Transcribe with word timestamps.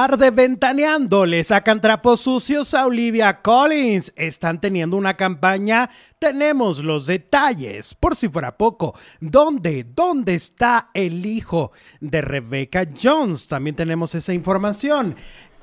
Arde 0.00 0.30
ventaneando, 0.30 1.26
le 1.26 1.42
sacan 1.42 1.80
trapos 1.80 2.20
sucios 2.20 2.72
a 2.72 2.86
Olivia 2.86 3.42
Collins. 3.42 4.12
Están 4.14 4.60
teniendo 4.60 4.96
una 4.96 5.16
campaña. 5.16 5.90
Tenemos 6.20 6.84
los 6.84 7.06
detalles. 7.06 7.94
Por 7.94 8.14
si 8.14 8.28
fuera 8.28 8.56
poco, 8.56 8.94
¿dónde? 9.18 9.84
¿Dónde 9.96 10.36
está 10.36 10.90
el 10.94 11.26
hijo 11.26 11.72
de 11.98 12.20
Rebecca 12.20 12.86
Jones? 12.96 13.48
También 13.48 13.74
tenemos 13.74 14.14
esa 14.14 14.32
información. 14.32 15.16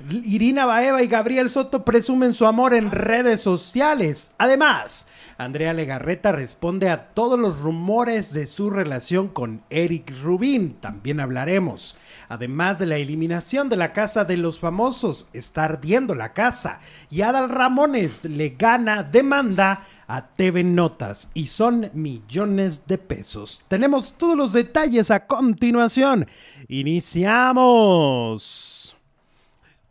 Irina 0.10 0.66
Baeva 0.66 1.02
y 1.02 1.08
Gabriel 1.08 1.50
Soto 1.50 1.86
presumen 1.86 2.34
su 2.34 2.46
amor 2.46 2.74
en 2.74 2.92
redes 2.92 3.40
sociales. 3.40 4.34
Además, 4.38 5.08
Andrea 5.38 5.74
Legarreta 5.74 6.32
responde 6.32 6.90
a 6.90 7.10
todos 7.10 7.38
los 7.38 7.60
rumores 7.60 8.32
de 8.32 8.48
su 8.48 8.70
relación 8.70 9.28
con 9.28 9.64
Eric 9.70 10.14
Rubin. 10.24 10.76
También 10.76 11.20
hablaremos. 11.20 11.98
Además 12.30 12.80
de 12.80 12.86
la 12.86 12.96
eliminación 12.96 13.68
de 13.68 13.76
la 13.76 13.92
casa 13.92 14.24
de 14.24 14.38
los 14.38 14.60
famosos, 14.60 15.28
está 15.34 15.66
ardiendo 15.66 16.16
la 16.16 16.32
casa. 16.32 16.80
Y 17.10 17.22
Adal 17.22 17.50
Ramones 17.50 18.24
le 18.24 18.56
gana 18.58 19.04
demanda 19.04 19.86
a 20.08 20.28
TV 20.28 20.64
Notas 20.64 21.30
y 21.34 21.48
son 21.48 21.90
millones 21.94 22.88
de 22.88 22.98
pesos. 22.98 23.64
Tenemos 23.68 24.14
todos 24.14 24.38
los 24.38 24.54
detalles 24.54 25.12
a 25.12 25.28
continuación. 25.28 26.28
Iniciamos. 26.70 28.16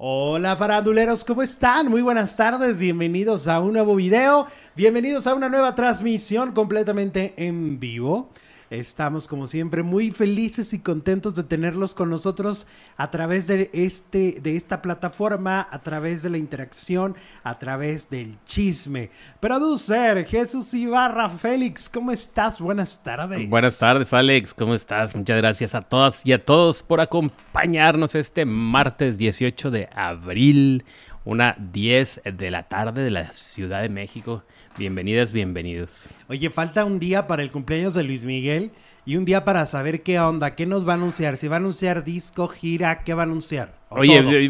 Hola 0.06 0.54
faranduleros, 0.54 1.24
¿cómo 1.24 1.40
están? 1.42 1.88
Muy 1.88 2.02
buenas 2.02 2.36
tardes, 2.36 2.78
bienvenidos 2.78 3.48
a 3.48 3.58
un 3.60 3.72
nuevo 3.72 3.96
video, 3.96 4.46
bienvenidos 4.76 5.26
a 5.26 5.34
una 5.34 5.48
nueva 5.48 5.74
transmisión 5.74 6.52
completamente 6.52 7.32
en 7.38 7.80
vivo. 7.80 8.28
Estamos 8.74 9.28
como 9.28 9.46
siempre 9.46 9.84
muy 9.84 10.10
felices 10.10 10.72
y 10.72 10.80
contentos 10.80 11.36
de 11.36 11.44
tenerlos 11.44 11.94
con 11.94 12.10
nosotros 12.10 12.66
a 12.96 13.08
través 13.10 13.46
de, 13.46 13.70
este, 13.72 14.40
de 14.42 14.56
esta 14.56 14.82
plataforma, 14.82 15.68
a 15.70 15.80
través 15.82 16.22
de 16.22 16.30
la 16.30 16.38
interacción, 16.38 17.14
a 17.44 17.58
través 17.58 18.10
del 18.10 18.36
chisme. 18.44 19.10
Producer 19.38 20.26
Jesús 20.26 20.74
Ibarra 20.74 21.28
Félix, 21.30 21.88
¿cómo 21.88 22.10
estás? 22.10 22.58
Buenas 22.58 23.02
tardes. 23.02 23.48
Buenas 23.48 23.78
tardes 23.78 24.12
Alex, 24.12 24.52
¿cómo 24.52 24.74
estás? 24.74 25.14
Muchas 25.14 25.36
gracias 25.36 25.74
a 25.76 25.82
todas 25.82 26.26
y 26.26 26.32
a 26.32 26.44
todos 26.44 26.82
por 26.82 27.00
acompañarnos 27.00 28.16
este 28.16 28.44
martes 28.44 29.18
18 29.18 29.70
de 29.70 29.88
abril, 29.94 30.84
una 31.24 31.56
10 31.58 32.22
de 32.36 32.50
la 32.50 32.64
tarde 32.64 33.02
de 33.02 33.10
la 33.10 33.30
Ciudad 33.32 33.82
de 33.82 33.88
México. 33.88 34.42
Bienvenidas, 34.78 35.32
bienvenidos. 35.32 35.90
Oye, 36.28 36.50
falta 36.50 36.84
un 36.84 36.98
día 36.98 37.26
para 37.26 37.42
el 37.42 37.50
cumpleaños 37.50 37.94
de 37.94 38.02
Luis 38.02 38.24
Miguel 38.24 38.72
y 39.06 39.16
un 39.16 39.24
día 39.24 39.44
para 39.44 39.66
saber 39.66 40.02
qué 40.02 40.18
onda, 40.18 40.52
qué 40.52 40.66
nos 40.66 40.86
va 40.86 40.92
a 40.92 40.96
anunciar, 40.96 41.36
si 41.36 41.48
va 41.48 41.56
a 41.56 41.58
anunciar 41.58 42.04
disco, 42.04 42.48
gira, 42.48 43.02
qué 43.04 43.14
va 43.14 43.22
a 43.22 43.26
anunciar. 43.26 43.84
Oye, 43.96 44.48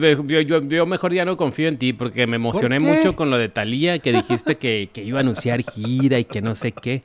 yo, 0.68 0.86
mejor 0.86 1.12
ya 1.12 1.24
no 1.24 1.36
confío 1.36 1.68
en 1.68 1.76
ti 1.76 1.92
porque 1.92 2.26
me 2.26 2.36
emocioné 2.36 2.80
mucho 2.80 3.14
con 3.14 3.30
lo 3.30 3.38
de 3.38 3.48
Talía, 3.48 3.98
que 3.98 4.12
dijiste 4.12 4.56
que, 4.56 4.90
iba 4.96 5.18
a 5.18 5.20
anunciar 5.20 5.62
gira 5.62 6.18
y 6.18 6.24
que 6.24 6.40
no 6.40 6.54
sé 6.54 6.72
qué. 6.72 7.02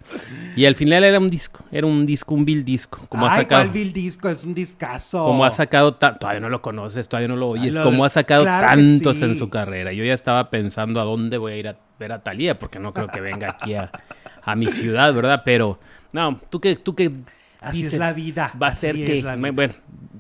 Y 0.56 0.66
al 0.66 0.76
final 0.76 1.04
era 1.04 1.20
un 1.20 1.30
disco, 1.30 1.66
era 1.72 1.86
un 1.86 2.06
disco, 2.06 2.36
un 2.36 2.46
Bill 2.46 2.64
disco. 2.64 3.06
Como 3.10 3.26
Ay, 3.26 3.32
ha 3.32 3.42
sacado, 3.42 3.62
¿cuál 3.64 3.74
Bill 3.74 3.94
disco? 3.94 4.30
Es 4.30 4.46
un 4.46 4.54
discazo. 4.54 5.26
Como 5.26 5.44
ha 5.44 5.52
sacado, 5.52 5.96
todavía 5.96 6.40
no 6.40 6.50
lo 6.50 6.62
conoces, 6.62 7.10
todavía 7.10 7.28
no 7.28 7.36
lo 7.36 7.50
oyes, 7.50 7.76
como 7.78 8.06
ha 8.06 8.10
sacado 8.10 8.46
tantos 8.46 9.22
en 9.22 9.38
su 9.38 9.50
carrera. 9.50 9.92
Yo 9.92 10.04
ya 10.04 10.14
estaba 10.14 10.50
pensando 10.50 11.02
a 11.02 11.04
dónde 11.04 11.38
voy 11.38 11.54
a 11.54 11.58
ir 11.58 11.68
a 11.68 11.76
ver 12.00 12.14
a 12.14 12.24
Talía, 12.24 12.58
porque 12.58 12.80
no 12.80 12.94
creo 12.94 13.08
que 13.08 13.20
venga 13.20 13.50
aquí 13.50 13.74
a, 13.76 13.92
mi 14.56 14.68
ciudad, 14.68 15.14
¿verdad? 15.14 15.44
Pero, 15.46 15.80
no, 16.12 16.40
tú 16.50 16.60
que, 16.60 16.76
tú 16.76 16.96
que 16.96 17.12
Así 17.62 17.86
es 17.86 17.94
la 17.94 18.14
vida. 18.14 18.54
Va 18.62 18.68
a 18.68 18.72
ser 18.72 18.96
que, 18.96 19.22
bueno, 19.54 19.74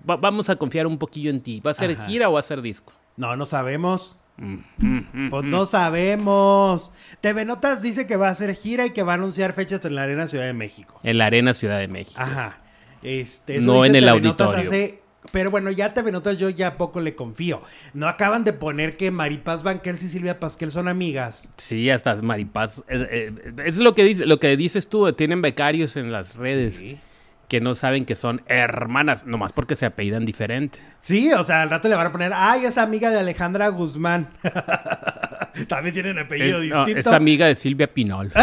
vamos 0.03 0.49
a 0.49 0.55
confiar 0.55 0.87
un 0.87 0.97
poquillo 0.97 1.29
en 1.29 1.41
ti. 1.41 1.61
¿Va 1.61 1.71
a 1.71 1.73
ser 1.73 1.97
gira 2.01 2.29
o 2.29 2.33
va 2.33 2.39
a 2.39 2.43
ser 2.43 2.61
disco? 2.61 2.93
No, 3.17 3.35
no 3.35 3.45
sabemos. 3.45 4.17
Mm, 4.37 4.57
mm, 4.77 5.07
mm, 5.13 5.29
pues 5.29 5.45
no 5.45 5.65
sabemos. 5.65 6.93
TV 7.19 7.45
Notas 7.45 7.81
dice 7.81 8.07
que 8.07 8.15
va 8.15 8.29
a 8.29 8.35
ser 8.35 8.55
gira 8.55 8.85
y 8.85 8.91
que 8.91 9.03
va 9.03 9.13
a 9.13 9.15
anunciar 9.15 9.53
fechas 9.53 9.83
en 9.83 9.95
la 9.95 10.03
Arena 10.03 10.27
Ciudad 10.27 10.45
de 10.45 10.53
México. 10.53 10.99
En 11.03 11.17
la 11.17 11.25
Arena 11.25 11.53
Ciudad 11.53 11.79
de 11.79 11.87
México. 11.89 12.19
Ajá. 12.19 12.61
Este, 13.03 13.59
no 13.59 13.85
en 13.85 13.95
el 13.95 14.07
auditorio. 14.07 14.99
Pero 15.33 15.51
bueno, 15.51 15.69
ya 15.69 15.93
TV 15.93 16.13
Notas 16.13 16.37
yo 16.37 16.49
ya 16.49 16.77
poco 16.77 17.01
le 17.01 17.13
confío. 17.13 17.61
No 17.93 18.07
acaban 18.07 18.45
de 18.45 18.53
poner 18.53 18.95
que 18.95 19.11
Maripaz 19.11 19.63
Banquels 19.63 20.01
y 20.01 20.09
Silvia 20.09 20.39
Pasquel 20.39 20.71
son 20.71 20.87
amigas. 20.87 21.51
Sí, 21.57 21.89
hasta 21.89 22.15
Maripaz. 22.15 22.79
Eh, 22.87 23.33
eh, 23.35 23.53
es 23.65 23.77
lo 23.79 23.93
que, 23.93 24.05
dice, 24.05 24.25
lo 24.25 24.39
que 24.39 24.55
dices 24.55 24.87
tú, 24.87 25.11
tienen 25.11 25.41
becarios 25.41 25.97
en 25.97 26.11
las 26.13 26.35
redes. 26.35 26.75
Sí 26.75 26.97
que 27.49 27.59
no 27.59 27.75
saben 27.75 28.05
que 28.05 28.15
son 28.15 28.43
hermanas, 28.45 29.25
nomás 29.25 29.51
porque 29.51 29.75
se 29.75 29.87
apellidan 29.87 30.25
diferente. 30.25 30.79
Sí, 31.01 31.33
o 31.33 31.43
sea, 31.43 31.63
al 31.63 31.71
rato 31.71 31.89
le 31.89 31.95
van 31.95 32.07
a 32.07 32.11
poner, 32.11 32.31
ay, 32.33 32.65
es 32.65 32.77
amiga 32.77 33.09
de 33.09 33.19
Alejandra 33.19 33.67
Guzmán. 33.69 34.29
También 35.67 35.93
tienen 35.93 36.19
apellido 36.19 36.61
distinto. 36.61 36.99
es 36.99 37.07
amiga 37.07 37.47
de 37.47 37.55
Silvia 37.55 37.91
Pinol. 37.91 38.31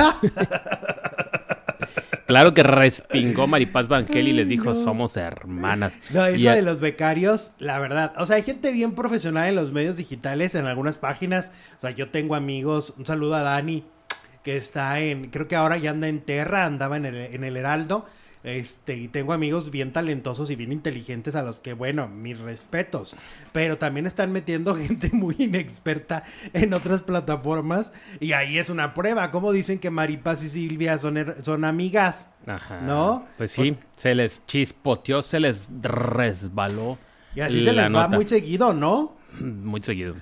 claro 2.27 2.53
que 2.53 2.65
respingó 2.65 3.47
Maripaz 3.47 3.87
Vangel 3.87 4.27
y 4.27 4.33
les 4.33 4.49
dijo, 4.49 4.75
somos 4.75 5.17
hermanas. 5.17 5.95
No, 6.11 6.27
eso 6.27 6.51
de 6.51 6.63
los 6.63 6.81
becarios, 6.81 7.53
la 7.59 7.79
verdad. 7.79 8.13
O 8.19 8.27
sea, 8.27 8.35
hay 8.37 8.43
gente 8.43 8.73
bien 8.73 8.97
profesional 8.97 9.49
en 9.49 9.55
los 9.55 9.73
medios 9.73 9.97
digitales, 9.97 10.57
en 10.57 10.67
algunas 10.67 10.99
páginas. 10.99 11.53
O 11.79 11.83
sea, 11.83 11.91
yo 11.91 12.11
tengo 12.11 12.35
amigos, 12.35 12.93
un 12.99 13.07
saludo 13.07 13.37
a 13.37 13.43
Dani, 13.43 13.85
que 14.43 14.57
está 14.57 14.99
en, 14.99 15.31
creo 15.31 15.47
que 15.47 15.55
ahora 15.55 15.77
ya 15.77 15.91
anda 15.91 16.09
en 16.09 16.23
Terra, 16.23 16.65
andaba 16.65 16.97
en 16.97 17.07
el, 17.07 17.17
en 17.17 17.45
el 17.45 17.57
Heraldo 17.57 18.07
este, 18.47 18.95
y 18.95 19.09
tengo 19.09 19.33
amigos 19.33 19.73
bien 19.73 19.91
talentosos 19.91 20.51
y 20.51 20.55
bien 20.55 20.71
inteligentes 20.71 21.35
a 21.35 21.43
los 21.43 21.61
que, 21.61 21.73
bueno, 21.73 22.07
mis 22.07 22.39
respetos. 22.39 23.17
Pero 23.51 23.77
también 23.77 24.07
están 24.07 24.31
metiendo 24.31 24.77
gente 24.77 25.11
muy 25.13 25.35
inexperta 25.37 26.23
en 26.53 26.73
otras 26.73 27.03
plataformas. 27.03 27.93
Y 28.21 28.35
ahí 28.35 28.57
es 28.59 28.71
una 28.71 28.95
prueba. 28.95 29.33
¿Cómo 29.33 29.51
dicen 29.51 29.81
que 29.81 29.91
Maripaz 29.91 30.45
y 30.45 30.49
Silvia 30.49 30.97
son, 30.99 31.35
son 31.43 31.65
amigas? 31.65 32.31
Ajá. 32.47 32.83
¿No? 32.83 33.27
Pues 33.37 33.51
sí, 33.51 33.77
se 33.97 34.15
les 34.15 34.41
chispoteó, 34.47 35.23
se 35.23 35.41
les 35.41 35.69
resbaló. 35.83 36.99
Y 37.35 37.41
así 37.41 37.61
se 37.63 37.73
les 37.73 37.93
va 37.93 38.07
muy 38.07 38.29
seguido, 38.29 38.73
¿no? 38.73 39.17
Muy 39.41 39.83
seguido. 39.83 40.15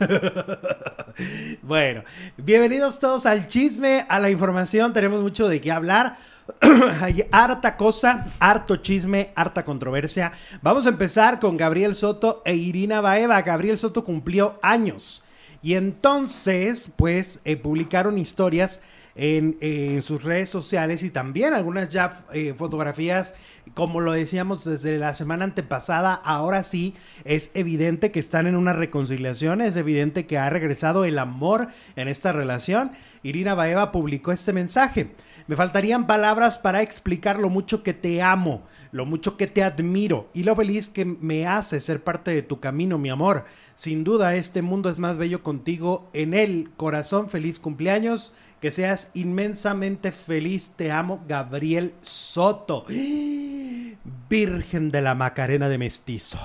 bueno, 1.63 2.03
bienvenidos 2.39 2.99
todos 2.99 3.27
al 3.27 3.47
chisme, 3.49 4.07
a 4.09 4.19
la 4.19 4.31
información. 4.31 4.95
Tenemos 4.95 5.23
mucho 5.23 5.47
de 5.47 5.61
qué 5.61 5.71
hablar. 5.71 6.17
Hay 7.01 7.27
harta 7.31 7.77
cosa, 7.77 8.27
harto 8.39 8.77
chisme, 8.77 9.31
harta 9.35 9.65
controversia. 9.65 10.33
Vamos 10.63 10.87
a 10.87 10.91
empezar 10.91 11.41
con 11.41 11.57
Gabriel 11.57 11.95
Soto 11.95 12.43
e 12.45 12.55
Irina 12.55 13.01
Baeva. 13.01 13.43
Gabriel 13.43 13.79
Soto 13.79 14.05
cumplió 14.05 14.59
años. 14.63 15.23
Y 15.63 15.75
entonces, 15.75 16.93
pues, 16.97 17.41
eh, 17.45 17.57
publicaron 17.57 18.19
historias 18.19 18.83
en, 19.17 20.03
sus 20.03 20.25
redes 20.25 20.51
sociales 20.51 21.03
y 21.03 21.11
también 21.11 21.55
algunas 21.55 21.89
ya 21.89 22.25
eh, 22.33 22.53
fotografías, 22.57 23.35
como 23.73 24.01
lo 24.01 24.13
decíamos 24.13 24.65
desde 24.65 24.99
la 24.99 25.15
semana 25.15 25.45
antepasada, 25.45 26.15
ahora 26.15 26.65
sí 26.65 26.95
es 27.25 27.51
evidente 27.55 28.11
que 28.11 28.21
están 28.21 28.47
en 28.47 28.57
una 28.57 28.73
reconciliación, 28.73 29.61
es 29.61 29.77
evidente 29.77 30.27
que 30.27 30.37
ha 30.37 30.51
regresado 30.51 31.05
el 31.05 31.19
amor 31.19 31.69
en 31.97 32.09
esta 32.09 32.33
relación. 32.33 32.91
Irina 33.23 33.55
Baeva 33.55 33.93
publicó 33.93 34.33
este 34.33 34.53
mensaje. 34.53 35.11
Me 35.47 35.57
faltarían 35.57 36.07
palabras 36.07 36.57
para 36.57 36.81
explicar 36.81 37.39
lo 37.39 37.51
mucho 37.51 37.83
que 37.83 37.93
te 37.93 38.23
amo, 38.23 38.63
lo 38.93 39.05
mucho 39.05 39.37
que 39.37 39.47
te 39.47 39.63
admiro 39.63 40.31
y 40.33 40.43
lo 40.43 40.57
feliz 40.57 40.89
que 40.89 41.05
me 41.05 41.47
hace 41.47 41.83
ser 41.83 42.03
parte 42.03 42.31
de 42.31 42.41
tu 42.41 42.61
camino, 42.61 42.97
mi 42.97 43.11
amor. 43.11 43.45
Sin 43.75 44.05
duda, 44.05 44.37
este 44.37 44.63
mundo 44.63 44.89
es 44.89 44.99
más 44.99 45.19
bello 45.19 45.43
contigo. 45.43 46.09
En 46.15 46.33
él, 46.33 46.71
corazón, 46.77 47.29
feliz 47.29 47.59
cumpleaños. 47.59 48.33
Que 48.61 48.73
seas 48.73 49.11
inmensamente 49.13 50.13
feliz. 50.13 50.73
Te 50.77 50.91
amo, 50.91 51.23
Gabriel 51.29 51.93
Soto. 52.01 52.87
Virgen 54.31 54.91
de 54.91 55.03
la 55.03 55.15
Macarena 55.15 55.69
de 55.69 55.77
Mestizo. 55.77 56.39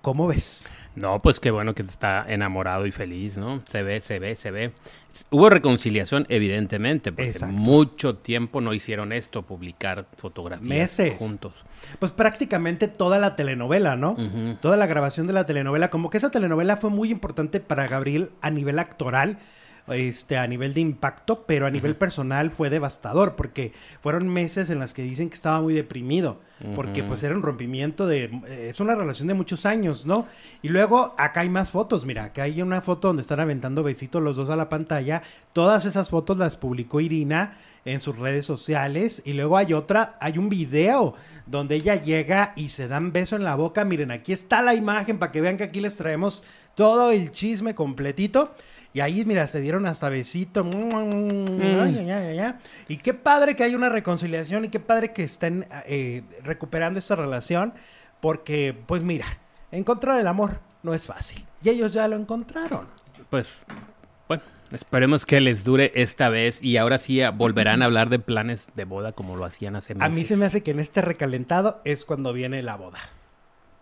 ¿Cómo 0.00 0.28
ves? 0.28 0.70
No, 1.00 1.20
pues 1.20 1.40
qué 1.40 1.50
bueno 1.50 1.74
que 1.74 1.82
está 1.82 2.24
enamorado 2.28 2.86
y 2.86 2.92
feliz, 2.92 3.38
¿no? 3.38 3.62
Se 3.68 3.82
ve, 3.82 4.00
se 4.00 4.18
ve, 4.18 4.36
se 4.36 4.50
ve. 4.50 4.72
Hubo 5.30 5.48
reconciliación, 5.48 6.26
evidentemente, 6.28 7.12
porque 7.12 7.46
mucho 7.46 8.16
tiempo 8.16 8.60
no 8.60 8.74
hicieron 8.74 9.12
esto, 9.12 9.42
publicar 9.42 10.06
fotografías 10.16 10.68
Meses. 10.68 11.14
juntos. 11.18 11.64
Pues 11.98 12.12
prácticamente 12.12 12.88
toda 12.88 13.18
la 13.18 13.36
telenovela, 13.36 13.96
¿no? 13.96 14.16
Toda 14.60 14.76
la 14.76 14.86
grabación 14.86 15.26
de 15.26 15.32
la 15.32 15.44
telenovela, 15.44 15.90
como 15.90 16.10
que 16.10 16.18
esa 16.18 16.30
telenovela 16.30 16.76
fue 16.76 16.90
muy 16.90 17.10
importante 17.10 17.60
para 17.60 17.86
Gabriel 17.86 18.30
a 18.40 18.50
nivel 18.50 18.78
actoral 18.78 19.38
este, 19.90 20.36
a 20.36 20.46
nivel 20.46 20.74
de 20.74 20.80
impacto, 20.80 21.44
pero 21.46 21.66
a 21.66 21.70
nivel 21.70 21.96
personal 21.96 22.50
fue 22.50 22.70
devastador 22.70 23.36
porque 23.36 23.72
fueron 24.00 24.28
meses 24.28 24.70
en 24.70 24.78
las 24.78 24.94
que 24.94 25.02
dicen 25.02 25.28
que 25.28 25.34
estaba 25.34 25.60
muy 25.60 25.74
deprimido, 25.74 26.40
porque 26.74 27.04
pues 27.04 27.22
era 27.22 27.34
un 27.34 27.42
rompimiento 27.42 28.06
de, 28.06 28.24
eh, 28.46 28.68
es 28.70 28.80
una 28.80 28.94
relación 28.94 29.28
de 29.28 29.34
muchos 29.34 29.66
años, 29.66 30.06
¿no? 30.06 30.26
Y 30.62 30.68
luego 30.68 31.14
acá 31.18 31.40
hay 31.40 31.48
más 31.48 31.70
fotos, 31.70 32.04
mira, 32.04 32.24
acá 32.24 32.44
hay 32.44 32.60
una 32.62 32.80
foto 32.80 33.08
donde 33.08 33.22
están 33.22 33.40
aventando 33.40 33.82
besitos 33.82 34.22
los 34.22 34.36
dos 34.36 34.50
a 34.50 34.56
la 34.56 34.68
pantalla, 34.68 35.22
todas 35.52 35.84
esas 35.84 36.10
fotos 36.10 36.38
las 36.38 36.56
publicó 36.56 37.00
Irina 37.00 37.56
en 37.84 38.00
sus 38.00 38.18
redes 38.18 38.46
sociales. 38.46 39.22
Y 39.24 39.32
luego 39.32 39.56
hay 39.56 39.72
otra, 39.72 40.16
hay 40.20 40.38
un 40.38 40.48
video 40.48 41.14
donde 41.46 41.76
ella 41.76 41.96
llega 41.96 42.52
y 42.56 42.68
se 42.70 42.88
dan 42.88 43.12
beso 43.12 43.36
en 43.36 43.44
la 43.44 43.54
boca. 43.54 43.84
Miren, 43.84 44.10
aquí 44.10 44.32
está 44.32 44.62
la 44.62 44.74
imagen 44.74 45.18
para 45.18 45.32
que 45.32 45.40
vean 45.40 45.56
que 45.56 45.64
aquí 45.64 45.80
les 45.80 45.96
traemos 45.96 46.44
todo 46.74 47.10
el 47.10 47.30
chisme 47.30 47.74
completito. 47.74 48.54
Y 48.98 49.00
ahí, 49.00 49.24
mira, 49.24 49.46
se 49.46 49.60
dieron 49.60 49.86
hasta 49.86 50.08
besito. 50.08 50.68
Y 52.88 52.96
qué 52.96 53.14
padre 53.14 53.54
que 53.54 53.62
hay 53.62 53.76
una 53.76 53.90
reconciliación 53.90 54.64
y 54.64 54.70
qué 54.70 54.80
padre 54.80 55.12
que 55.12 55.22
estén 55.22 55.68
eh, 55.86 56.24
recuperando 56.42 56.98
esta 56.98 57.14
relación. 57.14 57.74
Porque, 58.18 58.76
pues 58.86 59.04
mira, 59.04 59.26
encontrar 59.70 60.18
el 60.18 60.26
amor 60.26 60.58
no 60.82 60.94
es 60.94 61.06
fácil. 61.06 61.46
Y 61.62 61.68
ellos 61.68 61.92
ya 61.92 62.08
lo 62.08 62.16
encontraron. 62.16 62.88
Pues, 63.30 63.52
bueno, 64.26 64.42
esperemos 64.72 65.24
que 65.26 65.40
les 65.40 65.62
dure 65.62 65.92
esta 65.94 66.28
vez 66.28 66.60
y 66.60 66.76
ahora 66.76 66.98
sí 66.98 67.20
volverán 67.36 67.82
a 67.82 67.84
hablar 67.84 68.08
de 68.08 68.18
planes 68.18 68.70
de 68.74 68.84
boda 68.84 69.12
como 69.12 69.36
lo 69.36 69.44
hacían 69.44 69.76
hace 69.76 69.94
meses. 69.94 70.12
A 70.12 70.12
mí 70.12 70.24
se 70.24 70.36
me 70.36 70.44
hace 70.44 70.64
que 70.64 70.72
en 70.72 70.80
este 70.80 71.02
recalentado 71.02 71.80
es 71.84 72.04
cuando 72.04 72.32
viene 72.32 72.64
la 72.64 72.74
boda. 72.74 72.98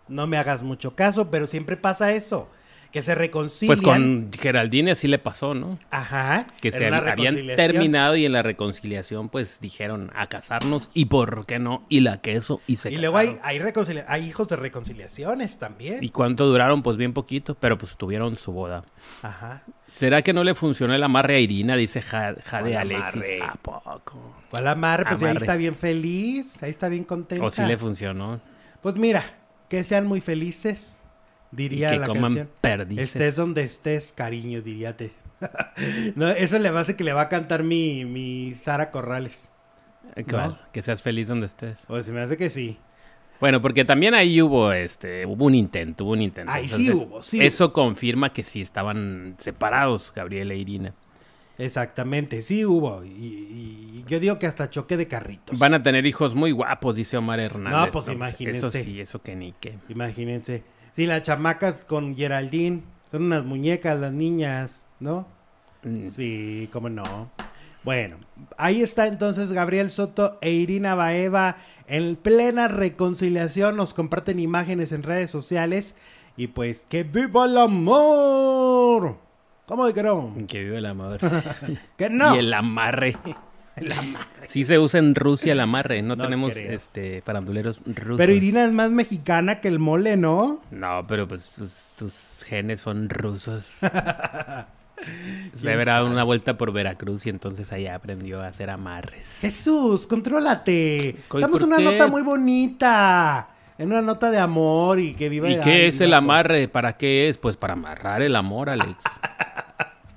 No 0.09 0.27
me 0.27 0.37
hagas 0.37 0.63
mucho 0.63 0.95
caso, 0.95 1.31
pero 1.31 1.47
siempre 1.47 1.79
pasa 1.79 2.13
eso 2.13 2.51
que 2.97 3.03
se 3.03 3.15
reconcilian. 3.15 3.77
Pues 3.77 3.83
con 3.83 4.31
Geraldine 4.41 4.93
así 4.93 5.07
le 5.07 5.19
pasó, 5.19 5.53
¿no? 5.53 5.79
Ajá. 5.91 6.47
Que 6.63 6.73
se 6.73 6.87
habían 6.87 7.47
terminado 7.55 8.17
y 8.17 8.25
en 8.25 8.33
la 8.33 8.43
reconciliación 8.43 9.29
pues 9.29 9.61
dijeron 9.61 10.11
a 10.17 10.29
casarnos 10.29 10.89
y 10.95 11.05
por 11.05 11.45
qué 11.45 11.59
no, 11.59 11.85
y 11.91 12.01
la 12.01 12.23
queso 12.23 12.63
y 12.67 12.77
se 12.77 12.91
Y 12.91 12.97
luego 12.97 13.19
hay, 13.19 13.37
hay, 13.43 13.61
hay 14.09 14.27
hijos 14.27 14.49
de 14.49 14.57
reconciliaciones 14.57 15.59
también. 15.59 16.03
¿Y 16.03 16.09
cuánto 16.09 16.47
duraron? 16.47 16.83
Pues 16.83 16.97
bien 16.97 17.13
poquito, 17.13 17.55
pero 17.55 17.77
pues 17.77 17.99
tuvieron 17.99 18.35
su 18.37 18.53
boda. 18.53 18.83
Ajá. 19.21 19.63
¿Será 19.87 20.23
que 20.23 20.33
no 20.33 20.43
le 20.43 20.55
funcionó 20.55 20.95
el 20.95 21.03
amarre 21.03 21.37
a 21.37 21.41
Irina? 21.41 21.77
Dice 21.77 22.01
Jade, 22.01 22.77
Alexis. 22.79 23.43
¿A 23.43 23.57
poco? 23.57 24.37
¿Cuál 24.51 24.69
amarre? 24.69 25.05
Pues 25.05 25.23
ahí 25.23 25.37
está 25.37 25.57
bien 25.57 25.75
feliz, 25.75 26.63
ahí 26.63 26.71
está 26.71 26.89
bien 26.89 27.05
contenta. 27.05 27.45
¿O 27.45 27.51
sí 27.51 27.61
le 27.61 27.77
funcionó? 27.77 28.41
Pues 28.81 28.97
mira, 28.97 29.23
que 29.69 29.85
sean 29.85 30.07
muy 30.07 30.23
felices 30.23 31.03
diría 31.51 31.91
que 31.91 31.99
la 31.99 32.07
coman 32.07 32.23
canción. 32.23 32.51
Perdices. 32.61 33.05
Estés 33.05 33.37
donde 33.37 33.63
estés, 33.63 34.13
cariño, 34.13 34.63
diríate. 34.63 35.13
no, 36.15 36.29
eso 36.29 36.59
le 36.59 36.71
va 36.71 36.81
a 36.81 36.83
hacer 36.83 36.97
que 36.97 37.05
le 37.05 37.13
va 37.13 37.23
a 37.23 37.29
cantar 37.29 37.63
mi, 37.63 38.05
mi 38.05 38.55
Sara 38.55 38.91
Corrales. 38.91 39.49
Que 40.73 40.83
seas 40.83 41.03
feliz 41.03 41.29
donde 41.29 41.47
estés. 41.47 41.79
O 41.89 42.01
se 42.03 42.13
me 42.13 42.21
hace 42.21 42.37
que 42.37 42.49
sí. 42.51 42.79
Bueno, 43.41 43.61
porque 43.61 43.85
también 43.85 44.15
ahí 44.15 44.41
hubo 44.41 44.73
este, 44.73 45.27
hubo 45.27 45.45
un 45.45 45.55
intento, 45.55 46.05
hubo 46.05 46.13
un 46.13 46.23
intento. 46.23 46.51
Ahí 46.51 46.69
sí 46.69 46.91
hubo, 46.91 47.23
sí. 47.23 47.45
Eso 47.45 47.73
confirma 47.73 48.33
que 48.33 48.43
sí 48.43 48.63
estaban 48.63 49.35
separados, 49.39 50.13
Gabriel 50.15 50.53
e 50.53 50.57
Irina. 50.57 50.95
Exactamente, 51.59 52.43
sí 52.43 52.65
hubo. 52.65 53.05
Y, 53.05 54.05
yo 54.07 54.21
digo 54.21 54.39
que 54.39 54.47
hasta 54.47 54.71
choque 54.71 54.97
de 54.97 55.09
carritos. 55.09 55.59
Van 55.59 55.75
a 55.75 55.83
tener 55.83 56.07
hijos 56.07 56.35
muy 56.35 56.53
guapos, 56.53 56.97
dice 56.97 57.17
Omar 57.17 57.41
Hernández. 57.41 57.87
No, 57.87 57.91
pues 57.91 58.09
imagínense. 58.09 58.59
Eso 58.59 58.71
sí, 58.71 59.01
eso 59.01 59.21
que 59.21 59.35
ni 59.35 59.53
qué. 59.53 59.79
Imagínense. 59.89 60.63
Sí, 60.97 61.05
las 61.05 61.21
chamacas 61.21 61.85
con 61.85 62.17
Geraldine. 62.17 62.83
Son 63.05 63.25
unas 63.25 63.45
muñecas 63.45 64.01
las 64.01 64.13
niñas, 64.13 64.87
¿no? 64.99 65.27
Mm. 65.83 66.05
Sí, 66.07 66.71
cómo 66.73 66.89
no. 66.89 67.31
Bueno, 67.85 68.17
ahí 68.57 68.81
está 68.81 69.07
entonces 69.07 69.53
Gabriel 69.53 69.91
Soto 69.91 70.39
e 70.41 70.53
Irina 70.53 70.95
Baeva 70.95 71.59
en 71.87 72.17
plena 72.17 72.69
reconciliación. 72.69 73.77
Nos 73.77 73.93
comparten 73.93 74.41
imágenes 74.41 74.91
en 74.91 75.03
redes 75.03 75.31
sociales. 75.31 75.99
Y 76.35 76.47
pues, 76.47 76.87
¡que 76.89 77.03
viva 77.03 77.45
el 77.45 77.59
amor! 77.59 79.19
¿Cómo 79.67 79.87
dijeron? 79.87 80.47
Que 80.47 80.65
viva 80.65 80.79
el 80.79 80.87
amor. 80.87 81.19
que 81.99 82.09
no. 82.09 82.35
Y 82.35 82.39
el 82.39 82.55
amarre. 82.55 83.19
Amarre. 83.77 84.49
Sí 84.49 84.65
se 84.65 84.79
usa 84.79 84.99
en 84.99 85.15
Rusia 85.15 85.53
el 85.53 85.61
amarre, 85.61 86.01
no, 86.01 86.17
tenemos 86.17 86.57
este 86.57 87.21
faranduleros 87.21 87.81
rusos. 87.85 88.17
Pero 88.17 88.33
Irina 88.33 88.65
es 88.65 88.73
más 88.73 88.91
mexicana 88.91 89.61
que 89.61 89.69
el 89.69 89.79
mole, 89.79 90.17
¿no? 90.17 90.63
No, 90.71 91.05
pero 91.07 91.29
pues 91.29 91.43
sus, 91.43 92.45
genes 92.45 92.81
son 92.81 93.09
rusos. 93.11 93.81
Se 95.53 95.73
habrá 95.73 95.93
dado 95.93 96.11
una 96.11 96.25
vuelta 96.25 96.57
por 96.57 96.73
Veracruz 96.73 97.27
y 97.27 97.29
entonces 97.29 97.71
ahí 97.71 97.87
aprendió 97.87 98.41
a 98.41 98.47
hacer 98.47 98.71
amarres. 98.71 99.39
Jesús, 99.41 100.07
contrólate. 100.07 101.17
Estamos 101.35 101.61
en 101.61 101.69
una 101.69 101.79
nota 101.79 102.07
muy 102.07 102.23
bonita. 102.23 103.49
En 103.79 103.89
una 103.89 104.01
nota 104.01 104.31
de 104.31 104.39
amor 104.39 104.99
y 104.99 105.15
que 105.15 105.29
viva. 105.29 105.51
¿Y 105.51 105.61
qué 105.61 105.87
es 105.87 106.01
el 106.01 106.15
amarre? 106.15 106.67
¿Para 106.67 106.97
qué 106.97 107.29
es? 107.29 107.37
Pues 107.37 107.59
para 107.59 107.75
amarrar 107.75 108.23
el 108.23 108.35
amor, 108.35 108.71
Alex. 108.71 108.97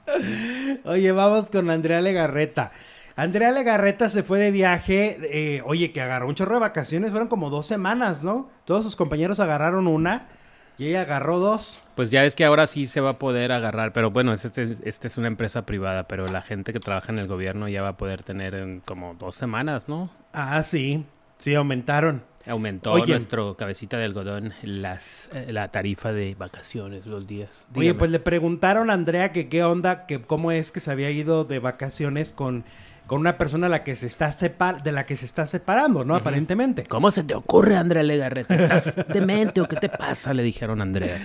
Oye, 0.85 1.11
vamos 1.11 1.51
con 1.51 1.69
Andrea 1.69 1.99
Legarreta. 1.99 2.71
Andrea 3.19 3.51
Legarreta 3.51 4.07
se 4.07 4.23
fue 4.23 4.39
de 4.39 4.49
viaje, 4.49 5.17
eh, 5.23 5.61
oye, 5.65 5.91
que 5.91 5.99
agarró 5.99 6.29
un 6.29 6.35
chorro 6.35 6.53
de 6.53 6.61
vacaciones, 6.61 7.11
fueron 7.11 7.27
como 7.27 7.49
dos 7.49 7.67
semanas, 7.67 8.23
¿no? 8.23 8.49
Todos 8.63 8.85
sus 8.85 8.95
compañeros 8.95 9.41
agarraron 9.41 9.87
una 9.87 10.29
y 10.77 10.87
ella 10.87 11.01
agarró 11.01 11.37
dos. 11.37 11.81
Pues 11.95 12.11
ya 12.11 12.23
es 12.23 12.33
que 12.33 12.45
ahora 12.45 12.65
sí 12.65 12.85
se 12.85 13.01
va 13.01 13.09
a 13.09 13.19
poder 13.19 13.51
agarrar, 13.51 13.91
pero 13.91 14.09
bueno, 14.09 14.33
esta 14.33 14.61
este 14.61 15.07
es 15.09 15.17
una 15.17 15.27
empresa 15.27 15.65
privada, 15.65 16.07
pero 16.07 16.27
la 16.27 16.41
gente 16.41 16.71
que 16.71 16.79
trabaja 16.79 17.11
en 17.11 17.19
el 17.19 17.27
gobierno 17.27 17.67
ya 17.67 17.81
va 17.81 17.89
a 17.89 17.97
poder 17.97 18.23
tener 18.23 18.55
en 18.55 18.79
como 18.79 19.15
dos 19.15 19.35
semanas, 19.35 19.89
¿no? 19.89 20.09
Ah, 20.31 20.63
sí, 20.63 21.03
sí, 21.39 21.53
aumentaron. 21.55 22.23
Aumentó 22.47 22.97
nuestro 23.05 23.57
cabecita 23.57 23.97
de 23.97 24.05
algodón 24.05 24.53
las, 24.61 25.29
eh, 25.33 25.51
la 25.51 25.67
tarifa 25.67 26.13
de 26.13 26.35
vacaciones 26.35 27.05
los 27.05 27.27
días. 27.27 27.67
Oye, 27.75 27.93
pues 27.93 28.11
le 28.11 28.21
preguntaron 28.21 28.89
a 28.89 28.93
Andrea 28.93 29.33
que 29.33 29.49
qué 29.49 29.65
onda, 29.65 30.05
que 30.05 30.21
cómo 30.21 30.53
es 30.53 30.71
que 30.71 30.79
se 30.79 30.89
había 30.89 31.11
ido 31.11 31.43
de 31.43 31.59
vacaciones 31.59 32.31
con 32.31 32.63
con 33.09 33.21
una 33.21 33.39
persona 33.39 33.65
a 33.65 33.69
la 33.69 33.83
que 33.83 33.95
se 33.95 34.05
está 34.05 34.31
separ 34.31 34.83
de 34.83 34.91
la 34.91 35.07
que 35.07 35.17
se 35.17 35.25
está 35.25 35.47
separando, 35.47 36.05
¿no? 36.05 36.13
Aparentemente. 36.13 36.85
¿Cómo 36.85 37.09
se 37.09 37.23
te 37.23 37.33
ocurre, 37.33 37.75
Andrea 37.75 38.03
Legarreta? 38.03 38.53
¿Estás 38.53 39.07
demente 39.13 39.61
o 39.61 39.67
qué 39.67 39.77
te 39.77 39.89
pasa? 39.89 40.31
Le 40.31 40.43
dijeron 40.43 40.79
a 40.79 40.83
Andrea. 40.83 41.19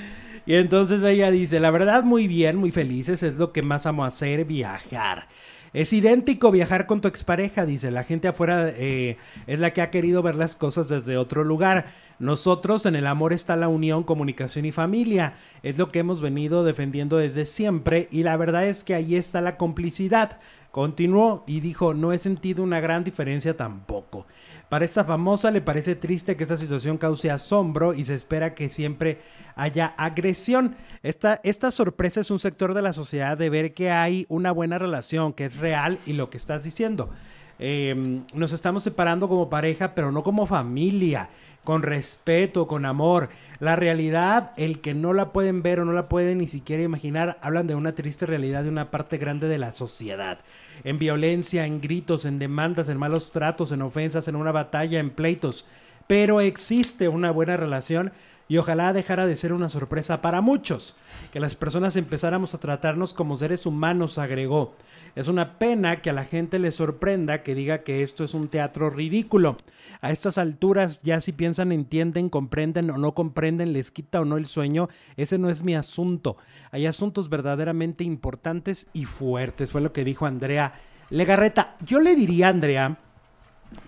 Y 0.46 0.54
entonces 0.54 1.02
ella 1.02 1.30
dice, 1.30 1.60
la 1.60 1.70
verdad 1.70 2.02
muy 2.02 2.26
bien, 2.26 2.56
muy 2.56 2.72
felices, 2.72 3.22
es 3.22 3.34
lo 3.34 3.52
que 3.52 3.60
más 3.60 3.84
amo 3.84 4.06
hacer, 4.06 4.46
viajar. 4.46 5.28
Es 5.74 5.92
idéntico 5.92 6.50
viajar 6.50 6.86
con 6.86 7.02
tu 7.02 7.08
expareja, 7.08 7.66
dice. 7.66 7.90
La 7.90 8.04
gente 8.04 8.28
afuera 8.28 8.70
eh, 8.70 9.18
es 9.46 9.60
la 9.60 9.74
que 9.74 9.82
ha 9.82 9.90
querido 9.90 10.22
ver 10.22 10.36
las 10.36 10.56
cosas 10.56 10.88
desde 10.88 11.18
otro 11.18 11.44
lugar. 11.44 11.92
Nosotros 12.18 12.86
en 12.86 12.96
el 12.96 13.06
amor 13.06 13.34
está 13.34 13.56
la 13.56 13.68
unión, 13.68 14.04
comunicación 14.04 14.64
y 14.64 14.72
familia. 14.72 15.34
Es 15.62 15.76
lo 15.76 15.90
que 15.90 15.98
hemos 15.98 16.22
venido 16.22 16.64
defendiendo 16.64 17.18
desde 17.18 17.44
siempre 17.44 18.08
y 18.10 18.22
la 18.22 18.38
verdad 18.38 18.66
es 18.66 18.84
que 18.84 18.94
ahí 18.94 19.16
está 19.16 19.42
la 19.42 19.58
complicidad. 19.58 20.38
Continuó 20.74 21.44
y 21.46 21.60
dijo, 21.60 21.94
no 21.94 22.12
he 22.12 22.18
sentido 22.18 22.64
una 22.64 22.80
gran 22.80 23.04
diferencia 23.04 23.56
tampoco. 23.56 24.26
Para 24.68 24.84
esta 24.84 25.04
famosa 25.04 25.52
le 25.52 25.60
parece 25.60 25.94
triste 25.94 26.36
que 26.36 26.42
esta 26.42 26.56
situación 26.56 26.98
cause 26.98 27.30
asombro 27.30 27.94
y 27.94 28.04
se 28.04 28.16
espera 28.16 28.56
que 28.56 28.68
siempre 28.68 29.20
haya 29.54 29.94
agresión. 29.96 30.74
Esta, 31.04 31.40
esta 31.44 31.70
sorpresa 31.70 32.22
es 32.22 32.32
un 32.32 32.40
sector 32.40 32.74
de 32.74 32.82
la 32.82 32.92
sociedad 32.92 33.38
de 33.38 33.50
ver 33.50 33.72
que 33.72 33.92
hay 33.92 34.26
una 34.28 34.50
buena 34.50 34.76
relación, 34.76 35.32
que 35.32 35.44
es 35.44 35.56
real 35.58 36.00
y 36.06 36.14
lo 36.14 36.28
que 36.28 36.38
estás 36.38 36.64
diciendo. 36.64 37.10
Em, 37.58 38.22
nos 38.34 38.52
estamos 38.52 38.82
separando 38.82 39.28
como 39.28 39.50
pareja, 39.50 39.94
pero 39.94 40.10
no 40.10 40.22
como 40.22 40.46
familia 40.46 41.28
con 41.64 41.82
respeto, 41.82 42.66
con 42.68 42.84
amor. 42.84 43.30
La 43.58 43.74
realidad, 43.74 44.52
el 44.56 44.80
que 44.80 44.94
no 44.94 45.12
la 45.12 45.32
pueden 45.32 45.62
ver 45.62 45.80
o 45.80 45.84
no 45.84 45.92
la 45.92 46.08
pueden 46.08 46.38
ni 46.38 46.46
siquiera 46.46 46.82
imaginar, 46.82 47.38
hablan 47.40 47.66
de 47.66 47.74
una 47.74 47.94
triste 47.94 48.26
realidad 48.26 48.62
de 48.62 48.68
una 48.68 48.90
parte 48.90 49.16
grande 49.16 49.48
de 49.48 49.58
la 49.58 49.72
sociedad. 49.72 50.38
En 50.84 50.98
violencia, 50.98 51.64
en 51.64 51.80
gritos, 51.80 52.26
en 52.26 52.38
demandas, 52.38 52.88
en 52.88 52.98
malos 52.98 53.32
tratos, 53.32 53.72
en 53.72 53.82
ofensas, 53.82 54.28
en 54.28 54.36
una 54.36 54.52
batalla, 54.52 55.00
en 55.00 55.10
pleitos. 55.10 55.64
Pero 56.06 56.40
existe 56.40 57.08
una 57.08 57.30
buena 57.30 57.56
relación 57.56 58.12
y 58.46 58.58
ojalá 58.58 58.92
dejara 58.92 59.26
de 59.26 59.36
ser 59.36 59.54
una 59.54 59.70
sorpresa 59.70 60.20
para 60.20 60.42
muchos. 60.42 60.94
Que 61.32 61.40
las 61.40 61.54
personas 61.54 61.96
empezáramos 61.96 62.54
a 62.54 62.60
tratarnos 62.60 63.14
como 63.14 63.38
seres 63.38 63.64
humanos, 63.64 64.18
agregó. 64.18 64.74
Es 65.16 65.28
una 65.28 65.58
pena 65.58 66.02
que 66.02 66.10
a 66.10 66.12
la 66.12 66.24
gente 66.24 66.58
le 66.58 66.72
sorprenda 66.72 67.44
que 67.44 67.54
diga 67.54 67.84
que 67.84 68.02
esto 68.02 68.24
es 68.24 68.34
un 68.34 68.48
teatro 68.48 68.90
ridículo. 68.90 69.56
A 70.00 70.10
estas 70.10 70.38
alturas 70.38 71.00
ya 71.02 71.20
si 71.20 71.32
piensan, 71.32 71.70
entienden, 71.70 72.28
comprenden 72.28 72.90
o 72.90 72.98
no 72.98 73.14
comprenden, 73.14 73.72
les 73.72 73.92
quita 73.92 74.20
o 74.20 74.24
no 74.24 74.36
el 74.36 74.46
sueño, 74.46 74.88
ese 75.16 75.38
no 75.38 75.50
es 75.50 75.62
mi 75.62 75.76
asunto. 75.76 76.36
Hay 76.72 76.86
asuntos 76.86 77.28
verdaderamente 77.28 78.02
importantes 78.02 78.88
y 78.92 79.04
fuertes, 79.04 79.70
fue 79.70 79.80
lo 79.80 79.92
que 79.92 80.04
dijo 80.04 80.26
Andrea 80.26 80.74
Legarreta. 81.10 81.76
Yo 81.84 82.00
le 82.00 82.16
diría 82.16 82.48
Andrea 82.48 82.98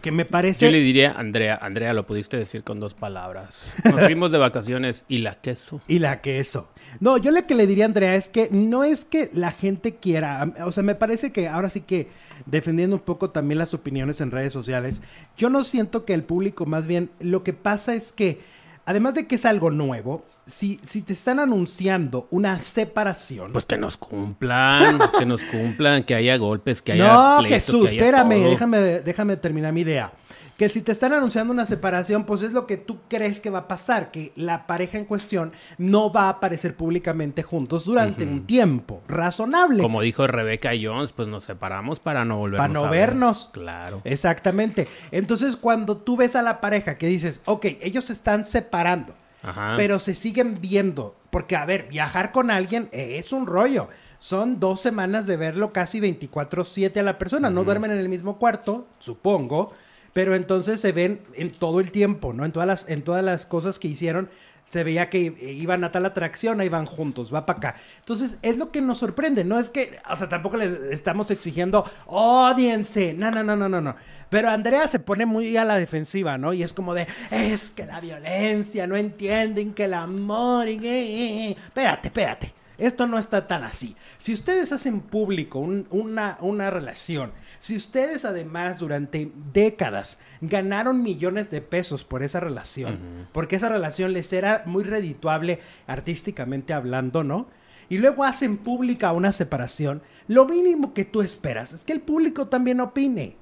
que 0.02 0.12
me 0.12 0.24
parece... 0.24 0.66
Yo 0.66 0.72
le 0.72 0.80
diría, 0.80 1.12
Andrea, 1.12 1.58
Andrea, 1.60 1.92
lo 1.92 2.06
pudiste 2.06 2.36
decir 2.36 2.62
con 2.62 2.80
dos 2.80 2.94
palabras. 2.94 3.74
Nos 3.84 4.00
fuimos 4.04 4.32
de 4.32 4.38
vacaciones 4.38 5.04
y 5.08 5.18
la 5.18 5.40
queso. 5.40 5.80
Y 5.88 5.98
la 5.98 6.20
queso. 6.20 6.68
No, 7.00 7.18
yo 7.18 7.30
lo 7.30 7.46
que 7.46 7.54
le 7.54 7.66
diría 7.66 7.84
a 7.84 7.88
Andrea 7.88 8.14
es 8.14 8.28
que 8.28 8.48
no 8.50 8.84
es 8.84 9.04
que 9.04 9.30
la 9.32 9.52
gente 9.52 9.96
quiera, 9.96 10.52
o 10.64 10.72
sea, 10.72 10.82
me 10.82 10.94
parece 10.94 11.32
que 11.32 11.48
ahora 11.48 11.68
sí 11.68 11.80
que 11.80 12.08
defendiendo 12.46 12.96
un 12.96 13.02
poco 13.02 13.30
también 13.30 13.58
las 13.58 13.74
opiniones 13.74 14.20
en 14.20 14.30
redes 14.30 14.52
sociales, 14.52 15.02
yo 15.36 15.50
no 15.50 15.64
siento 15.64 16.04
que 16.04 16.14
el 16.14 16.22
público, 16.22 16.66
más 16.66 16.86
bien, 16.86 17.10
lo 17.20 17.42
que 17.42 17.52
pasa 17.52 17.94
es 17.94 18.12
que 18.12 18.40
además 18.86 19.14
de 19.14 19.26
que 19.26 19.34
es 19.34 19.44
algo 19.44 19.70
nuevo, 19.70 20.24
si, 20.46 20.80
si 20.86 21.02
te 21.02 21.12
están 21.12 21.40
anunciando 21.40 22.28
una 22.30 22.60
separación. 22.60 23.52
Pues 23.52 23.66
que 23.66 23.76
nos 23.76 23.96
cumplan, 23.98 24.98
que 25.18 25.26
nos 25.26 25.42
cumplan, 25.42 26.04
que 26.04 26.14
haya 26.14 26.36
golpes, 26.36 26.80
que 26.80 26.92
haya. 26.92 27.12
no, 27.12 27.36
pleito, 27.40 27.54
Jesús, 27.54 27.82
que 27.82 27.88
haya 27.90 28.00
espérame, 28.00 28.40
todo. 28.40 28.50
déjame, 28.50 28.78
déjame 29.00 29.36
terminar 29.36 29.72
mi 29.72 29.82
idea. 29.82 30.12
Que 30.56 30.70
si 30.70 30.80
te 30.80 30.90
están 30.90 31.12
anunciando 31.12 31.52
una 31.52 31.66
separación, 31.66 32.24
pues 32.24 32.40
es 32.40 32.52
lo 32.52 32.66
que 32.66 32.78
tú 32.78 32.98
crees 33.08 33.40
que 33.40 33.50
va 33.50 33.58
a 33.60 33.68
pasar, 33.68 34.10
que 34.10 34.32
la 34.36 34.66
pareja 34.66 34.96
en 34.96 35.04
cuestión 35.04 35.52
no 35.76 36.10
va 36.10 36.22
a 36.24 36.28
aparecer 36.30 36.74
públicamente 36.74 37.42
juntos 37.42 37.84
durante 37.84 38.24
un 38.24 38.46
tiempo 38.46 39.02
razonable. 39.06 39.82
Como 39.82 40.00
dijo 40.00 40.26
Rebeca 40.26 40.70
Jones, 40.80 41.12
pues 41.12 41.28
nos 41.28 41.44
separamos 41.44 42.00
para 42.00 42.24
no 42.24 42.38
volvernos 42.38 42.68
Para 42.68 42.72
no 42.72 42.86
a 42.86 42.90
ver. 42.90 43.08
vernos. 43.10 43.50
Claro. 43.52 44.00
Exactamente. 44.04 44.88
Entonces, 45.10 45.56
cuando 45.56 45.98
tú 45.98 46.16
ves 46.16 46.36
a 46.36 46.42
la 46.42 46.60
pareja 46.62 46.96
que 46.96 47.06
dices, 47.06 47.42
ok, 47.44 47.66
ellos 47.82 48.06
se 48.06 48.14
están 48.14 48.46
separando, 48.46 49.14
Ajá. 49.42 49.74
pero 49.76 49.98
se 49.98 50.14
siguen 50.14 50.58
viendo, 50.62 51.16
porque 51.30 51.56
a 51.56 51.66
ver, 51.66 51.86
viajar 51.90 52.32
con 52.32 52.50
alguien 52.50 52.88
es 52.92 53.32
un 53.32 53.46
rollo. 53.46 53.88
Son 54.18 54.58
dos 54.58 54.80
semanas 54.80 55.26
de 55.26 55.36
verlo 55.36 55.74
casi 55.74 56.00
24/7 56.00 56.98
a 57.00 57.02
la 57.02 57.18
persona. 57.18 57.50
No 57.50 57.64
duermen 57.64 57.90
en 57.90 57.98
el 57.98 58.08
mismo 58.08 58.38
cuarto, 58.38 58.86
supongo, 58.98 59.74
pero 60.16 60.34
entonces 60.34 60.80
se 60.80 60.92
ven 60.92 61.20
en 61.34 61.50
todo 61.50 61.78
el 61.78 61.90
tiempo, 61.90 62.32
¿no? 62.32 62.46
En 62.46 62.50
todas 62.50 62.66
las, 62.66 62.88
en 62.88 63.02
todas 63.02 63.22
las 63.22 63.44
cosas 63.44 63.78
que 63.78 63.88
hicieron. 63.88 64.30
Se 64.66 64.82
veía 64.82 65.10
que 65.10 65.18
iban 65.18 65.84
a 65.84 65.92
tal 65.92 66.06
atracción, 66.06 66.58
ahí 66.58 66.70
van 66.70 66.86
juntos, 66.86 67.32
va 67.32 67.44
para 67.44 67.58
acá. 67.58 67.76
Entonces, 67.98 68.38
es 68.40 68.56
lo 68.56 68.72
que 68.72 68.80
nos 68.80 68.96
sorprende, 68.96 69.44
no 69.44 69.60
es 69.60 69.68
que, 69.68 69.98
o 70.10 70.16
sea, 70.16 70.26
tampoco 70.26 70.56
le 70.56 70.90
estamos 70.90 71.30
exigiendo, 71.30 71.84
odiense, 72.06 73.12
no, 73.12 73.30
no, 73.30 73.44
no, 73.44 73.56
no, 73.56 73.68
no, 73.68 73.82
no. 73.82 73.94
Pero 74.30 74.48
Andrea 74.48 74.88
se 74.88 75.00
pone 75.00 75.26
muy 75.26 75.54
a 75.58 75.66
la 75.66 75.76
defensiva, 75.76 76.38
¿no? 76.38 76.54
Y 76.54 76.62
es 76.62 76.72
como 76.72 76.94
de, 76.94 77.06
es 77.30 77.68
que 77.68 77.84
la 77.84 78.00
violencia, 78.00 78.86
no 78.86 78.96
entienden 78.96 79.74
que 79.74 79.84
el 79.84 79.92
amor, 79.92 80.66
y... 80.66 81.54
Espérate, 81.58 82.08
espérate. 82.08 82.54
Esto 82.78 83.06
no 83.06 83.18
está 83.18 83.46
tan 83.46 83.64
así. 83.64 83.96
Si 84.18 84.34
ustedes 84.34 84.70
hacen 84.72 85.00
público 85.00 85.58
un- 85.58 85.86
una, 85.90 86.36
una 86.40 86.70
relación, 86.70 87.32
si 87.58 87.76
ustedes 87.76 88.24
además 88.24 88.78
durante 88.78 89.32
décadas 89.52 90.18
ganaron 90.42 91.02
millones 91.02 91.50
de 91.50 91.62
pesos 91.62 92.04
por 92.04 92.22
esa 92.22 92.40
relación, 92.40 93.26
porque 93.32 93.56
esa 93.56 93.68
relación 93.70 94.12
les 94.12 94.32
era 94.32 94.62
muy 94.66 94.84
redituable 94.84 95.60
artísticamente 95.86 96.72
hablando, 96.74 97.24
¿no? 97.24 97.48
Y 97.88 97.98
luego 97.98 98.24
hacen 98.24 98.56
pública 98.58 99.12
una 99.12 99.32
separación, 99.32 100.02
lo 100.28 100.44
mínimo 100.46 100.92
que 100.92 101.04
tú 101.04 101.22
esperas 101.22 101.72
es 101.72 101.84
que 101.84 101.92
el 101.92 102.00
público 102.00 102.48
también 102.48 102.80
opine. 102.80 103.36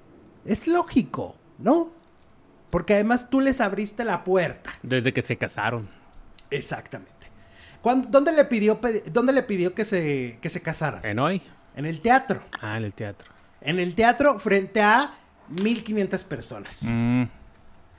Es 0.45 0.67
lógico, 0.67 1.35
¿no? 1.59 1.91
Porque 2.71 2.95
además 2.95 3.31
tú 3.31 3.41
les 3.41 3.61
abriste 3.63 4.05
la 4.05 4.23
puerta. 4.23 4.71
Desde 4.83 5.13
que 5.15 5.23
se 5.23 5.39
casaron. 5.39 5.89
Exactamente. 6.51 7.14
¿Cuándo- 7.85 8.09
¿Dónde 8.11 8.33
le 8.33 8.47
pidió, 8.47 8.81
dónde 9.13 9.35
le 9.35 9.43
pidió 9.43 9.75
que 9.75 9.85
se, 9.85 10.39
que 10.41 10.49
se 10.49 10.63
casaran? 10.63 11.05
¿En 11.05 11.19
hoy? 11.19 11.43
En 11.77 11.85
el 11.85 12.01
teatro. 12.01 12.41
Ah, 12.63 12.79
en 12.79 12.85
el 12.85 12.95
teatro. 12.95 13.31
En 13.61 13.79
el 13.79 13.95
teatro 13.95 14.39
frente 14.39 14.81
a 14.81 15.13
1500 15.51 16.25
personas. 16.25 16.83
Mm, 16.89 17.25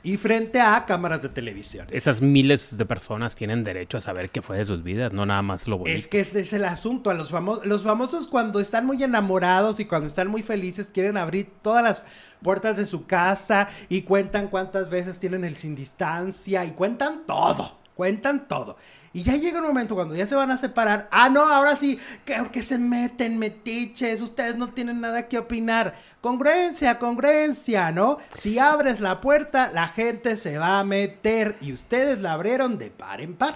Y 0.02 0.18
frente 0.18 0.60
a 0.60 0.86
cámaras 0.86 1.22
de 1.22 1.30
televisión. 1.30 1.86
esas 1.92 2.20
miles 2.22 2.78
de 2.80 2.86
personas 2.88 3.36
tienen 3.36 3.64
derecho 3.64 3.98
a 4.00 4.02
saber 4.02 4.32
qué 4.32 4.42
fue 4.42 4.58
de 4.58 4.66
sus 4.66 4.82
vidas, 4.84 5.14
no 5.14 5.24
nada 5.28 5.44
más 5.44 5.68
lo 5.68 5.78
bonito. 5.78 5.96
Es 5.98 6.08
que 6.08 6.20
ese 6.20 6.40
es 6.40 6.54
el 6.54 6.66
asunto. 6.66 7.12
A 7.12 7.14
los, 7.14 7.30
famosos, 7.30 7.66
los 7.68 7.84
famosos 7.84 8.28
cuando 8.28 8.60
están 8.60 8.88
muy 8.88 9.04
enamorados 9.04 9.80
y 9.80 9.86
cuando 9.86 10.08
están 10.08 10.30
muy 10.30 10.42
felices 10.42 10.90
quieren 10.90 11.16
abrir 11.18 11.52
todas 11.62 11.84
las 11.84 12.06
puertas 12.42 12.76
de 12.78 12.88
su 12.88 13.06
casa 13.06 13.68
y 13.88 14.02
cuentan 14.02 14.48
cuántas 14.48 14.90
veces 14.90 15.20
tienen 15.20 15.44
el 15.46 15.56
sin 15.58 15.76
distancia 15.76 16.66
y 16.66 16.72
cuentan 16.72 17.22
todo. 17.28 17.85
Cuentan 17.96 18.48
todo. 18.48 18.78
Y 19.14 19.24
ya 19.24 19.38
llega 19.38 19.62
un 19.62 19.68
momento 19.68 19.96
cuando 19.96 20.14
ya 20.14 20.26
se 20.26 20.36
van 20.36 20.52
a 20.52 20.58
separar. 20.58 21.08
Ah, 21.10 21.30
no, 21.30 21.48
ahora 21.48 21.78
sí, 21.78 21.98
que, 22.26 22.36
que 22.52 22.62
se 22.62 22.78
meten 22.78 23.40
metiches. 23.40 24.20
Ustedes 24.20 24.58
no 24.58 24.72
tienen 24.72 25.00
nada 25.00 25.30
que 25.30 25.38
opinar. 25.38 25.96
Congruencia, 26.20 27.00
congruencia, 27.00 27.94
¿no? 27.94 28.18
Si 28.36 28.60
abres 28.60 29.00
la 29.00 29.22
puerta, 29.22 29.72
la 29.74 29.88
gente 29.88 30.36
se 30.36 30.58
va 30.58 30.80
a 30.80 30.84
meter. 30.84 31.56
Y 31.62 31.72
ustedes 31.72 32.20
la 32.20 32.34
abrieron 32.34 32.78
de 32.78 32.90
par 32.90 33.22
en 33.22 33.36
par. 33.36 33.54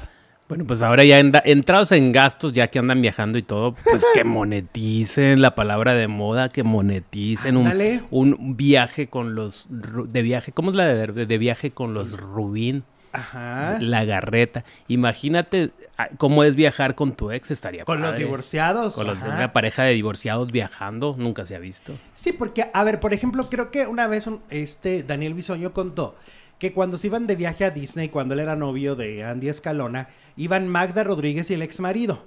Bueno, 0.47 0.65
pues 0.65 0.81
ahora 0.81 1.03
ya 1.03 1.19
entrados 1.19 1.91
en 1.91 2.13
gastos, 2.13 2.53
ya 2.53 2.69
que 2.69 2.79
andan 2.79 3.01
viajando 3.01 3.37
y 3.37 3.43
todo, 3.43 3.75
pues 3.83 4.03
que 4.15 4.23
moneticen 4.23 5.41
la 5.41 5.53
palabra 5.53 5.93
de 5.93 6.07
moda, 6.07 6.49
que 6.49 6.63
moneticen 6.63 7.55
un, 7.55 8.07
un 8.09 8.57
viaje 8.57 9.09
con 9.09 9.35
los 9.35 9.67
de 9.69 10.21
viaje, 10.23 10.51
¿cómo 10.51 10.71
es 10.71 10.75
la 10.75 10.85
de, 10.87 11.25
de 11.27 11.37
viaje 11.37 11.69
con 11.69 11.93
los 11.93 12.19
Rubín? 12.19 12.83
Ajá. 13.11 13.77
La 13.79 14.05
garreta. 14.05 14.63
Imagínate 14.87 15.71
ah, 15.97 16.09
cómo 16.17 16.43
es 16.43 16.55
viajar 16.55 16.95
con 16.95 17.13
tu 17.13 17.31
ex, 17.31 17.51
estaría 17.51 17.85
Con 17.85 18.01
los 18.01 18.15
divorciados. 18.15 18.95
Con 18.95 19.07
los 19.07 19.21
una 19.23 19.53
pareja 19.53 19.83
de 19.83 19.93
divorciados 19.93 20.51
viajando, 20.51 21.15
nunca 21.17 21.45
se 21.45 21.55
ha 21.55 21.59
visto. 21.59 21.93
Sí, 22.13 22.33
porque, 22.33 22.69
a 22.73 22.83
ver, 22.83 22.99
por 22.99 23.13
ejemplo, 23.13 23.49
creo 23.49 23.71
que 23.71 23.87
una 23.87 24.07
vez 24.07 24.27
un- 24.27 24.41
este 24.49 25.03
Daniel 25.03 25.33
Bisoño 25.33 25.73
contó 25.73 26.15
que 26.59 26.73
cuando 26.73 26.97
se 26.97 27.07
iban 27.07 27.25
de 27.25 27.35
viaje 27.35 27.65
a 27.65 27.71
Disney, 27.71 28.09
cuando 28.09 28.33
él 28.33 28.41
era 28.41 28.55
novio 28.55 28.95
de 28.95 29.23
Andy 29.23 29.47
Escalona, 29.49 30.09
iban 30.35 30.67
Magda 30.67 31.03
Rodríguez 31.03 31.49
y 31.51 31.53
el 31.53 31.61
ex 31.61 31.79
marido. 31.79 32.23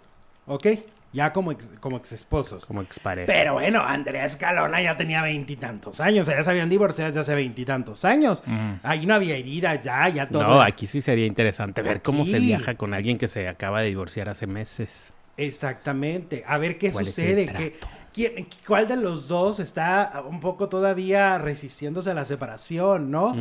¿Ok? 0.46 0.66
Ya 1.12 1.32
como 1.32 1.52
ex, 1.52 1.70
como 1.78 1.98
ex 1.98 2.12
esposos. 2.12 2.64
Como 2.64 2.80
expareja. 2.80 3.26
Pero 3.26 3.52
bueno, 3.54 3.80
Andrea 3.82 4.24
Escalona 4.24 4.80
ya 4.80 4.96
tenía 4.96 5.20
veintitantos 5.22 6.00
años, 6.00 6.26
o 6.26 6.30
sea, 6.30 6.38
ya 6.38 6.44
se 6.44 6.50
habían 6.50 6.70
divorciado 6.70 7.08
desde 7.08 7.20
hace 7.20 7.34
veintitantos 7.34 8.04
años. 8.06 8.42
Ahí 8.82 9.04
no 9.04 9.14
había 9.14 9.36
herida 9.36 9.74
ya, 9.74 10.08
ya 10.08 10.28
todo. 10.28 10.42
No, 10.42 10.62
aquí 10.62 10.86
sí 10.86 11.00
sería 11.02 11.26
interesante 11.26 11.82
ver 11.82 12.00
cómo 12.00 12.24
se 12.24 12.38
viaja 12.38 12.76
con 12.76 12.94
alguien 12.94 13.18
que 13.18 13.28
se 13.28 13.46
acaba 13.48 13.80
de 13.82 13.88
divorciar 13.88 14.28
hace 14.30 14.46
meses. 14.46 15.12
Exactamente. 15.36 16.44
A 16.46 16.58
ver 16.58 16.78
qué 16.78 16.90
¿Cuál 16.90 17.06
es 17.06 17.18
el 17.18 17.24
sucede. 17.26 17.46
¿Qué- 17.52 17.76
quién- 18.12 18.48
¿Cuál 18.66 18.88
de 18.88 18.96
los 18.96 19.28
dos 19.28 19.60
está 19.60 20.22
un 20.26 20.40
poco 20.40 20.68
todavía 20.68 21.38
resistiéndose 21.38 22.10
a 22.10 22.14
la 22.14 22.24
separación, 22.24 23.10
no? 23.10 23.36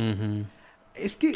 Es 0.94 1.16
que, 1.16 1.32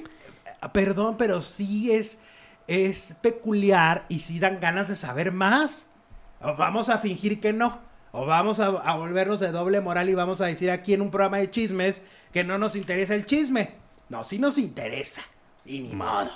perdón, 0.73 1.17
pero 1.17 1.41
sí 1.41 1.93
es, 1.93 2.19
es 2.67 3.17
peculiar 3.23 4.05
y 4.09 4.19
sí 4.21 4.39
dan 4.39 4.61
ganas 4.61 4.89
de 4.89 4.97
saber 4.97 5.33
más. 5.33 5.89
O 6.41 6.55
vamos 6.57 6.89
a 6.89 6.99
fingir 6.99 7.41
que 7.41 7.53
no. 7.53 7.81
O 8.13 8.27
vamos 8.27 8.61
a, 8.61 8.67
a 8.67 8.97
volvernos 8.97 9.41
de 9.41 9.53
doble 9.53 9.81
moral 9.81 10.09
y 10.09 10.15
vamos 10.15 10.41
a 10.41 10.47
decir 10.47 10.71
aquí 10.71 10.95
en 10.95 11.03
un 11.03 11.11
programa 11.11 11.39
de 11.39 11.51
chismes 11.51 12.03
que 12.33 12.45
no 12.45 12.59
nos 12.59 12.77
interesa 12.77 13.15
el 13.15 13.27
chisme. 13.27 13.71
No, 14.09 14.25
sí 14.25 14.39
nos 14.39 14.59
interesa. 14.59 15.23
Y 15.69 15.81
ni 15.81 15.95
modo. 15.95 16.31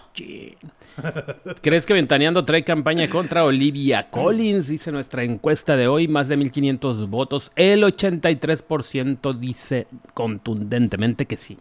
¿Crees 1.62 1.87
que 1.87 1.95
Ventaneando 1.95 2.45
trae 2.45 2.64
campaña 2.64 3.09
contra 3.09 3.45
Olivia 3.45 4.11
Collins? 4.11 4.69
Dice 4.69 4.90
nuestra 4.90 5.23
encuesta 5.23 5.76
de 5.76 5.87
hoy, 5.87 6.09
más 6.09 6.26
de 6.28 6.37
1500 6.37 7.09
votos. 7.09 7.52
El 7.54 7.85
83% 7.85 9.38
dice 9.38 9.87
contundentemente 10.14 11.26
que 11.26 11.37
sí. 11.37 11.57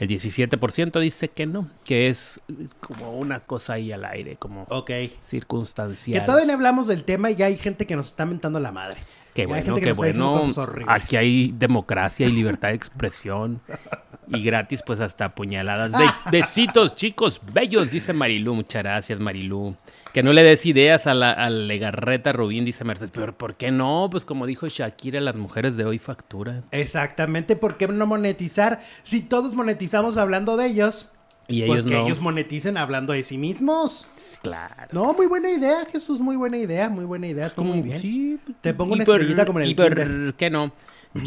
El 0.00 0.08
17% 0.08 0.98
dice 0.98 1.28
que 1.28 1.44
no, 1.46 1.68
que 1.84 2.08
es 2.08 2.40
como 2.80 3.18
una 3.18 3.40
cosa 3.40 3.74
ahí 3.74 3.92
al 3.92 4.06
aire, 4.06 4.36
como 4.36 4.62
Ok. 4.70 4.90
circunstancial. 5.20 6.18
Que 6.18 6.24
todavía 6.24 6.46
no 6.46 6.54
hablamos 6.54 6.86
del 6.86 7.04
tema 7.04 7.30
y 7.30 7.36
ya 7.36 7.46
hay 7.46 7.58
gente 7.58 7.86
que 7.86 7.94
nos 7.96 8.06
está 8.06 8.24
mentando 8.24 8.58
la 8.60 8.72
madre. 8.72 8.96
Qué 9.34 9.44
bueno, 9.44 9.62
gente 9.62 9.80
que 9.80 9.84
qué 9.84 9.90
nos 9.90 9.98
está 9.98 10.06
diciendo 10.06 10.66
bueno. 10.72 10.86
Aquí 10.88 11.16
hay 11.16 11.52
democracia 11.52 12.26
y 12.26 12.32
libertad 12.32 12.68
de 12.68 12.76
expresión. 12.76 13.60
Y 14.32 14.42
gratis, 14.44 14.80
pues 14.86 15.00
hasta 15.00 15.34
puñaladas. 15.34 15.92
Be- 15.92 16.30
besitos, 16.30 16.94
chicos, 16.94 17.40
bellos, 17.52 17.90
dice 17.90 18.12
Marilú. 18.12 18.54
Muchas 18.54 18.82
gracias, 18.82 19.18
Marilú. 19.18 19.74
Que 20.12 20.22
no 20.22 20.32
le 20.32 20.42
des 20.42 20.64
ideas 20.66 21.06
a 21.06 21.14
la, 21.14 21.32
a 21.32 21.50
Legarreta 21.50 22.32
Rubín, 22.32 22.64
dice 22.64 22.84
Mercedes. 22.84 23.10
Pero 23.12 23.36
¿por 23.36 23.54
qué 23.54 23.70
no? 23.70 24.08
Pues 24.10 24.24
como 24.24 24.46
dijo 24.46 24.66
Shakira, 24.68 25.20
las 25.20 25.36
mujeres 25.36 25.76
de 25.76 25.84
hoy 25.84 25.98
facturan. 25.98 26.64
Exactamente, 26.70 27.56
¿por 27.56 27.76
qué 27.76 27.86
no 27.88 28.06
monetizar? 28.06 28.80
Si 29.02 29.20
todos 29.22 29.54
monetizamos 29.54 30.16
hablando 30.16 30.56
de 30.56 30.66
ellos, 30.66 31.10
Y 31.48 31.62
pues 31.62 31.80
ellos 31.82 31.86
que 31.86 31.98
no. 31.98 32.06
ellos 32.06 32.20
moneticen 32.20 32.76
hablando 32.76 33.12
de 33.12 33.22
sí 33.24 33.38
mismos. 33.38 34.06
Claro. 34.42 34.74
No, 34.92 35.12
muy 35.14 35.26
buena 35.26 35.50
idea, 35.50 35.84
Jesús, 35.90 36.20
muy 36.20 36.36
buena 36.36 36.56
idea, 36.58 36.88
muy 36.88 37.04
buena 37.04 37.26
idea, 37.26 37.46
estuvo 37.46 37.66
muy 37.66 37.80
bien. 37.82 37.98
Sí. 38.00 38.38
Te 38.60 38.74
pongo 38.74 38.94
una 38.94 39.02
estrellita 39.04 39.44
como 39.46 39.58
en 39.60 39.64
el 39.64 39.70
y 39.70 39.74
por 39.74 40.34
qué 40.34 40.50
no? 40.50 40.72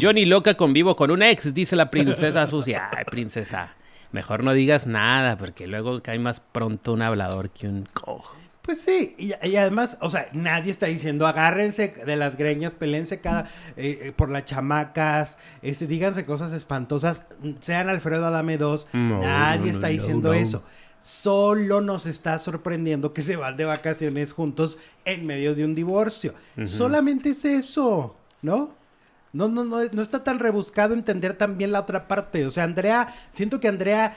Johnny 0.00 0.24
loca 0.24 0.54
convivo 0.54 0.96
con 0.96 1.10
un 1.10 1.22
ex, 1.22 1.52
dice 1.52 1.76
la 1.76 1.90
princesa 1.90 2.46
sucia. 2.46 2.90
Ay, 2.96 3.04
princesa. 3.04 3.74
Mejor 4.12 4.44
no 4.44 4.52
digas 4.52 4.86
nada, 4.86 5.36
porque 5.36 5.66
luego 5.66 6.02
cae 6.02 6.18
más 6.18 6.40
pronto 6.40 6.92
un 6.92 7.02
hablador 7.02 7.50
que 7.50 7.66
un 7.66 7.86
cojo. 7.92 8.36
Pues 8.62 8.80
sí, 8.80 9.14
y, 9.18 9.32
y 9.46 9.56
además, 9.56 9.98
o 10.00 10.08
sea, 10.08 10.28
nadie 10.32 10.70
está 10.70 10.86
diciendo 10.86 11.26
agárrense 11.26 11.88
de 12.06 12.16
las 12.16 12.38
greñas, 12.38 12.72
pelense 12.72 13.20
cada 13.20 13.42
eh, 13.76 13.98
eh, 14.00 14.12
por 14.12 14.30
las 14.30 14.46
chamacas, 14.46 15.36
este, 15.60 15.86
díganse 15.86 16.24
cosas 16.24 16.54
espantosas, 16.54 17.24
sean 17.60 17.90
Alfredo 17.90 18.24
Adame 18.24 18.56
2, 18.56 18.86
No, 18.94 19.20
nadie 19.20 19.66
no, 19.66 19.72
está 19.72 19.88
no, 19.88 19.92
diciendo 19.92 20.28
no. 20.28 20.34
eso. 20.34 20.62
Solo 20.98 21.82
nos 21.82 22.06
está 22.06 22.38
sorprendiendo 22.38 23.12
que 23.12 23.20
se 23.20 23.36
van 23.36 23.58
de 23.58 23.66
vacaciones 23.66 24.32
juntos 24.32 24.78
en 25.04 25.26
medio 25.26 25.54
de 25.54 25.66
un 25.66 25.74
divorcio. 25.74 26.32
Solamente 26.64 27.30
es 27.30 27.44
eso, 27.44 28.16
¿no? 28.40 28.72
No, 29.34 29.48
no, 29.48 29.64
no, 29.64 29.84
no 29.92 30.00
está 30.02 30.24
tan 30.24 30.38
rebuscado 30.38 30.94
entender 30.94 31.34
también 31.34 31.72
la 31.72 31.80
otra 31.80 32.08
parte. 32.08 32.46
O 32.46 32.50
sea, 32.50 32.64
Andrea, 32.64 33.08
siento 33.32 33.60
que 33.60 33.68
Andrea 33.68 34.16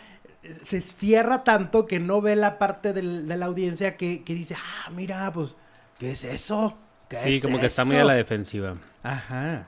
se 0.63 0.79
cierra 0.79 1.43
tanto 1.43 1.85
que 1.87 1.99
no 1.99 2.21
ve 2.21 2.35
la 2.37 2.57
parte 2.59 2.93
del- 2.93 3.27
de 3.27 3.35
la 3.35 3.47
audiencia 3.47 3.97
que, 3.97 4.23
que 4.23 4.33
dice, 4.33 4.55
ah, 4.55 4.89
mira, 4.91 5.29
pues, 5.33 5.57
¿qué 5.99 6.11
es 6.11 6.23
eso? 6.23 6.77
¿Qué 7.09 7.17
Sí, 7.23 7.29
es 7.37 7.43
como 7.43 7.59
que 7.59 7.65
está 7.65 7.83
muy 7.83 7.95
a 7.95 7.99
eso?" 7.99 8.07
la 8.07 8.13
defensiva. 8.13 8.75
Ajá. 9.03 9.67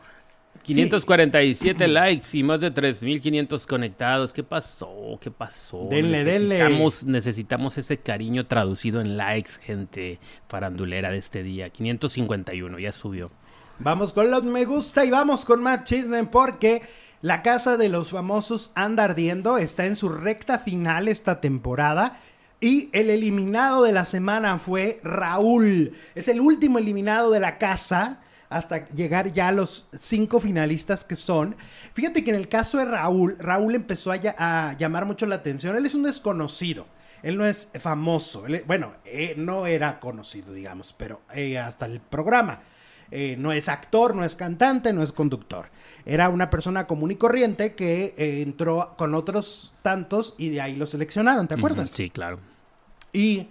547 0.64 1.88
likes 1.88 2.28
y 2.38 2.44
más 2.44 2.60
de 2.60 2.70
3500 2.72 3.66
conectados. 3.66 4.34
¿Qué 4.34 4.44
pasó? 4.44 5.18
¿Qué 5.22 5.32
pasó? 5.32 5.88
Denle, 5.90 6.24
denle. 6.24 6.56
necesitamos, 6.60 7.04
Necesitamos 7.06 7.78
ese 7.78 7.98
cariño 7.98 8.46
traducido 8.46 9.02
en 9.02 9.18
likes, 9.18 9.52
gente 9.62 10.20
farandulera 10.48 11.12
de 11.12 11.18
este 11.18 11.44
día. 11.44 11.70
551, 11.70 12.78
ya 12.80 12.92
subió. 12.92 13.32
Vamos 13.80 14.12
con 14.14 14.30
los 14.30 14.44
me 14.44 14.66
gusta 14.66 15.06
y 15.06 15.10
vamos 15.12 15.46
con 15.46 15.64
más 15.64 15.84
chisme 15.86 16.24
porque 16.26 16.82
la 17.22 17.42
casa 17.42 17.78
de 17.78 17.90
los 17.90 18.12
famosos 18.12 18.72
anda 18.76 19.06
ardiendo, 19.06 19.58
está 19.58 19.86
en 19.86 19.96
su 19.96 20.10
recta 20.10 20.60
final 20.60 21.08
esta 21.08 21.40
temporada 21.40 22.20
y 22.60 22.90
el 22.92 23.10
eliminado 23.10 23.84
de 23.84 23.94
la 23.94 24.06
semana 24.06 24.60
fue 24.60 25.00
Raúl. 25.04 25.94
Es 26.14 26.28
el 26.28 26.42
último 26.42 26.78
eliminado 26.78 27.32
de 27.32 27.40
la 27.40 27.58
casa 27.58 28.20
hasta 28.50 28.90
llegar 28.90 29.32
ya 29.32 29.48
a 29.50 29.52
los 29.54 29.88
cinco 29.94 30.42
finalistas 30.42 31.06
que 31.06 31.16
son. 31.16 31.56
Fíjate 31.94 32.24
que 32.24 32.32
en 32.32 32.36
el 32.36 32.50
caso 32.50 32.80
de 32.80 32.86
Raúl, 32.86 33.38
Raúl 33.40 33.76
empezó 33.76 34.12
a, 34.12 34.18
lla- 34.18 34.36
a 34.38 34.76
llamar 34.78 35.06
mucho 35.06 35.26
la 35.26 35.36
atención. 35.36 35.76
Él 35.78 35.86
es 35.86 35.94
un 35.96 36.04
desconocido. 36.04 36.86
Él 37.22 37.38
no 37.38 37.46
es 37.46 37.70
famoso. 37.80 38.44
Bueno, 38.66 38.94
eh, 39.06 39.36
no 39.38 39.68
era 39.68 40.00
conocido, 40.00 40.52
digamos, 40.52 40.94
pero 40.98 41.22
eh, 41.34 41.58
hasta 41.58 41.86
el 41.86 42.00
programa. 42.02 42.60
Eh, 43.12 43.36
no 43.38 43.52
es 43.52 43.70
actor, 43.70 44.16
no 44.16 44.24
es 44.24 44.36
cantante, 44.36 44.94
no 44.94 45.04
es 45.04 45.12
conductor. 45.12 45.68
Era 46.06 46.30
una 46.30 46.50
persona 46.50 46.88
común 46.88 47.12
y 47.12 47.16
corriente 47.16 47.74
que 47.74 48.14
eh, 48.18 48.42
entró 48.42 48.96
con 48.98 49.16
otros 49.16 49.74
tantos 49.82 50.36
y 50.38 50.50
de 50.50 50.62
ahí 50.62 50.76
lo 50.76 50.86
seleccionaron, 50.86 51.48
¿te 51.48 51.56
acuerdas? 51.56 51.90
Sí, 51.90 52.10
claro. 52.10 52.40
Y 53.12 53.48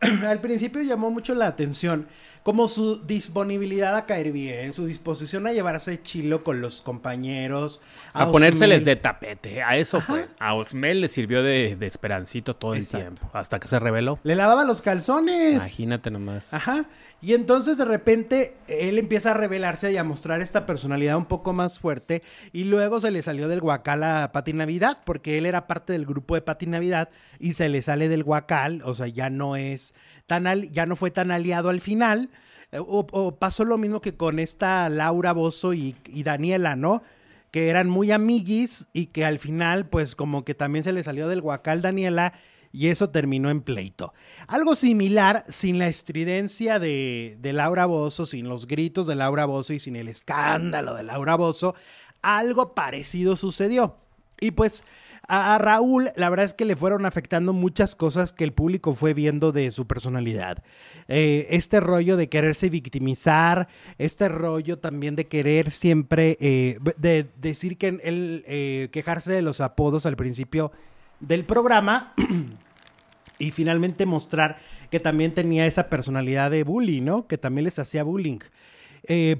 al 0.26 0.40
principio 0.40 0.82
llamó 0.82 1.10
mucho 1.10 1.34
la 1.34 1.46
atención 1.46 2.08
como 2.44 2.68
su 2.68 3.00
disponibilidad 3.06 3.96
a 3.96 4.04
caer 4.04 4.30
bien, 4.30 4.74
su 4.74 4.84
disposición 4.84 5.46
a 5.46 5.52
llevarse 5.54 6.02
chilo 6.02 6.44
con 6.44 6.60
los 6.60 6.82
compañeros. 6.82 7.80
A, 8.12 8.30
ponérseles 8.30 8.82
Osmel. 8.82 8.84
de 8.84 8.96
tapete. 8.96 9.62
A 9.62 9.76
eso 9.78 9.96
Ajá. 9.96 10.06
fue. 10.06 10.28
A 10.38 10.54
Osmel 10.54 11.00
le 11.00 11.08
sirvió 11.08 11.42
de, 11.42 11.74
de 11.74 11.86
esperancito 11.86 12.54
todo 12.54 12.74
Exacto. 12.74 12.98
el 12.98 13.14
tiempo. 13.14 13.30
Hasta 13.32 13.58
que 13.58 13.66
se 13.66 13.78
reveló. 13.78 14.18
Le 14.24 14.36
lavaba 14.36 14.64
los 14.64 14.82
calzones. 14.82 15.54
Imagínate 15.54 16.10
nomás. 16.10 16.52
Ajá. 16.52 16.84
Y 17.22 17.32
entonces 17.32 17.78
de 17.78 17.86
repente 17.86 18.54
él 18.68 18.98
empieza 18.98 19.30
a 19.30 19.34
revelarse 19.34 19.90
y 19.90 19.96
a 19.96 20.04
mostrar 20.04 20.42
esta 20.42 20.66
personalidad 20.66 21.16
un 21.16 21.24
poco 21.24 21.54
más 21.54 21.80
fuerte. 21.80 22.22
Y 22.52 22.64
luego 22.64 23.00
se 23.00 23.10
le 23.10 23.22
salió 23.22 23.48
del 23.48 23.62
guacal 23.62 24.02
a 24.02 24.32
Pati 24.32 24.52
Navidad, 24.52 24.98
porque 25.06 25.38
él 25.38 25.46
era 25.46 25.66
parte 25.66 25.94
del 25.94 26.04
grupo 26.04 26.34
de 26.34 26.42
Pati 26.42 26.66
Navidad 26.66 27.08
y 27.38 27.54
se 27.54 27.70
le 27.70 27.80
sale 27.80 28.08
del 28.10 28.22
guacal. 28.22 28.82
O 28.84 28.94
sea, 28.94 29.06
ya 29.06 29.30
no 29.30 29.56
es 29.56 29.94
tan 30.26 30.46
al- 30.46 30.70
ya 30.70 30.86
no 30.86 30.96
fue 30.96 31.10
tan 31.10 31.30
aliado 31.30 31.68
al 31.68 31.80
final. 31.80 32.30
Eh, 32.72 32.78
O, 32.80 33.36
pasó 33.38 33.64
lo 33.64 33.78
mismo 33.78 34.00
que 34.00 34.16
con 34.16 34.38
esta 34.38 34.88
Laura 34.88 35.32
Bozo 35.32 35.74
y, 35.74 35.96
y 36.06 36.22
Daniela, 36.22 36.76
¿no? 36.76 37.02
Que 37.50 37.68
eran 37.68 37.88
muy 37.88 38.10
amiguis 38.10 38.88
y 38.92 39.06
que 39.06 39.24
al 39.24 39.38
final, 39.38 39.88
pues 39.88 40.16
como 40.16 40.44
que 40.44 40.54
también 40.54 40.82
se 40.82 40.92
le 40.92 41.02
salió 41.04 41.28
del 41.28 41.40
guacal 41.40 41.82
Daniela 41.82 42.32
y 42.72 42.88
eso 42.88 43.10
terminó 43.10 43.50
en 43.50 43.60
pleito. 43.60 44.12
Algo 44.48 44.74
similar, 44.74 45.44
sin 45.48 45.78
la 45.78 45.86
estridencia 45.86 46.80
de, 46.80 47.36
de 47.40 47.52
Laura 47.52 47.86
Bozo, 47.86 48.26
sin 48.26 48.48
los 48.48 48.66
gritos 48.66 49.06
de 49.06 49.14
Laura 49.14 49.44
Bozo 49.44 49.72
y 49.72 49.78
sin 49.78 49.94
el 49.94 50.08
escándalo 50.08 50.94
de 50.96 51.04
Laura 51.04 51.36
Bozo, 51.36 51.76
algo 52.22 52.74
parecido 52.74 53.36
sucedió. 53.36 53.98
Y 54.40 54.50
pues 54.50 54.82
a, 55.28 55.58
Raúl, 55.58 56.10
la 56.16 56.28
verdad 56.28 56.44
es 56.44 56.54
que 56.54 56.64
le 56.64 56.76
fueron 56.76 57.06
afectando 57.06 57.52
muchas 57.52 57.94
cosas 57.96 58.32
que 58.32 58.44
el 58.44 58.52
público 58.52 58.94
fue 58.94 59.14
viendo 59.14 59.52
de 59.52 59.70
su 59.70 59.86
personalidad. 59.86 60.62
Eh, 61.08 61.46
este 61.50 61.80
rollo 61.80 62.16
de 62.16 62.28
quererse 62.28 62.68
victimizar, 62.70 63.68
este 63.98 64.28
rollo 64.28 64.78
también 64.78 65.16
de 65.16 65.26
querer 65.26 65.70
siempre, 65.70 66.36
eh, 66.40 66.78
de 66.96 67.28
decir 67.36 67.78
que 67.78 67.88
él, 67.88 68.44
eh, 68.46 68.88
quejarse 68.92 69.32
de 69.32 69.42
los 69.42 69.60
apodos 69.60 70.06
al 70.06 70.16
principio 70.16 70.72
del 71.20 71.44
programa 71.44 72.14
y 73.38 73.50
finalmente 73.50 74.06
mostrar 74.06 74.58
que 74.90 75.00
también 75.00 75.34
tenía 75.34 75.66
esa 75.66 75.88
personalidad 75.88 76.50
de 76.50 76.64
bully, 76.64 77.00
¿no? 77.00 77.26
Que 77.26 77.38
también 77.38 77.64
les 77.64 77.78
hacía 77.78 78.04
bullying. 78.04 78.38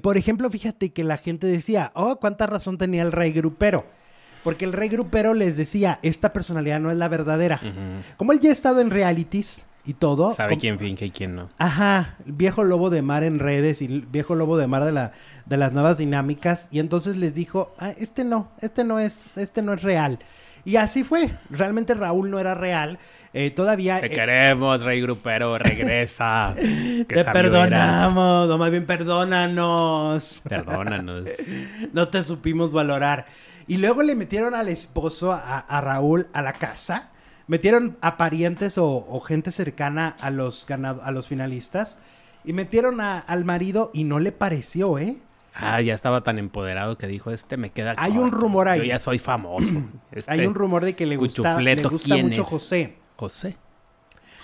Por 0.03 0.17
ejemplo, 0.17 0.49
fíjate 0.51 0.93
que 0.93 1.03
la 1.03 1.17
gente 1.17 1.47
decía, 1.47 1.91
oh, 1.95 2.17
cuánta 2.19 2.45
razón 2.45 2.77
tenía 2.77 3.01
el 3.01 3.11
rey 3.11 3.31
grupero. 3.31 3.85
Porque 4.45 4.63
el 4.63 4.73
rey 4.73 4.89
grupero 4.89 5.33
les 5.33 5.57
decía, 5.57 5.97
esta 6.03 6.31
personalidad 6.31 6.79
no 6.79 6.91
es 6.91 6.97
la 6.97 7.07
verdadera. 7.07 7.59
Como 8.15 8.31
él 8.31 8.39
ya 8.39 8.51
ha 8.51 8.53
estado 8.53 8.79
en 8.79 8.91
realities 8.91 9.65
y 9.85 9.95
todo. 9.95 10.35
Sabe 10.35 10.51
como- 10.51 10.61
quién 10.61 10.77
finge 10.77 11.07
y 11.07 11.09
quién 11.09 11.35
no. 11.35 11.49
Ajá, 11.57 12.15
viejo 12.25 12.63
lobo 12.63 12.91
de 12.91 13.01
mar 13.01 13.23
en 13.23 13.39
redes 13.39 13.81
y 13.81 13.85
el 13.85 14.01
viejo 14.03 14.35
lobo 14.35 14.55
de 14.57 14.67
mar 14.67 14.83
de, 14.85 14.91
la, 14.91 15.13
de 15.47 15.57
las 15.57 15.73
nuevas 15.73 15.97
dinámicas. 15.97 16.69
Y 16.71 16.77
entonces 16.77 17.17
les 17.17 17.33
dijo, 17.33 17.73
ah, 17.79 17.89
este 17.97 18.23
no, 18.23 18.51
este 18.61 18.83
no 18.83 18.99
es, 18.99 19.31
este 19.35 19.63
no 19.63 19.73
es 19.73 19.81
real. 19.81 20.19
Y 20.63 20.75
así 20.75 21.03
fue. 21.03 21.31
Realmente 21.49 21.95
Raúl 21.95 22.29
no 22.29 22.39
era 22.39 22.53
real. 22.53 22.99
Eh, 23.33 23.51
todavía. 23.51 23.99
Te 23.99 24.07
eh, 24.07 24.09
queremos, 24.11 24.81
Rey 24.81 25.01
Grupero, 25.01 25.57
regresa. 25.57 26.55
Que 26.55 27.03
te 27.05 27.25
perdonamos, 27.25 28.49
o 28.49 28.57
más 28.57 28.71
bien 28.71 28.85
perdónanos. 28.85 30.41
Perdónanos. 30.47 31.23
no 31.93 32.07
te 32.07 32.23
supimos 32.23 32.71
valorar. 32.71 33.25
Y 33.67 33.77
luego 33.77 34.03
le 34.03 34.15
metieron 34.15 34.53
al 34.53 34.69
esposo, 34.69 35.31
a, 35.31 35.59
a 35.59 35.81
Raúl, 35.81 36.27
a 36.33 36.41
la 36.41 36.53
casa. 36.53 37.09
Metieron 37.47 37.97
a 38.01 38.17
parientes 38.17 38.77
o, 38.77 38.87
o 39.07 39.19
gente 39.21 39.51
cercana 39.51 40.15
a 40.19 40.29
los, 40.29 40.65
ganado- 40.67 41.01
a 41.03 41.11
los 41.11 41.27
finalistas. 41.27 41.99
Y 42.43 42.53
metieron 42.53 43.01
a- 43.01 43.19
al 43.19 43.43
marido 43.45 43.91
y 43.93 44.03
no 44.03 44.19
le 44.19 44.31
pareció, 44.31 44.99
¿eh? 44.99 45.17
Ah, 45.57 45.79
ya 45.81 45.93
estaba 45.93 46.21
tan 46.21 46.37
empoderado 46.37 46.97
que 46.97 47.07
dijo, 47.07 47.31
este 47.31 47.55
me 47.55 47.71
queda 47.71 47.93
Hay 47.97 48.17
un 48.17 48.29
rumor 48.31 48.67
ahí. 48.67 48.79
Yo 48.79 48.85
ya 48.85 48.99
soy 48.99 49.19
famoso. 49.19 49.67
Este 50.11 50.29
Hay 50.31 50.45
un 50.45 50.53
rumor 50.53 50.83
de 50.83 50.95
que 50.95 51.05
le 51.05 51.15
gusta, 51.17 51.59
le 51.61 51.75
gusta 51.81 52.15
¿quién 52.15 52.27
mucho 52.27 52.41
es? 52.41 52.47
José. 52.49 52.95
José. 53.15 53.51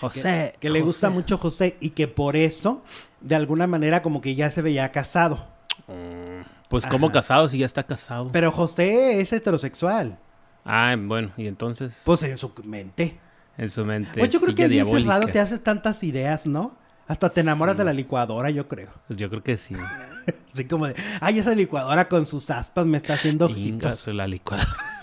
José. 0.00 0.54
que 0.58 0.70
le 0.70 0.80
gusta 0.80 1.10
mucho 1.10 1.38
José 1.38 1.76
y 1.80 1.90
que 1.90 2.08
por 2.08 2.34
eso, 2.34 2.82
de 3.20 3.36
alguna 3.36 3.66
manera, 3.68 4.02
como 4.02 4.20
que 4.20 4.34
ya 4.34 4.50
se 4.50 4.62
veía 4.62 4.90
casado. 4.90 5.46
Mm, 5.86 6.40
Pues 6.72 6.86
como 6.86 7.12
casado 7.12 7.48
si 7.48 7.58
ya 7.58 7.66
está 7.66 7.84
casado. 7.84 8.30
Pero 8.32 8.50
José 8.50 9.20
es 9.20 9.32
heterosexual. 9.32 10.18
Ah, 10.64 10.96
bueno, 10.98 11.30
y 11.36 11.46
entonces 11.46 12.00
Pues 12.04 12.22
en 12.24 12.36
su 12.38 12.52
mente. 12.64 13.18
en 13.58 13.68
su 13.68 13.84
mente 13.84 14.18
Pues 14.18 14.30
yo 14.30 14.40
creo 14.40 14.54
que 14.54 14.64
ahí 14.64 14.78
encerrado 14.78 15.28
te 15.28 15.38
haces 15.38 15.62
tantas 15.62 16.02
ideas, 16.02 16.46
¿no? 16.46 16.76
Hasta 17.08 17.28
te 17.30 17.40
enamoras 17.42 17.74
Sí. 17.74 17.78
de 17.78 17.84
la 17.84 17.92
licuadora, 17.92 18.48
yo 18.50 18.68
creo. 18.68 18.88
Pues 19.06 19.18
yo 19.18 19.28
creo 19.28 19.42
que 19.42 19.56
sí. 19.56 19.74
Así 20.52 20.66
como 20.66 20.86
de, 20.86 20.94
ay, 21.20 21.38
esa 21.40 21.54
licuadora 21.54 22.08
con 22.08 22.24
sus 22.26 22.48
aspas 22.50 22.86
me 22.86 22.96
está 22.96 23.14
haciendo 23.14 23.46
ojitos. 23.46 24.06
la 24.08 24.26
licuadora. 24.26 24.68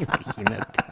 Imagínate. 0.00 0.84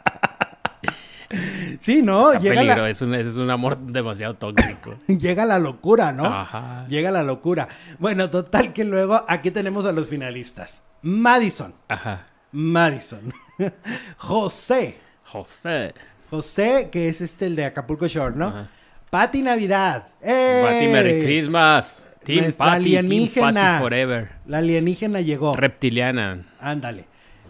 Sí, 1.79 2.01
¿no? 2.01 2.31
Está 2.31 2.43
Llega 2.43 2.61
peligro, 2.61 2.81
la, 2.83 2.89
es, 2.89 3.01
un, 3.01 3.13
es 3.15 3.27
un 3.35 3.49
amor 3.49 3.77
demasiado 3.77 4.35
tóxico. 4.35 4.95
llega 5.07 5.45
la 5.45 5.59
locura, 5.59 6.11
¿no? 6.11 6.25
Ajá. 6.25 6.85
Llega 6.87 7.11
la 7.11 7.23
locura. 7.23 7.67
Bueno, 7.99 8.29
total 8.29 8.73
que 8.73 8.83
luego 8.83 9.23
aquí 9.27 9.51
tenemos 9.51 9.85
a 9.85 9.91
los 9.91 10.07
finalistas. 10.07 10.81
Madison. 11.01 11.73
Ajá. 11.87 12.25
Madison. 12.51 13.31
José. 14.17 14.97
José. 15.23 15.93
José, 16.29 16.89
que 16.91 17.09
es 17.09 17.21
este 17.21 17.45
el 17.45 17.55
de 17.55 17.65
Acapulco 17.65 18.07
Shore, 18.07 18.35
¿no? 18.35 18.47
Ajá. 18.47 18.69
Pati 19.09 19.41
Navidad. 19.41 20.07
¡Eh! 20.21 20.61
Pati, 20.63 20.87
Merry 20.87 21.23
Christmas. 21.23 22.05
Team 22.23 22.45
Patty, 22.45 22.57
Team 22.57 22.69
alienígena. 22.69 23.53
Patty 23.53 23.81
Forever. 23.81 24.29
La 24.45 24.57
alienígena 24.59 25.21
llegó. 25.21 25.55
Reptiliana. 25.55 26.45
Ándale. 26.59 27.05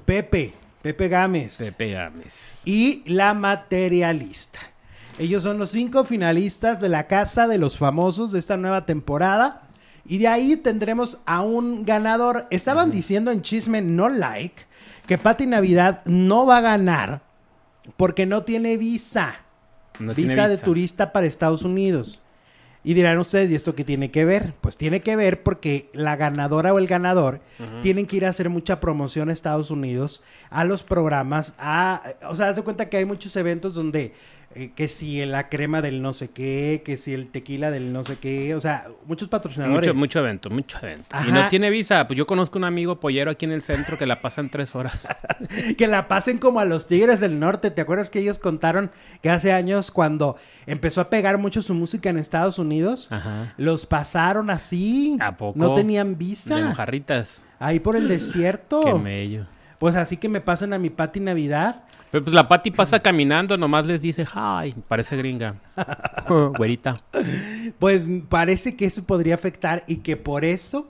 Pepe. 0.06 0.54
Pepe 0.82 1.08
Gámez. 1.10 1.58
Pepe 1.58 1.92
Gámez. 1.92 2.62
y 2.65 3.04
la 3.06 3.34
materialista. 3.34 4.60
Ellos 5.18 5.44
son 5.44 5.60
los 5.60 5.72
cinco 5.72 6.06
finalistas 6.06 6.80
de 6.80 6.88
la 6.88 7.08
Casa 7.08 7.48
de 7.48 7.58
los 7.58 7.78
Famosos 7.78 8.32
de 8.32 8.39
esta 8.39 8.56
nueva 8.56 8.86
temporada. 8.86 9.63
Y 10.06 10.18
de 10.18 10.30
ahí 10.30 10.56
tendremos 10.56 11.20
a 11.26 11.42
un 11.42 11.84
ganador. 11.84 12.48
Estaban 12.52 12.89
diciendo 12.89 13.30
en 13.30 13.42
Chisme 13.42 13.82
No 13.82 14.08
Like 14.08 14.63
que 15.06 15.18
Pati 15.18 15.46
Navidad 15.46 16.02
no 16.06 16.46
va 16.46 16.60
a 16.60 16.62
ganar 16.62 17.22
porque 17.98 18.26
no 18.26 18.44
tiene 18.44 18.78
visa. 18.78 19.42
No 20.00 20.13
tiene 20.13 20.36
visa, 20.36 20.48
de 20.48 20.58
turista 20.58 21.12
para 21.12 21.28
Estados 21.28 21.63
Unidos. 21.63 22.22
Y 22.84 22.94
dirán 22.94 23.20
ustedes, 23.20 23.52
¿y 23.52 23.56
esto 23.56 23.76
qué 23.76 23.84
tiene 23.84 24.10
que 24.10 24.24
ver? 24.24 24.54
Pues 24.62 24.78
tiene 24.78 25.02
que 25.02 25.15
ver 25.18 25.44
porque 25.44 25.89
la 25.94 26.15
ganadora 26.15 26.74
o 26.74 26.80
el 26.80 26.88
ganador 26.88 27.42
tienen 27.82 28.06
que 28.06 28.15
ir 28.15 28.26
a 28.26 28.30
hacer 28.30 28.50
mucha 28.50 28.80
promoción 28.80 29.30
a 29.30 29.34
Estados 29.34 29.70
Unidos, 29.70 30.24
a 30.50 30.63
los 30.63 30.84
programas, 30.84 31.54
a, 31.58 32.02
o 32.30 32.36
sea, 32.36 32.48
hace 32.50 32.62
cuenta 32.62 32.88
que 32.88 32.98
hay 32.98 33.06
muchos 33.06 33.36
eventos 33.36 33.74
donde 33.74 34.13
eh, 34.55 34.71
que 34.75 34.88
si 34.88 35.23
la 35.25 35.47
crema 35.47 35.81
del 35.83 36.01
no 36.01 36.13
sé 36.13 36.31
qué, 36.31 36.81
que 36.83 36.97
si 36.97 37.13
el 37.13 37.27
tequila 37.29 37.69
del 37.69 37.93
no 37.93 38.03
sé 38.03 38.17
qué, 38.17 38.55
o 38.55 38.59
sea, 38.59 38.88
muchos 39.05 39.27
patrocinadores. 39.27 39.88
Mucho, 39.88 39.93
mucho 39.93 40.19
evento, 40.19 40.49
mucho 40.49 40.79
evento. 40.81 41.15
Y 41.27 41.31
no 41.31 41.47
tiene 41.49 41.69
visa. 41.69 42.07
Pues 42.07 42.17
yo 42.17 42.25
conozco 42.25 42.57
un 42.57 42.63
amigo 42.63 42.99
pollero 42.99 43.29
aquí 43.29 43.45
en 43.45 43.51
el 43.51 43.62
centro 43.62 43.97
que 43.97 44.07
la 44.07 44.21
pasa 44.21 44.41
en 44.41 44.49
tres 44.49 44.73
horas. 44.75 45.07
que 45.77 45.88
la 45.88 46.07
pasen 46.07 46.39
como 46.39 46.59
a 46.59 46.65
los 46.65 46.88
Tigres 46.88 47.19
del 47.19 47.39
Norte. 47.39 47.69
¿Te 47.69 47.81
acuerdas 47.81 48.09
que 48.09 48.19
ellos 48.19 48.39
contaron 48.39 48.89
que 49.21 49.29
hace 49.29 49.53
años 49.53 49.91
cuando 49.91 50.35
empezó 50.65 51.01
a 51.01 51.09
pegar 51.12 51.38
mucho 51.38 51.62
su 51.62 51.75
música 51.75 52.09
en 52.09 52.17
Estados 52.17 52.57
Unidos, 52.57 53.07
Ajá. 53.12 53.53
los 53.57 53.85
pasaron 53.85 54.49
así? 54.49 55.15
¿A 55.19 55.38
poco? 55.38 55.59
No 55.59 55.75
tenían 55.75 56.17
visa. 56.17 56.59
mojarritas. 56.65 57.43
Ahí 57.59 57.79
por 57.79 57.95
el 57.95 58.07
desierto. 58.07 58.81
Qué 58.81 58.93
mello. 58.95 59.45
Pues 59.80 59.96
así 59.96 60.18
que 60.18 60.30
me 60.30 60.42
pasen 60.42 60.74
a 60.74 60.80
mi 60.80 60.89
Pati 60.89 61.20
Navidad. 61.20 61.84
Pero 62.12 62.24
pues 62.24 62.34
la 62.34 62.48
Pati 62.48 62.72
pasa 62.72 63.00
caminando, 63.02 63.58
nomás 63.58 63.86
les 63.86 64.02
dice, 64.02 64.26
hi, 64.26 64.76
parece 64.88 65.18
gringa. 65.18 65.56
Güerita. 66.58 67.02
Pues 67.80 68.06
parece 68.28 68.76
que 68.76 68.86
eso 68.86 69.04
podría 69.04 69.36
afectar 69.36 69.84
y 69.88 69.98
que 69.98 70.18
por 70.18 70.46
eso 70.46 70.89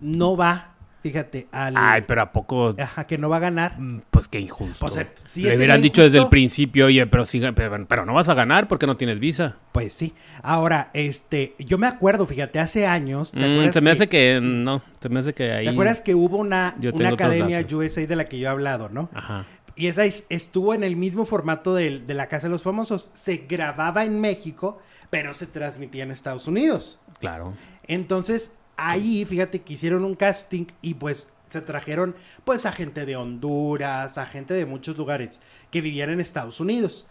no 0.00 0.36
va, 0.36 0.74
fíjate, 1.02 1.48
al... 1.52 1.74
Ay, 1.76 2.02
pero 2.06 2.22
¿a 2.22 2.32
poco? 2.32 2.74
Ajá, 2.78 3.06
que 3.06 3.18
no 3.18 3.28
va 3.28 3.36
a 3.38 3.40
ganar. 3.40 3.78
Mm, 3.78 4.02
Pues 4.10 4.28
qué 4.28 4.40
injusto. 4.40 4.86
Sí, 5.24 5.42
Le 5.42 5.56
hubieran 5.56 5.80
dicho 5.80 6.02
desde 6.02 6.18
el 6.18 6.28
principio, 6.28 6.86
oye, 6.86 7.06
pero, 7.06 7.24
sí, 7.24 7.40
pero, 7.54 7.86
pero 7.86 8.04
no 8.06 8.14
vas 8.14 8.28
a 8.28 8.34
ganar 8.34 8.68
porque 8.68 8.86
no 8.86 8.96
tienes 8.96 9.18
visa. 9.18 9.56
Pues 9.72 9.92
sí. 9.92 10.14
Ahora, 10.42 10.90
este, 10.94 11.54
yo 11.58 11.78
me 11.78 11.86
acuerdo, 11.86 12.26
fíjate, 12.26 12.58
hace 12.58 12.86
años... 12.86 13.32
¿te 13.32 13.38
Mm, 13.38 13.52
acuerdas 13.52 13.74
se 13.74 13.80
me 13.80 13.90
que- 13.90 13.92
hace 13.94 14.08
que 14.08 14.40
no, 14.42 14.82
se 15.00 15.08
me 15.08 15.20
hace 15.20 15.34
que 15.34 15.52
ahí. 15.52 15.64
¿Te 15.66 15.70
acuerdas 15.70 16.02
que 16.02 16.14
hubo 16.14 16.36
una, 16.38 16.76
una 16.92 17.08
academia. 17.10 17.64
USA 17.70 18.06
de 18.06 18.16
la 18.16 18.26
que 18.26 18.38
yo 18.38 18.48
he 18.48 18.50
hablado, 18.50 18.88
no? 18.88 19.08
Ajá. 19.14 19.46
Y 19.76 19.86
esa 19.86 20.04
es- 20.04 20.26
estuvo 20.28 20.74
en 20.74 20.84
el 20.84 20.96
mismo 20.96 21.24
formato 21.24 21.74
del- 21.74 22.06
de, 22.06 22.14
la 22.14 22.26
Casa 22.26 22.48
de 22.48 22.50
los 22.50 22.62
Famosos. 22.62 23.10
Se 23.14 23.46
grababa 23.48 24.04
en 24.04 24.20
México, 24.20 24.80
pero 25.08 25.32
se 25.32 25.46
transmitía 25.46 26.02
en 26.02 26.10
Estados 26.10 26.46
Unidos. 26.48 26.98
Claro. 27.20 27.54
Entonces, 27.86 28.52
ahí, 28.88 29.24
fíjate 29.24 29.62
que 29.62 29.74
hicieron 29.74 30.04
un 30.04 30.14
casting 30.14 30.66
y 30.82 30.94
pues 30.94 31.28
se 31.50 31.60
trajeron 31.60 32.14
pues 32.44 32.64
a 32.66 32.72
gente 32.72 33.04
de 33.06 33.16
Honduras, 33.16 34.18
a 34.18 34.26
gente 34.26 34.54
de 34.54 34.66
muchos 34.66 34.96
lugares 34.96 35.40
que 35.70 35.80
vivían 35.80 36.10
en 36.10 36.20
Estados 36.20 36.60
Unidos. 36.60 37.06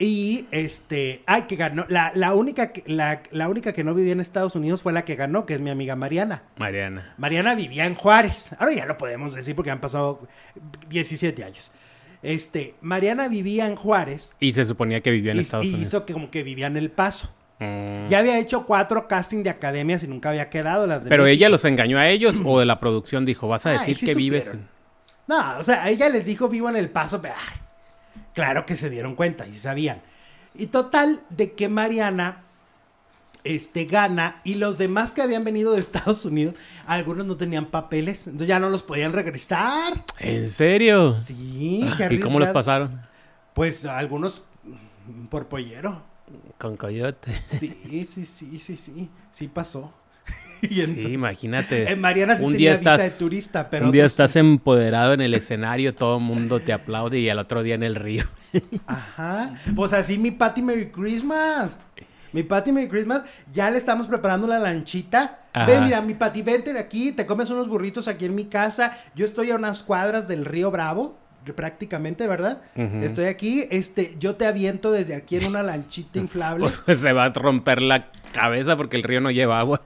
Y 0.00 0.46
este, 0.52 1.22
ay, 1.26 1.42
que 1.48 1.56
ganó, 1.56 1.84
la, 1.88 2.12
la 2.14 2.34
única 2.34 2.72
que, 2.72 2.84
la, 2.86 3.22
la 3.32 3.48
única 3.48 3.72
que 3.72 3.82
no 3.82 3.94
vivía 3.94 4.12
en 4.12 4.20
Estados 4.20 4.54
Unidos 4.54 4.80
fue 4.82 4.92
la 4.92 5.04
que 5.04 5.16
ganó, 5.16 5.44
que 5.44 5.54
es 5.54 5.60
mi 5.60 5.70
amiga 5.70 5.96
Mariana. 5.96 6.44
Mariana. 6.56 7.14
Mariana 7.18 7.56
vivía 7.56 7.84
en 7.84 7.96
Juárez. 7.96 8.50
Ahora 8.58 8.74
ya 8.74 8.86
lo 8.86 8.96
podemos 8.96 9.34
decir 9.34 9.56
porque 9.56 9.72
han 9.72 9.80
pasado 9.80 10.20
17 10.88 11.42
años. 11.42 11.72
Este, 12.22 12.74
Mariana 12.80 13.28
vivía 13.28 13.68
en 13.68 13.76
Juárez 13.76 14.34
Y 14.40 14.52
se 14.52 14.64
suponía 14.64 15.00
que 15.00 15.10
vivía 15.12 15.32
en 15.32 15.38
y, 15.38 15.40
Estados 15.40 15.64
y 15.64 15.68
Unidos. 15.68 15.88
hizo 15.88 16.04
que 16.06 16.12
como 16.12 16.30
que 16.30 16.42
vivía 16.42 16.66
en 16.68 16.76
El 16.76 16.90
Paso. 16.90 17.32
Mm. 17.58 18.08
Ya 18.08 18.20
había 18.20 18.38
hecho 18.38 18.64
cuatro 18.64 19.08
castings 19.08 19.44
de 19.44 19.50
academias 19.50 20.02
y 20.04 20.08
nunca 20.08 20.30
había 20.30 20.48
quedado 20.48 20.86
las 20.86 21.02
de 21.02 21.10
Pero 21.10 21.24
México. 21.24 21.36
ella 21.36 21.48
los 21.48 21.64
engañó 21.64 21.98
a 21.98 22.08
ellos 22.08 22.36
o 22.44 22.60
de 22.60 22.66
la 22.66 22.78
producción 22.78 23.24
dijo, 23.24 23.48
vas 23.48 23.66
a 23.66 23.70
decir 23.70 23.96
sí 23.96 24.06
que 24.06 24.14
vives. 24.14 24.54
No, 25.26 25.58
o 25.58 25.62
sea, 25.62 25.82
a 25.82 25.90
ella 25.90 26.08
les 26.08 26.24
dijo 26.24 26.48
vivo 26.48 26.68
en 26.70 26.76
El 26.76 26.88
Paso, 26.88 27.20
pero 27.20 27.34
ay, 27.36 27.58
claro 28.32 28.64
que 28.64 28.76
se 28.76 28.88
dieron 28.88 29.14
cuenta 29.14 29.46
y 29.46 29.54
sabían. 29.54 30.00
Y 30.54 30.68
total 30.68 31.20
de 31.30 31.52
que 31.52 31.68
Mariana 31.68 32.44
este 33.44 33.84
gana 33.84 34.40
y 34.44 34.56
los 34.56 34.78
demás 34.78 35.12
que 35.12 35.22
habían 35.22 35.44
venido 35.44 35.72
de 35.72 35.80
Estados 35.80 36.24
Unidos, 36.24 36.54
algunos 36.86 37.26
no 37.26 37.36
tenían 37.36 37.66
papeles, 37.66 38.26
entonces 38.26 38.48
ya 38.48 38.60
no 38.60 38.70
los 38.70 38.82
podían 38.82 39.12
regresar. 39.12 40.04
¿En 40.18 40.48
serio? 40.48 41.16
Sí, 41.16 41.88
qué 41.96 42.08
¿Y 42.14 42.20
cómo 42.20 42.38
los 42.38 42.50
pasaron? 42.50 43.00
Pues 43.54 43.84
algunos 43.84 44.44
mm, 44.64 45.26
por 45.26 45.48
pollero. 45.48 46.02
Con 46.58 46.76
coyote. 46.76 47.32
Sí, 47.46 48.04
sí, 48.04 48.26
sí, 48.26 48.58
sí, 48.58 48.76
sí, 48.76 49.08
sí 49.32 49.48
pasó. 49.48 49.94
Y 50.62 50.82
Sí, 50.82 51.12
imagínate. 51.12 51.92
Eh, 51.92 51.94
Mariana 51.94 52.36
sí 52.36 52.44
un 52.44 52.50
tenía 52.50 52.72
día 52.72 52.78
visa 52.80 52.94
estás, 52.94 53.12
de 53.12 53.18
turista, 53.18 53.70
pero 53.70 53.86
un 53.86 53.92
día 53.92 54.02
otros 54.02 54.12
estás 54.12 54.34
empoderado 54.34 55.12
en 55.12 55.20
el 55.20 55.34
escenario, 55.34 55.94
todo 55.94 56.18
el 56.18 56.24
mundo 56.24 56.58
te 56.58 56.72
aplaude 56.72 57.20
y 57.20 57.28
al 57.28 57.38
otro 57.38 57.62
día 57.62 57.76
en 57.76 57.84
el 57.84 57.94
río. 57.94 58.24
Ajá. 58.86 59.54
Pues 59.76 59.92
así 59.92 60.18
mi 60.18 60.32
Patty 60.32 60.62
Merry 60.62 60.90
Christmas. 60.90 61.76
Mi 62.32 62.42
Patty 62.42 62.72
Merry 62.72 62.88
Christmas. 62.88 63.22
Ya 63.52 63.70
le 63.70 63.78
estamos 63.78 64.08
preparando 64.08 64.48
la 64.48 64.58
lanchita. 64.58 65.44
Ajá. 65.52 65.66
Ven, 65.66 65.84
mira, 65.84 66.00
mi 66.00 66.14
Patty, 66.14 66.42
vente 66.42 66.72
de 66.72 66.80
aquí. 66.80 67.12
Te 67.12 67.24
comes 67.24 67.50
unos 67.50 67.68
burritos 67.68 68.08
aquí 68.08 68.24
en 68.24 68.34
mi 68.34 68.46
casa. 68.46 68.98
Yo 69.14 69.24
estoy 69.24 69.52
a 69.52 69.56
unas 69.56 69.84
cuadras 69.84 70.26
del 70.26 70.44
río 70.44 70.72
Bravo. 70.72 71.16
Prácticamente, 71.54 72.26
¿verdad? 72.26 72.62
Estoy 72.74 73.26
aquí. 73.26 73.64
Este, 73.70 74.14
yo 74.18 74.36
te 74.36 74.46
aviento 74.46 74.92
desde 74.92 75.14
aquí 75.14 75.36
en 75.36 75.46
una 75.46 75.62
lanchita 75.62 76.18
inflable. 76.20 76.68
Pues 76.84 77.00
se 77.00 77.12
va 77.12 77.24
a 77.24 77.32
romper 77.32 77.82
la 77.82 78.10
cabeza 78.32 78.76
porque 78.76 78.96
el 78.96 79.02
río 79.02 79.20
no 79.20 79.30
lleva 79.30 79.58
agua. 79.58 79.82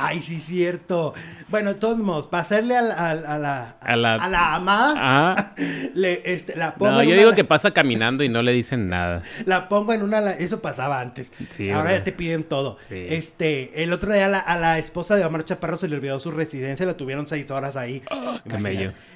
Ay, 0.00 0.22
sí, 0.22 0.38
cierto. 0.38 1.12
Bueno, 1.48 1.72
de 1.74 1.80
todos 1.80 1.98
modos, 1.98 2.26
para 2.28 2.42
hacerle 2.42 2.76
al- 2.76 2.92
al- 2.92 3.26
a, 3.26 3.38
la, 3.38 3.76
A 3.80 3.96
la- 3.96 4.14
a 4.14 4.28
la 4.28 4.54
ama, 4.54 4.94
Ah, 4.96 5.54
le, 5.94 6.22
este, 6.24 6.56
la 6.56 6.74
pongo 6.74 6.92
no, 6.92 7.00
en 7.00 7.06
yo 7.08 7.12
una 7.14 7.18
digo 7.18 7.30
la- 7.30 7.36
que 7.36 7.44
pasa 7.44 7.72
caminando 7.72 8.22
y 8.22 8.28
no 8.28 8.42
le 8.42 8.52
dicen 8.52 8.88
nada. 8.88 9.22
La 9.46 9.68
pongo 9.68 9.92
en 9.92 10.02
una... 10.02 10.20
la- 10.20 10.32
Eso 10.32 10.60
pasaba 10.60 11.00
antes. 11.00 11.32
Sí, 11.50 11.70
Ahora 11.70 11.92
ya 11.92 12.04
te 12.04 12.12
piden 12.12 12.44
todo. 12.44 12.78
Sí. 12.86 13.06
Este, 13.08 13.82
el 13.82 13.92
otro 13.92 14.12
día 14.12 14.26
a 14.26 14.28
la, 14.28 14.38
a 14.38 14.56
la 14.58 14.78
esposa 14.78 15.16
de 15.16 15.24
Omar 15.24 15.44
Chaparro 15.44 15.76
se 15.78 15.88
le 15.88 15.96
olvidó 15.96 16.20
su 16.20 16.30
residencia. 16.30 16.86
La 16.86 16.96
tuvieron 16.96 17.26
seis 17.26 17.50
horas 17.50 17.76
ahí. 17.76 18.02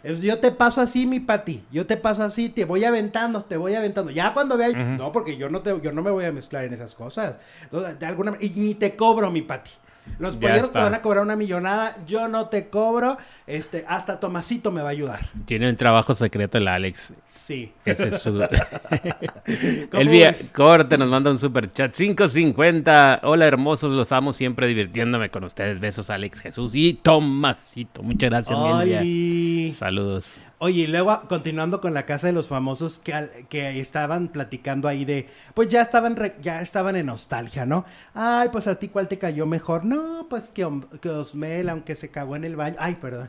Es- 0.02 0.20
Yo 0.20 0.38
te 0.38 0.50
paso 0.52 0.80
así, 0.80 1.06
mi 1.06 1.20
Pati. 1.20 1.62
Yo 1.70 1.86
te 1.86 1.96
paso 1.96 2.24
así, 2.24 2.48
te 2.48 2.64
voy 2.64 2.84
aventando, 2.84 3.44
te 3.44 3.56
voy 3.56 3.74
aventando. 3.74 4.10
Ya 4.10 4.32
cuando 4.32 4.56
vea... 4.56 4.70
No, 4.72 5.12
porque 5.12 5.36
yo 5.36 5.48
no, 5.48 5.60
te, 5.60 5.78
yo 5.80 5.92
no 5.92 6.02
me 6.02 6.10
voy 6.10 6.24
a 6.24 6.32
mezclar 6.32 6.64
en 6.64 6.72
esas 6.74 6.94
cosas. 6.94 7.36
Entonces, 7.62 7.98
de 8.00 8.06
alguna 8.06 8.36
Y 8.40 8.50
ni 8.50 8.74
te 8.74 8.96
cobro, 8.96 9.30
mi 9.30 9.42
Pati. 9.42 9.70
Los 10.18 10.36
polleros 10.36 10.72
te 10.72 10.78
van 10.78 10.94
a 10.94 11.02
cobrar 11.02 11.24
una 11.24 11.36
millonada. 11.36 11.96
Yo 12.06 12.28
no 12.28 12.48
te 12.48 12.68
cobro. 12.68 13.18
Este, 13.46 13.84
hasta 13.88 14.20
Tomasito 14.20 14.70
me 14.70 14.82
va 14.82 14.88
a 14.88 14.92
ayudar. 14.92 15.20
Tiene 15.46 15.68
el 15.68 15.76
trabajo 15.76 16.14
secreto 16.14 16.58
el 16.58 16.68
Alex. 16.68 17.14
Sí. 17.26 17.72
Ese 17.84 18.08
es 18.08 18.20
su... 18.20 18.32
¿Cómo 19.90 20.00
El 20.00 20.08
vía 20.08 20.34
corte 20.52 20.96
nos 20.98 21.08
manda 21.08 21.30
un 21.30 21.38
super 21.38 21.70
chat 21.72 21.94
550. 21.94 23.20
Hola 23.24 23.46
hermosos, 23.46 23.94
los 23.94 24.12
amo 24.12 24.32
siempre 24.32 24.66
divirtiéndome 24.66 25.30
con 25.30 25.44
ustedes. 25.44 25.80
Besos 25.80 26.10
Alex 26.10 26.40
Jesús 26.40 26.74
y 26.74 26.94
Tomasito. 26.94 28.02
Muchas 28.02 28.30
gracias. 28.30 29.76
Saludos. 29.76 30.38
Oye, 30.64 30.82
y 30.82 30.86
luego 30.86 31.22
continuando 31.28 31.80
con 31.80 31.92
la 31.92 32.06
casa 32.06 32.28
de 32.28 32.32
los 32.32 32.46
famosos 32.46 33.00
que, 33.00 33.12
al- 33.12 33.30
que 33.48 33.80
estaban 33.80 34.28
platicando 34.28 34.86
ahí 34.86 35.04
de, 35.04 35.28
pues 35.54 35.66
ya 35.68 35.82
estaban, 35.82 36.14
re- 36.14 36.36
ya 36.40 36.60
estaban 36.62 36.94
en 36.94 37.06
nostalgia, 37.06 37.66
¿no? 37.66 37.84
Ay, 38.14 38.48
pues 38.52 38.68
a 38.68 38.76
ti 38.78 38.86
cuál 38.86 39.08
te 39.08 39.18
cayó 39.18 39.44
mejor. 39.44 39.84
No, 39.84 40.28
pues 40.30 40.50
que, 40.50 40.64
que 41.00 41.08
Osmel, 41.08 41.68
aunque 41.68 41.96
se 41.96 42.10
cagó 42.10 42.36
en 42.36 42.44
el 42.44 42.54
baño. 42.54 42.76
Ay, 42.78 42.94
perdón. 42.94 43.26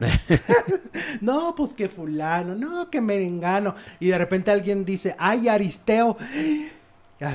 no, 1.21 1.55
pues 1.55 1.73
que 1.73 1.89
fulano, 1.89 2.53
no, 2.53 2.91
que 2.91 3.01
merengano. 3.01 3.73
Y 3.99 4.09
de 4.09 4.17
repente 4.19 4.51
alguien 4.51 4.85
dice, 4.85 5.15
ay, 5.17 5.47
Aristeo. 5.47 6.15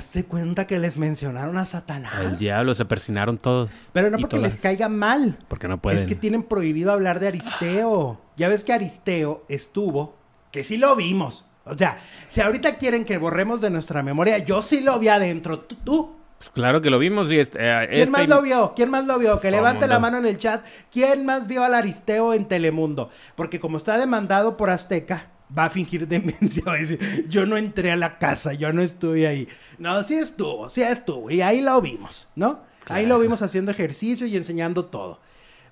Se 0.00 0.24
cuenta 0.24 0.66
que 0.66 0.78
les 0.78 0.96
mencionaron 0.96 1.56
a 1.56 1.64
Satanás. 1.64 2.12
El 2.20 2.38
diablo 2.38 2.74
se 2.74 2.84
persinaron 2.84 3.38
todos. 3.38 3.88
Pero 3.92 4.10
no 4.10 4.18
porque 4.18 4.36
todas. 4.36 4.52
les 4.52 4.60
caiga 4.60 4.88
mal. 4.88 5.38
Porque 5.48 5.68
no 5.68 5.80
pueden. 5.80 5.98
Es 5.98 6.04
que 6.04 6.14
tienen 6.14 6.42
prohibido 6.42 6.92
hablar 6.92 7.20
de 7.20 7.28
Aristeo. 7.28 8.20
Ya 8.36 8.48
ves 8.48 8.64
que 8.64 8.72
Aristeo 8.72 9.44
estuvo, 9.48 10.16
que 10.52 10.62
sí 10.64 10.76
lo 10.76 10.94
vimos. 10.94 11.44
O 11.64 11.76
sea, 11.76 11.98
si 12.28 12.40
ahorita 12.40 12.76
quieren 12.76 13.04
que 13.04 13.18
borremos 13.18 13.60
de 13.60 13.70
nuestra 13.70 14.02
memoria, 14.02 14.38
yo 14.38 14.62
sí 14.62 14.80
lo 14.80 14.98
vi 14.98 15.08
adentro. 15.08 15.60
¿Tú? 15.60 15.76
tú? 15.76 16.16
Pues 16.38 16.50
claro 16.50 16.80
que 16.80 16.88
lo 16.90 16.98
vimos 16.98 17.30
y 17.32 17.38
este, 17.38 17.58
eh, 17.60 17.86
¿Quién 17.88 18.00
este- 18.00 18.10
más 18.12 18.28
lo 18.28 18.42
vio? 18.42 18.72
¿Quién 18.76 18.90
más 18.90 19.04
lo 19.04 19.18
vio? 19.18 19.40
Que 19.40 19.50
levante 19.50 19.88
la 19.88 19.98
mano 19.98 20.18
en 20.18 20.26
el 20.26 20.38
chat. 20.38 20.64
¿Quién 20.90 21.26
más 21.26 21.48
vio 21.48 21.64
al 21.64 21.74
Aristeo 21.74 22.32
en 22.32 22.46
Telemundo? 22.46 23.10
Porque 23.34 23.58
como 23.58 23.76
está 23.76 23.98
demandado 23.98 24.56
por 24.56 24.70
Azteca, 24.70 25.30
va 25.56 25.66
a 25.66 25.70
fingir 25.70 26.06
demencia. 26.08 26.62
Va 26.66 26.74
a 26.74 26.76
decir, 26.78 27.26
yo 27.28 27.46
no 27.46 27.56
entré 27.56 27.90
a 27.92 27.96
la 27.96 28.18
casa, 28.18 28.52
yo 28.52 28.72
no 28.72 28.82
estuve 28.82 29.26
ahí. 29.26 29.48
No, 29.78 30.02
sí 30.02 30.14
estuvo, 30.14 30.68
sí 30.70 30.82
estuvo. 30.82 31.30
Y 31.30 31.40
ahí 31.42 31.60
lo 31.60 31.80
vimos, 31.80 32.28
¿no? 32.34 32.60
Ahí 32.88 33.06
lo 33.06 33.18
vimos 33.18 33.42
haciendo 33.42 33.70
ejercicio 33.70 34.26
y 34.26 34.36
enseñando 34.36 34.86
todo. 34.86 35.20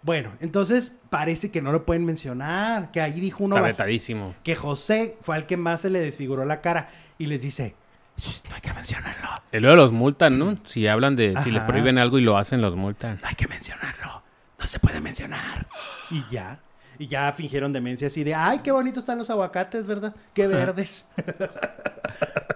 Bueno, 0.03 0.33
entonces 0.41 0.99
parece 1.11 1.51
que 1.51 1.63
no 1.63 1.73
lo 1.73 1.85
pueden 1.87 2.05
mencionar. 2.05 2.91
Que 2.93 3.01
ahí 3.01 3.19
dijo 3.21 3.43
uno 3.45 3.57
Está 3.57 3.67
vetadísimo. 3.67 4.35
que 4.43 4.55
José 4.55 5.17
fue 5.23 5.35
al 5.37 5.47
que 5.47 5.57
más 5.57 5.81
se 5.81 5.91
le 5.91 5.99
desfiguró 6.01 6.45
la 6.45 6.61
cara 6.61 6.91
y 7.19 7.27
les 7.27 7.41
dice, 7.43 7.75
"Shh, 8.19 8.43
no 8.49 8.55
hay 8.55 8.61
que 8.61 8.73
mencionarlo, 8.73 9.29
Y 9.53 9.59
luego 9.61 9.77
los 9.77 9.93
multan, 9.93 10.39
¿no? 10.39 10.57
Si 10.65 10.87
hablan 10.87 11.17
de... 11.17 11.35
Si 11.43 11.51
les 11.51 11.65
prohíben 11.65 11.99
algo 11.99 12.19
y 12.19 12.23
lo 12.23 12.37
hacen, 12.39 12.61
los 12.61 12.77
multan. 12.77 13.19
no 13.23 13.29
hay 13.29 13.35
que 13.35 13.49
mencionarlo, 13.49 14.23
no 14.59 14.67
se 14.67 14.79
puede 14.79 15.01
mencionar. 15.01 15.67
Y 16.11 16.23
ya, 16.31 16.61
y 16.99 17.07
ya 17.07 17.33
fingieron 17.33 17.73
demencia 17.73 18.09
así 18.09 18.25
de, 18.25 18.35
ay, 18.35 18.61
qué 18.61 18.73
bonito 18.73 19.01
están 19.01 19.19
los 19.19 19.31
aguacates, 19.31 19.87
¿verdad? 19.87 20.15
Qué 20.35 20.47
verdes. 20.47 21.07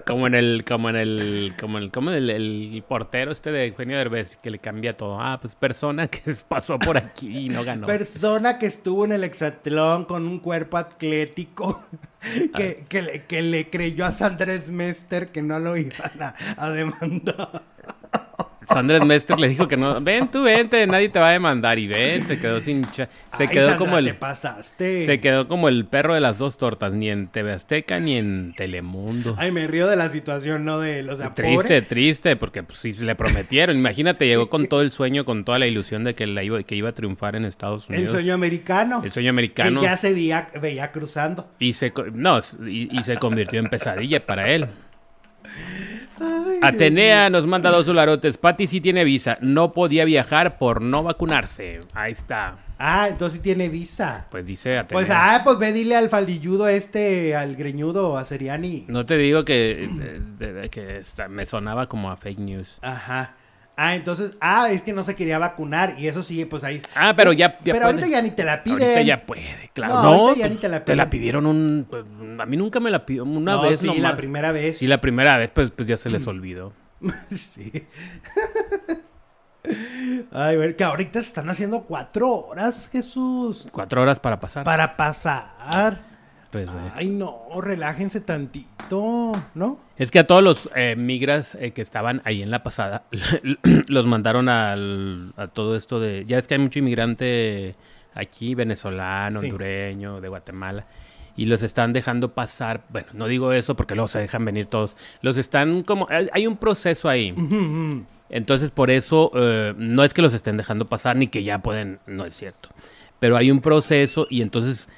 Como 0.06 0.26
en 0.26 0.34
el... 0.34 0.64
Como 0.64 0.90
en 0.90 0.96
el... 0.96 1.54
Como 1.60 1.78
el, 1.78 1.90
como 1.92 2.10
el, 2.10 2.30
el 2.30 2.84
portero 2.88 3.30
este 3.30 3.52
de 3.52 3.66
Eugenio 3.66 3.96
Derbez 3.96 4.38
que 4.38 4.50
le 4.50 4.58
cambia 4.58 4.96
todo. 4.96 5.20
Ah, 5.20 5.38
pues 5.40 5.54
persona 5.54 6.08
que 6.08 6.34
pasó 6.48 6.78
por 6.80 6.96
aquí 6.96 7.46
y 7.46 7.48
no 7.48 7.62
ganó. 7.62 7.86
Persona 7.86 8.58
que 8.58 8.66
estuvo 8.66 9.04
en 9.04 9.12
el 9.12 9.22
hexatlón 9.22 10.06
con 10.06 10.26
un 10.26 10.40
cuerpo 10.40 10.78
atlético. 10.78 11.80
que, 12.56 12.84
que 12.88 13.02
le, 13.02 13.24
que 13.24 13.42
le 13.42 13.70
creyó 13.70 14.04
a 14.04 14.12
Sandres 14.12 14.70
Mester 14.70 15.28
que 15.28 15.42
no 15.42 15.60
lo 15.60 15.76
iban 15.76 16.20
a, 16.20 16.34
a 16.56 16.70
demandar. 16.70 17.62
Sandra 18.72 19.04
Mester 19.04 19.38
le 19.38 19.48
dijo 19.48 19.66
que 19.68 19.76
no, 19.76 20.00
ven 20.00 20.30
tú, 20.30 20.42
vente, 20.42 20.86
nadie 20.86 21.08
te 21.08 21.18
va 21.18 21.28
a 21.30 21.32
demandar. 21.32 21.78
Y 21.78 21.86
ven, 21.88 22.24
se 22.26 22.38
quedó 22.38 22.60
sin... 22.60 22.84
cha- 22.90 23.08
Se 23.36 23.44
Ay, 23.44 23.48
quedó 23.48 23.68
Sandra, 23.68 23.78
como 23.78 23.98
el... 23.98 24.04
te 24.06 24.14
pasaste. 24.14 25.06
Se 25.06 25.20
quedó 25.20 25.48
como 25.48 25.68
el 25.68 25.86
perro 25.86 26.14
de 26.14 26.20
las 26.20 26.38
dos 26.38 26.56
tortas, 26.56 26.92
ni 26.92 27.08
en 27.10 27.28
TV 27.28 27.52
Azteca 27.52 27.98
ni 28.00 28.16
en 28.16 28.54
Telemundo. 28.56 29.34
Ay, 29.38 29.52
me 29.52 29.66
río 29.66 29.88
de 29.88 29.96
la 29.96 30.08
situación, 30.10 30.64
no 30.64 30.78
de 30.80 31.02
los 31.02 31.18
de 31.18 31.30
triste, 31.30 31.54
pobre. 31.56 31.82
triste, 31.82 32.36
porque 32.36 32.62
pues 32.62 32.78
sí 32.78 32.92
se 32.92 33.04
le 33.04 33.14
prometieron. 33.14 33.76
Imagínate, 33.76 34.26
llegó 34.28 34.48
con 34.48 34.66
todo 34.66 34.82
el 34.82 34.90
sueño, 34.90 35.24
con 35.24 35.44
toda 35.44 35.58
la 35.58 35.66
ilusión 35.66 36.04
de 36.04 36.14
que, 36.14 36.26
la 36.26 36.42
iba, 36.42 36.62
que 36.62 36.76
iba 36.76 36.90
a 36.90 36.92
triunfar 36.92 37.36
en 37.36 37.44
Estados 37.44 37.88
El 37.88 37.96
Unidos. 37.96 38.12
sueño 38.12 38.34
americano. 38.34 39.02
El 39.04 39.10
sueño 39.12 39.30
americano. 39.30 39.80
Que 39.80 39.86
ya 39.86 39.96
se 39.96 40.14
veía, 40.14 40.48
veía 40.60 40.92
cruzando. 40.92 41.50
Y 41.58 41.72
se, 41.72 41.92
no, 42.12 42.38
y, 42.66 42.88
y 42.96 43.02
se 43.02 43.16
convirtió 43.16 43.58
en 43.58 43.68
pesadilla 43.68 44.24
para 44.24 44.50
él. 44.50 44.68
Atenea 46.62 47.30
nos 47.30 47.46
manda 47.46 47.70
dos 47.70 47.86
dolarotes. 47.86 48.36
Patty 48.36 48.66
sí 48.66 48.80
tiene 48.80 49.04
visa. 49.04 49.38
No 49.40 49.72
podía 49.72 50.04
viajar 50.04 50.58
por 50.58 50.82
no 50.82 51.02
vacunarse. 51.02 51.78
Ahí 51.94 52.12
está. 52.12 52.56
Ah, 52.78 53.08
entonces 53.08 53.38
sí 53.38 53.42
tiene 53.42 53.68
visa. 53.68 54.26
Pues 54.30 54.46
dice 54.46 54.78
Atenea. 54.78 54.88
Pues, 54.92 55.10
ah, 55.10 55.42
pues 55.44 55.58
ve, 55.58 55.72
dile 55.72 55.96
al 55.96 56.08
faldilludo 56.08 56.66
este, 56.68 57.34
al 57.36 57.56
greñudo, 57.56 58.16
a 58.16 58.24
Seriani. 58.24 58.84
No 58.88 59.04
te 59.04 59.18
digo 59.18 59.44
que, 59.44 59.88
de 60.38 60.68
que 60.70 60.98
está- 60.98 61.28
me 61.28 61.44
sonaba 61.46 61.88
como 61.88 62.10
a 62.10 62.16
fake 62.16 62.38
news. 62.38 62.78
Ajá. 62.82 63.34
Ah, 63.82 63.94
entonces, 63.94 64.32
ah, 64.42 64.68
es 64.70 64.82
que 64.82 64.92
no 64.92 65.02
se 65.02 65.16
quería 65.16 65.38
vacunar 65.38 65.94
y 65.98 66.06
eso 66.06 66.22
sí, 66.22 66.44
pues 66.44 66.64
ahí. 66.64 66.82
Ah, 66.94 67.14
pero 67.16 67.32
ya- 67.32 67.56
ya 67.64 67.72
Pero 67.72 67.80
puede. 67.80 67.84
ahorita 67.86 68.06
ya 68.08 68.20
ni 68.20 68.30
te 68.30 68.44
la 68.44 68.62
piden. 68.62 68.82
Ahorita 68.82 69.00
ya 69.00 69.24
puede, 69.24 69.70
claro. 69.72 69.94
No, 69.94 70.02
No, 70.02 70.08
ahorita 70.10 70.34
ya 70.34 70.42
pues, 70.42 70.50
ni 70.50 70.56
te 70.60 70.68
la 70.68 70.84
te 70.84 70.96
la 70.96 71.04
piden. 71.04 71.10
pidieron 71.10 71.46
un... 71.46 71.86
pues, 71.88 72.04
a 72.40 72.44
mí 72.44 72.56
nunca 72.58 72.78
me 72.78 72.90
la 72.90 73.06
pidió 73.06 73.24
una 73.24 73.52
no, 73.52 73.62
vez 73.62 73.80
sí, 73.80 73.86
nomás. 73.86 74.02
la 74.02 74.16
primera 74.18 74.52
vez. 74.52 74.76
Sí, 74.76 74.86
la 74.86 75.00
primera 75.00 75.38
vez, 75.38 75.50
pues, 75.50 75.70
pues 75.70 75.88
ya 75.88 75.96
se 75.96 76.10
les 76.10 76.26
olvidó. 76.26 76.74
sí. 77.30 77.72
Ay, 80.32 80.56
ver, 80.56 80.76
que 80.76 80.84
ahorita 80.84 81.20
se 81.22 81.28
están 81.28 81.48
haciendo 81.48 81.82
cuatro 81.84 82.30
horas, 82.30 82.88
Jesús. 82.90 83.66
Cuatro 83.72 84.02
horas 84.02 84.18
para 84.20 84.40
pasar. 84.40 84.64
Para 84.64 84.96
pasar. 84.96 86.02
Pues, 86.50 86.66
eh. 86.68 86.90
Ay, 86.94 87.08
no, 87.10 87.32
relájense 87.60 88.20
tantito, 88.20 89.32
¿no? 89.54 89.78
Es 89.96 90.10
que 90.10 90.18
a 90.18 90.26
todos 90.26 90.42
los 90.42 90.68
eh, 90.74 90.96
migras 90.96 91.54
eh, 91.54 91.70
que 91.72 91.80
estaban 91.82 92.22
ahí 92.24 92.42
en 92.42 92.50
la 92.50 92.62
pasada, 92.64 93.04
los 93.88 94.06
mandaron 94.06 94.48
al- 94.48 95.32
a 95.36 95.46
todo 95.46 95.76
esto 95.76 96.00
de... 96.00 96.24
Ya 96.26 96.38
es 96.38 96.48
que 96.48 96.54
hay 96.54 96.60
mucho 96.60 96.80
inmigrante 96.80 97.76
aquí, 98.14 98.54
venezolano, 98.56 99.40
Sí. 99.40 99.46
hondureño, 99.46 100.20
de 100.20 100.28
Guatemala, 100.28 100.86
y 101.36 101.46
los 101.46 101.62
están 101.62 101.92
dejando 101.92 102.34
pasar. 102.34 102.82
Bueno, 102.88 103.08
no 103.14 103.26
digo 103.28 103.52
eso 103.52 103.76
porque 103.76 103.94
luego 103.94 104.08
se 104.08 104.18
dejan 104.18 104.44
venir 104.44 104.66
todos. 104.66 104.96
Los 105.22 105.38
están 105.38 105.82
como... 105.84 106.08
hay- 106.10 106.46
un 106.48 106.56
proceso 106.56 107.08
ahí. 107.08 107.32
Entonces, 108.28 108.70
por 108.70 108.90
eso, 108.90 109.30
eh, 109.34 109.74
no 109.76 110.02
es 110.04 110.14
que 110.14 110.22
los 110.22 110.34
estén 110.34 110.56
dejando 110.56 110.88
pasar 110.88 111.16
ni 111.16 111.28
que 111.28 111.42
ya 111.44 111.60
pueden, 111.62 112.00
no 112.06 112.24
es 112.24 112.34
cierto. 112.34 112.68
Pero 113.18 113.36
hay 113.36 113.50
un 113.50 113.60
proceso 113.60 114.26
y 114.30 114.40
entonces, 114.42 114.88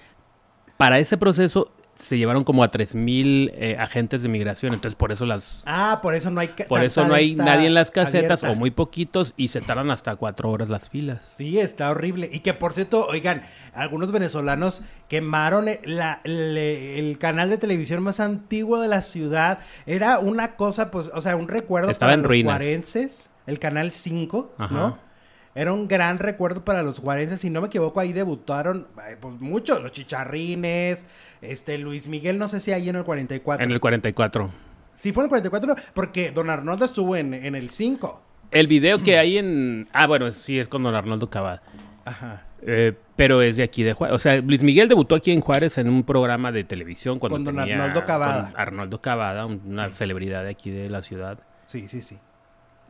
para 0.82 0.98
ese 0.98 1.16
proceso 1.16 1.70
se 1.94 2.18
llevaron 2.18 2.42
como 2.42 2.64
a 2.64 2.70
3.000 2.70 3.52
eh, 3.54 3.76
agentes 3.78 4.22
de 4.22 4.28
migración. 4.28 4.74
Entonces, 4.74 4.96
por 4.96 5.12
eso 5.12 5.24
las... 5.24 5.62
Ah, 5.66 6.00
por 6.02 6.16
eso 6.16 6.30
no 6.30 6.40
hay 6.40 6.48
Por 6.48 6.82
eso 6.82 7.06
no 7.06 7.14
hay 7.14 7.36
nadie 7.36 7.68
en 7.68 7.74
las 7.74 7.92
casetas 7.92 8.40
abierta. 8.42 8.50
o 8.50 8.54
muy 8.56 8.72
poquitos 8.72 9.34
y 9.36 9.48
se 9.48 9.60
tardan 9.60 9.90
hasta 9.92 10.16
cuatro 10.16 10.50
horas 10.50 10.68
las 10.68 10.88
filas. 10.88 11.32
Sí, 11.36 11.60
está 11.60 11.90
horrible. 11.90 12.28
Y 12.32 12.40
que 12.40 12.54
por 12.54 12.72
cierto, 12.72 13.06
oigan, 13.06 13.42
algunos 13.72 14.10
venezolanos 14.10 14.82
quemaron 15.08 15.66
la- 15.84 16.20
le- 16.24 16.98
el 16.98 17.18
canal 17.18 17.50
de 17.50 17.58
televisión 17.58 18.02
más 18.02 18.18
antiguo 18.18 18.80
de 18.80 18.88
la 18.88 19.02
ciudad. 19.02 19.60
Era 19.86 20.18
una 20.18 20.56
cosa, 20.56 20.90
pues, 20.90 21.08
o 21.14 21.20
sea, 21.20 21.36
un 21.36 21.46
recuerdo 21.46 21.90
Estaba 21.90 22.08
para 22.08 22.14
en 22.14 22.22
los 22.22 22.28
ruinas. 22.30 22.52
guarenses, 22.54 23.30
el 23.46 23.60
canal 23.60 23.92
5, 23.92 24.54
Ajá. 24.58 24.74
¿no? 24.74 24.98
Era 25.54 25.72
un 25.72 25.86
gran 25.86 26.18
recuerdo 26.18 26.64
para 26.64 26.82
los 26.82 27.00
guarenses. 27.00 27.40
Si 27.40 27.50
no 27.50 27.60
me 27.60 27.66
equivoco, 27.66 28.00
ahí 28.00 28.12
debutaron 28.12 28.86
pues, 29.20 29.34
muchos, 29.40 29.82
los 29.82 29.92
chicharrines, 29.92 31.06
este 31.42 31.76
Luis 31.78 32.08
Miguel, 32.08 32.38
no 32.38 32.48
sé 32.48 32.60
si 32.60 32.72
ahí 32.72 32.88
en 32.88 32.96
el 32.96 33.04
44. 33.04 33.64
En 33.64 33.70
el 33.70 33.80
44. 33.80 34.50
Sí, 34.96 35.12
fue 35.12 35.22
en 35.22 35.26
el 35.26 35.28
44, 35.30 35.76
porque 35.94 36.30
Don 36.30 36.48
Arnoldo 36.48 36.84
estuvo 36.84 37.16
en, 37.16 37.34
en 37.34 37.54
el 37.54 37.70
5. 37.70 38.22
El 38.50 38.66
video 38.66 39.02
que 39.02 39.18
hay 39.18 39.38
en... 39.38 39.88
Ah, 39.92 40.06
bueno, 40.06 40.30
sí, 40.32 40.58
es 40.58 40.68
con 40.68 40.82
don 40.82 40.94
Arnoldo 40.94 41.28
Cavada. 41.30 41.62
Ajá. 42.04 42.44
Eh, 42.64 42.92
pero 43.16 43.42
es 43.42 43.56
de 43.56 43.62
aquí 43.62 43.82
de 43.82 43.92
Juárez. 43.94 44.14
O 44.14 44.18
sea, 44.18 44.36
Luis 44.40 44.62
Miguel 44.62 44.88
debutó 44.88 45.14
aquí 45.16 45.32
en 45.32 45.40
Juárez 45.40 45.78
en 45.78 45.88
un 45.88 46.04
programa 46.04 46.52
de 46.52 46.62
televisión 46.64 47.18
cuando 47.18 47.36
Con 47.36 47.44
don 47.44 47.56
tenía- 47.56 47.82
Arnoldo 47.82 48.04
Cavada. 48.04 48.52
Arnoldo 48.54 49.00
Cavada, 49.00 49.46
un- 49.46 49.60
una 49.66 49.88
celebridad 49.90 50.44
de 50.44 50.50
aquí 50.50 50.70
de 50.70 50.88
la 50.90 51.02
ciudad. 51.02 51.38
Sí, 51.66 51.88
sí, 51.88 52.02
sí. 52.02 52.18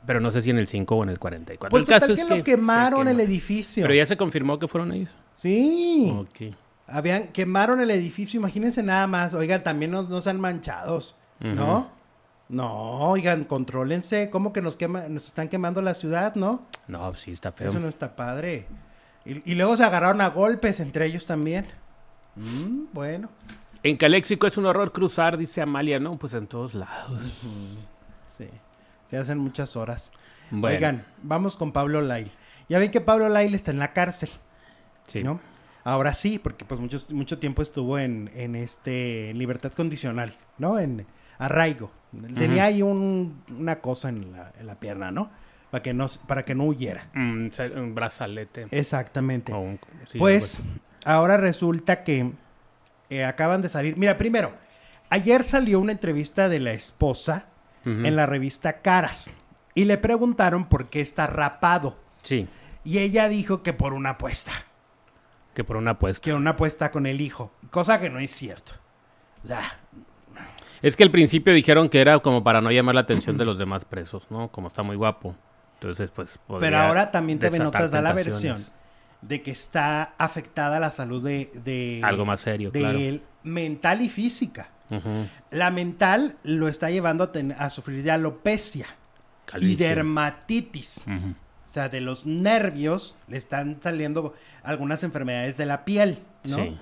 Pero 0.07 0.21
no 0.21 0.31
sé 0.31 0.43
si 0.43 0.51
en 0.51 0.59
el 0.59 0.67
5 0.67 0.97
o 0.97 1.03
en 1.03 1.11
el 1.11 1.19
44. 1.19 1.71
Pues 1.71 1.83
el 1.83 1.88
caso 1.88 2.12
es 2.12 2.21
que, 2.21 2.27
que 2.27 2.38
lo 2.38 2.45
quemaron 2.45 3.09
el 3.09 3.21
edificio. 3.21 3.83
Pero 3.83 3.95
ya 3.95 4.07
se 4.07 4.17
confirmó 4.17 4.59
que 4.59 4.67
fueron 4.69 4.93
ellos. 4.93 5.11
Sí. 5.33 6.12
Ok. 6.17 6.55
Habían, 6.88 7.29
quemaron 7.29 7.81
el 7.81 7.91
edificio, 7.91 8.38
imagínense 8.38 8.83
nada 8.83 9.07
más. 9.07 9.35
Oigan, 9.35 9.62
también 9.62 9.91
no, 9.93 10.03
no 10.03 10.21
sean 10.21 10.41
manchados, 10.41 11.15
¿no? 11.41 11.91
No, 12.49 12.99
oigan, 13.09 13.45
contrólense. 13.45 14.29
¿Cómo 14.29 14.53
que 14.53 14.61
nos 14.61 14.77
quema, 14.77 15.09
nos 15.09 15.27
están 15.27 15.49
quemando 15.49 15.81
la 15.81 15.95
ciudad, 15.95 16.35
no? 16.35 16.67
No, 16.88 17.15
sí, 17.15 17.31
está 17.31 17.53
feo. 17.53 17.71
Eso 17.71 17.81
no 17.81 17.88
está 17.88 18.15
padre. 18.15 18.67
Y, 19.25 19.53
y 19.53 19.55
luego 19.55 19.77
se 19.77 19.85
agarraron 19.85 20.21
a 20.21 20.29
golpes 20.29 20.81
entre 20.81 21.07
ellos 21.07 21.25
también. 21.25 21.67
Mm, 22.37 22.87
bueno. 22.93 23.31
En 23.83 23.97
Caléxico 23.97 24.47
es 24.47 24.59
un 24.59 24.67
horror 24.67 24.93
cruzar, 24.93 25.38
dice 25.38 25.62
Amalia, 25.62 25.99
¿no? 25.99 26.17
Pues 26.19 26.35
en 26.35 26.47
todos 26.47 26.75
lados. 26.75 27.41
Sí. 28.27 28.49
Se 29.12 29.18
hacen 29.18 29.37
muchas 29.37 29.77
horas. 29.77 30.11
Bueno, 30.51 30.75
Oigan, 30.75 31.05
vamos 31.22 31.59
con 31.59 31.70
Pablo 31.70 32.01
Lail. 32.01 32.31
Ya 32.70 32.79
ven 32.79 32.90
que 32.90 33.03
Pablo 33.03 33.29
Lail 33.29 33.55
está 33.55 33.70
en 33.70 33.79
la 33.79 33.92
cárcel. 33.92 34.31
sí. 35.07 35.22
¿no? 35.22 35.38
Ahora 35.85 36.14
sí, 36.14 36.38
porque 36.38 36.64
pues 36.64 36.81
mucho, 36.81 36.98
mucho 37.11 37.38
tiempo 37.38 37.61
estuvo 37.61 37.98
en, 37.98 38.31
en 38.35 38.57
este 38.57 39.29
en 39.31 39.38
libertad 39.38 39.70
condicional, 39.72 40.33
¿no? 40.57 40.79
En 40.79 41.05
arraigo. 41.38 41.90
Tenía 42.38 42.64
ahí 42.66 42.81
un- 42.81 43.42
una 43.51 43.81
cosa 43.81 44.09
en 44.09 44.33
la, 44.33 44.51
en 44.59 44.66
la 44.66 44.77
pierna, 44.77 45.11
¿no? 45.11 45.31
Para 45.70 45.83
que 45.83 45.92
no, 45.92 46.09
para 46.27 46.44
que 46.46 46.55
no 46.55 46.64
huyera. 46.64 47.09
Mm, 47.12 47.48
un 47.77 47.94
brazalete. 47.94 48.68
Exactamente. 48.70 49.53
O 49.53 49.59
un- 49.59 49.81
sí, 50.11 50.18
pues 50.18 50.59
ahora 51.05 51.37
resulta 51.37 52.03
que 52.05 52.31
eh, 53.11 53.25
acaban 53.27 53.61
de 53.61 53.68
salir. 53.68 53.96
Mira, 53.98 54.16
primero, 54.16 54.53
ayer 55.11 55.42
salió 55.44 55.81
una 55.81 55.92
entrevista 55.92 56.48
de 56.48 56.61
la 56.61 56.72
esposa 56.72 57.46
en 57.85 58.16
la 58.16 58.27
revista 58.27 58.81
Caras 58.81 59.35
y 59.75 59.85
le 59.85 59.99
preguntaron 59.99 60.66
por 60.66 60.88
qué 60.88 61.01
está 61.01 61.27
rapado. 61.27 61.99
Sí, 62.23 62.49
Y 62.85 62.99
ella 62.99 63.29
dijo 63.29 63.62
que 63.62 63.73
por 63.73 63.92
una 63.95 64.11
apuesta. 64.11 64.53
que 65.55 65.64
por 65.64 65.77
una 65.77 65.92
apuesta. 65.92 66.23
que 66.25 66.33
una 66.33 66.51
apuesta 66.51 66.90
con 66.90 67.07
el 67.07 67.21
hijo, 67.21 67.53
cosa 67.71 68.01
que 68.01 68.11
no 68.11 68.18
es 68.18 68.31
cierto. 68.31 68.73
O 69.45 69.49
sea, 69.49 69.79
Es 70.83 70.97
que 70.97 71.03
al 71.05 71.11
principio 71.11 71.53
dijeron 71.53 71.88
que 71.88 72.01
era 72.01 72.18
como 72.21 72.42
para 72.42 72.61
no 72.61 72.71
llamar 72.71 72.95
la 72.95 73.03
atención 73.03 73.37
de 73.37 73.45
los 73.45 73.59
demás 73.59 73.85
presos, 73.85 74.31
¿no? 74.31 74.49
Como 74.49 74.68
está 74.68 74.83
muy 74.83 74.97
guapo. 74.97 75.37
Entonces, 75.75 76.11
pues. 76.14 76.38
pero 76.61 76.79
ahora 76.79 77.11
también 77.11 77.38
TV 77.38 77.59
Notas 77.59 77.90
da 77.90 78.01
la 78.01 78.12
versión 78.12 78.64
de 79.21 79.42
que 79.42 79.51
está 79.53 80.14
afectada 80.18 80.79
la 80.81 80.90
salud 80.90 81.23
de, 81.23 81.51
de 81.55 82.01
Algo 82.05 82.25
más 82.25 82.40
serio, 82.40 82.71
de 82.71 82.81
claro. 82.81 82.99
él, 82.99 83.23
mental 83.42 84.01
y 84.03 84.09
física. 84.09 84.71
La 85.51 85.71
mental 85.71 86.37
lo 86.45 86.69
está 86.69 86.91
llevando 86.91 87.25
a, 87.25 87.33
ten- 87.33 87.55
a 87.59 87.71
sufrir 87.71 88.03
de 88.03 88.11
alopecia 88.11 88.87
y 89.61 89.77
dermatitis. 89.77 91.05
O 91.69 91.73
sea, 91.73 91.89
de 91.89 92.01
los 92.01 92.27
nervios 92.27 93.17
le 93.29 93.37
están 93.39 93.79
saliendo 93.81 94.35
algunas 94.63 95.03
enfermedades 95.05 95.57
de 95.57 95.67
la 95.67 95.85
piel, 95.85 96.19
¿no? 96.45 96.57
Sí. 96.57 96.79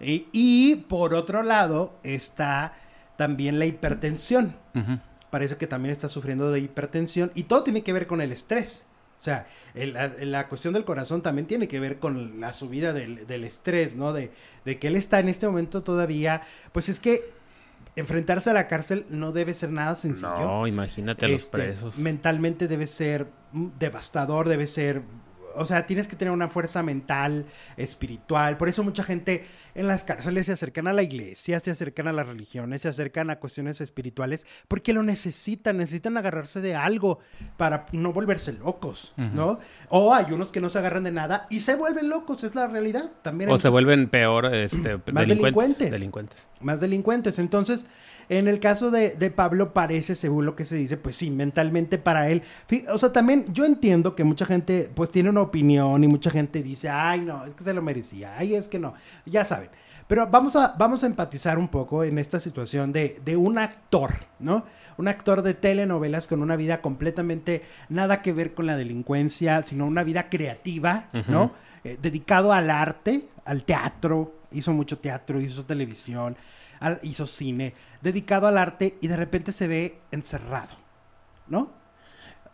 Y, 0.00 0.26
y, 0.32 0.76
por 0.88 1.14
otro 1.14 1.42
lado 1.42 1.98
está 2.02 2.74
también 3.16 3.58
la 3.58 3.64
hipertensión. 3.66 4.54
Parece 5.30 5.56
que 5.56 5.66
también 5.66 5.92
está 5.92 6.08
sufriendo 6.08 6.50
de 6.52 6.60
hipertensión 6.60 7.32
y 7.34 7.44
todo 7.44 7.62
tiene 7.64 7.82
que 7.82 7.92
ver 7.92 8.06
con 8.06 8.20
el 8.20 8.32
estrés. 8.32 8.84
O 9.18 9.22
sea, 9.24 9.46
el- 9.74 9.94
la, 9.94 10.08
la 10.20 10.48
cuestión 10.48 10.74
del 10.74 10.84
corazón 10.84 11.22
también 11.22 11.46
tiene 11.46 11.66
que 11.68 11.80
ver 11.80 11.98
con 11.98 12.38
la 12.40 12.52
subida 12.52 12.92
del, 12.92 13.26
del 13.26 13.44
estrés, 13.44 13.94
¿no? 13.96 14.12
De, 14.12 14.30
de 14.66 14.78
que 14.78 14.88
él 14.88 14.96
está 14.96 15.20
en 15.20 15.28
este 15.30 15.46
momento 15.46 15.82
todavía, 15.82 16.42
pues 16.72 16.88
es 16.90 17.00
que 17.00 17.32
enfrentarse 17.96 18.50
a 18.50 18.52
la 18.52 18.66
cárcel 18.66 19.06
no 19.08 19.32
debe 19.32 19.54
ser 19.54 19.70
nada 19.70 19.94
sencillo. 19.94 20.38
No, 20.38 20.66
imagínate 20.66 21.24
a 21.24 21.28
los 21.28 21.42
Este, 21.44 21.56
presos. 21.58 21.96
Mentalmente 21.98 22.66
debe 22.68 22.86
ser 22.86 23.28
mm, 23.52 23.66
devastador, 23.78 24.48
debe 24.48 24.66
ser 24.66 25.02
o 25.56 25.64
sea, 25.64 25.86
tienes 25.86 26.08
que 26.08 26.16
tener 26.16 26.32
una 26.32 26.48
fuerza 26.48 26.82
mental, 26.82 27.46
espiritual. 27.76 28.56
Por 28.56 28.68
eso 28.68 28.82
mucha 28.82 29.02
gente 29.02 29.44
en 29.74 29.88
las 29.88 30.04
cárceles 30.04 30.46
se 30.46 30.52
acercan 30.52 30.86
a 30.86 30.92
la 30.92 31.02
iglesia, 31.02 31.60
se 31.60 31.70
acercan 31.70 32.08
a 32.08 32.12
las 32.12 32.26
religiones, 32.26 32.82
se 32.82 32.88
acercan 32.88 33.30
a 33.30 33.36
cuestiones 33.36 33.80
espirituales, 33.80 34.46
porque 34.68 34.92
lo 34.92 35.02
necesitan, 35.02 35.78
necesitan 35.78 36.16
agarrarse 36.16 36.60
de 36.60 36.74
algo 36.74 37.18
para 37.56 37.86
no 37.92 38.12
volverse 38.12 38.52
locos, 38.52 39.14
¿no? 39.16 39.58
O 39.88 40.14
hay 40.14 40.32
unos 40.32 40.52
que 40.52 40.60
no 40.60 40.68
se 40.68 40.78
agarran 40.78 41.04
de 41.04 41.12
nada 41.12 41.46
y 41.50 41.60
se 41.60 41.74
vuelven 41.74 42.08
locos, 42.08 42.44
es 42.44 42.54
la 42.54 42.66
realidad. 42.66 43.10
También 43.22 43.50
o 43.50 43.58
se 43.58 43.68
vuelven 43.68 44.08
peor, 44.08 44.54
este, 44.54 44.98
Más 45.12 45.28
delincuentes. 45.28 45.90
delincuentes. 45.90 46.46
Más 46.60 46.80
delincuentes. 46.80 47.38
Entonces, 47.38 47.86
en 48.28 48.48
el 48.48 48.60
caso 48.60 48.90
de, 48.90 49.10
de, 49.10 49.30
Pablo 49.30 49.72
parece, 49.72 50.14
según 50.14 50.46
lo 50.46 50.56
que 50.56 50.64
se 50.64 50.76
dice, 50.76 50.96
pues 50.96 51.16
sí, 51.16 51.30
mentalmente 51.30 51.98
para 51.98 52.28
él. 52.28 52.42
O 52.92 52.98
sea, 52.98 53.12
también 53.12 53.46
yo 53.52 53.64
entiendo 53.64 54.14
que 54.14 54.24
mucha 54.24 54.46
gente 54.46 54.90
pues 54.94 55.10
tiene 55.10 55.30
una 55.30 55.42
opinión 55.42 56.02
y 56.04 56.08
mucha 56.08 56.30
gente 56.30 56.62
dice, 56.62 56.88
ay 56.88 57.22
no, 57.22 57.44
es 57.44 57.54
que 57.54 57.64
se 57.64 57.74
lo 57.74 57.82
merecía, 57.82 58.34
ay 58.36 58.54
es 58.54 58.68
que 58.68 58.78
no, 58.78 58.94
ya 59.26 59.44
saben. 59.44 59.70
Pero 60.06 60.26
vamos 60.26 60.54
a, 60.56 60.74
vamos 60.78 61.02
a 61.02 61.06
empatizar 61.06 61.58
un 61.58 61.68
poco 61.68 62.04
en 62.04 62.18
esta 62.18 62.38
situación 62.38 62.92
de, 62.92 63.20
de 63.24 63.36
un 63.36 63.58
actor, 63.58 64.12
¿no? 64.38 64.64
Un 64.96 65.08
actor 65.08 65.42
de 65.42 65.54
telenovelas 65.54 66.26
con 66.26 66.42
una 66.42 66.56
vida 66.56 66.80
completamente 66.80 67.62
nada 67.88 68.20
que 68.20 68.32
ver 68.32 68.54
con 68.54 68.66
la 68.66 68.76
delincuencia, 68.76 69.64
sino 69.64 69.86
una 69.86 70.04
vida 70.04 70.28
creativa, 70.28 71.08
¿no? 71.26 71.52
Eh, 71.84 71.98
dedicado 72.00 72.52
al 72.52 72.70
arte, 72.70 73.28
al 73.44 73.64
teatro, 73.64 74.40
hizo 74.52 74.72
mucho 74.72 74.98
teatro, 74.98 75.40
hizo 75.40 75.64
televisión, 75.64 76.36
hizo 77.02 77.26
cine, 77.26 77.74
dedicado 78.02 78.46
al 78.46 78.58
arte 78.58 78.96
y 79.00 79.08
de 79.08 79.16
repente 79.16 79.52
se 79.52 79.66
ve 79.66 79.98
encerrado, 80.10 80.74
¿no? 81.48 81.84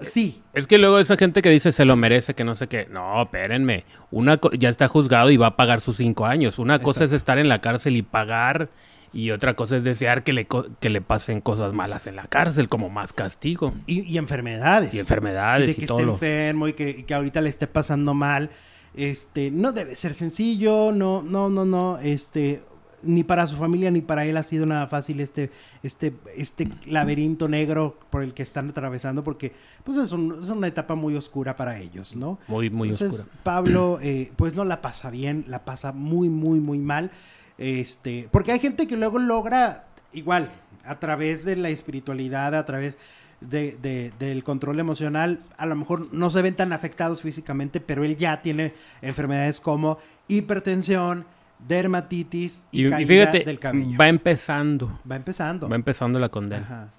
Sí. 0.00 0.42
Es 0.52 0.66
que 0.66 0.78
luego 0.78 0.98
esa 0.98 1.16
gente 1.16 1.42
que 1.42 1.50
dice 1.50 1.72
se 1.72 1.84
lo 1.84 1.96
merece, 1.96 2.34
que 2.34 2.44
no 2.44 2.56
sé 2.56 2.68
qué. 2.68 2.86
No, 2.90 3.22
espérenme. 3.22 3.84
Una 4.10 4.40
ya 4.58 4.68
está 4.68 4.88
juzgado 4.88 5.30
y 5.30 5.36
va 5.36 5.48
a 5.48 5.56
pagar 5.56 5.80
sus 5.80 5.96
cinco 5.96 6.26
años. 6.26 6.58
Una 6.58 6.78
cosa 6.78 7.04
es 7.04 7.12
estar 7.12 7.38
en 7.38 7.48
la 7.48 7.60
cárcel 7.60 7.96
y 7.96 8.02
pagar. 8.02 8.70
Y 9.12 9.32
otra 9.32 9.54
cosa 9.54 9.76
es 9.76 9.84
desear 9.84 10.22
que 10.22 10.32
le, 10.32 10.46
que 10.78 10.88
le 10.88 11.00
pasen 11.00 11.40
cosas 11.40 11.72
malas 11.72 12.06
en 12.06 12.14
la 12.14 12.28
cárcel, 12.28 12.68
como 12.68 12.90
más 12.90 13.12
castigo. 13.12 13.74
Y, 13.86 14.16
enfermedades. 14.16 14.94
Y 14.94 15.00
enfermedades. 15.00 15.64
Y 15.64 15.72
de 15.72 15.74
que 15.74 15.84
esté 15.84 16.02
enfermo 16.02 16.68
y 16.68 16.74
que, 16.74 16.90
y 16.90 17.02
que 17.02 17.14
ahorita 17.14 17.40
le 17.40 17.48
esté 17.48 17.66
pasando 17.66 18.14
mal. 18.14 18.50
Este, 18.94 19.50
no 19.50 19.72
debe 19.72 19.96
ser 19.96 20.14
sencillo, 20.14 20.92
no, 20.92 21.22
no, 21.22 21.48
no, 21.48 21.64
no. 21.64 21.98
Este, 21.98 22.62
ni 23.02 23.24
para 23.24 23.46
su 23.46 23.56
familia 23.56 23.90
ni 23.90 24.00
para 24.00 24.24
él 24.24 24.36
ha 24.36 24.42
sido 24.42 24.66
nada 24.66 24.86
fácil 24.86 25.20
este, 25.20 25.50
este, 25.82 26.12
este 26.36 26.68
laberinto 26.86 27.48
negro 27.48 27.98
por 28.10 28.22
el 28.22 28.34
que 28.34 28.42
están 28.42 28.70
atravesando, 28.70 29.24
porque 29.24 29.52
pues 29.84 29.98
es, 29.98 30.12
una 30.12 30.66
etapa 30.66 30.94
muy 30.94 31.16
oscura 31.16 31.56
para 31.56 31.78
ellos, 31.78 32.16
¿no? 32.16 32.38
Muy, 32.48 32.70
muy 32.70 32.90
Entonces, 32.90 33.28
Pablo, 33.42 33.98
eh, 34.02 34.32
pues 34.36 34.54
no 34.54 34.64
la 34.64 34.82
pasa 34.82 35.10
bien, 35.10 35.44
la 35.48 35.64
pasa 35.64 35.92
muy, 35.92 36.28
muy, 36.28 36.60
muy 36.60 36.78
mal. 36.78 37.10
Este, 37.58 38.28
porque 38.30 38.52
hay 38.52 38.58
gente 38.58 38.86
que 38.86 38.96
luego 38.96 39.18
logra 39.18 39.84
igual, 40.12 40.50
a 40.84 40.98
través 40.98 41.44
de 41.44 41.56
la 41.56 41.68
espiritualidad, 41.68 42.54
a 42.54 42.64
través 42.64 42.96
de, 43.40 44.12
del 44.18 44.44
control 44.44 44.80
emocional, 44.80 45.40
a 45.56 45.66
lo 45.66 45.76
mejor 45.76 46.12
no 46.12 46.30
se 46.30 46.42
ven 46.42 46.54
tan 46.54 46.72
afectados 46.72 47.22
físicamente, 47.22 47.80
pero 47.80 48.04
él 48.04 48.16
ya 48.16 48.42
tiene 48.42 48.74
enfermedades 49.02 49.60
como 49.60 49.98
hipertensión, 50.28 51.24
dermatitis 51.66 52.66
y, 52.70 52.88
caída 52.88 53.26
del 53.26 53.58
cabello. 53.58 53.96
Va 53.98 54.08
empezando. 54.08 55.00
Va 55.10 55.16
empezando. 55.16 55.68
Va 55.68 55.76
empezando 55.76 56.18
la 56.18 56.28
condena. 56.28 56.90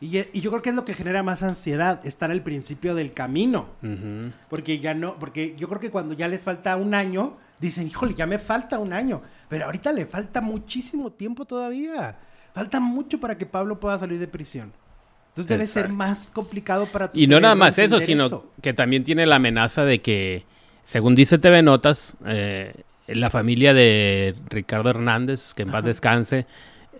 Y, 0.00 0.08
yo 0.40 0.50
creo 0.50 0.62
que 0.62 0.70
es 0.70 0.76
lo 0.76 0.84
que 0.84 0.94
genera 0.94 1.22
más 1.22 1.42
ansiedad, 1.42 2.04
estar 2.04 2.30
al 2.30 2.42
principio 2.42 2.94
del 2.94 3.12
camino. 3.12 3.68
Porque 4.48 4.78
ya 4.78 4.94
no, 4.94 5.18
porque 5.18 5.54
yo 5.56 5.68
creo 5.68 5.80
que 5.80 5.90
cuando 5.90 6.14
ya 6.14 6.28
les 6.28 6.44
falta 6.44 6.76
un 6.76 6.94
año, 6.94 7.36
dicen, 7.58 7.86
híjole, 7.86 8.14
ya 8.14 8.26
me 8.26 8.38
falta 8.38 8.78
un 8.78 8.92
año. 8.92 9.22
Pero 9.48 9.66
ahorita 9.66 9.92
le 9.92 10.06
falta 10.06 10.40
muchísimo 10.40 11.12
tiempo 11.12 11.44
todavía. 11.44 12.18
Falta 12.52 12.80
mucho 12.80 13.18
para 13.18 13.38
que 13.38 13.46
Pablo 13.46 13.80
pueda 13.80 13.98
salir 13.98 14.18
de 14.18 14.28
prisión. 14.28 14.72
Entonces 15.28 15.48
debe 15.48 15.66
ser 15.66 15.88
más 15.88 16.28
complicado 16.32 16.86
para 16.86 17.10
tu 17.10 17.18
Y 17.18 17.26
no 17.26 17.40
nada 17.40 17.56
más 17.56 17.78
eso, 17.78 17.98
sino 18.00 18.44
que 18.62 18.72
también 18.72 19.02
tiene 19.02 19.26
la 19.26 19.36
amenaza 19.36 19.84
de 19.84 20.00
que, 20.00 20.44
según 20.84 21.16
dice 21.16 21.38
TV 21.38 21.60
Notas, 21.62 22.14
eh, 22.24 22.84
la 23.06 23.30
familia 23.30 23.74
de 23.74 24.34
Ricardo 24.48 24.90
Hernández, 24.90 25.54
que 25.54 25.62
en 25.62 25.70
paz 25.70 25.84
descanse, 25.84 26.46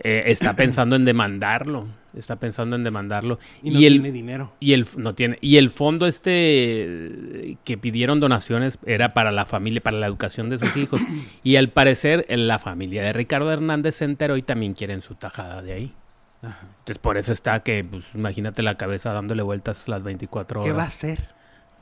eh, 0.00 0.24
está 0.26 0.54
pensando 0.56 0.96
en 0.96 1.04
demandarlo. 1.04 1.86
Está 2.16 2.36
pensando 2.36 2.76
en 2.76 2.84
demandarlo. 2.84 3.40
Y 3.60 3.70
no 3.70 3.78
tiene 3.78 4.12
dinero. 4.12 4.52
Y 4.60 4.72
el, 4.72 4.86
no 4.96 5.14
tiene, 5.14 5.36
y 5.40 5.56
el 5.56 5.70
fondo 5.70 6.06
este 6.06 7.58
que 7.64 7.76
pidieron 7.76 8.20
donaciones 8.20 8.78
era 8.86 9.12
para 9.12 9.32
la 9.32 9.46
familia, 9.46 9.80
para 9.80 9.98
la 9.98 10.06
educación 10.06 10.48
de 10.48 10.58
sus 10.58 10.76
hijos. 10.76 11.00
y 11.42 11.56
al 11.56 11.70
parecer 11.70 12.24
la 12.28 12.60
familia 12.60 13.02
de 13.02 13.12
Ricardo 13.12 13.50
Hernández 13.50 13.96
se 13.96 14.04
enteró 14.04 14.36
y 14.36 14.42
también 14.42 14.74
quieren 14.74 15.02
su 15.02 15.16
tajada 15.16 15.60
de 15.62 15.72
ahí. 15.72 15.94
Entonces 16.42 16.98
por 16.98 17.16
eso 17.16 17.32
está 17.32 17.60
que, 17.60 17.82
pues 17.84 18.04
imagínate 18.14 18.62
la 18.62 18.76
cabeza 18.76 19.12
dándole 19.12 19.42
vueltas 19.42 19.88
las 19.88 20.02
24 20.02 20.60
horas. 20.60 20.70
¿Qué 20.70 20.76
va 20.76 20.84
a 20.84 20.86
hacer? 20.86 21.28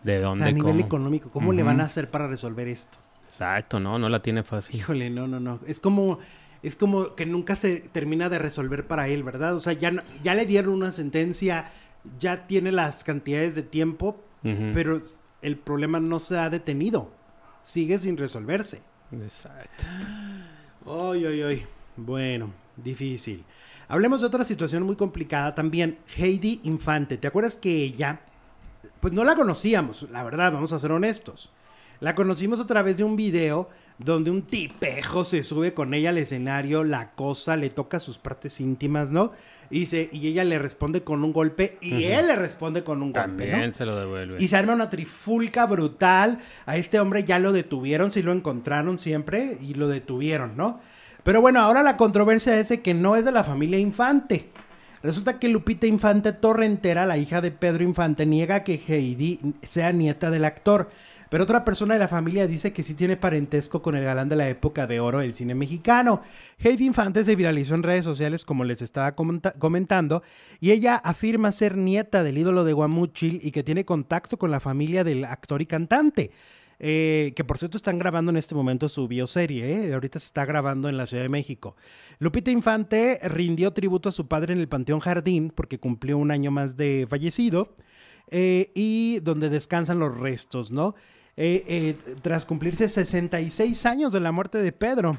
¿De 0.05 0.21
dónde? 0.21 0.47
a 0.47 0.53
nivel 0.53 0.81
económico, 0.81 1.31
¿cómo 1.31 1.53
le 1.53 1.63
van 1.63 1.81
a 1.81 1.85
hacer 1.85 2.11
para 2.11 2.27
resolver 2.27 2.69
esto? 2.69 2.99
Exacto, 3.33 3.81
no, 3.81 3.99
no 3.99 4.11
la 4.11 4.21
tiene 4.21 4.43
fácil. 4.43 4.77
Híjole, 4.77 5.09
no, 5.09 5.27
no, 5.27 5.41
no. 5.41 5.59
Es 5.67 5.81
como, 5.81 6.19
es 6.63 6.77
como 6.77 7.15
que 7.15 7.25
nunca 7.25 7.57
se 7.57 7.81
termina 7.81 8.29
de 8.29 8.39
resolver 8.39 8.87
para 8.87 9.09
él, 9.09 9.23
¿verdad? 9.23 9.57
O 9.57 9.61
sea, 9.61 9.73
ya, 9.73 10.05
ya 10.23 10.35
le 10.35 10.45
dieron 10.45 10.75
una 10.75 10.93
sentencia, 10.93 11.71
ya 12.19 12.47
tiene 12.47 12.73
las 12.73 13.05
cantidades 13.05 13.55
de 13.55 13.63
tiempo, 13.63 14.23
pero 14.75 15.01
el 15.41 15.57
problema 15.57 15.99
no 15.99 16.21
se 16.21 16.37
ha 16.37 16.51
detenido. 16.51 17.11
Sigue 17.63 17.97
sin 17.97 18.19
resolverse. 18.19 18.83
Exacto. 19.11 19.85
Ay, 20.85 21.25
ay, 21.25 21.43
ay. 21.43 21.67
Bueno, 21.97 22.53
difícil. 22.77 23.45
Hablemos 23.89 24.21
de 24.21 24.27
otra 24.27 24.45
situación 24.45 24.83
muy 24.83 24.97
complicada 24.97 25.55
también. 25.55 25.99
Heidi 26.19 26.61
Infante. 26.65 27.17
¿Te 27.17 27.29
acuerdas 27.29 27.57
que 27.57 27.83
ella, 27.83 28.21
pues 29.01 29.15
no 29.15 29.25
la 29.25 29.35
conocíamos, 29.37 30.03
la 30.11 30.23
verdad, 30.23 30.53
vamos 30.53 30.73
a 30.75 30.79
ser 30.79 30.93
honestos. 30.93 31.51
La 32.03 32.17
conocimos 32.17 32.59
a 32.59 32.67
través 32.67 32.97
de 32.97 33.05
un 33.05 33.15
video 33.15 33.69
donde 33.97 34.33
un 34.33 34.43
tipejo 34.43 35.25
se 35.25 35.45
sube 35.45 35.73
con 35.73 35.95
ella 35.95 36.09
al 36.09 36.19
escenario, 36.19 36.83
la 36.83 37.13
cosa, 37.13 37.57
le 37.57 37.71
toca 37.71 38.01
sus 38.01 38.19
partes 38.19 38.59
íntimas, 38.61 39.13
¿no? 39.13 39.31
Y, 39.71 39.87
se, 39.87 40.11
y 40.11 40.27
ella 40.27 40.43
le 40.43 40.59
responde 40.59 41.05
con 41.05 41.23
un 41.23 41.33
golpe 41.33 41.79
y 41.81 42.07
él 42.07 42.27
le 42.27 42.35
responde 42.35 42.83
con 42.83 43.05
un 43.05 43.13
golpe, 43.13 43.47
¿no? 43.47 43.73
se 43.73 43.87
lo 43.87 43.95
devuelve. 43.95 44.43
Y 44.43 44.49
se 44.49 44.57
arma 44.57 44.75
una 44.75 44.89
trifulca 44.89 45.65
brutal. 45.67 46.41
A 46.67 46.77
este 46.77 46.99
hombre 46.99 47.23
ya 47.23 47.39
lo 47.39 47.53
detuvieron, 47.53 48.11
sí 48.11 48.21
lo 48.21 48.33
encontraron 48.33 48.99
siempre 48.99 49.57
y 49.61 49.75
lo 49.75 49.87
detuvieron, 49.87 50.57
¿no? 50.57 50.81
Pero 51.23 51.41
bueno, 51.41 51.61
ahora 51.61 51.85
la 51.85 51.97
controversia 51.97 52.59
es 52.59 52.81
que 52.81 52.95
no 52.95 53.15
es 53.15 53.25
de 53.25 53.31
la 53.31 53.45
familia 53.45 53.79
Infante. 53.79 54.51
Resulta 55.05 55.39
que 55.39 55.49
Lupita 55.49 55.87
Infante 55.87 56.33
Torrentera, 56.33 57.07
la 57.07 57.17
hija 57.17 57.41
de 57.41 57.53
Pedro 57.53 57.85
Infante, 57.85 58.27
niega 58.27 58.65
que 58.65 58.81
Heidi 58.89 59.39
sea 59.69 59.93
nieta 59.93 60.31
del 60.31 60.45
actor. 60.45 60.91
Pero 61.33 61.45
otra 61.45 61.65
persona 61.65 61.95
de 61.95 62.01
la 62.01 62.09
familia 62.09 62.47
dice 62.47 62.75
que 62.75 62.83
sí 62.83 62.93
tiene 62.93 63.17
parentesco 63.17 63.81
con 63.81 63.97
el 63.97 64.05
galán 64.05 64.29
de 64.29 64.37
la 64.37 64.51
época 64.51 64.87
de 64.87 65.01
oro 65.01 65.21
del 65.21 65.33
cine 65.33 65.55
mexicano. 65.55 66.21
Heidi 66.59 66.85
Infante 66.85 67.25
se 67.25 67.37
viralizó 67.37 67.75
en 67.75 67.83
redes 67.83 68.05
sociales, 68.05 68.45
como 68.45 68.65
les 68.65 68.83
estaba 68.83 69.15
comentando, 69.15 70.23
y 70.61 70.73
ella 70.73 70.97
afirma 70.97 71.51
ser 71.51 71.79
nieta 71.79 72.23
del 72.23 72.37
ídolo 72.37 72.65
de 72.65 72.75
Guamuchil 72.75 73.41
y 73.43 73.51
que 73.51 73.63
tiene 73.63 73.87
contacto 73.87 74.37
con 74.37 74.51
la 74.51 74.61
familia 74.61 75.05
del 75.05 75.25
actor 75.25 75.63
y 75.63 75.65
cantante. 75.65 76.33
Eh, 76.79 77.33
que 77.35 77.45
por 77.45 77.57
cierto 77.57 77.79
están 77.79 77.99
grabando 77.99 78.31
en 78.31 78.37
este 78.37 78.55
momento 78.55 78.91
su 78.91 79.09
bioserie, 79.09 79.87
¿eh? 79.87 79.95
ahorita 79.95 80.19
se 80.19 80.27
está 80.27 80.45
grabando 80.45 80.91
en 80.91 80.99
la 80.99 81.07
Ciudad 81.07 81.23
de 81.23 81.31
México. 81.31 81.77
Lupita 82.19 82.51
Infante 82.51 83.19
rindió 83.23 83.73
tributo 83.73 84.11
a 84.11 84.13
su 84.13 84.29
padre 84.29 84.53
en 84.53 84.61
el 84.61 84.69
Panteón 84.69 85.01
Jardín 85.01 85.51
porque 85.51 85.79
cumplió 85.79 86.19
un 86.19 86.31
año 86.31 86.51
más 86.51 86.77
de 86.77 87.07
fallecido 87.09 87.75
eh, 88.31 88.71
y 88.75 89.21
donde 89.21 89.49
descansan 89.49 89.99
los 89.99 90.19
restos, 90.19 90.71
¿no? 90.71 90.95
Eh, 91.37 91.65
eh, 91.67 92.15
tras 92.21 92.45
cumplirse 92.45 92.89
66 92.89 93.87
años 93.87 94.13
de 94.13 94.21
la 94.21 94.33
muerte 94.33 94.59
de 94.59 94.71
Pedro. 94.71 95.17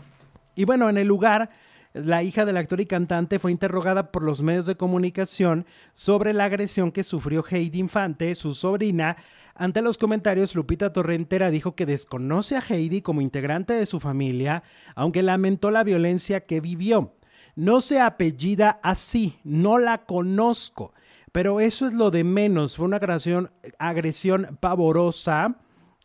Y 0.53 0.65
bueno, 0.65 0.87
en 0.87 0.97
el 0.97 1.07
lugar, 1.07 1.49
la 1.93 2.21
hija 2.21 2.45
del 2.45 2.57
actor 2.57 2.79
y 2.81 2.85
cantante 2.85 3.39
fue 3.39 3.51
interrogada 3.51 4.11
por 4.11 4.21
los 4.21 4.41
medios 4.43 4.67
de 4.67 4.77
comunicación 4.77 5.65
sobre 5.95 6.33
la 6.33 6.45
agresión 6.45 6.91
que 6.91 7.03
sufrió 7.03 7.43
Heidi 7.49 7.79
Infante, 7.79 8.35
su 8.35 8.53
sobrina. 8.53 9.17
Ante 9.55 9.81
los 9.81 9.97
comentarios, 9.97 10.53
Lupita 10.53 10.93
Torrentera 10.93 11.49
dijo 11.49 11.75
que 11.75 11.87
desconoce 11.87 12.57
a 12.57 12.63
Heidi 12.67 13.01
como 13.01 13.21
integrante 13.21 13.73
de 13.73 13.87
su 13.87 13.99
familia, 13.99 14.61
aunque 14.93 15.23
lamentó 15.23 15.71
la 15.71 15.83
violencia 15.83 16.45
que 16.45 16.61
vivió. 16.61 17.15
No 17.55 17.81
se 17.81 17.99
apellida 17.99 18.79
así, 18.83 19.39
no 19.43 19.79
la 19.79 20.05
conozco, 20.05 20.93
pero 21.31 21.59
eso 21.59 21.87
es 21.87 21.93
lo 21.95 22.11
de 22.11 22.23
menos. 22.23 22.77
Fue 22.77 22.85
una 22.85 22.97
agresión, 22.97 23.51
agresión 23.79 24.57
pavorosa 24.59 25.57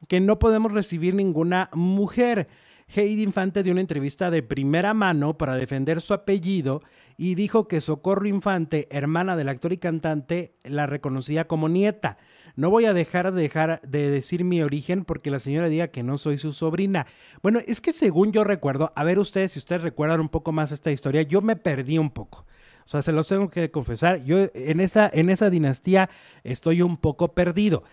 que 0.06 0.20
no 0.20 0.38
podemos 0.38 0.72
recibir 0.72 1.14
ninguna 1.14 1.70
mujer. 1.72 2.48
Heidi 2.94 3.22
Infante 3.22 3.62
dio 3.62 3.72
una 3.72 3.82
entrevista 3.82 4.30
de 4.30 4.42
primera 4.42 4.94
mano 4.94 5.36
para 5.36 5.56
defender 5.56 6.00
su 6.00 6.14
apellido 6.14 6.82
y 7.18 7.34
dijo 7.34 7.68
que 7.68 7.80
Socorro 7.80 8.26
Infante, 8.26 8.86
hermana 8.90 9.36
del 9.36 9.48
actor 9.48 9.72
y 9.72 9.78
cantante, 9.78 10.54
la 10.62 10.86
reconocía 10.86 11.46
como 11.46 11.68
nieta. 11.68 12.16
no 12.54 12.70
voy 12.70 12.86
a 12.86 12.94
dejar 12.94 13.32
de, 13.32 13.42
dejar 13.42 13.80
de 13.82 14.08
decir 14.08 14.44
mi 14.44 14.62
origen 14.62 15.04
porque 15.04 15.30
la 15.30 15.38
señora 15.38 15.68
diga 15.68 15.88
que 15.88 16.02
no 16.02 16.16
soy 16.16 16.38
su 16.38 16.52
sobrina. 16.52 17.06
Bueno, 17.42 17.60
es 17.66 17.80
que 17.80 17.92
según 17.92 18.32
yo 18.32 18.44
recuerdo, 18.44 18.92
a 18.96 19.04
ver 19.04 19.18
ustedes 19.18 19.52
si 19.52 19.58
ustedes 19.58 19.82
recuerdan 19.82 20.20
un 20.20 20.28
poco 20.28 20.52
más 20.52 20.72
esta 20.72 20.90
historia, 20.90 21.22
yo 21.22 21.42
me 21.42 21.56
perdí 21.56 21.98
un 21.98 22.10
poco. 22.10 22.46
O 22.84 22.90
sea, 22.90 23.02
se 23.02 23.12
los 23.12 23.28
tengo 23.28 23.50
que 23.50 23.70
confesar, 23.70 24.24
yo 24.24 24.48
en 24.54 24.80
esa, 24.80 25.10
en 25.12 25.28
esa 25.28 25.50
dinastía 25.50 26.08
estoy 26.42 26.80
un 26.80 26.96
poco 26.96 27.34
perdido. 27.34 27.84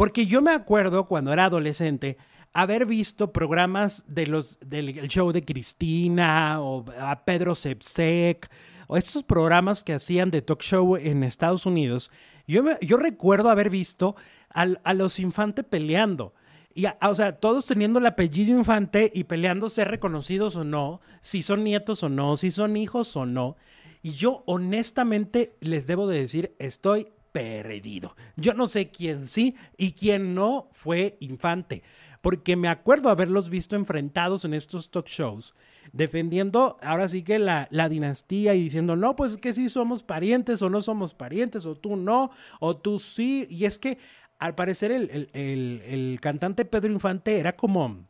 Porque 0.00 0.24
yo 0.24 0.40
me 0.40 0.52
acuerdo 0.52 1.04
cuando 1.04 1.30
era 1.30 1.44
adolescente 1.44 2.16
haber 2.54 2.86
visto 2.86 3.34
programas 3.34 4.02
de 4.06 4.26
los, 4.26 4.58
del 4.60 4.94
show 5.08 5.30
de 5.30 5.44
Cristina 5.44 6.58
o 6.62 6.86
a 6.98 7.22
Pedro 7.26 7.54
Sepsek 7.54 8.50
o 8.86 8.96
estos 8.96 9.24
programas 9.24 9.84
que 9.84 9.92
hacían 9.92 10.30
de 10.30 10.40
talk 10.40 10.62
show 10.62 10.96
en 10.96 11.22
Estados 11.22 11.66
Unidos. 11.66 12.10
Yo, 12.46 12.62
yo 12.80 12.96
recuerdo 12.96 13.50
haber 13.50 13.68
visto 13.68 14.16
a 14.48 14.94
los 14.94 15.18
infantes 15.18 15.66
peleando. 15.66 16.32
Y, 16.74 16.86
o 16.86 17.14
sea, 17.14 17.36
todos 17.38 17.66
teniendo 17.66 17.98
el 17.98 18.06
apellido 18.06 18.56
infante 18.56 19.12
y 19.14 19.24
peleando 19.24 19.68
ser 19.68 19.88
reconocidos 19.88 20.56
o 20.56 20.64
no, 20.64 21.02
si 21.20 21.42
son 21.42 21.62
nietos 21.62 22.02
o 22.02 22.08
no, 22.08 22.38
si 22.38 22.50
son 22.50 22.78
hijos 22.78 23.14
o 23.18 23.26
no. 23.26 23.58
Y 24.02 24.12
yo 24.12 24.44
honestamente 24.46 25.58
les 25.60 25.86
debo 25.86 26.08
de 26.08 26.20
decir, 26.20 26.56
estoy 26.58 27.08
perdido. 27.32 28.16
Yo 28.36 28.54
no 28.54 28.66
sé 28.66 28.90
quién 28.90 29.28
sí 29.28 29.56
y 29.76 29.92
quién 29.92 30.34
no 30.34 30.68
fue 30.72 31.16
infante, 31.20 31.82
porque 32.20 32.56
me 32.56 32.68
acuerdo 32.68 33.08
haberlos 33.08 33.50
visto 33.50 33.76
enfrentados 33.76 34.44
en 34.44 34.54
estos 34.54 34.90
talk 34.90 35.06
shows, 35.06 35.54
defendiendo 35.92 36.76
ahora 36.82 37.08
sí 37.08 37.22
que 37.22 37.38
la, 37.38 37.68
la 37.70 37.88
dinastía 37.88 38.54
y 38.54 38.64
diciendo, 38.64 38.96
no, 38.96 39.16
pues 39.16 39.32
es 39.32 39.38
que 39.38 39.52
sí 39.52 39.68
somos 39.68 40.02
parientes 40.02 40.62
o 40.62 40.70
no 40.70 40.82
somos 40.82 41.14
parientes, 41.14 41.66
o 41.66 41.74
tú 41.74 41.96
no, 41.96 42.30
o 42.60 42.76
tú 42.76 42.98
sí. 42.98 43.46
Y 43.50 43.64
es 43.64 43.78
que 43.78 43.98
al 44.38 44.54
parecer 44.54 44.92
el, 44.92 45.30
el, 45.32 45.82
el 45.84 46.18
cantante 46.20 46.64
Pedro 46.64 46.92
Infante 46.92 47.38
era 47.38 47.56
como 47.56 48.08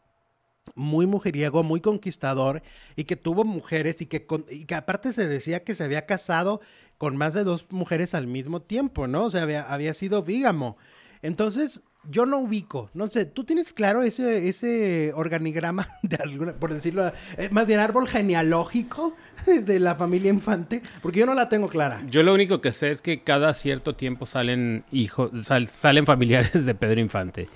muy 0.75 1.07
mujeriego, 1.07 1.63
muy 1.63 1.81
conquistador 1.81 2.63
y 2.97 3.05
que 3.05 3.17
tuvo 3.17 3.45
mujeres 3.45 4.01
y 4.01 4.07
que, 4.07 4.27
y 4.51 4.65
que 4.65 4.75
aparte 4.75 5.13
se 5.13 5.27
decía 5.27 5.65
que 5.65 5.75
se 5.75 5.85
había 5.85 6.07
casado 6.07 6.61
con 7.01 7.17
más 7.17 7.33
de 7.33 7.45
dos 7.45 7.67
mujeres 7.71 8.15
al 8.15 8.27
mismo 8.27 8.61
tiempo, 8.61 9.07
¿no? 9.07 9.25
O 9.25 9.31
sea, 9.31 9.45
había, 9.45 9.63
había 9.63 9.95
sido 9.95 10.23
vígamo. 10.23 10.77
Entonces, 11.23 11.81
yo 12.11 12.27
no 12.27 12.41
ubico, 12.41 12.91
no 12.93 13.09
sé, 13.09 13.25
¿tú 13.25 13.45
tienes 13.45 13.73
claro 13.73 14.03
ese, 14.03 14.51
ese 14.51 15.11
organigrama 15.15 15.89
de 16.03 16.17
alguna, 16.17 16.53
por 16.53 16.75
decirlo, 16.75 17.11
eh, 17.39 17.49
más 17.53 17.67
bien 17.67 17.81
árbol 17.81 18.07
genealógico 18.07 19.17
de 19.47 19.81
la 19.81 19.95
familia 19.95 20.29
Infante? 20.29 20.83
Porque 21.01 21.21
yo 21.21 21.25
no 21.25 21.33
la 21.33 21.49
tengo 21.49 21.69
clara. 21.69 22.03
Yo 22.05 22.23
lo 22.23 22.35
único 22.35 22.61
que 22.61 22.71
sé 22.71 22.91
es 22.91 23.01
que 23.01 23.23
cada 23.23 23.55
cierto 23.55 23.97
tiempo 23.97 24.27
salen 24.27 24.85
hijos, 24.93 25.31
salen 25.69 26.05
familiares 26.05 26.53
de 26.67 26.75
Pedro 26.75 27.01
Infante 27.01 27.49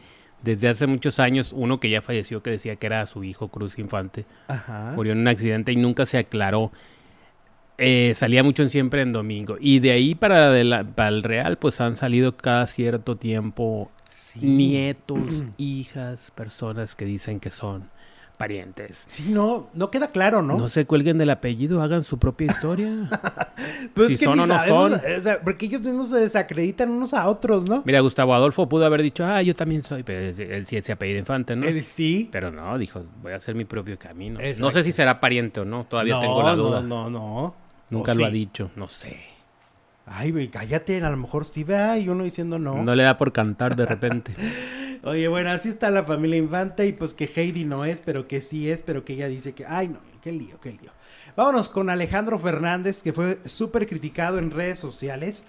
desde 0.42 0.70
hace 0.70 0.86
muchos 0.86 1.20
años, 1.20 1.52
uno 1.54 1.80
que 1.80 1.90
ya 1.90 2.00
falleció, 2.00 2.42
que 2.42 2.50
decía 2.50 2.76
que 2.76 2.86
era 2.86 3.04
su 3.04 3.24
hijo 3.24 3.48
Cruz 3.48 3.78
Infante, 3.78 4.24
murió 4.94 5.12
en 5.12 5.20
un 5.20 5.28
accidente 5.28 5.72
y 5.72 5.76
nunca 5.76 6.06
se 6.06 6.18
aclaró. 6.18 6.70
Eh, 7.78 8.12
salía 8.14 8.44
mucho 8.44 8.62
en 8.62 8.68
siempre 8.68 9.02
en 9.02 9.12
domingo. 9.12 9.56
Y 9.60 9.80
de 9.80 9.92
ahí 9.92 10.14
para, 10.14 10.58
el 10.58 11.22
Real, 11.22 11.58
pues 11.58 11.80
han 11.80 11.96
salido 11.96 12.36
cada 12.36 12.66
cierto 12.66 13.16
tiempo 13.16 13.90
nietos, 14.40 15.42
hijas, 15.58 16.30
personas 16.34 16.94
que 16.94 17.04
dicen 17.04 17.40
que 17.40 17.50
son 17.50 17.90
parientes. 18.36 19.04
Sí, 19.06 19.30
no, 19.30 19.68
no 19.74 19.90
queda 19.90 20.08
claro, 20.08 20.42
¿no? 20.42 20.56
No 20.58 20.68
se 20.68 20.86
cuelguen 20.86 21.18
del 21.18 21.30
apellido, 21.30 21.82
hagan 21.82 22.04
su 22.04 22.18
propia 22.18 22.48
historia. 22.48 22.90
pues 23.94 24.08
si 24.08 24.16
son 24.16 24.40
o 24.40 24.46
no 24.46 24.64
son. 24.66 25.00
porque 25.44 25.66
ellos 25.66 25.80
mismos 25.80 26.10
se 26.10 26.18
desacreditan 26.18 26.90
unos 26.90 27.14
a 27.14 27.28
otros, 27.28 27.68
¿no? 27.68 27.82
Mira, 27.84 28.00
Gustavo 28.00 28.34
Adolfo 28.34 28.68
pudo 28.68 28.86
haber 28.86 29.02
dicho, 29.02 29.24
ah, 29.24 29.40
yo 29.42 29.54
también 29.54 29.82
soy, 29.82 30.02
pero 30.02 30.20
él 30.20 30.66
sí 30.66 30.80
se 30.82 30.92
apellido 30.92 31.18
infante, 31.18 31.54
¿no? 31.54 31.66
Él 31.66 31.82
sí. 31.84 32.28
Pero 32.30 32.50
no, 32.50 32.76
dijo, 32.76 33.02
voy 33.22 33.32
a 33.32 33.36
hacer 33.36 33.54
mi 33.54 33.64
propio 33.64 33.98
camino. 33.98 34.40
No 34.58 34.70
sé 34.70 34.82
si 34.82 34.92
será 34.92 35.20
pariente 35.20 35.60
o 35.60 35.64
no, 35.64 35.84
todavía 35.84 36.20
tengo 36.20 36.42
la 36.42 36.54
duda. 36.54 36.80
No, 36.80 37.08
no, 37.08 37.10
no. 37.10 37.63
Nunca 37.90 38.14
lo 38.14 38.24
ha 38.24 38.30
dicho, 38.30 38.70
no 38.76 38.88
sé. 38.88 39.34
Ay, 40.06 40.32
güey, 40.32 40.48
cállate, 40.48 41.02
a 41.02 41.10
lo 41.10 41.16
mejor 41.16 41.46
sí, 41.46 41.64
vea, 41.64 41.98
y 41.98 42.08
uno 42.08 42.24
diciendo 42.24 42.58
no. 42.58 42.82
No 42.82 42.94
le 42.94 43.04
da 43.04 43.16
por 43.16 43.32
cantar 43.32 43.74
de 43.74 43.86
repente. 43.86 44.34
Oye, 45.02 45.28
bueno, 45.28 45.50
así 45.50 45.68
está 45.68 45.90
la 45.90 46.04
familia 46.04 46.38
Infante 46.38 46.86
y 46.86 46.92
pues 46.92 47.12
que 47.12 47.26
Heidi 47.26 47.64
no 47.64 47.84
es, 47.84 48.00
pero 48.00 48.26
que 48.26 48.40
sí 48.40 48.70
es, 48.70 48.82
pero 48.82 49.04
que 49.04 49.14
ella 49.14 49.28
dice 49.28 49.52
que, 49.52 49.66
ay, 49.66 49.88
no, 49.88 49.98
qué 50.22 50.32
lío, 50.32 50.58
qué 50.60 50.72
lío. 50.72 50.92
Vámonos 51.36 51.68
con 51.68 51.90
Alejandro 51.90 52.38
Fernández, 52.38 53.02
que 53.02 53.12
fue 53.12 53.38
súper 53.44 53.86
criticado 53.86 54.38
en 54.38 54.50
redes 54.50 54.78
sociales. 54.78 55.46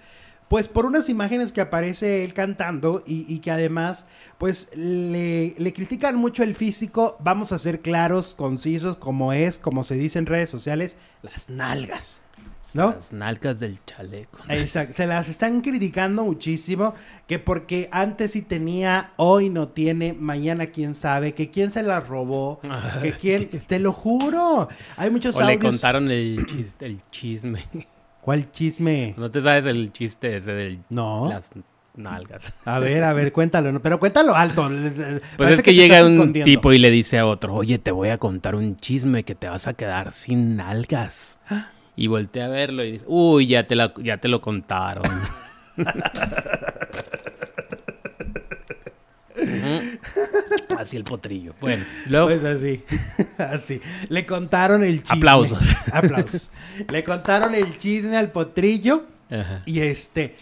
Pues 0.48 0.68
por 0.68 0.86
unas 0.86 1.08
imágenes 1.08 1.52
que 1.52 1.60
aparece 1.60 2.22
él 2.22 2.32
cantando 2.32 3.02
y, 3.04 3.40
que 3.40 3.50
además 3.50 4.06
pues 4.38 4.70
le, 4.76 5.54
le, 5.58 5.72
critican 5.72 6.14
mucho 6.16 6.44
el 6.44 6.54
físico, 6.54 7.16
vamos 7.18 7.50
a 7.50 7.58
ser 7.58 7.80
claros, 7.80 8.36
concisos, 8.36 8.96
como 8.96 9.32
es, 9.32 9.58
como 9.58 9.82
se 9.82 9.96
dice 9.96 10.20
en 10.20 10.26
redes 10.26 10.48
sociales, 10.48 10.96
las 11.22 11.50
nalgas. 11.50 12.20
Las 12.74 13.12
nalgas 13.12 13.58
del 13.58 13.78
chaleco. 13.84 14.38
Exacto, 14.48 14.94
se 14.96 15.06
las 15.06 15.28
están 15.28 15.60
criticando 15.60 16.24
muchísimo, 16.24 16.94
que 17.26 17.38
porque 17.38 17.88
antes 17.92 18.32
sí 18.32 18.42
tenía, 18.42 19.12
hoy 19.16 19.48
no 19.50 19.68
tiene, 19.68 20.12
mañana 20.12 20.66
quién 20.66 20.94
sabe, 20.94 21.34
que 21.34 21.50
quién 21.50 21.70
se 21.70 21.82
las 21.82 22.06
robó, 22.08 22.60
que 23.02 23.12
quién, 23.12 23.48
te 23.48 23.78
lo 23.78 23.92
juro. 23.92 24.68
Hay 24.96 25.10
muchos 25.10 25.36
o 25.36 25.42
le 25.42 25.58
contaron 25.58 26.10
el, 26.10 26.44
chiste, 26.46 26.86
el 26.86 27.00
chisme. 27.10 27.60
¿Cuál 28.20 28.50
chisme? 28.50 29.14
No 29.16 29.30
te 29.30 29.40
sabes 29.40 29.66
el 29.66 29.92
chiste 29.92 30.36
ese 30.36 30.52
del... 30.52 30.80
No. 30.90 31.28
Las 31.28 31.50
nalgas. 31.94 32.52
A 32.64 32.78
ver, 32.78 33.04
a 33.04 33.12
ver, 33.12 33.32
cuéntalo, 33.32 33.80
pero 33.80 33.98
cuéntalo 33.98 34.34
alto. 34.34 34.68
Pues 35.36 35.50
es 35.50 35.62
que, 35.62 35.74
llega 35.74 36.04
un 36.04 36.32
tipo 36.32 36.72
y 36.72 36.78
le 36.78 36.90
dice 36.90 37.18
a 37.18 37.26
otro, 37.26 37.54
oye, 37.54 37.78
te 37.78 37.90
voy 37.90 38.08
a 38.08 38.18
contar 38.18 38.54
un 38.54 38.76
chisme 38.76 39.24
que 39.24 39.34
te 39.34 39.48
vas 39.48 39.66
a 39.66 39.74
quedar 39.74 40.12
sin 40.12 40.56
nalgas. 40.56 41.38
¿Ah? 41.48 41.70
Y 41.96 42.08
volteé 42.08 42.42
a 42.42 42.48
verlo 42.48 42.84
y 42.84 42.92
dice, 42.92 43.04
uy, 43.08 43.46
ya 43.46 43.66
te, 43.66 43.74
la, 43.74 43.92
ya 44.02 44.18
te 44.18 44.28
lo 44.28 44.40
contaron. 44.40 45.04
Así 50.78 50.96
el 50.96 51.04
potrillo. 51.04 51.54
Bueno, 51.60 51.84
luego... 52.08 52.26
Pues 52.26 52.44
así, 52.44 52.82
así. 53.38 53.80
Le 54.08 54.26
contaron 54.26 54.84
el 54.84 55.02
chisme. 55.02 55.16
Aplausos. 55.16 55.76
Aplausos. 55.92 56.50
Le 56.90 57.02
contaron 57.02 57.54
el 57.54 57.78
chisme 57.78 58.16
al 58.16 58.30
potrillo. 58.30 59.04
Y 59.64 59.80
este, 59.80 60.36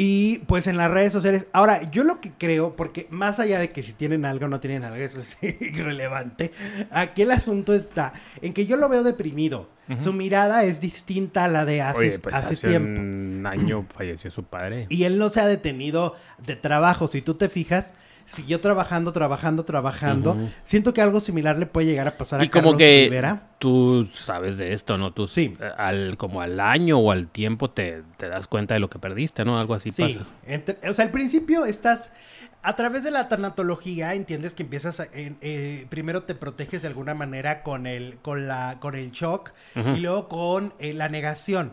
y 0.00 0.38
pues 0.46 0.68
en 0.68 0.76
las 0.76 0.92
redes 0.92 1.12
sociales. 1.12 1.48
Ahora, 1.52 1.82
yo 1.90 2.04
lo 2.04 2.20
que 2.20 2.30
creo, 2.30 2.76
porque 2.76 3.08
más 3.10 3.40
allá 3.40 3.58
de 3.58 3.72
que 3.72 3.82
si 3.82 3.92
tienen 3.92 4.24
algo 4.24 4.46
o 4.46 4.48
no 4.48 4.60
tienen 4.60 4.84
algo, 4.84 4.96
eso 4.96 5.20
es 5.20 5.36
irrelevante. 5.60 6.52
Aquí 6.92 7.22
el 7.22 7.32
asunto 7.32 7.74
está 7.74 8.12
en 8.40 8.54
que 8.54 8.64
yo 8.64 8.76
lo 8.76 8.88
veo 8.88 9.02
deprimido. 9.02 9.68
Su 10.00 10.12
mirada 10.12 10.64
es 10.64 10.82
distinta 10.82 11.44
a 11.44 11.48
la 11.48 11.64
de 11.64 11.80
hace, 11.80 12.18
pues, 12.18 12.34
hace, 12.34 12.52
hace 12.52 12.68
tiempo. 12.68 13.00
Un 13.00 13.46
año 13.46 13.86
falleció 13.88 14.30
su 14.30 14.44
padre. 14.44 14.86
Y 14.90 15.04
él 15.04 15.18
no 15.18 15.30
se 15.30 15.40
ha 15.40 15.46
detenido 15.46 16.14
de 16.44 16.56
trabajo. 16.56 17.08
Si 17.08 17.22
tú 17.22 17.34
te 17.34 17.48
fijas, 17.48 17.94
siguió 18.28 18.60
trabajando, 18.60 19.10
trabajando, 19.12 19.64
trabajando. 19.64 20.36
Siento 20.62 20.92
que 20.92 21.00
algo 21.00 21.20
similar 21.20 21.58
le 21.58 21.66
puede 21.66 21.86
llegar 21.86 22.08
a 22.08 22.18
pasar 22.18 22.40
a 22.40 22.44
y 22.44 22.48
como 22.48 22.76
que 22.76 23.10
Tú 23.58 24.06
sabes 24.12 24.58
de 24.58 24.74
esto, 24.74 24.98
¿no? 24.98 25.12
Tú 25.12 25.26
sí. 25.26 25.56
Al, 25.76 26.16
como 26.16 26.42
al 26.42 26.60
año 26.60 26.98
o 26.98 27.10
al 27.10 27.28
tiempo 27.28 27.70
te, 27.70 28.04
das 28.18 28.46
cuenta 28.46 28.74
de 28.74 28.80
lo 28.80 28.90
que 28.90 28.98
perdiste, 28.98 29.44
¿no? 29.44 29.58
Algo 29.58 29.74
así 29.74 29.90
sí. 29.90 30.20
o 30.88 30.92
sea, 30.92 31.04
al 31.04 31.10
principio 31.10 31.64
estás... 31.64 32.12
A 32.60 32.74
través 32.74 33.04
de 33.04 33.12
la 33.12 33.28
tanatología 33.28 34.14
entiendes 34.14 34.52
que 34.52 34.64
empiezas 34.64 34.98
a, 34.98 35.06
eh, 35.12 35.86
primero 35.88 36.24
te 36.24 36.34
proteges 36.34 36.82
de 36.82 36.88
alguna 36.88 37.14
manera 37.14 37.62
con 37.62 37.86
el 37.86 38.18
con 38.18 38.48
la 38.48 38.78
con 38.80 38.96
el 38.96 39.12
shock 39.12 39.52
y 39.76 40.00
luego 40.00 40.28
con 40.28 40.74
eh, 40.80 40.92
la 40.92 41.08
negación. 41.08 41.72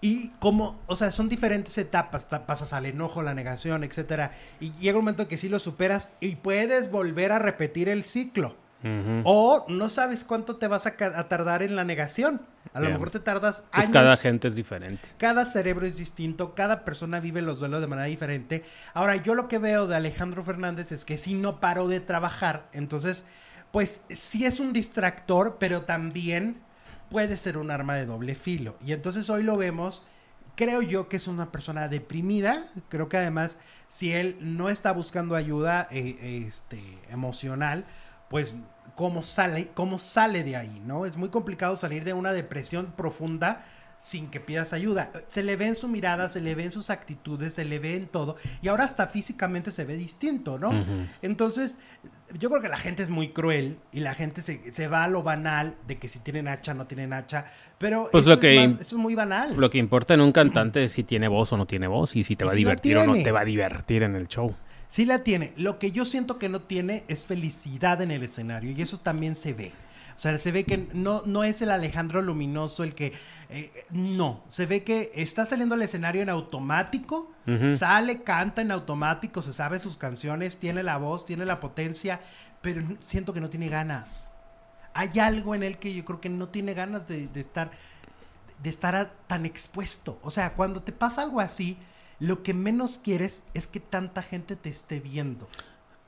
Y 0.00 0.28
como, 0.38 0.80
o 0.86 0.96
sea, 0.96 1.10
son 1.10 1.28
diferentes 1.28 1.76
etapas, 1.76 2.24
pasas 2.24 2.72
al 2.72 2.86
enojo, 2.86 3.22
la 3.22 3.34
negación, 3.34 3.84
etcétera, 3.84 4.32
y 4.58 4.72
llega 4.74 4.98
un 4.98 5.04
momento 5.04 5.28
que 5.28 5.36
sí 5.36 5.48
lo 5.48 5.58
superas 5.58 6.10
y 6.20 6.36
puedes 6.36 6.90
volver 6.90 7.32
a 7.32 7.38
repetir 7.38 7.88
el 7.88 8.04
ciclo. 8.04 8.56
O 9.24 9.66
no 9.68 9.90
sabes 9.90 10.24
cuánto 10.24 10.56
te 10.56 10.66
vas 10.66 10.86
a, 10.86 10.96
tardar 10.96 11.62
en 11.62 11.76
la 11.76 11.84
negación. 11.84 12.40
A 12.72 12.80
lo 12.80 12.88
mejor 12.88 13.10
te 13.10 13.20
tardas 13.20 13.64
pues 13.70 13.84
años. 13.84 13.92
cada 13.92 14.16
gente 14.16 14.48
es 14.48 14.54
diferente. 14.54 15.06
Cada 15.18 15.44
cerebro 15.44 15.84
es 15.84 15.98
distinto, 15.98 16.54
cada 16.54 16.84
persona 16.84 17.20
vive 17.20 17.42
los 17.42 17.58
duelos 17.58 17.82
de 17.82 17.86
manera 17.88 18.06
diferente. 18.06 18.64
Ahora, 18.94 19.16
yo 19.16 19.34
lo 19.34 19.48
que 19.48 19.58
veo 19.58 19.86
de 19.86 19.96
Alejandro 19.96 20.42
Fernández 20.44 20.92
es 20.92 21.04
que 21.04 21.18
sí 21.18 21.34
no 21.34 21.60
paró 21.60 21.88
de 21.88 22.00
trabajar. 22.00 22.68
Entonces, 22.72 23.26
pues 23.70 24.00
sí 24.08 24.46
es 24.46 24.60
un 24.60 24.72
distractor, 24.72 25.56
pero 25.60 25.82
también 25.82 26.62
puede 27.10 27.36
ser 27.36 27.58
un 27.58 27.70
arma 27.70 27.96
de 27.96 28.06
doble 28.06 28.34
filo. 28.34 28.76
Y 28.84 28.92
entonces 28.92 29.28
hoy 29.28 29.42
lo 29.42 29.56
vemos, 29.56 30.02
creo 30.54 30.80
yo 30.80 31.08
que 31.08 31.16
es 31.16 31.26
una 31.26 31.52
persona 31.52 31.88
deprimida, 31.88 32.70
creo 32.88 33.08
que 33.08 33.18
además 33.18 33.58
si 33.88 34.12
él 34.12 34.38
no 34.40 34.70
está 34.70 34.92
buscando 34.92 35.34
ayuda 35.34 35.88
eh, 35.90 36.44
este, 36.46 36.80
emocional, 37.10 37.84
pues 38.28 38.56
cómo 38.94 39.22
sale, 39.22 39.68
cómo 39.74 39.98
sale 39.98 40.44
de 40.44 40.56
ahí, 40.56 40.80
¿no? 40.86 41.04
Es 41.04 41.16
muy 41.16 41.28
complicado 41.28 41.76
salir 41.76 42.04
de 42.04 42.12
una 42.12 42.32
depresión 42.32 42.92
profunda 42.96 43.64
sin 43.98 44.30
que 44.30 44.40
pidas 44.40 44.72
ayuda. 44.72 45.10
Se 45.28 45.42
le 45.42 45.56
ve 45.56 45.66
en 45.66 45.74
su 45.74 45.88
mirada, 45.88 46.28
se 46.28 46.40
le 46.40 46.54
ve 46.54 46.64
en 46.64 46.70
sus 46.70 46.88
actitudes, 46.88 47.54
se 47.54 47.64
le 47.64 47.78
ve 47.78 47.96
en 47.96 48.06
todo. 48.06 48.36
Y 48.62 48.68
ahora 48.68 48.84
hasta 48.84 49.08
físicamente 49.08 49.72
se 49.72 49.84
ve 49.84 49.96
distinto, 49.96 50.58
¿no? 50.58 50.70
Entonces, 51.20 51.76
yo 52.38 52.48
creo 52.48 52.62
que 52.62 52.68
la 52.68 52.76
gente 52.76 53.02
es 53.02 53.10
muy 53.10 53.30
cruel 53.30 53.78
y 53.92 54.00
la 54.00 54.14
gente 54.14 54.42
se, 54.42 54.88
va 54.88 55.04
a 55.04 55.08
lo 55.08 55.22
banal 55.22 55.76
de 55.86 55.98
que 55.98 56.08
si 56.08 56.18
tienen 56.20 56.48
hacha, 56.48 56.74
no 56.74 56.86
tienen 56.86 57.12
hacha. 57.12 57.46
Pero 57.78 58.08
pues 58.10 58.24
eso, 58.24 58.34
lo 58.34 58.40
que, 58.40 58.64
es 58.64 58.74
eso, 58.74 58.80
es 58.82 58.92
muy 58.94 59.14
banal. 59.14 59.56
Lo 59.56 59.70
que 59.70 59.78
importa 59.78 60.14
en 60.14 60.20
un 60.20 60.32
cantante 60.32 60.84
es 60.84 60.92
si 60.92 61.04
tiene 61.04 61.28
voz 61.28 61.52
o 61.52 61.56
no 61.56 61.66
tiene 61.66 61.86
voz 61.86 62.16
y 62.16 62.24
si 62.24 62.36
te 62.36 62.44
va 62.44 62.52
a 62.52 62.54
divertir 62.54 62.96
o 62.98 63.06
no 63.06 63.14
te 63.14 63.32
va 63.32 63.40
a 63.40 63.44
divertir 63.44 64.02
en 64.02 64.14
el 64.16 64.28
show. 64.28 64.54
Sí 64.88 65.04
la 65.04 65.22
tiene. 65.22 65.52
Lo 65.56 65.78
que 65.78 65.92
yo 65.92 66.04
siento 66.04 66.38
que 66.38 66.48
no 66.48 66.60
tiene 66.62 67.04
es 67.08 67.24
felicidad 67.24 68.02
en 68.02 68.10
el 68.10 68.22
escenario 68.24 68.72
y 68.72 68.82
eso 68.82 68.98
también 68.98 69.36
se 69.36 69.54
ve. 69.54 69.72
O 70.20 70.22
sea, 70.22 70.36
se 70.36 70.52
ve 70.52 70.64
que 70.64 70.86
no, 70.92 71.22
no 71.24 71.44
es 71.44 71.62
el 71.62 71.70
Alejandro 71.70 72.20
Luminoso 72.20 72.84
el 72.84 72.94
que... 72.94 73.14
Eh, 73.48 73.86
no, 73.88 74.44
se 74.50 74.66
ve 74.66 74.84
que 74.84 75.10
está 75.14 75.46
saliendo 75.46 75.76
al 75.76 75.80
escenario 75.80 76.20
en 76.20 76.28
automático, 76.28 77.32
sale, 77.72 78.22
canta 78.22 78.60
en 78.60 78.70
automático, 78.70 79.40
se 79.40 79.54
sabe 79.54 79.80
sus 79.80 79.96
canciones, 79.96 80.58
tiene 80.58 80.82
la 80.82 80.98
voz, 80.98 81.24
tiene 81.24 81.46
la 81.46 81.58
potencia, 81.58 82.20
pero 82.60 82.82
siento 83.00 83.32
que 83.32 83.40
no 83.40 83.48
tiene 83.48 83.70
ganas. 83.70 84.34
Hay 84.92 85.18
algo 85.20 85.54
en 85.54 85.62
él 85.62 85.78
que 85.78 85.94
yo 85.94 86.04
creo 86.04 86.20
que 86.20 86.28
no 86.28 86.48
tiene 86.48 86.74
ganas 86.74 87.08
de, 87.08 87.30
estar 87.36 87.70
de 88.62 88.68
estar 88.68 89.14
tan 89.26 89.46
expuesto. 89.46 90.18
O 90.22 90.30
sea, 90.30 90.52
cuando 90.52 90.82
te 90.82 90.92
pasa 90.92 91.22
algo 91.22 91.40
así, 91.40 91.78
lo 92.18 92.42
que 92.42 92.52
menos 92.52 93.00
quieres 93.02 93.44
es 93.54 93.66
que 93.66 93.80
tanta 93.80 94.20
gente 94.20 94.54
te 94.54 94.68
esté 94.68 95.00
viendo. 95.00 95.48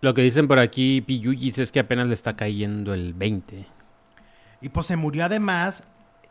Lo 0.03 0.13
que 0.13 0.21
dicen 0.21 0.49
por 0.49 0.59
aquí, 0.59 1.01
Piyuyis, 1.01 1.57
es 1.57 1.73
que 1.73 1.81
apenas 1.81 2.09
le 2.09 2.15
está 2.15 2.37
cayendo 2.37 2.93
el 2.93 3.15
20. 3.15 3.65
Y 4.63 4.69
pues 4.69 4.87
se 4.87 4.97
murió 4.97 5.25
además 5.25 5.85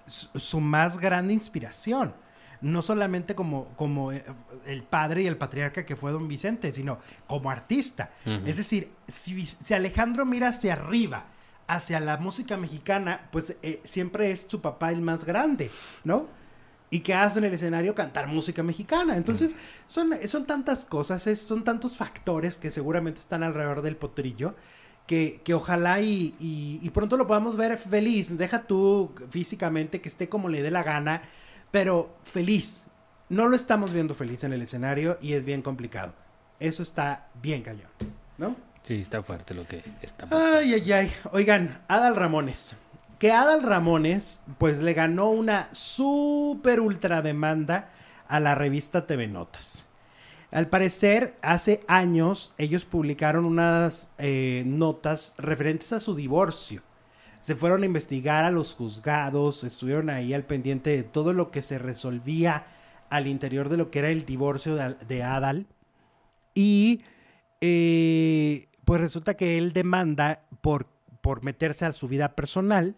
su, 0.06 0.60
más 0.60 0.98
grande 0.98 1.34
inspiración. 1.34 2.14
No 2.62 2.82
solamente 2.82 3.34
como, 3.34 3.70
como 3.76 4.12
eh, 4.12 4.24
el 4.66 4.84
padre 4.84 5.24
y 5.24 5.28
el 5.28 5.38
patriarca 5.38 5.86
que 5.86 5.96
fue 5.96 6.12
don 6.12 6.28
Vicente, 6.28 6.72
sino 6.72 7.00
como 7.28 7.50
artista. 7.50 8.12
Es 8.46 8.58
decir, 8.58 8.92
si, 9.08 9.74
Alejandro 9.74 10.26
mira 10.26 10.50
hacia 10.50 10.74
arriba, 10.74 11.26
hacia 11.68 12.00
la 12.00 12.18
música 12.18 12.58
mexicana, 12.58 13.28
pues 13.32 13.58
eh, 13.64 13.82
siempre 13.84 14.32
es 14.32 14.48
su 14.48 14.62
papá 14.62 14.92
el 14.92 15.02
más 15.02 15.24
grande, 15.24 15.72
¿no? 16.04 16.28
y 16.94 17.00
que 17.00 17.14
hace 17.14 17.40
en 17.40 17.46
el 17.46 17.54
escenario 17.54 17.96
cantar 17.96 18.28
música 18.28 18.62
mexicana. 18.64 19.16
Entonces, 19.16 19.56
son, 19.88 20.12
son 20.28 20.46
tantas 20.46 20.84
cosas, 20.84 21.24
son 21.40 21.64
tantos 21.64 21.96
factores 21.96 22.58
que 22.58 22.70
seguramente 22.70 23.22
están 23.22 23.44
alrededor 23.44 23.82
del 23.82 23.96
potrillo 23.96 24.56
que, 25.44 25.54
ojalá 25.54 26.00
y, 26.02 26.90
pronto 26.94 27.18
lo 27.18 27.28
podamos 27.28 27.58
ver 27.58 27.78
feliz. 27.78 28.38
Deja 28.38 28.64
tú 28.64 29.14
físicamente 29.30 30.00
que 30.00 30.08
esté 30.08 30.30
como 30.30 30.48
le 30.48 30.62
dé 30.62 30.72
la 30.72 30.84
gana, 30.84 31.22
pero 31.70 32.16
feliz. 32.24 32.86
No 33.28 33.48
lo 33.48 33.56
estamos 33.56 33.92
viendo 33.92 34.16
feliz 34.16 34.44
en 34.44 34.54
el 34.54 34.62
escenario 34.62 35.18
y 35.22 35.34
es 35.34 35.44
bien 35.44 35.62
complicado. 35.62 36.14
Eso 36.60 36.82
está 36.82 37.28
bien 37.42 37.62
cañón, 37.62 37.90
¿no? 38.38 38.56
Sí, 38.84 39.02
está 39.02 39.22
fuerte 39.22 39.54
lo 39.54 39.68
que 39.68 39.84
está 40.02 40.28
pasando. 40.28 40.58
Ay, 40.58 40.74
ay, 40.74 40.92
ay. 40.92 41.14
Oigan, 41.32 41.82
Adal 41.88 42.16
Ramones. 42.16 42.76
Que 43.20 43.32
Adal 43.32 43.64
Ramones, 43.64 44.42
pues 44.58 44.80
le 44.80 44.94
ganó 44.94 45.30
una 45.30 45.70
súper 45.74 46.80
ultra 46.80 47.22
demanda 47.22 47.90
a 48.28 48.40
la 48.40 48.56
revista 48.56 49.06
TV 49.06 49.28
Notas. 49.28 49.86
Al 50.52 50.68
parecer, 50.68 51.38
hace 51.42 51.82
años 51.88 52.54
ellos 52.58 52.84
publicaron 52.84 53.46
unas 53.46 54.12
eh, 54.18 54.64
notas 54.66 55.36
referentes 55.38 55.94
a 55.94 56.02
su 56.02 56.14
divorcio. 56.14 56.84
Se 57.40 57.56
fueron 57.56 57.84
a 57.84 57.86
investigar 57.86 58.44
a 58.44 58.52
los 58.52 58.76
juzgados, 58.76 59.64
estuvieron 59.64 60.10
ahí 60.10 60.34
al 60.34 60.44
pendiente 60.44 60.90
de 60.90 61.04
todo 61.04 61.32
lo 61.32 61.52
que 61.52 61.62
se 61.62 61.80
resolvía 61.80 62.68
al 63.10 63.28
interior 63.28 63.70
de 63.70 63.78
lo 63.78 63.90
que 63.90 64.00
era 64.00 64.10
el 64.10 64.26
divorcio 64.26 64.76
de, 64.76 65.24
Adal. 65.24 65.68
Y 66.54 67.02
eh, 67.62 68.68
pues 68.84 69.00
resulta 69.00 69.36
que 69.36 69.58
él 69.58 69.72
demanda 69.72 70.46
por, 70.62 70.88
por 71.22 71.44
meterse 71.44 71.86
a 71.86 71.94
su 71.94 72.10
vida 72.10 72.36
personal 72.36 72.98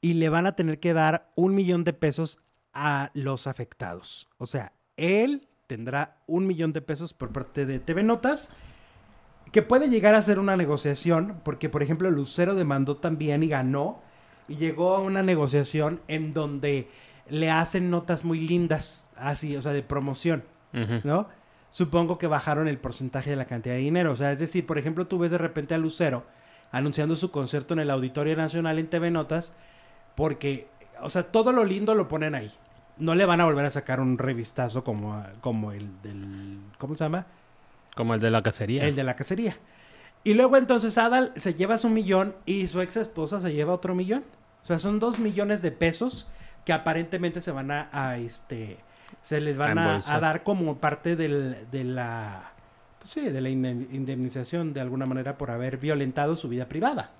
y 0.00 0.14
le 0.14 0.30
van 0.30 0.46
a 0.46 0.56
tener 0.56 0.80
que 0.80 0.94
dar 0.94 1.30
un 1.34 1.54
millón 1.54 1.84
de 1.84 1.92
pesos 1.92 2.40
a 2.72 3.10
los 3.12 3.46
afectados. 3.46 4.28
O 4.38 4.46
sea, 4.46 4.72
él 4.96 5.47
tendrá 5.68 6.16
un 6.26 6.46
millón 6.46 6.72
de 6.72 6.80
pesos 6.80 7.12
por 7.12 7.30
parte 7.30 7.66
de 7.66 7.78
TV 7.78 8.02
Notas, 8.02 8.50
que 9.52 9.62
puede 9.62 9.88
llegar 9.88 10.14
a 10.14 10.22
ser 10.22 10.40
una 10.40 10.56
negociación, 10.56 11.40
porque 11.44 11.68
por 11.68 11.82
ejemplo 11.82 12.10
Lucero 12.10 12.54
demandó 12.54 12.96
también 12.96 13.42
y 13.42 13.48
ganó, 13.48 14.02
y 14.48 14.56
llegó 14.56 14.96
a 14.96 15.00
una 15.00 15.22
negociación 15.22 16.00
en 16.08 16.32
donde 16.32 16.88
le 17.28 17.50
hacen 17.50 17.90
notas 17.90 18.24
muy 18.24 18.40
lindas, 18.40 19.10
así, 19.14 19.56
o 19.56 19.62
sea, 19.62 19.72
de 19.72 19.82
promoción, 19.82 20.42
¿no? 21.04 21.28
Supongo 21.70 22.16
que 22.16 22.26
bajaron 22.26 22.66
el 22.66 22.78
porcentaje 22.78 23.30
de 23.30 23.36
la 23.36 23.44
cantidad 23.44 23.74
de 23.74 23.80
dinero, 23.82 24.12
o 24.12 24.16
sea, 24.16 24.32
es 24.32 24.40
decir, 24.40 24.66
por 24.66 24.78
ejemplo, 24.78 25.06
tú 25.06 25.18
ves 25.18 25.30
de 25.30 25.38
repente 25.38 25.74
a 25.74 25.78
Lucero 25.78 26.24
anunciando 26.72 27.14
su 27.14 27.30
concierto 27.30 27.74
en 27.74 27.80
el 27.80 27.90
Auditorio 27.90 28.36
Nacional 28.36 28.78
en 28.78 28.88
TV 28.88 29.10
Notas, 29.10 29.54
porque, 30.14 30.68
o 31.02 31.10
sea, 31.10 31.24
todo 31.24 31.52
lo 31.52 31.64
lindo 31.64 31.94
lo 31.94 32.08
ponen 32.08 32.34
ahí, 32.34 32.50
no 32.98 33.14
le 33.14 33.26
van 33.26 33.40
a 33.40 33.44
volver 33.44 33.64
a 33.64 33.70
sacar 33.70 34.00
un 34.00 34.18
revistazo 34.18 34.84
como, 34.84 35.22
como 35.40 35.72
el 35.72 35.88
del. 36.02 36.58
¿Cómo 36.78 36.96
se 36.96 37.04
llama? 37.04 37.26
Como 37.94 38.14
el 38.14 38.20
de 38.20 38.30
la 38.30 38.42
cacería. 38.42 38.84
El 38.86 38.94
de 38.94 39.04
la 39.04 39.16
cacería. 39.16 39.56
Y 40.24 40.34
luego 40.34 40.56
entonces 40.56 40.98
Adal 40.98 41.32
se 41.36 41.54
lleva 41.54 41.78
su 41.78 41.88
millón 41.88 42.34
y 42.44 42.66
su 42.66 42.80
ex 42.80 42.96
esposa 42.96 43.40
se 43.40 43.52
lleva 43.52 43.72
otro 43.72 43.94
millón. 43.94 44.24
O 44.62 44.66
sea, 44.66 44.78
son 44.78 44.98
dos 44.98 45.18
millones 45.18 45.62
de 45.62 45.72
pesos 45.72 46.28
que 46.64 46.72
aparentemente 46.72 47.40
se 47.40 47.50
van 47.50 47.70
a, 47.70 48.18
este. 48.18 48.78
Se 49.22 49.40
les 49.40 49.56
van 49.56 49.78
a, 49.78 50.00
dar 50.20 50.42
como 50.42 50.78
parte 50.78 51.16
del, 51.16 51.70
de 51.70 51.84
la. 51.84 52.52
Pues 52.98 53.10
sí, 53.10 53.30
de 53.30 53.40
la 53.40 53.48
indemnización 53.48 54.74
de 54.74 54.80
alguna 54.80 55.06
manera 55.06 55.38
por 55.38 55.50
haber 55.50 55.78
violentado 55.78 56.36
su 56.36 56.48
vida 56.48 56.68
privada. 56.68 57.12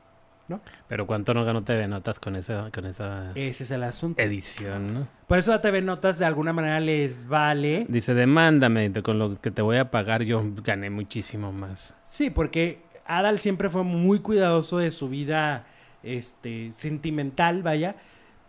Pero 0.88 1.06
¿cuánto 1.06 1.34
no 1.34 1.44
ganó 1.44 1.62
TV 1.62 1.86
Notas 1.88 2.18
con 2.18 2.36
esa, 2.36 2.70
con 2.72 2.86
esa 2.86 3.32
Ese 3.34 3.64
es 3.64 3.70
el 3.70 3.82
asunto. 3.82 4.20
edición, 4.22 4.94
¿no? 4.94 5.08
Por 5.26 5.38
eso 5.38 5.52
a 5.52 5.60
TV 5.60 5.82
Notas 5.82 6.18
de 6.18 6.24
alguna 6.24 6.52
manera 6.52 6.80
les 6.80 7.26
vale. 7.28 7.86
Dice, 7.88 8.14
demándame, 8.14 8.92
con 9.02 9.18
lo 9.18 9.40
que 9.40 9.50
te 9.50 9.62
voy 9.62 9.76
a 9.76 9.90
pagar 9.90 10.22
yo 10.22 10.42
gané 10.62 10.90
muchísimo 10.90 11.52
más. 11.52 11.94
Sí, 12.02 12.30
porque 12.30 12.82
Adal 13.06 13.38
siempre 13.38 13.68
fue 13.68 13.82
muy 13.84 14.20
cuidadoso 14.20 14.78
de 14.78 14.90
su 14.90 15.08
vida 15.08 15.66
este, 16.02 16.72
sentimental, 16.72 17.62
vaya, 17.62 17.96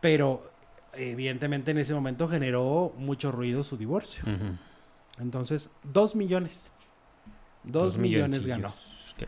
pero 0.02 0.52
evidentemente 0.94 1.72
en 1.72 1.80
ese 1.80 1.94
momento 1.94 2.28
generó 2.28 2.94
mucho 2.98 3.32
ruido 3.32 3.64
su 3.64 3.78
divorcio. 3.78 4.24
Entonces, 5.20 5.72
dos 5.84 6.16
millones. 6.16 6.72
Dos, 7.64 7.98
millones 7.98 8.46
ganó 8.46 8.74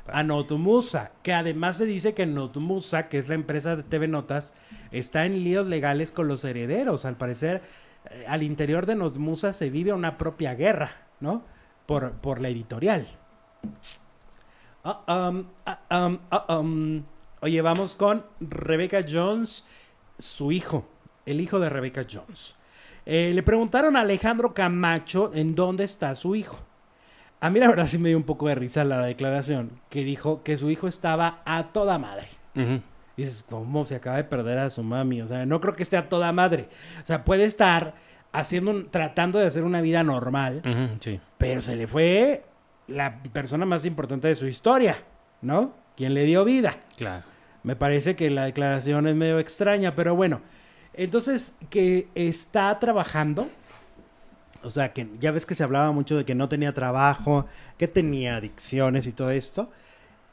a 0.07 0.23
Notumusa, 0.23 1.11
que 1.23 1.33
además 1.33 1.77
se 1.77 1.85
dice 1.85 2.13
que 2.13 2.25
Notumusa, 2.25 3.09
que 3.09 3.17
es 3.17 3.29
la 3.29 3.35
empresa 3.35 3.75
de 3.75 3.83
TV 3.83 4.07
Notas, 4.07 4.53
está 4.91 5.25
en 5.25 5.43
líos 5.43 5.67
legales 5.67 6.11
con 6.11 6.27
los 6.27 6.43
herederos. 6.43 7.05
Al 7.05 7.17
parecer, 7.17 7.61
eh, 8.09 8.25
al 8.27 8.43
interior 8.43 8.85
de 8.85 8.95
Notmusa 8.95 9.53
se 9.53 9.69
vive 9.69 9.93
una 9.93 10.17
propia 10.17 10.55
guerra, 10.55 11.07
¿no? 11.19 11.43
Por, 11.85 12.13
por 12.13 12.41
la 12.41 12.49
editorial. 12.49 13.07
Um. 15.07 17.03
Oye, 17.41 17.61
vamos 17.61 17.95
con 17.95 18.23
Rebecca 18.39 19.03
Jones, 19.07 19.65
su 20.17 20.51
hijo, 20.51 20.87
el 21.25 21.41
hijo 21.41 21.59
de 21.59 21.69
Rebecca 21.69 22.03
Jones. 22.09 22.55
Eh, 23.05 23.31
le 23.33 23.41
preguntaron 23.41 23.95
a 23.95 24.01
Alejandro 24.01 24.53
Camacho 24.53 25.31
en 25.33 25.55
dónde 25.55 25.83
está 25.83 26.13
su 26.15 26.35
hijo. 26.35 26.59
A 27.41 27.49
mí 27.49 27.59
la 27.59 27.67
verdad 27.67 27.87
sí 27.87 27.97
me 27.97 28.09
dio 28.09 28.17
un 28.17 28.23
poco 28.23 28.47
de 28.47 28.55
risa 28.55 28.83
la 28.83 29.01
declaración 29.01 29.71
que 29.89 30.03
dijo 30.03 30.43
que 30.43 30.57
su 30.57 30.69
hijo 30.69 30.87
estaba 30.87 31.41
a 31.43 31.63
toda 31.73 31.97
madre. 31.97 32.27
Y 32.55 33.23
dices, 33.23 33.43
¿cómo 33.49 33.83
se 33.85 33.95
acaba 33.95 34.17
de 34.17 34.23
perder 34.23 34.59
a 34.59 34.69
su 34.69 34.83
mami? 34.83 35.21
O 35.23 35.27
sea, 35.27 35.45
no 35.47 35.59
creo 35.59 35.75
que 35.75 35.83
esté 35.83 35.97
a 35.97 36.07
toda 36.07 36.31
madre. 36.31 36.69
O 37.01 37.05
sea, 37.05 37.23
puede 37.23 37.45
estar 37.45 37.95
haciendo, 38.31 38.85
tratando 38.85 39.39
de 39.39 39.47
hacer 39.47 39.63
una 39.63 39.81
vida 39.81 40.03
normal, 40.03 40.61
sí. 40.99 41.19
pero 41.39 41.61
se 41.61 41.75
le 41.75 41.87
fue 41.87 42.43
la 42.87 43.23
persona 43.33 43.65
más 43.65 43.85
importante 43.85 44.27
de 44.27 44.35
su 44.35 44.47
historia, 44.47 44.97
¿no? 45.41 45.73
Quien 45.97 46.13
le 46.13 46.25
dio 46.25 46.45
vida. 46.45 46.77
Claro. 46.95 47.23
Me 47.63 47.75
parece 47.75 48.15
que 48.15 48.29
la 48.29 48.45
declaración 48.45 49.07
es 49.07 49.15
medio 49.15 49.39
extraña, 49.39 49.95
pero 49.95 50.15
bueno. 50.15 50.41
Entonces, 50.93 51.55
que 51.69 52.07
está 52.15 52.77
trabajando 52.79 53.49
o 54.64 54.70
sea, 54.70 54.93
que 54.93 55.07
ya 55.20 55.32
ves 55.32 55.45
que 55.45 55.55
se 55.55 55.64
hablaba 55.64 55.91
mucho 55.91 56.18
de 56.18 56.26
que 56.26 56.36
no 56.36 56.49
tenía 56.49 56.74
trabajo, 56.74 57.45
que 57.78 57.88
tenía 57.88 58.38
adicciones 58.38 59.07
y 59.07 59.12
todo 59.14 59.32
esto. 59.32 59.70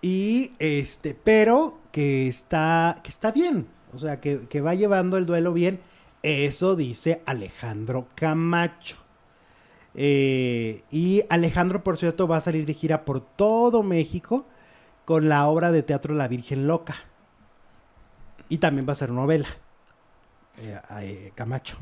Y 0.01 0.53
este, 0.59 1.14
pero 1.14 1.79
que 1.93 2.29
está, 2.29 3.01
que 3.03 3.11
está 3.11 3.33
bien. 3.33 3.66
O 3.95 3.99
sea, 3.99 4.20
que, 4.20 4.41
que 4.49 4.61
va 4.61 4.74
llevando 4.74 5.16
el 5.16 5.26
duelo 5.26 5.53
bien. 5.53 5.81
Eso 6.22 6.76
dice 6.76 7.22
Alejandro 7.26 8.09
Camacho. 8.14 8.97
Eh, 9.95 10.85
y 10.91 11.24
Alejandro, 11.29 11.83
por 11.83 11.99
cierto, 11.99 12.29
va 12.29 12.37
a 12.37 12.41
salir 12.41 12.66
de 12.66 12.74
gira 12.74 13.05
por 13.05 13.20
todo 13.20 13.83
México 13.83 14.47
con 15.05 15.29
la 15.29 15.49
obra 15.49 15.72
de 15.72 15.83
teatro 15.83 16.14
La 16.14 16.29
Virgen 16.29 16.66
Loca. 16.66 16.95
Y 18.49 18.59
también 18.59 18.87
va 18.89 18.93
a 18.93 18.97
ser 18.97 19.11
novela. 19.11 19.49
Eh, 20.59 20.79
eh, 21.01 21.33
Camacho. 21.35 21.79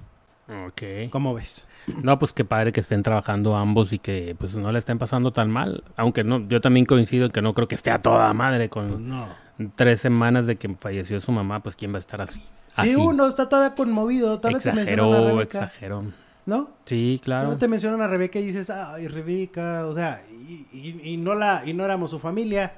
Ok. 0.49 1.11
¿Cómo 1.11 1.35
ves? 1.35 1.67
No, 2.03 2.19
pues 2.19 2.33
qué 2.33 2.45
padre 2.45 2.73
que 2.73 2.81
estén 2.81 3.03
trabajando 3.03 3.57
ambos 3.57 3.93
y 3.93 3.99
que 3.99 4.35
pues 4.39 4.55
no 4.55 4.71
le 4.73 4.79
estén 4.79 4.99
pasando 4.99 5.33
tan 5.33 5.51
mal. 5.51 5.83
Aunque 5.97 6.25
no, 6.25 6.47
yo 6.49 6.61
también 6.61 6.87
coincido 6.87 7.27
en 7.27 7.33
que 7.33 7.43
no 7.43 7.55
creo 7.55 7.69
que 7.69 7.75
esté 7.75 7.91
a 7.91 8.01
toda 8.03 8.33
madre 8.33 8.69
Pues 8.69 8.87
con 8.87 9.09
no. 9.09 9.29
tres 9.77 10.01
semanas 10.01 10.47
de 10.47 10.57
que 10.57 10.69
falleció 10.79 11.21
su 11.21 11.33
mamá, 11.33 11.63
pues 11.63 11.77
quién 11.77 11.93
va 11.93 11.97
a 11.97 12.01
estar 12.01 12.21
así. 12.21 12.41
Sí, 12.41 12.47
Así. 12.77 12.95
uno 12.97 13.27
está 13.27 13.49
todavía 13.49 13.75
conmovido. 13.75 14.39
Tal 14.41 14.55
vez 14.55 14.67
Exageró, 14.67 15.41
exageró. 15.41 16.05
¿No? 16.45 16.71
Sí, 16.85 17.21
claro. 17.25 17.49
No 17.49 17.59
te 17.59 17.67
mencionan 17.67 18.01
a 18.03 18.07
Rebeca 18.07 18.39
y 18.39 18.47
dices, 18.47 18.71
ay, 18.71 19.09
Rebeca, 19.09 19.85
o 19.87 19.95
sea, 19.95 20.23
y, 20.31 20.67
y- 20.73 21.01
y 21.03 21.17
no 21.17 21.35
la, 21.35 21.63
y 21.67 21.73
no 21.73 21.85
éramos 21.85 22.11
su 22.11 22.21
familia. 22.21 22.75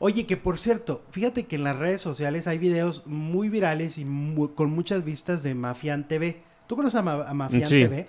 Oye, 0.00 0.26
que 0.26 0.36
por 0.36 0.58
cierto, 0.58 1.02
fíjate 1.10 1.44
que 1.44 1.56
en 1.56 1.64
las 1.64 1.76
redes 1.76 2.00
sociales 2.00 2.46
hay 2.48 2.58
videos 2.58 3.06
muy 3.06 3.48
virales 3.48 3.96
y 3.98 4.04
con 4.56 4.70
muchas 4.70 5.04
vistas 5.04 5.42
de 5.42 5.54
Mafián 5.54 6.08
TV. 6.08 6.42
¿Tú 6.70 6.76
conoces 6.76 6.94
a, 7.00 7.02
Ma- 7.02 7.24
a 7.26 7.34
Mafián 7.34 7.68
Sí. 7.68 7.80
TV? 7.82 8.06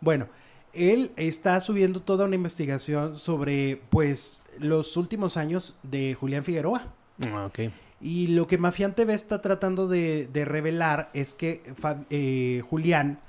Bueno, 0.00 0.26
él 0.72 1.12
está 1.14 1.60
subiendo 1.60 2.00
toda 2.02 2.24
una 2.26 2.34
investigación 2.34 3.16
sobre, 3.16 3.80
pues, 3.90 4.44
los 4.58 4.96
últimos 4.96 5.36
años 5.36 5.76
de 5.84 6.14
Julián 6.14 6.42
Figueroa. 6.42 6.88
Ah, 7.30 7.44
ok. 7.46 7.60
Y 8.00 8.26
lo 8.26 8.48
que 8.48 8.58
Mafián 8.58 8.96
TV 8.96 9.14
está 9.14 9.40
tratando 9.40 9.86
de, 9.86 10.26
de 10.32 10.44
revelar 10.44 11.10
es 11.14 11.34
que 11.34 11.62
eh, 12.10 12.60
Julián, 12.68 13.20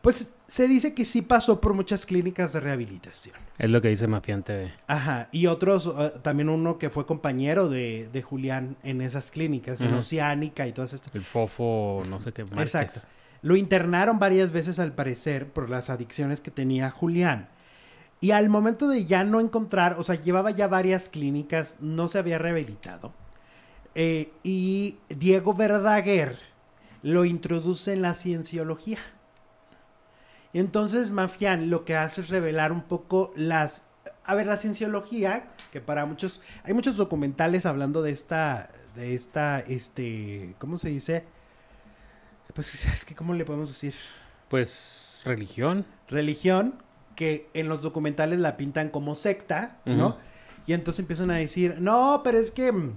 pues 0.00 0.32
se 0.46 0.66
dice 0.66 0.94
que 0.94 1.04
sí 1.04 1.20
pasó 1.20 1.60
por 1.60 1.74
muchas 1.74 2.06
clínicas 2.06 2.54
de 2.54 2.60
rehabilitación. 2.60 3.36
Es 3.58 3.70
lo 3.70 3.82
que 3.82 3.88
dice 3.88 4.06
Mafián 4.06 4.42
TV. 4.42 4.72
Ajá, 4.86 5.28
y 5.32 5.46
otros, 5.46 5.92
eh, 5.98 6.12
también 6.22 6.48
uno 6.48 6.78
que 6.78 6.88
fue 6.88 7.04
compañero 7.04 7.68
de, 7.68 8.08
de 8.10 8.22
Julián 8.22 8.78
en 8.82 9.02
esas 9.02 9.30
clínicas, 9.30 9.82
en. 9.82 9.92
Oceánica 9.92 10.66
y 10.66 10.72
todas 10.72 10.94
estas. 10.94 11.14
El 11.14 11.20
fofo, 11.20 12.02
no 12.08 12.18
sé 12.20 12.32
qué. 12.32 12.40
Exacto. 12.56 13.00
Lo 13.42 13.56
internaron 13.56 14.18
varias 14.18 14.52
veces 14.52 14.78
al 14.78 14.92
parecer 14.92 15.50
por 15.50 15.70
las 15.70 15.90
adicciones 15.90 16.40
que 16.40 16.50
tenía 16.50 16.90
Julián. 16.90 17.48
Y 18.20 18.32
al 18.32 18.50
momento 18.50 18.86
de 18.88 19.06
ya 19.06 19.24
no 19.24 19.40
encontrar, 19.40 19.96
o 19.98 20.02
sea, 20.02 20.16
llevaba 20.16 20.50
ya 20.50 20.68
varias 20.68 21.08
clínicas, 21.08 21.78
no 21.80 22.08
se 22.08 22.18
había 22.18 22.38
rehabilitado. 22.38 23.14
Eh, 23.94 24.30
y 24.42 24.98
Diego 25.08 25.54
Verdaguer 25.54 26.38
lo 27.02 27.24
introduce 27.24 27.94
en 27.94 28.02
la 28.02 28.14
cienciología. 28.14 28.98
Y 30.52 30.58
entonces 30.58 31.10
Mafián 31.12 31.70
lo 31.70 31.84
que 31.84 31.96
hace 31.96 32.20
es 32.20 32.28
revelar 32.28 32.72
un 32.72 32.82
poco 32.82 33.32
las... 33.36 33.84
A 34.24 34.34
ver, 34.34 34.46
la 34.46 34.58
cienciología, 34.58 35.48
que 35.72 35.80
para 35.80 36.04
muchos... 36.04 36.42
Hay 36.64 36.74
muchos 36.74 36.96
documentales 36.96 37.64
hablando 37.64 38.02
de 38.02 38.10
esta... 38.10 38.70
De 38.94 39.14
esta, 39.14 39.60
este... 39.60 40.54
¿Cómo 40.58 40.76
se 40.76 40.90
dice? 40.90 41.24
Pues 42.54 42.84
es 42.92 43.04
que, 43.04 43.14
¿cómo 43.14 43.34
le 43.34 43.44
podemos 43.44 43.68
decir? 43.68 43.94
Pues 44.48 45.20
religión. 45.24 45.86
Religión, 46.08 46.82
que 47.14 47.48
en 47.54 47.68
los 47.68 47.82
documentales 47.82 48.38
la 48.38 48.56
pintan 48.56 48.90
como 48.90 49.14
secta, 49.14 49.78
¿no? 49.84 50.16
Y 50.66 50.72
entonces 50.72 51.00
empiezan 51.00 51.30
a 51.30 51.36
decir, 51.36 51.80
no, 51.80 52.20
pero 52.22 52.38
es 52.38 52.50
que 52.50 52.72
mm, 52.72 52.96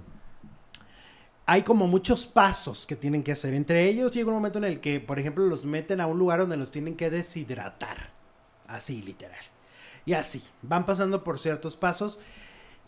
hay 1.46 1.62
como 1.62 1.86
muchos 1.86 2.26
pasos 2.26 2.86
que 2.86 2.96
tienen 2.96 3.22
que 3.22 3.32
hacer. 3.32 3.54
Entre 3.54 3.88
ellos 3.88 4.12
llega 4.12 4.28
un 4.28 4.36
momento 4.36 4.58
en 4.58 4.64
el 4.64 4.80
que, 4.80 5.00
por 5.00 5.18
ejemplo, 5.18 5.44
los 5.46 5.66
meten 5.66 6.00
a 6.00 6.06
un 6.06 6.18
lugar 6.18 6.40
donde 6.40 6.56
los 6.56 6.70
tienen 6.70 6.96
que 6.96 7.10
deshidratar. 7.10 8.10
Así, 8.66 9.02
literal. 9.02 9.44
Y 10.06 10.14
así, 10.14 10.42
van 10.62 10.86
pasando 10.86 11.24
por 11.24 11.38
ciertos 11.38 11.76
pasos. 11.76 12.18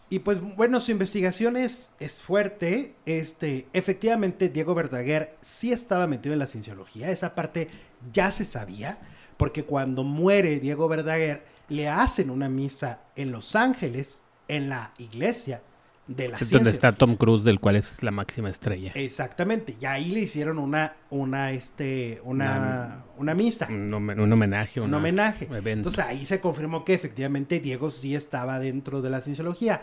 Y 0.09 0.21
pues 0.21 0.41
bueno, 0.41 0.79
su 0.81 0.93
investigación 0.93 1.57
es, 1.57 1.91
es 1.99 2.23
fuerte. 2.23 2.95
Este, 3.07 3.67
efectivamente, 3.73 4.49
Diego 4.49 4.75
Verdaguer 4.75 5.37
sí 5.41 5.73
estaba 5.73 6.07
metido 6.07 6.33
en 6.33 6.39
la 6.39 6.47
cienciología. 6.47 7.11
Esa 7.11 7.35
parte 7.35 7.69
ya 8.13 8.31
se 8.31 8.45
sabía. 8.45 8.99
Porque 9.37 9.65
cuando 9.65 10.05
muere 10.05 10.61
Diego 10.61 10.89
Verdaguer, 10.89 11.45
le 11.69 11.89
hacen 11.89 12.31
una 12.31 12.49
misa 12.49 13.01
en 13.17 13.33
Los 13.33 13.57
Ángeles, 13.57 14.23
en 14.49 14.69
la 14.69 14.93
iglesia 14.99 15.61
de 16.07 16.29
la 16.29 16.35
Es 16.37 16.39
ciencia. 16.49 16.59
donde 16.59 16.71
está 16.71 16.93
Tom 16.93 17.17
Cruise, 17.17 17.43
del 17.45 17.59
cual 17.61 17.77
es 17.77 18.03
la 18.03 18.11
máxima 18.13 18.49
estrella. 18.49 18.93
Exactamente. 18.95 19.77
Y 19.81 19.87
ahí 19.87 20.11
le 20.13 20.21
hicieron 20.21 20.59
una, 20.59 20.95
una, 21.11 21.51
este, 21.53 22.21
una, 22.25 23.03
una 23.19 23.35
misa. 23.35 23.67
Un, 23.69 23.91
homen- 23.93 24.21
un 24.21 24.33
homenaje. 24.33 24.81
Un 24.81 24.89
una- 24.89 24.99
homenaje. 24.99 25.47
evento. 25.47 25.89
Entonces 25.89 26.05
ahí 26.05 26.25
se 26.27 26.41
confirmó 26.41 26.85
que 26.85 26.95
efectivamente 26.95 27.59
Diego 27.61 27.91
sí 27.91 28.15
estaba 28.15 28.59
dentro 28.61 29.03
de 29.03 29.11
la 29.11 29.21
cienciología. 29.21 29.81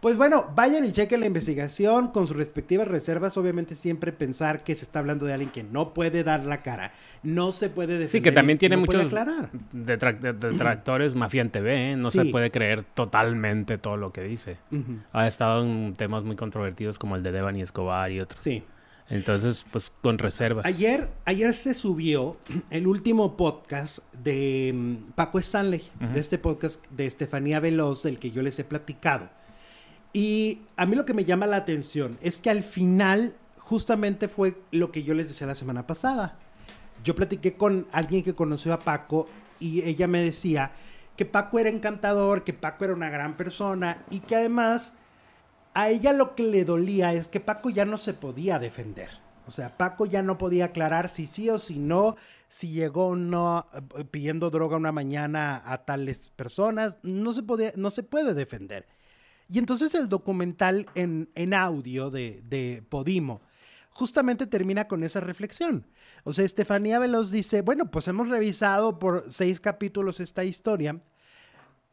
Pues 0.00 0.16
bueno, 0.16 0.46
vayan 0.54 0.84
y 0.84 0.92
chequen 0.92 1.20
la 1.20 1.26
investigación 1.26 2.08
con 2.08 2.26
sus 2.26 2.36
respectivas 2.36 2.86
reservas. 2.88 3.36
Obviamente 3.38 3.74
siempre 3.74 4.12
pensar 4.12 4.64
que 4.64 4.76
se 4.76 4.84
está 4.84 4.98
hablando 4.98 5.24
de 5.26 5.32
alguien 5.32 5.50
que 5.50 5.62
no 5.62 5.94
puede 5.94 6.22
dar 6.24 6.44
la 6.44 6.62
cara. 6.62 6.92
No 7.22 7.52
se 7.52 7.70
puede 7.70 7.98
decir. 7.98 8.20
Sí, 8.20 8.20
que 8.20 8.32
también 8.32 8.58
tiene 8.58 8.74
no 8.76 8.80
muchos 8.82 9.06
aclarar. 9.06 9.48
detrac- 9.72 10.18
de- 10.18 10.32
detractores 10.34 11.14
Mafián 11.14 11.50
TV, 11.50 11.92
¿eh? 11.92 11.96
No 11.96 12.10
Sí. 12.10 12.18
se 12.18 12.24
puede 12.26 12.50
creer 12.50 12.84
totalmente 12.94 13.78
todo 13.78 13.96
lo 13.96 14.12
que 14.12 14.22
dice. 14.22 14.56
Ha 15.12 15.28
estado 15.28 15.61
temas 15.96 16.24
muy 16.24 16.36
controvertidos 16.36 16.98
como 16.98 17.16
el 17.16 17.22
de 17.22 17.32
Devani 17.32 17.62
Escobar 17.62 18.10
y 18.10 18.20
otros. 18.20 18.40
Sí. 18.40 18.62
Entonces, 19.08 19.64
pues 19.70 19.92
con 20.00 20.18
reservas. 20.18 20.64
Ayer, 20.64 21.08
ayer 21.24 21.52
se 21.54 21.74
subió 21.74 22.36
el 22.70 22.86
último 22.86 23.36
podcast 23.36 23.98
de 24.12 24.72
mm, 24.74 25.12
Paco 25.14 25.38
Stanley, 25.38 25.82
de 26.00 26.20
este 26.20 26.38
podcast 26.38 26.84
de 26.90 27.06
Estefanía 27.06 27.60
Veloz, 27.60 28.02
del 28.02 28.18
que 28.18 28.30
yo 28.30 28.42
les 28.42 28.58
he 28.58 28.64
platicado. 28.64 29.28
Y 30.12 30.60
a 30.76 30.86
mí 30.86 30.96
lo 30.96 31.04
que 31.04 31.14
me 31.14 31.24
llama 31.24 31.46
la 31.46 31.56
atención 31.56 32.18
es 32.20 32.38
que 32.38 32.50
al 32.50 32.62
final 32.62 33.34
justamente 33.58 34.28
fue 34.28 34.56
lo 34.70 34.92
que 34.92 35.02
yo 35.02 35.14
les 35.14 35.28
decía 35.28 35.46
la 35.46 35.54
semana 35.54 35.86
pasada. 35.86 36.38
Yo 37.02 37.14
platiqué 37.14 37.54
con 37.54 37.86
alguien 37.92 38.22
que 38.22 38.34
conoció 38.34 38.72
a 38.72 38.78
Paco 38.78 39.28
y 39.58 39.82
ella 39.82 40.06
me 40.06 40.22
decía 40.22 40.72
que 41.16 41.24
Paco 41.24 41.58
era 41.58 41.68
encantador, 41.68 42.44
que 42.44 42.52
Paco 42.52 42.84
era 42.84 42.94
una 42.94 43.10
gran 43.10 43.36
persona 43.36 44.04
y 44.10 44.20
que 44.20 44.36
además 44.36 44.94
a 45.74 45.88
ella 45.88 46.12
lo 46.12 46.34
que 46.34 46.42
le 46.42 46.64
dolía 46.64 47.14
es 47.14 47.28
que 47.28 47.40
Paco 47.40 47.70
ya 47.70 47.84
no 47.84 47.96
se 47.96 48.14
podía 48.14 48.58
defender. 48.58 49.08
O 49.46 49.50
sea, 49.50 49.76
Paco 49.76 50.06
ya 50.06 50.22
no 50.22 50.38
podía 50.38 50.66
aclarar 50.66 51.08
si 51.08 51.26
sí 51.26 51.50
o 51.50 51.58
si 51.58 51.78
no, 51.78 52.16
si 52.48 52.70
llegó 52.70 53.08
o 53.08 53.16
no 53.16 53.66
eh, 53.96 54.04
pidiendo 54.04 54.50
droga 54.50 54.76
una 54.76 54.92
mañana 54.92 55.62
a 55.64 55.84
tales 55.84 56.30
personas. 56.30 56.98
No 57.02 57.32
se, 57.32 57.42
podía, 57.42 57.72
no 57.76 57.90
se 57.90 58.02
puede 58.02 58.34
defender. 58.34 58.86
Y 59.48 59.58
entonces 59.58 59.94
el 59.94 60.08
documental 60.08 60.86
en, 60.94 61.30
en 61.34 61.54
audio 61.54 62.10
de, 62.10 62.84
Podimo 62.88 63.42
justamente 63.90 64.46
termina 64.46 64.88
con 64.88 65.02
esa 65.02 65.20
reflexión. 65.20 65.86
O 66.24 66.32
sea, 66.32 66.46
Estefanía 66.46 66.98
Veloz 66.98 67.30
dice, 67.30 67.60
bueno, 67.60 67.90
pues 67.90 68.08
hemos 68.08 68.28
revisado 68.28 68.98
por 68.98 69.26
seis 69.28 69.60
capítulos 69.60 70.20
esta 70.20 70.44
historia, 70.44 70.98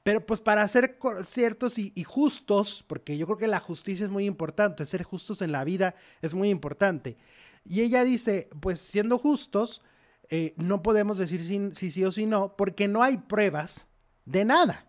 pero 0.03 0.25
pues 0.25 0.41
para 0.41 0.67
ser 0.67 0.97
ciertos 1.25 1.77
y, 1.77 1.91
y 1.95 2.03
justos, 2.03 2.83
porque 2.87 3.17
yo 3.17 3.25
creo 3.25 3.37
que 3.37 3.47
la 3.47 3.59
justicia 3.59 4.05
es 4.05 4.11
muy 4.11 4.25
importante, 4.25 4.85
ser 4.85 5.03
justos 5.03 5.41
en 5.41 5.51
la 5.51 5.63
vida 5.63 5.95
es 6.21 6.33
muy 6.33 6.49
importante. 6.49 7.17
Y 7.65 7.81
ella 7.81 8.03
dice, 8.03 8.49
pues 8.61 8.79
siendo 8.79 9.17
justos, 9.17 9.81
eh, 10.29 10.53
no 10.57 10.83
podemos 10.83 11.17
decir 11.17 11.43
si, 11.43 11.71
si 11.73 11.91
sí 11.91 12.05
o 12.05 12.11
si 12.11 12.25
no, 12.25 12.55
porque 12.55 12.87
no 12.87 13.03
hay 13.03 13.17
pruebas 13.17 13.87
de 14.25 14.45
nada. 14.45 14.85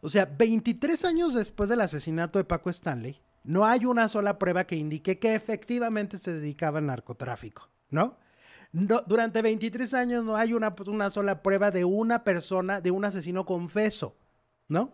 O 0.00 0.08
sea, 0.08 0.26
23 0.26 1.04
años 1.04 1.34
después 1.34 1.68
del 1.68 1.80
asesinato 1.80 2.38
de 2.38 2.44
Paco 2.44 2.70
Stanley, 2.70 3.20
no 3.42 3.64
hay 3.64 3.84
una 3.84 4.08
sola 4.08 4.38
prueba 4.38 4.64
que 4.64 4.76
indique 4.76 5.18
que 5.18 5.34
efectivamente 5.34 6.18
se 6.18 6.32
dedicaba 6.32 6.78
al 6.78 6.86
narcotráfico, 6.86 7.68
¿no? 7.90 8.16
No, 8.74 9.02
durante 9.06 9.40
23 9.40 9.94
años 9.94 10.24
no 10.24 10.36
hay 10.36 10.52
una, 10.52 10.74
una 10.88 11.08
sola 11.08 11.44
prueba 11.44 11.70
de 11.70 11.84
una 11.84 12.24
persona, 12.24 12.80
de 12.80 12.90
un 12.90 13.04
asesino 13.04 13.46
confeso, 13.46 14.16
¿no? 14.66 14.92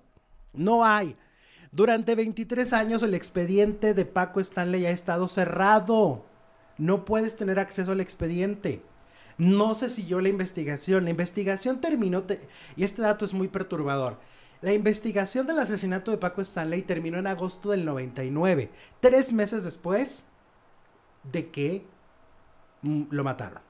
No 0.53 0.85
hay. 0.85 1.16
Durante 1.72 2.14
23 2.14 2.74
años 2.74 3.03
el 3.03 3.14
expediente 3.14 3.95
de 3.95 4.05
Paco 4.05 4.39
Stanley 4.41 4.85
ha 4.85 4.91
estado 4.91 5.28
cerrado. 5.28 6.26
No 6.76 7.07
puedes 7.07 7.37
tener 7.37 7.59
acceso 7.59 7.93
al 7.93 8.01
expediente. 8.03 8.83
No 9.39 9.74
se 9.74 9.89
siguió 9.89 10.20
la 10.20 10.28
investigación. 10.28 11.05
La 11.05 11.11
investigación 11.11 11.81
terminó, 11.81 12.24
te- 12.24 12.41
y 12.76 12.85
este 12.85 13.01
dato 13.01 13.24
es 13.24 13.33
muy 13.33 13.49
perturbador. 13.49 14.18
La 14.61 14.74
investigación 14.74 15.47
del 15.47 15.59
asesinato 15.59 16.11
de 16.11 16.18
Paco 16.18 16.43
Stanley 16.43 16.83
terminó 16.83 17.16
en 17.16 17.26
agosto 17.28 17.70
del 17.70 17.87
99, 17.87 18.70
tres 19.01 19.33
meses 19.33 19.64
después 19.64 20.26
de 21.33 21.49
que 21.51 21.87
mm, 22.83 23.05
lo 23.09 23.24
mataron. 23.24 23.69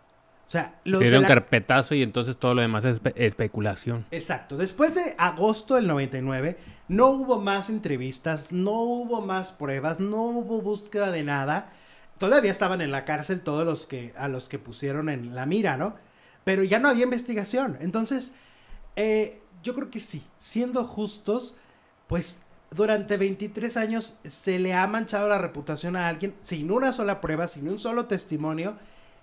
O 0.50 0.52
sea, 0.52 0.80
los 0.82 0.98
Le 0.98 1.04
de 1.06 1.10
dio 1.12 1.20
un 1.20 1.26
carpetazo 1.26 1.94
y 1.94 2.02
entonces 2.02 2.36
todo 2.36 2.54
lo 2.54 2.60
demás 2.60 2.84
es 2.84 3.00
espe- 3.00 3.12
especulación. 3.14 4.04
Exacto. 4.10 4.56
Después 4.56 4.96
de 4.96 5.14
agosto 5.16 5.76
del 5.76 5.86
99, 5.86 6.58
no 6.88 7.06
hubo 7.10 7.40
más 7.40 7.70
entrevistas, 7.70 8.50
no 8.50 8.72
hubo 8.82 9.20
más 9.20 9.52
pruebas, 9.52 10.00
no 10.00 10.22
hubo 10.24 10.60
búsqueda 10.60 11.12
de 11.12 11.22
nada. 11.22 11.70
Todavía 12.18 12.50
estaban 12.50 12.80
en 12.80 12.90
la 12.90 13.04
cárcel 13.04 13.42
todos 13.42 13.64
los 13.64 13.86
que 13.86 14.12
a 14.18 14.26
los 14.26 14.48
que 14.48 14.58
pusieron 14.58 15.08
en 15.08 15.36
la 15.36 15.46
mira, 15.46 15.76
¿no? 15.76 15.94
Pero 16.42 16.64
ya 16.64 16.80
no 16.80 16.88
había 16.88 17.04
investigación. 17.04 17.78
Entonces, 17.80 18.32
eh, 18.96 19.40
yo 19.62 19.76
creo 19.76 19.88
que 19.88 20.00
sí, 20.00 20.24
siendo 20.36 20.84
justos, 20.84 21.54
pues 22.08 22.42
durante 22.72 23.16
23 23.18 23.76
años 23.76 24.16
se 24.24 24.58
le 24.58 24.74
ha 24.74 24.84
manchado 24.88 25.28
la 25.28 25.38
reputación 25.38 25.94
a 25.94 26.08
alguien 26.08 26.34
sin 26.40 26.72
una 26.72 26.90
sola 26.90 27.20
prueba, 27.20 27.46
sin 27.46 27.68
un 27.68 27.78
solo 27.78 28.06
testimonio 28.06 28.76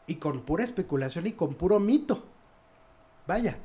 y 0.08 0.16
con 0.16 0.42
pura 0.42 0.64
especulación 0.64 1.28
y 1.28 1.34
con 1.34 1.54
puro 1.56 1.80
mito. 1.80 2.24
Vaya. 3.28 3.58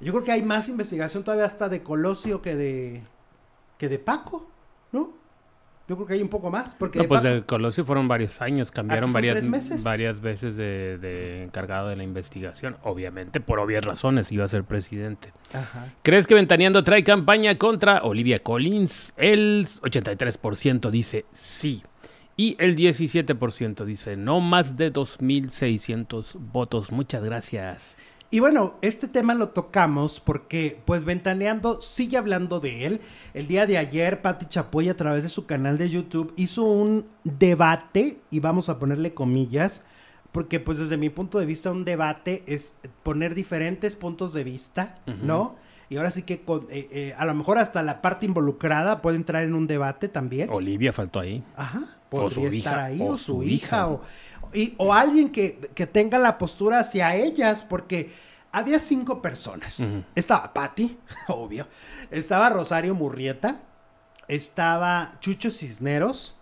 Yo 0.00 0.12
creo 0.12 0.24
que 0.24 0.32
hay 0.32 0.42
más 0.42 0.68
investigación 0.68 1.24
todavía 1.24 1.46
hasta 1.46 1.68
de 1.68 1.82
Colosio 1.82 2.40
que 2.40 2.54
de 2.54 3.02
que 3.78 3.88
de 3.88 3.98
Paco, 3.98 4.48
¿no? 4.92 5.12
Yo 5.88 5.96
creo 5.96 6.06
que 6.06 6.14
hay 6.14 6.22
un 6.22 6.28
poco 6.28 6.50
más. 6.50 6.74
Porque 6.78 6.98
No, 6.98 7.04
pues 7.08 7.22
Paco- 7.22 7.34
de 7.34 7.42
Colosio 7.44 7.84
fueron 7.84 8.06
varios 8.08 8.40
años, 8.42 8.70
cambiaron 8.70 9.12
varias, 9.12 9.46
meses. 9.46 9.82
varias 9.82 10.20
veces 10.20 10.56
de, 10.56 10.98
de 10.98 11.44
encargado 11.44 11.88
de 11.88 11.96
la 11.96 12.02
investigación. 12.04 12.76
Obviamente, 12.82 13.40
por 13.40 13.58
obvias 13.58 13.84
razones, 13.84 14.30
iba 14.30 14.44
a 14.44 14.48
ser 14.48 14.64
presidente. 14.64 15.32
Ajá. 15.54 15.86
¿Crees 16.02 16.26
que 16.26 16.34
Ventaneando 16.34 16.82
trae 16.82 17.02
campaña 17.02 17.56
contra 17.56 18.02
Olivia 18.02 18.42
Collins? 18.42 19.14
El 19.16 19.66
83% 19.66 20.90
dice 20.90 21.24
sí. 21.32 21.82
Y 22.38 22.56
el 22.60 22.76
17% 22.76 23.84
dice 23.84 24.16
no 24.16 24.40
más 24.40 24.76
de 24.78 24.90
2.600 24.92 26.36
votos. 26.52 26.92
Muchas 26.92 27.22
gracias. 27.22 27.96
Y 28.30 28.40
bueno, 28.40 28.76
este 28.82 29.08
tema 29.08 29.32
lo 29.34 29.48
tocamos 29.50 30.20
porque, 30.20 30.78
pues, 30.84 31.04
Ventaneando 31.04 31.80
sigue 31.80 32.16
hablando 32.18 32.60
de 32.60 32.84
él. 32.86 33.00
El 33.32 33.48
día 33.48 33.66
de 33.66 33.78
ayer, 33.78 34.20
Patti 34.20 34.46
Chapoy, 34.46 34.88
a 34.90 34.96
través 34.96 35.22
de 35.24 35.30
su 35.30 35.46
canal 35.46 35.78
de 35.78 35.88
YouTube, 35.88 36.32
hizo 36.36 36.62
un 36.62 37.06
debate, 37.24 38.18
y 38.30 38.40
vamos 38.40 38.68
a 38.68 38.78
ponerle 38.78 39.14
comillas, 39.14 39.84
porque, 40.30 40.60
pues, 40.60 40.78
desde 40.78 40.98
mi 40.98 41.08
punto 41.08 41.38
de 41.38 41.46
vista, 41.46 41.70
un 41.72 41.86
debate 41.86 42.42
es 42.46 42.74
poner 43.02 43.34
diferentes 43.34 43.96
puntos 43.96 44.34
de 44.34 44.44
vista, 44.44 44.98
¿no? 45.22 45.56
Y 45.88 45.96
ahora 45.96 46.10
sí 46.10 46.22
que, 46.22 46.42
con- 46.42 46.66
eh, 46.68 46.86
eh, 46.92 47.14
a 47.16 47.24
lo 47.24 47.32
mejor 47.34 47.56
hasta 47.56 47.82
la 47.82 48.02
parte 48.02 48.26
involucrada 48.26 49.00
puede 49.00 49.16
entrar 49.16 49.42
en 49.42 49.54
un 49.54 49.66
debate 49.66 50.06
también. 50.08 50.50
Olivia 50.50 50.92
faltó 50.92 51.18
ahí. 51.18 51.42
Ajá. 51.56 51.97
Podría 52.10 52.48
estar 52.48 52.72
hija, 52.74 52.84
ahí, 52.84 53.00
o 53.00 53.06
o, 53.12 53.18
su 53.18 53.42
hija, 53.42 53.54
hija. 53.54 53.88
o, 53.88 54.00
y- 54.54 54.74
o 54.78 54.92
alguien 54.94 55.30
que, 55.30 55.58
que 55.74 55.86
tenga 55.86 56.18
la 56.18 56.38
postura 56.38 56.80
hacia 56.80 57.14
ellas, 57.14 57.62
porque 57.62 58.12
había 58.52 58.78
cinco 58.80 59.20
personas. 59.20 59.78
Estaba 60.14 60.52
Patti, 60.54 60.98
obvio. 61.28 61.66
Estaba 62.10 62.48
Rosario 62.50 62.94
Murrieta. 62.94 63.60
Estaba 64.26 65.16
Chucho 65.20 65.50
Cisneros. 65.50 66.34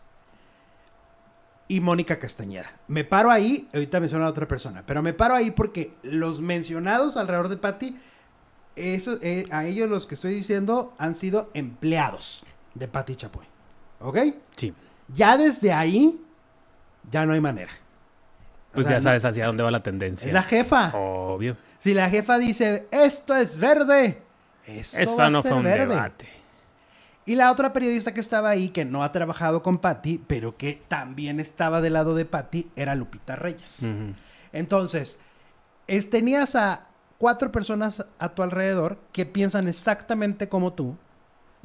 Y 1.68 1.80
Mónica 1.80 2.20
Castañeda. 2.20 2.70
Me 2.86 3.02
paro 3.04 3.28
ahí, 3.30 3.68
ahorita 3.74 3.98
menciono 3.98 4.24
a 4.24 4.28
otra 4.28 4.46
persona, 4.46 4.84
pero 4.86 5.02
me 5.02 5.12
paro 5.14 5.34
ahí 5.34 5.50
porque 5.50 5.94
los 6.04 6.40
mencionados 6.40 7.16
alrededor 7.16 7.48
de 7.48 7.56
Patti, 7.56 7.98
eso, 8.76 9.18
eh, 9.20 9.46
a 9.50 9.66
ellos 9.66 9.90
los 9.90 10.06
que 10.06 10.14
estoy 10.14 10.32
diciendo 10.34 10.94
han 10.96 11.16
sido 11.16 11.50
empleados 11.54 12.44
de 12.74 12.86
Patti 12.86 13.16
Chapoy. 13.16 13.46
¿Ok? 13.98 14.18
Sí. 14.56 14.72
Ya 15.14 15.36
desde 15.36 15.72
ahí, 15.72 16.20
ya 17.10 17.24
no 17.26 17.32
hay 17.32 17.40
manera. 17.40 17.70
O 18.72 18.74
Pues 18.76 18.86
sea, 18.88 18.96
ya 18.98 19.00
sabes 19.00 19.24
hacia 19.24 19.46
dónde 19.46 19.62
va 19.62 19.70
la 19.70 19.82
tendencia. 19.82 20.26
Es 20.26 20.32
la 20.34 20.42
jefa. 20.42 20.92
Obvio. 20.94 21.56
Si 21.78 21.94
la 21.94 22.10
jefa 22.10 22.38
dice, 22.38 22.86
esto 22.90 23.34
es 23.36 23.58
verde, 23.58 24.22
eso 24.66 25.16
va 25.16 25.26
a 25.26 25.30
no 25.30 25.42
ser 25.42 25.50
fue 25.50 25.58
un 25.58 25.64
verde. 25.64 25.86
debate. 25.94 26.28
Y 27.24 27.34
la 27.34 27.50
otra 27.50 27.72
periodista 27.72 28.12
que 28.14 28.20
estaba 28.20 28.50
ahí, 28.50 28.68
que 28.68 28.84
no 28.84 29.02
ha 29.02 29.10
trabajado 29.12 29.62
con 29.62 29.78
Patty, 29.78 30.18
pero 30.26 30.56
que 30.56 30.80
también 30.88 31.40
estaba 31.40 31.80
del 31.80 31.94
lado 31.94 32.14
de 32.14 32.24
Patty, 32.24 32.70
era 32.76 32.94
Lupita 32.94 33.34
Reyes. 33.36 33.84
Entonces, 34.52 35.18
es- 35.86 36.08
tenías 36.10 36.54
a 36.54 36.86
cuatro 37.18 37.50
personas 37.50 38.04
a 38.18 38.28
tu 38.30 38.42
alrededor 38.42 38.98
que 39.12 39.26
piensan 39.26 39.66
exactamente 39.68 40.48
como 40.48 40.72
tú. 40.74 40.96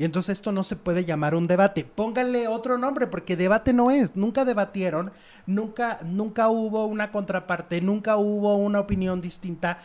Y 0.01 0.03
entonces 0.03 0.39
esto 0.39 0.51
no 0.51 0.63
se 0.63 0.77
puede 0.77 1.05
llamar 1.05 1.35
un 1.35 1.45
debate. 1.45 1.85
Pónganle 1.85 2.47
otro 2.47 2.79
nombre, 2.79 3.05
porque 3.05 3.35
debate 3.35 3.71
no 3.71 3.91
es. 3.91 4.15
Nunca 4.15 4.45
debatieron, 4.45 5.11
nunca, 5.45 5.99
nunca 6.03 6.49
hubo 6.49 6.87
una 6.87 7.11
contraparte, 7.11 7.81
nunca 7.81 8.17
hubo 8.17 8.55
una 8.55 8.79
opinión 8.79 9.21
distinta. 9.21 9.77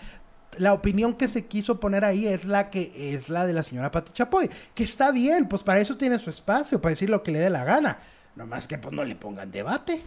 La 0.56 0.72
opinión 0.72 1.12
que 1.12 1.28
se 1.28 1.44
quiso 1.44 1.80
poner 1.80 2.02
ahí 2.02 2.26
es 2.26 2.46
la 2.46 2.70
que 2.70 2.92
es 3.14 3.28
la 3.28 3.46
de 3.46 3.52
la 3.52 3.62
señora 3.62 3.90
Pati 3.90 4.12
Chapoy, 4.14 4.48
que 4.74 4.84
está 4.84 5.12
bien, 5.12 5.48
pues 5.48 5.62
para 5.62 5.80
eso 5.80 5.98
tiene 5.98 6.18
su 6.18 6.30
espacio, 6.30 6.80
para 6.80 6.92
decir 6.92 7.10
lo 7.10 7.22
que 7.22 7.32
le 7.32 7.38
dé 7.38 7.50
la 7.50 7.64
gana. 7.64 7.98
Nomás 8.36 8.66
que 8.66 8.78
pues 8.78 8.94
no 8.94 9.04
le 9.04 9.16
pongan 9.16 9.50
debate, 9.50 10.02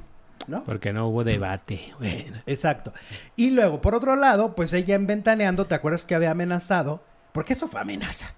¿no? 0.47 0.63
Porque 0.63 0.91
no 0.91 1.07
hubo 1.09 1.23
debate. 1.23 1.93
Bueno. 1.99 2.39
Exacto. 2.47 2.93
Y 3.35 3.51
luego, 3.51 3.79
por 3.79 3.93
otro 3.93 4.15
lado, 4.15 4.55
pues 4.55 4.73
ella 4.73 4.95
en 4.95 5.05
Ventaneando, 5.05 5.67
¿te 5.67 5.75
acuerdas 5.75 6.05
que 6.05 6.15
había 6.15 6.31
amenazado? 6.31 7.03
Porque 7.31 7.53
eso 7.53 7.67
fue 7.67 7.79
amenaza. 7.79 8.33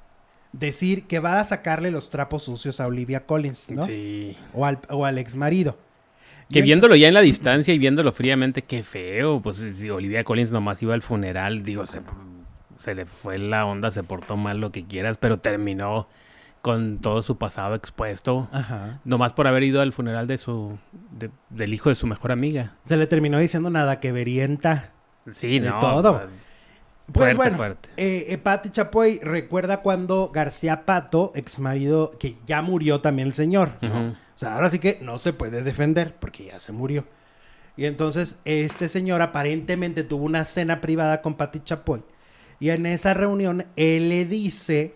Decir 0.53 1.07
que 1.07 1.19
va 1.19 1.39
a 1.39 1.45
sacarle 1.45 1.91
los 1.91 2.09
trapos 2.09 2.43
sucios 2.43 2.79
a 2.81 2.87
Olivia 2.87 3.25
Collins, 3.25 3.71
¿no? 3.71 3.83
Sí. 3.85 4.35
O 4.53 4.65
al, 4.65 4.79
o 4.89 5.05
al 5.05 5.17
ex 5.17 5.35
marido. 5.35 5.77
Que 6.51 6.61
viéndolo 6.61 6.95
ya 6.97 7.07
en 7.07 7.13
la 7.13 7.21
distancia 7.21 7.73
y 7.73 7.77
viéndolo 7.77 8.11
fríamente, 8.11 8.61
qué 8.63 8.83
feo. 8.83 9.41
Pues 9.41 9.65
si 9.73 9.89
Olivia 9.89 10.25
Collins 10.25 10.51
nomás 10.51 10.83
iba 10.83 10.93
al 10.93 11.01
funeral, 11.01 11.63
digo, 11.63 11.85
se, 11.85 12.01
se 12.77 12.93
le 12.93 13.05
fue 13.05 13.37
la 13.37 13.65
onda, 13.65 13.89
se 13.91 14.03
portó 14.03 14.35
mal 14.35 14.59
lo 14.59 14.71
que 14.73 14.83
quieras, 14.85 15.17
pero 15.17 15.37
terminó 15.37 16.09
con 16.61 16.99
todo 16.99 17.21
su 17.21 17.37
pasado 17.37 17.73
expuesto. 17.75 18.49
Ajá. 18.51 18.99
Nomás 19.05 19.31
por 19.31 19.47
haber 19.47 19.63
ido 19.63 19.81
al 19.81 19.93
funeral 19.93 20.27
de 20.27 20.37
su 20.37 20.77
de- 21.17 21.31
del 21.49 21.73
hijo 21.73 21.87
de 21.87 21.95
su 21.95 22.05
mejor 22.05 22.33
amiga. 22.33 22.75
Se 22.83 22.97
le 22.97 23.07
terminó 23.07 23.39
diciendo 23.39 23.69
nada 23.69 24.01
que 24.01 24.11
verienta. 24.11 24.91
Sí, 25.33 25.59
De 25.59 25.69
no. 25.69 25.79
todo. 25.79 26.19
pues, 26.19 26.29
Pues 27.07 27.35
Fuerte, 27.35 27.35
bueno, 27.37 27.57
fuerte. 27.57 27.89
eh, 27.97 28.25
eh, 28.29 28.37
Pati 28.37 28.69
Chapoy 28.69 29.19
recuerda 29.21 29.81
cuando 29.81 30.29
García 30.33 30.85
Pato, 30.85 31.31
ex 31.35 31.59
marido, 31.59 32.11
que 32.17 32.35
ya 32.45 32.61
murió 32.61 33.01
también 33.01 33.27
el 33.27 33.33
señor, 33.33 33.73
¿no? 33.81 34.11
O 34.11 34.15
sea, 34.35 34.55
ahora 34.55 34.69
sí 34.69 34.79
que 34.79 34.97
no 35.01 35.19
se 35.19 35.33
puede 35.33 35.61
defender 35.61 36.15
porque 36.19 36.45
ya 36.45 36.59
se 36.59 36.71
murió. 36.71 37.05
Y 37.75 37.85
entonces 37.85 38.37
este 38.45 38.87
señor 38.89 39.21
aparentemente 39.21 40.03
tuvo 40.03 40.25
una 40.25 40.45
cena 40.45 40.79
privada 40.81 41.21
con 41.21 41.35
Pati 41.35 41.61
Chapoy. 41.61 42.03
Y 42.59 42.69
en 42.69 42.85
esa 42.85 43.13
reunión 43.13 43.65
él 43.75 44.09
le 44.09 44.25
dice 44.25 44.95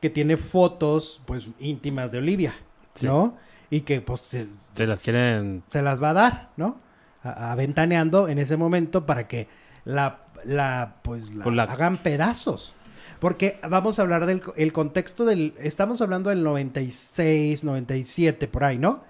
que 0.00 0.10
tiene 0.10 0.36
fotos 0.36 1.20
pues 1.26 1.48
íntimas 1.58 2.12
de 2.12 2.18
Olivia, 2.18 2.54
Sí. 2.94 3.06
¿no? 3.06 3.36
Y 3.70 3.80
que 3.80 4.00
pues 4.00 4.20
se, 4.20 4.46
Se 4.76 4.86
las 4.86 5.00
quieren. 5.00 5.62
se 5.66 5.82
las 5.82 6.00
va 6.02 6.10
a 6.10 6.14
dar, 6.14 6.50
¿no? 6.56 6.78
A- 7.22 7.52
Aventaneando 7.52 8.28
en 8.28 8.38
ese 8.38 8.56
momento 8.56 9.04
para 9.06 9.26
que 9.26 9.48
la, 9.84 10.25
la 10.44 10.96
pues 11.02 11.34
la, 11.34 11.50
la- 11.50 11.62
hagan 11.64 11.98
pedazos. 11.98 12.74
Porque 13.20 13.58
vamos 13.68 13.98
a 13.98 14.02
hablar 14.02 14.26
del 14.26 14.42
el 14.56 14.72
contexto 14.74 15.24
del... 15.24 15.54
Estamos 15.58 16.02
hablando 16.02 16.28
del 16.30 16.42
96, 16.42 17.64
97, 17.64 18.46
por 18.48 18.64
ahí, 18.64 18.78
¿no? 18.78 19.04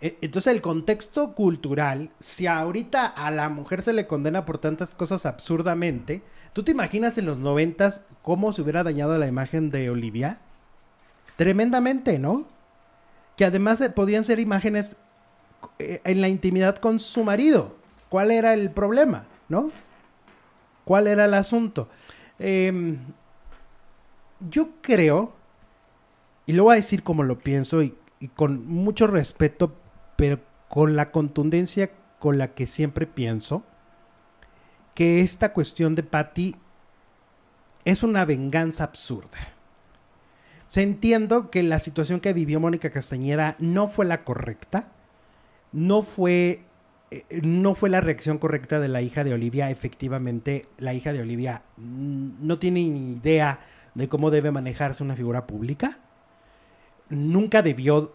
E- 0.00 0.18
Entonces 0.20 0.52
el 0.54 0.60
contexto 0.60 1.34
cultural, 1.34 2.10
si 2.20 2.46
ahorita 2.46 3.06
a 3.06 3.30
la 3.30 3.48
mujer 3.48 3.82
se 3.82 3.92
le 3.92 4.06
condena 4.06 4.44
por 4.44 4.58
tantas 4.58 4.94
cosas 4.94 5.26
absurdamente, 5.26 6.22
¿tú 6.52 6.62
te 6.62 6.70
imaginas 6.70 7.18
en 7.18 7.26
los 7.26 7.38
noventas 7.38 8.04
cómo 8.22 8.52
se 8.52 8.62
hubiera 8.62 8.84
dañado 8.84 9.18
la 9.18 9.26
imagen 9.26 9.70
de 9.70 9.90
Olivia? 9.90 10.38
Tremendamente, 11.36 12.18
¿no? 12.18 12.46
Que 13.36 13.44
además 13.44 13.80
eh, 13.80 13.90
podían 13.90 14.24
ser 14.24 14.38
imágenes 14.40 14.96
eh, 15.78 16.00
en 16.04 16.20
la 16.20 16.28
intimidad 16.28 16.76
con 16.76 16.98
su 17.00 17.24
marido. 17.24 17.74
¿Cuál 18.08 18.30
era 18.30 18.54
el 18.54 18.70
problema? 18.70 19.24
¿No? 19.48 19.70
¿Cuál 20.88 21.06
era 21.06 21.26
el 21.26 21.34
asunto? 21.34 21.90
Em, 22.38 22.96
yo 24.48 24.70
creo, 24.80 25.34
y 26.46 26.52
lo 26.52 26.64
voy 26.64 26.72
a 26.72 26.76
decir 26.76 27.02
como 27.02 27.24
lo 27.24 27.40
pienso 27.40 27.82
y, 27.82 27.94
con 28.34 28.66
mucho 28.66 29.06
respeto, 29.06 29.76
pero 30.16 30.40
con 30.70 30.96
la 30.96 31.10
contundencia 31.10 31.90
con 32.18 32.38
la 32.38 32.54
que 32.54 32.66
siempre 32.66 33.06
pienso, 33.06 33.64
que 34.94 35.20
esta 35.20 35.52
cuestión 35.52 35.94
de 35.94 36.04
Patty 36.04 36.56
es 37.84 38.02
una 38.02 38.24
venganza 38.24 38.84
absurda. 38.84 39.36
O 40.66 40.70
sea, 40.70 40.84
entiendo 40.84 41.50
que 41.50 41.62
la 41.62 41.80
situación 41.80 42.20
que 42.20 42.32
vivió 42.32 42.60
Mónica 42.60 42.88
Castañeda 42.88 43.56
no 43.58 43.88
fue 43.88 44.06
la 44.06 44.24
correcta, 44.24 44.90
no 45.70 46.00
fue, 46.00 46.62
no 47.42 47.74
fue 47.74 47.88
la 47.88 48.00
reacción 48.00 48.38
correcta 48.38 48.80
de 48.80 48.88
la 48.88 49.02
hija 49.02 49.24
de 49.24 49.32
Olivia. 49.32 49.70
Efectivamente, 49.70 50.66
la 50.78 50.94
hija 50.94 51.12
de 51.12 51.20
Olivia 51.20 51.62
no 51.76 52.58
tiene 52.58 52.84
ni 52.84 53.12
idea 53.12 53.60
de 53.94 54.08
cómo 54.08 54.30
debe 54.30 54.50
manejarse 54.50 55.02
una 55.02 55.16
figura 55.16 55.46
pública. 55.46 55.98
Nunca 57.08 57.62
debió 57.62 58.14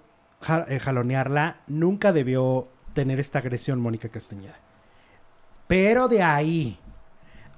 eh, 0.68 0.80
jalonearla, 0.80 1.62
nunca 1.68 2.14
debió 2.14 2.68
tener 2.94 3.20
esta 3.20 3.40
agresión 3.40 3.82
Mónica 3.82 4.10
Castañeda. 4.10 4.60
Pero 5.68 6.08
de 6.08 6.22
ahí 6.22 6.78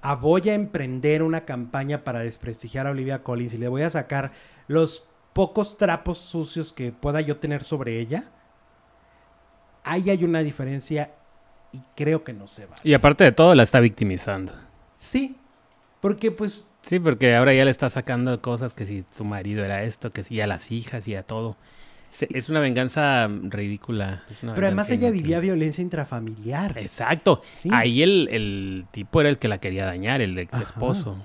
a 0.02 0.16
voy 0.16 0.50
a 0.50 0.54
emprender 0.54 1.24
una 1.24 1.46
campaña 1.46 2.04
para 2.04 2.20
desprestigiar 2.20 2.88
a 2.88 2.92
Olivia 2.92 3.24
Collins 3.24 3.56
y 3.56 3.58
le 3.58 3.68
voy 3.68 3.82
a 3.82 3.90
sacar 3.90 4.32
los 4.68 5.08
pocos 5.34 5.78
trapos 5.78 6.20
sucios 6.20 6.72
que 6.72 6.92
pueda 6.92 7.22
yo 7.22 7.38
tener 7.38 7.64
sobre 7.64 8.00
ella, 8.00 8.24
ahí 9.84 10.10
hay 10.10 10.24
una 10.24 10.44
diferencia 10.44 11.12
y 11.76 11.82
creo 11.96 12.24
que 12.24 12.34
no 12.34 12.48
se 12.48 12.66
va. 12.66 12.76
Y 12.84 12.94
aparte 12.94 13.24
de 13.24 13.32
todo, 13.32 13.56
la 13.56 13.64
está 13.64 13.80
victimizando. 13.80 14.52
Sí, 14.96 15.36
porque 16.02 16.32
pues 16.32 16.72
Sí, 16.82 17.00
porque 17.00 17.36
ahora 17.36 17.54
ya 17.54 17.66
le 17.66 17.72
está 17.72 17.90
sacando 17.90 18.42
cosas 18.42 18.74
que 18.74 18.86
si 18.86 19.04
su 19.16 19.24
marido 19.26 19.66
era 19.66 19.84
esto, 19.84 20.12
que 20.14 20.24
si 20.24 20.40
a 20.42 20.48
las 20.48 20.72
hijas 20.72 21.08
y 21.08 21.16
a 21.16 21.24
todo. 21.24 21.58
Se- 22.12 22.28
Es 22.34 22.48
una 22.50 22.60
venganza 22.60 23.28
ridícula. 23.28 24.24
una 24.44 24.54
Pero 24.54 24.68
además 24.68 24.90
ella 24.92 25.10
vivía 25.10 25.40
violencia 25.40 25.82
intrafamiliar. 25.82 26.78
Exacto. 26.78 27.42
Sí. 27.52 27.70
Ahí 27.74 28.04
el, 28.04 28.30
el 28.32 28.86
tipo 28.92 29.20
era 29.20 29.30
el 29.30 29.38
que 29.40 29.48
la 29.48 29.58
quería 29.58 29.86
dañar, 29.86 30.22
el 30.22 30.38
ex 30.38 30.54
esposo. 30.58 31.18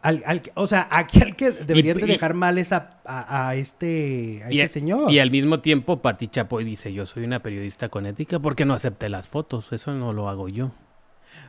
Al, 0.00 0.22
al 0.26 0.42
que- 0.42 0.52
o 0.54 0.66
sea, 0.68 0.86
aquí 0.90 1.20
al 1.22 1.34
que 1.34 1.50
deberían 1.50 1.98
Y- 1.98 2.02
de 2.02 2.06
y- 2.06 2.10
dejar 2.12 2.34
mal 2.34 2.56
es 2.58 2.72
a, 2.72 3.00
a- 3.04 3.48
a 3.48 3.54
este 3.56 4.42
a 4.44 4.52
Y, 4.52 4.60
ese 4.60 4.74
señor. 4.74 5.10
y 5.10 5.18
al 5.18 5.30
mismo 5.30 5.60
tiempo, 5.60 6.00
Pati 6.00 6.28
Chapoy 6.28 6.64
dice, 6.64 6.92
yo 6.92 7.04
soy 7.04 7.24
una 7.24 7.40
periodista 7.40 7.88
con 7.88 8.06
ética 8.06 8.38
porque 8.38 8.64
no 8.64 8.74
acepté 8.74 9.08
las 9.08 9.26
fotos. 9.28 9.72
Eso 9.72 9.92
no 9.94 10.12
lo 10.12 10.28
hago 10.28 10.48
yo. 10.48 10.70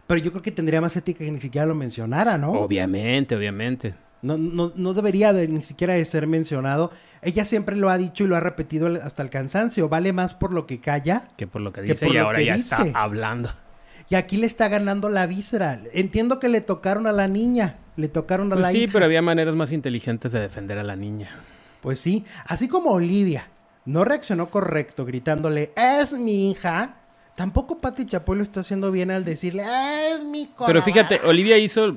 Pero 0.07 0.19
yo 0.21 0.31
creo 0.31 0.41
que 0.41 0.51
tendría 0.51 0.81
más 0.81 0.97
ética 0.97 1.23
que 1.23 1.31
ni 1.31 1.39
siquiera 1.39 1.67
lo 1.67 1.75
mencionara, 1.75 2.37
¿no? 2.37 2.53
Obviamente, 2.53 3.35
obviamente. 3.35 3.93
No, 4.21 4.37
no, 4.37 4.71
no 4.75 4.93
debería 4.93 5.31
de, 5.31 5.47
ni 5.47 5.61
siquiera 5.61 5.93
de 5.93 6.03
ser 6.03 6.27
mencionado. 6.27 6.91
Ella 7.21 7.45
siempre 7.45 7.75
lo 7.77 7.89
ha 7.89 7.97
dicho 7.97 8.23
y 8.23 8.27
lo 8.27 8.35
ha 8.35 8.39
repetido 8.41 8.87
hasta 9.01 9.21
el 9.23 9.29
cansancio. 9.29 9.87
Vale 9.87 10.11
más 10.11 10.33
por 10.33 10.51
lo 10.51 10.65
que 10.67 10.79
calla. 10.81 11.29
Que 11.37 11.47
por 11.47 11.61
lo 11.61 11.71
que 11.71 11.81
Que 11.81 11.87
dice 11.93 12.05
por 12.07 12.15
y 12.15 12.17
lo 12.17 12.25
ahora 12.25 12.39
que 12.39 12.45
ya 12.45 12.55
dice. 12.55 12.75
está 12.87 13.01
hablando. 13.01 13.49
Y 14.09 14.15
aquí 14.15 14.37
le 14.37 14.47
está 14.47 14.67
ganando 14.69 15.09
la 15.09 15.27
víscera. 15.27 15.79
Entiendo 15.93 16.39
que 16.39 16.49
le 16.49 16.61
tocaron 16.61 17.05
a 17.07 17.11
la 17.11 17.27
niña. 17.27 17.77
Le 17.95 18.07
tocaron 18.07 18.47
a 18.51 18.55
Pues 18.55 18.61
la 18.63 18.71
sí, 18.71 18.83
hija. 18.83 18.93
pero 18.93 19.05
había 19.05 19.21
maneras 19.21 19.53
más 19.55 19.71
inteligentes 19.71 20.31
de 20.31 20.39
defender 20.39 20.79
a 20.79 20.83
la 20.83 20.95
niña. 20.95 21.29
Pues 21.81 21.99
sí. 21.99 22.25
Así 22.45 22.67
como 22.67 22.91
Olivia 22.91 23.47
no 23.85 24.03
reaccionó 24.05 24.49
correcto 24.49 25.05
gritándole, 25.05 25.71
es 25.75 26.13
mi 26.13 26.49
hija. 26.51 26.95
Tampoco 27.35 27.79
Pati 27.79 28.05
Chapoy 28.05 28.37
lo 28.37 28.43
está 28.43 28.59
haciendo 28.61 28.91
bien 28.91 29.11
al 29.11 29.23
decirle, 29.25 29.63
es 30.11 30.23
mi 30.25 30.45
Pero 30.45 30.55
corazón". 30.55 30.83
fíjate, 30.83 31.21
Olivia 31.25 31.57
hizo. 31.57 31.95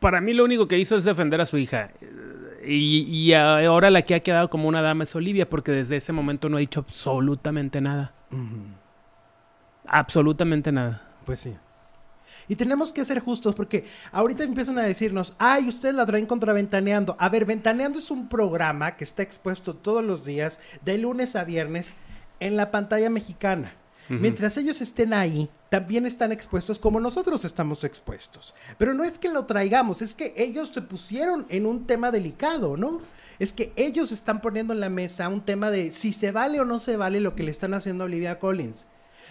Para 0.00 0.20
mí 0.20 0.32
lo 0.32 0.44
único 0.44 0.66
que 0.66 0.78
hizo 0.78 0.96
es 0.96 1.04
defender 1.04 1.40
a 1.40 1.46
su 1.46 1.56
hija. 1.58 1.90
Y, 2.66 3.02
y 3.08 3.32
ahora 3.32 3.90
la 3.90 4.02
que 4.02 4.14
ha 4.14 4.20
quedado 4.20 4.50
como 4.50 4.68
una 4.68 4.82
dama 4.82 5.04
es 5.04 5.14
Olivia, 5.14 5.48
porque 5.48 5.72
desde 5.72 5.96
ese 5.96 6.12
momento 6.12 6.48
no 6.48 6.56
ha 6.56 6.60
dicho 6.60 6.80
absolutamente 6.80 7.80
nada. 7.80 8.12
Absolutamente 9.92 10.70
nada. 10.70 11.02
Pues 11.26 11.40
sí. 11.40 11.56
Y 12.46 12.54
tenemos 12.56 12.92
que 12.92 13.04
ser 13.04 13.18
justos 13.18 13.54
porque 13.56 13.84
ahorita 14.12 14.44
empiezan 14.44 14.78
a 14.78 14.82
decirnos, 14.82 15.34
ay, 15.38 15.68
ustedes 15.68 15.94
la 15.94 16.06
traen 16.06 16.26
contra 16.26 16.52
Ventaneando. 16.52 17.16
A 17.18 17.28
ver, 17.28 17.44
Ventaneando 17.44 17.98
es 17.98 18.10
un 18.10 18.28
programa 18.28 18.96
que 18.96 19.04
está 19.04 19.22
expuesto 19.22 19.74
todos 19.74 20.04
los 20.04 20.24
días, 20.24 20.60
de 20.84 20.96
lunes 20.98 21.34
a 21.34 21.44
viernes, 21.44 21.92
en 22.38 22.56
la 22.56 22.70
pantalla 22.70 23.10
mexicana. 23.10 23.74
Mientras 24.08 24.56
ellos 24.56 24.80
estén 24.80 25.12
ahí, 25.12 25.48
también 25.68 26.04
están 26.04 26.32
expuestos 26.32 26.80
como 26.80 26.98
nosotros 26.98 27.44
estamos 27.44 27.84
expuestos. 27.84 28.56
Pero 28.76 28.92
no 28.92 29.04
es 29.04 29.20
que 29.20 29.28
lo 29.28 29.46
traigamos, 29.46 30.02
es 30.02 30.16
que 30.16 30.34
ellos 30.36 30.72
se 30.74 30.82
pusieron 30.82 31.46
en 31.48 31.64
un 31.64 31.86
tema 31.86 32.10
delicado, 32.10 32.76
¿no? 32.76 33.00
Es 33.38 33.52
que 33.52 33.72
ellos 33.76 34.10
están 34.10 34.40
poniendo 34.40 34.72
en 34.72 34.80
la 34.80 34.88
mesa 34.88 35.28
un 35.28 35.42
tema 35.42 35.70
de 35.70 35.92
si 35.92 36.12
se 36.12 36.32
vale 36.32 36.58
o 36.58 36.64
no 36.64 36.80
se 36.80 36.96
vale 36.96 37.20
lo 37.20 37.36
que 37.36 37.44
le 37.44 37.52
están 37.52 37.72
haciendo 37.72 38.02
a 38.02 38.06
Olivia 38.06 38.40
Collins. 38.40 38.86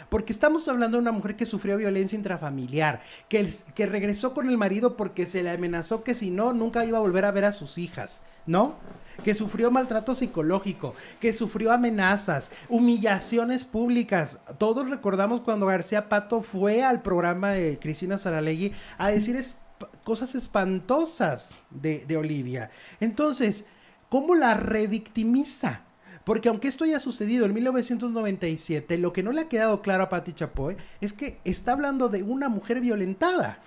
Porque 0.09 0.33
estamos 0.33 0.67
hablando 0.67 0.97
de 0.97 1.01
una 1.03 1.11
mujer 1.11 1.35
que 1.35 1.45
sufrió 1.45 1.77
violencia 1.77 2.17
intrafamiliar, 2.17 3.01
que, 3.27 3.53
que 3.75 3.85
regresó 3.85 4.33
con 4.33 4.49
el 4.49 4.57
marido 4.57 4.97
porque 4.97 5.25
se 5.27 5.43
le 5.43 5.51
amenazó 5.51 6.03
que 6.03 6.15
si 6.15 6.31
no, 6.31 6.51
nunca 6.53 6.83
iba 6.85 6.97
a 6.97 7.01
volver 7.01 7.25
a 7.25 7.31
ver 7.31 7.45
a 7.45 7.51
sus 7.51 7.77
hijas, 7.77 8.23
¿no? 8.47 8.75
Que 9.23 9.35
sufrió 9.35 9.69
maltrato 9.69 10.15
psicológico, 10.15 10.95
que 11.19 11.31
sufrió 11.33 11.71
amenazas, 11.71 12.49
humillaciones 12.69 13.65
públicas. 13.65 14.39
Todos 14.57 14.89
recordamos 14.89 15.41
cuando 15.41 15.67
García 15.67 16.09
Pato 16.09 16.41
fue 16.41 16.83
al 16.83 17.01
programa 17.01 17.51
de 17.51 17.77
Cristina 17.79 18.17
Saralegui 18.17 18.73
a 18.97 19.09
decir 19.09 19.35
es- 19.35 19.57
cosas 20.03 20.35
espantosas 20.35 21.51
de, 21.69 22.05
de 22.05 22.17
Olivia. 22.17 22.71
Entonces, 22.99 23.65
¿cómo 24.09 24.35
la 24.35 24.55
revictimiza? 24.55 25.81
Porque 26.29 26.47
aunque 26.49 26.67
esto 26.67 26.83
haya 26.83 26.99
sucedido 26.99 27.47
en 27.47 27.53
1997, 27.55 28.99
lo 28.99 29.11
que 29.13 29.23
no 29.23 29.31
le 29.31 29.41
ha 29.41 29.49
quedado 29.49 29.81
claro 29.81 30.03
a 30.03 30.09
Patti 30.09 30.33
Chapoy 30.33 30.75
es 31.01 31.11
que 31.11 31.39
está 31.43 31.71
hablando 31.71 32.07
de 32.07 32.21
una 32.21 32.49
mujer 32.49 32.81
violentada. 32.81 33.57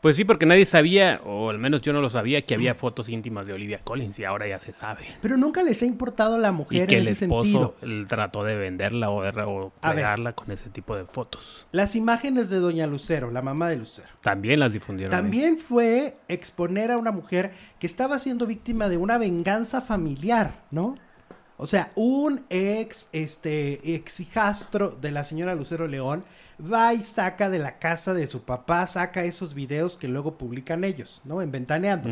Pues 0.00 0.16
sí, 0.16 0.24
porque 0.24 0.46
nadie 0.46 0.64
sabía, 0.64 1.20
o 1.26 1.50
al 1.50 1.58
menos 1.58 1.82
yo 1.82 1.92
no 1.92 2.00
lo 2.00 2.08
sabía, 2.08 2.40
que 2.40 2.54
había 2.54 2.74
fotos 2.74 3.10
íntimas 3.10 3.46
de 3.46 3.52
Olivia 3.52 3.80
Collins 3.84 4.18
y 4.18 4.24
ahora 4.24 4.48
ya 4.48 4.58
se 4.58 4.72
sabe. 4.72 5.02
Pero 5.20 5.36
nunca 5.36 5.62
les 5.62 5.82
ha 5.82 5.86
importado 5.86 6.38
la 6.38 6.48
Y 6.48 6.52
mujer 6.52 6.86
que 6.86 6.94
en 6.96 7.00
el 7.02 7.08
ese 7.08 7.24
esposo 7.26 7.74
sentido. 7.80 8.06
trató 8.08 8.44
de 8.44 8.56
venderla 8.56 9.10
o, 9.10 9.22
de- 9.22 9.42
o 9.42 9.72
fregarla 9.82 10.32
con 10.34 10.50
ese 10.52 10.70
tipo 10.70 10.96
de 10.96 11.04
fotos. 11.04 11.66
Las 11.72 11.96
imágenes 11.96 12.48
de 12.48 12.60
Doña 12.60 12.86
Lucero, 12.86 13.30
la 13.30 13.42
mamá 13.42 13.68
de 13.68 13.76
Lucero. 13.76 14.08
También 14.22 14.60
las 14.60 14.72
difundieron. 14.72 15.12
ahí. 15.14 15.20
También 15.20 15.58
fue 15.58 16.16
exponer 16.28 16.92
a 16.92 16.98
una 16.98 17.10
mujer 17.10 17.52
que 17.78 17.86
estaba 17.86 18.18
siendo 18.18 18.46
víctima 18.46 18.88
de 18.88 18.96
una 18.98 19.18
venganza 19.18 19.80
familiar, 19.82 20.62
¿no? 20.70 20.96
O 21.58 21.66
sea, 21.66 21.90
un 21.94 22.44
ex, 22.50 23.08
este, 23.12 23.94
ex 23.94 24.20
hijastro 24.20 24.90
de 24.90 25.10
la 25.10 25.24
señora 25.24 25.54
Lucero 25.54 25.86
León 25.88 26.24
va 26.60 26.92
y 26.92 27.02
saca 27.02 27.48
de 27.48 27.58
la 27.58 27.78
casa 27.78 28.12
de 28.14 28.26
su 28.26 28.42
papá, 28.42 28.86
saca 28.86 29.24
esos 29.24 29.54
videos 29.54 29.96
que 29.96 30.08
luego 30.08 30.36
publican 30.36 30.84
ellos, 30.84 31.22
¿no? 31.24 31.40
En 31.40 31.50
Ventaneando. 31.50 32.10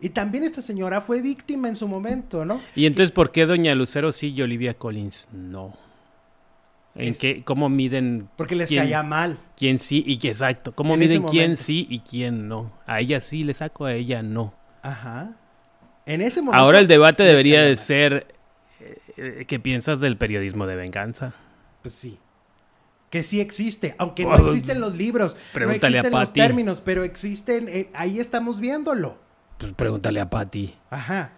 Y 0.00 0.10
también 0.10 0.44
esta 0.44 0.60
señora 0.60 1.00
fue 1.00 1.22
víctima 1.22 1.68
en 1.68 1.76
su 1.76 1.88
momento, 1.88 2.44
¿no? 2.44 2.60
Y 2.74 2.84
entonces, 2.84 3.10
¿por 3.10 3.32
qué 3.32 3.46
Doña 3.46 3.74
Lucero 3.74 4.12
sí 4.12 4.32
y 4.36 4.42
Olivia 4.42 4.74
Collins 4.74 5.28
no? 5.32 5.72
¿En 6.94 7.10
Es- 7.10 7.18
qué, 7.18 7.42
¿Cómo 7.42 7.68
miden 7.68 8.28
Porque 8.36 8.54
les 8.54 8.68
quién, 8.68 8.82
caía 8.84 9.02
mal. 9.02 9.38
quién 9.56 9.78
sí 9.78 10.04
y 10.06 10.18
qué 10.18 10.28
exacto? 10.28 10.74
¿Cómo 10.74 10.94
En 10.94 11.00
miden 11.00 11.22
quién 11.24 11.56
sí 11.56 11.86
y 11.90 12.00
quién 12.00 12.48
no? 12.48 12.70
A 12.86 13.00
ella 13.00 13.20
sí 13.20 13.44
le 13.44 13.54
saco, 13.54 13.86
a 13.86 13.94
ella 13.94 14.22
no. 14.22 14.54
Ajá. 14.82 15.32
En 16.06 16.20
ese 16.20 16.40
momento. 16.42 16.62
Ahora 16.62 16.78
el 16.80 16.86
debate 16.86 17.22
debería 17.22 17.62
de 17.62 17.76
ser 17.76 18.34
¿qué 19.14 19.60
piensas 19.60 20.00
del 20.00 20.16
periodismo 20.16 20.66
de 20.66 20.76
venganza? 20.76 21.32
Pues 21.82 21.94
sí. 21.94 22.18
Que 23.10 23.22
sí 23.22 23.40
existe, 23.40 23.94
aunque 23.98 24.24
no 24.24 24.30
Oh, 24.30 24.36
existen 24.46 24.80
los 24.80 24.96
libros, 24.96 25.34
no 25.34 25.40
pregúntale 25.52 25.96
a 25.96 26.00
existen 26.00 26.18
los 26.20 26.28
Pati. 26.30 26.40
términos, 26.40 26.80
pero 26.80 27.04
existen, 27.04 27.68
eh, 27.68 27.88
ahí 27.94 28.18
estamos 28.18 28.58
viéndolo. 28.58 29.18
Pues 29.58 29.72
pregúntale 29.72 30.20
a 30.20 30.28
Patty. 30.30 30.74
Ajá. 30.90 31.30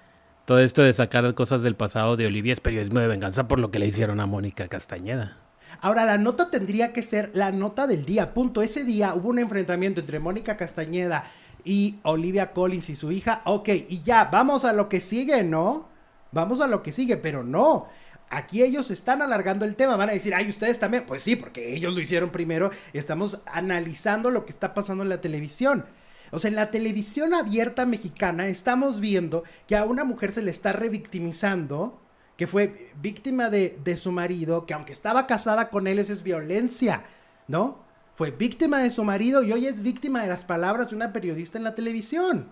Todo 0.47 0.61
esto 0.61 0.83
de 0.83 0.93
sacar 0.93 1.35
cosas 1.35 1.63
del 1.63 1.75
pasado 1.77 2.17
de 2.17 2.27
Olivia 2.27 2.53
es 2.55 2.61
periodismo 2.61 3.01
de 3.01 3.09
venganza 3.09 3.47
por 3.47 3.59
lo 3.59 3.71
que 3.71 3.79
le 3.79 3.87
hicieron 3.89 4.21
a 4.21 4.27
Mónica 4.27 4.69
Castañeda. 4.69 5.37
Ahora, 5.83 6.07
la 6.07 6.17
nota 6.17 6.51
tendría 6.51 6.93
que 6.95 7.03
ser 7.03 7.31
la 7.35 7.53
nota 7.53 7.87
del 7.87 8.07
día, 8.07 8.33
punto. 8.33 8.63
Ese 8.63 8.85
día 8.85 9.13
hubo 9.15 9.29
un 9.29 9.39
enfrentamiento 9.39 10.01
entre 10.01 10.19
Mónica 10.21 10.57
Castañeda 10.57 11.25
y 11.65 11.99
Olivia 12.05 12.53
Collins 12.53 12.89
y 12.89 12.97
su 12.97 13.13
hija. 13.13 13.43
Ok, 13.45 13.69
y 13.89 14.03
ya, 14.03 14.27
vamos 14.33 14.65
a 14.65 14.73
lo 14.73 14.89
que 14.89 15.01
sigue, 15.01 15.43
¿no? 15.43 15.89
Vamos 16.33 16.61
a 16.61 16.67
lo 16.67 16.83
que 16.83 16.93
sigue, 16.93 17.17
pero 17.17 17.43
no. 17.45 17.87
Aquí 18.29 18.63
ellos 18.63 18.91
están 18.91 19.23
alargando 19.23 19.65
el 19.65 19.77
tema, 19.77 19.97
van 19.97 20.11
a 20.11 20.13
decir, 20.13 20.35
ay, 20.35 20.51
ustedes 20.51 20.79
también. 20.79 21.05
Pues 21.07 21.23
sí, 21.23 21.37
porque 21.37 21.75
ellos 21.75 21.95
lo 21.95 22.01
hicieron 22.01 22.31
primero. 22.31 22.71
Estamos 22.93 23.41
analizando 23.47 24.31
lo 24.31 24.45
que 24.45 24.53
está 24.53 24.75
pasando 24.75 25.03
en 25.03 25.09
la 25.09 25.21
televisión. 25.21 25.87
O 26.33 26.41
sea, 26.41 26.49
en 26.49 26.57
la 26.57 26.71
televisión 26.71 27.35
abierta 27.35 27.87
mexicana 27.87 28.49
estamos 28.49 28.99
viendo 28.99 29.45
que 29.69 29.77
a 29.77 29.85
una 29.85 30.05
mujer 30.05 30.33
se 30.33 30.43
le 30.43 30.51
está 30.51 30.73
revictimizando, 30.73 32.01
que 32.37 32.49
fue 32.49 32.91
víctima 33.01 33.49
de, 33.49 33.79
de 33.85 33.97
su 33.97 34.11
marido, 34.11 34.67
que 34.67 34.75
aunque 34.75 34.93
estaba 34.93 35.29
casada 35.29 35.71
con 35.71 35.87
él, 35.87 36.01
eso 36.01 36.13
es 36.13 36.25
violencia, 36.25 37.05
¿no? 37.47 37.87
Fue 38.17 38.33
víctima 38.33 38.81
de 38.81 38.91
su 38.91 39.05
marido 39.05 39.43
y 39.43 39.53
hoy 39.53 39.67
es 39.67 39.83
víctima 39.83 40.23
de 40.23 40.29
las 40.29 40.43
palabras 40.43 40.91
de 40.91 40.97
una 40.97 41.13
periodista 41.13 41.59
en 41.59 41.65
la 41.65 41.75
televisión. 41.75 42.49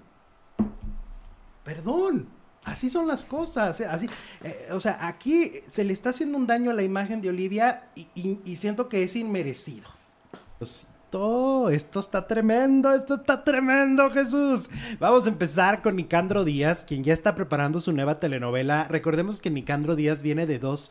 Perdón, 1.65 2.29
así 2.65 2.91
son 2.91 3.07
las 3.07 3.25
cosas, 3.25 3.81
eh, 3.81 3.87
así, 3.87 4.09
eh, 4.43 4.69
o 4.73 4.81
sea, 4.81 5.07
aquí 5.07 5.53
se 5.71 5.85
le 5.85 5.93
está 5.93 6.11
haciendo 6.11 6.39
un 6.39 6.47
daño 6.47 6.71
a 6.71 6.75
la 6.75 6.83
imagen 6.83 7.21
de 7.21 7.29
Olivia 7.29 7.89
y, 7.95 8.09
y- 8.45 8.57
siento 8.57 8.89
que 8.89 9.03
es 9.03 9.17
inmerecido. 9.17 9.89
Diosito, 10.59 10.91
esto 11.71 12.01
está 12.01 12.27
tremendo, 12.27 12.93
esto 12.93 13.15
está 13.15 13.45
tremendo, 13.45 14.11
Jesús. 14.11 14.69
Vamos 14.99 15.27
a 15.27 15.29
empezar 15.29 15.81
con 15.81 15.95
Nicandro 15.95 16.45
Díaz, 16.45 16.85
quien 16.85 17.05
ya 17.05 17.15
está 17.15 17.37
preparando 17.37 17.79
su 17.79 17.93
nueva 17.93 18.19
telenovela. 18.19 18.85
Recordemos 18.89 19.41
que 19.41 19.51
Nicandro 19.51 19.95
Díaz 19.95 20.23
viene 20.23 20.45
de 20.47 20.59
dos 20.59 20.91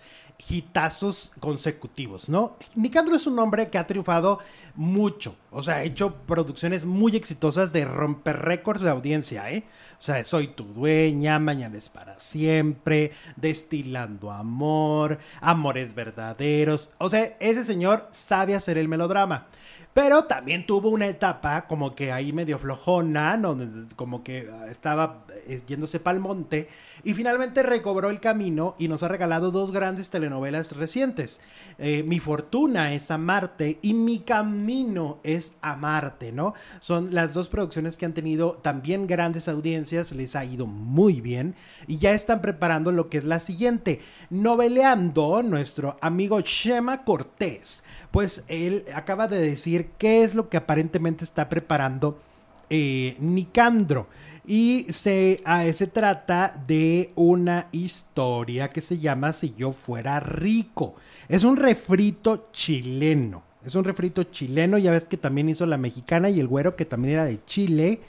hitazos 0.49 1.33
consecutivos, 1.39 2.29
¿no? 2.29 2.57
Nicandro 2.75 3.15
es 3.15 3.27
un 3.27 3.37
hombre 3.37 3.69
que 3.69 3.77
ha 3.77 3.85
triunfado 3.85 4.39
mucho, 4.75 5.35
o 5.51 5.61
sea, 5.61 5.75
ha 5.75 5.83
hecho 5.83 6.15
producciones 6.25 6.85
muy 6.85 7.15
exitosas 7.15 7.71
de 7.71 7.85
romper 7.85 8.39
récords 8.39 8.81
de 8.81 8.89
audiencia, 8.89 9.51
¿eh? 9.51 9.63
O 9.99 10.01
sea, 10.01 10.23
Soy 10.23 10.47
tu 10.47 10.63
dueña, 10.65 11.39
Mañana 11.39 11.77
es 11.77 11.89
para 11.89 12.19
siempre, 12.19 13.11
Destilando 13.35 14.31
amor, 14.31 15.19
Amores 15.41 15.93
verdaderos. 15.93 16.91
O 16.97 17.09
sea, 17.09 17.37
ese 17.39 17.63
señor 17.63 18.07
sabe 18.11 18.55
hacer 18.55 18.77
el 18.77 18.87
melodrama. 18.87 19.47
Pero 19.93 20.23
también 20.23 20.65
tuvo 20.65 20.89
una 20.89 21.07
etapa 21.07 21.67
como 21.67 21.93
que 21.93 22.11
ahí 22.11 22.33
medio 22.33 22.57
flojona, 22.57 23.37
¿no? 23.37 23.55
como 23.95 24.23
que 24.23 24.49
ah, 24.51 24.67
estaba 24.71 25.25
eh, 25.47 25.61
yéndose 25.67 25.99
pa'l 25.99 26.19
monte. 26.19 26.67
Y 27.03 27.13
finalmente 27.13 27.63
recobró 27.63 28.09
el 28.09 28.19
camino 28.19 28.75
y 28.79 28.87
nos 28.87 29.03
ha 29.03 29.09
regalado 29.09 29.51
dos 29.51 29.71
grandes 29.71 30.09
telenovelas 30.09 30.75
recientes. 30.75 31.41
Eh, 31.77 32.03
Mi 32.03 32.19
fortuna 32.19 32.93
es 32.93 33.11
amarte 33.11 33.79
y 33.81 33.93
Mi 33.93 34.19
camino 34.19 35.19
es 35.23 35.53
amarte, 35.61 36.31
¿no? 36.31 36.53
Son 36.79 37.13
las 37.13 37.33
dos 37.33 37.49
producciones 37.49 37.97
que 37.97 38.05
han 38.05 38.13
tenido 38.13 38.53
también 38.53 39.05
grandes 39.05 39.47
audiencias, 39.47 40.11
les 40.13 40.35
ha 40.35 40.45
ido 40.45 40.65
muy 40.65 41.19
bien 41.19 41.55
y 41.87 41.97
ya 41.97 42.13
están 42.13 42.41
preparando 42.41 42.91
lo 42.91 43.09
que 43.09 43.17
es 43.17 43.25
la 43.25 43.39
siguiente. 43.39 43.99
Noveleando 44.29 45.43
nuestro 45.43 45.97
amigo 46.01 46.39
Shema 46.39 47.03
Cortés 47.03 47.83
pues 48.13 48.43
él 48.47 48.85
acaba 48.93 49.27
de 49.27 49.41
decir 49.41 49.89
qué 49.97 50.23
es 50.23 50.35
lo 50.35 50.47
que 50.47 50.57
aparentemente 50.57 51.23
está 51.23 51.49
preparando 51.49 52.19
eh, 52.69 53.15
Nicandro. 53.17 54.07
Y 54.45 54.87
se, 54.89 55.41
trata 55.93 56.61
de 56.67 57.11
una 57.15 57.67
historia 57.71 58.69
que 58.69 58.81
se 58.81 58.99
llama 58.99 59.33
Si 59.33 59.53
yo 59.55 59.71
fuera 59.71 60.19
rico. 60.19 60.95
Es 61.29 61.43
un 61.43 61.55
refrito 61.55 62.49
chileno. 62.51 63.43
Es 63.65 63.75
un 63.75 63.85
refrito 63.85 64.23
chileno. 64.23 64.77
Ya 64.77 64.91
ves 64.91 65.05
que 65.05 65.17
también 65.17 65.49
hizo 65.49 65.65
la 65.65 65.77
mexicana 65.77 66.29
y 66.29 66.39
el 66.39 66.47
güero 66.47 66.75
que 66.75 66.85
también 66.85 67.13
era 67.15 67.25
de 67.25 67.43
Chile. 67.45 68.01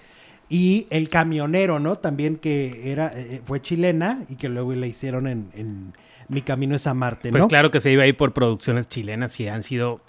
Y 0.48 0.86
el 0.90 1.08
camionero, 1.08 1.78
¿no? 1.78 1.98
También 1.98 2.36
que 2.36 2.90
era, 2.90 3.12
eh, 3.14 3.40
fue 3.44 3.62
chilena 3.62 4.24
y 4.28 4.34
que 4.34 4.48
luego 4.48 4.74
la 4.74 4.86
hicieron 4.86 5.26
en 5.26 5.94
Mi 6.28 6.42
Camino 6.42 6.74
es 6.76 6.86
a 6.86 6.94
Marte, 6.94 7.30
¿no? 7.30 7.38
Pues 7.38 7.46
claro 7.46 7.70
que 7.70 7.80
se 7.80 7.90
iba 7.90 8.02
a 8.02 8.06
ir 8.06 8.16
por 8.16 8.32
producciones 8.32 8.88
chilenas 8.88 9.38
y 9.40 9.48
han 9.48 9.62
sido, 9.62 10.00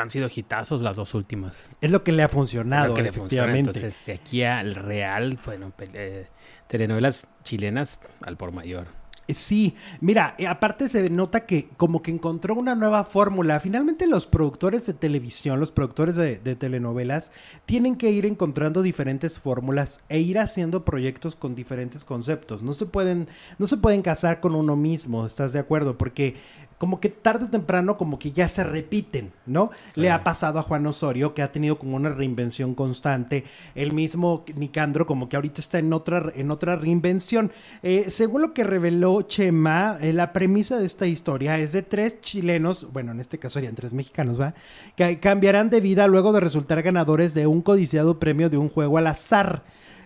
han 0.00 0.10
sido 0.10 0.28
hitazos 0.34 0.82
las 0.82 0.96
dos 0.96 1.14
últimas. 1.14 1.70
Es 1.80 1.90
lo 1.90 2.02
que 2.04 2.12
le 2.12 2.22
ha 2.22 2.28
funcionado, 2.28 2.88
Lo 2.88 2.94
que 2.94 3.02
le 3.02 3.12
funciona. 3.12 3.52
efectivamente. 3.52 3.78
Entonces, 3.80 4.06
de 4.06 4.12
aquí 4.12 4.42
al 4.44 4.74
real, 4.74 5.38
pe- 5.76 5.88
eh, 5.94 6.26
telenovelas 6.68 7.26
chilenas 7.42 7.98
al 8.22 8.36
por 8.36 8.52
mayor. 8.52 8.86
Sí, 9.28 9.76
mira, 10.00 10.34
eh, 10.36 10.46
aparte 10.46 10.88
se 10.88 11.08
nota 11.08 11.46
que 11.46 11.68
como 11.76 12.02
que 12.02 12.10
encontró 12.10 12.54
una 12.54 12.74
nueva 12.74 13.04
fórmula. 13.04 13.60
Finalmente 13.60 14.06
los 14.06 14.26
productores 14.26 14.84
de 14.84 14.94
televisión, 14.94 15.60
los 15.60 15.70
productores 15.70 16.16
de, 16.16 16.38
de 16.38 16.56
telenovelas, 16.56 17.30
tienen 17.64 17.96
que 17.96 18.10
ir 18.10 18.26
encontrando 18.26 18.82
diferentes 18.82 19.38
fórmulas 19.38 20.00
e 20.08 20.20
ir 20.20 20.38
haciendo 20.38 20.84
proyectos 20.84 21.36
con 21.36 21.54
diferentes 21.54 22.04
conceptos. 22.04 22.62
No 22.62 22.72
se 22.72 22.84
pueden, 22.84 23.28
no 23.58 23.66
se 23.66 23.76
pueden 23.76 24.02
casar 24.02 24.40
con 24.40 24.54
uno 24.54 24.76
mismo, 24.76 25.24
¿estás 25.24 25.52
de 25.52 25.60
acuerdo? 25.60 25.96
Porque 25.96 26.34
como 26.82 26.98
que 26.98 27.10
tarde 27.10 27.44
o 27.44 27.48
temprano 27.48 27.96
como 27.96 28.18
que 28.18 28.32
ya 28.32 28.48
se 28.48 28.64
repiten, 28.64 29.30
¿no? 29.46 29.70
Le 29.94 30.10
ha 30.10 30.24
pasado 30.24 30.58
a 30.58 30.62
Juan 30.62 30.84
Osorio 30.88 31.32
que 31.32 31.40
ha 31.40 31.52
tenido 31.52 31.78
como 31.78 31.94
una 31.94 32.08
reinvención 32.08 32.74
constante. 32.74 33.44
El 33.76 33.92
mismo 33.92 34.44
Nicandro 34.56 35.06
como 35.06 35.28
que 35.28 35.36
ahorita 35.36 35.60
está 35.60 35.78
en 35.78 35.92
otra, 35.92 36.32
en 36.34 36.50
otra 36.50 36.74
reinvención. 36.74 37.52
Eh, 37.84 38.06
según 38.08 38.42
lo 38.42 38.52
que 38.52 38.64
reveló 38.64 39.22
Chema, 39.22 39.96
eh, 40.00 40.12
la 40.12 40.32
premisa 40.32 40.76
de 40.76 40.86
esta 40.86 41.06
historia 41.06 41.56
es 41.60 41.70
de 41.70 41.82
tres 41.82 42.20
chilenos, 42.20 42.92
bueno, 42.92 43.12
en 43.12 43.20
este 43.20 43.38
caso 43.38 43.60
serían 43.60 43.76
tres 43.76 43.92
mexicanos, 43.92 44.40
¿va? 44.40 44.54
Que 44.96 45.20
cambiarán 45.20 45.70
de 45.70 45.80
vida 45.80 46.08
luego 46.08 46.32
de 46.32 46.40
resultar 46.40 46.82
ganadores 46.82 47.32
de 47.32 47.46
un 47.46 47.62
codiciado 47.62 48.18
premio 48.18 48.50
de 48.50 48.56
un 48.56 48.68
juego 48.68 48.98
al 48.98 49.06
azar. 49.06 49.62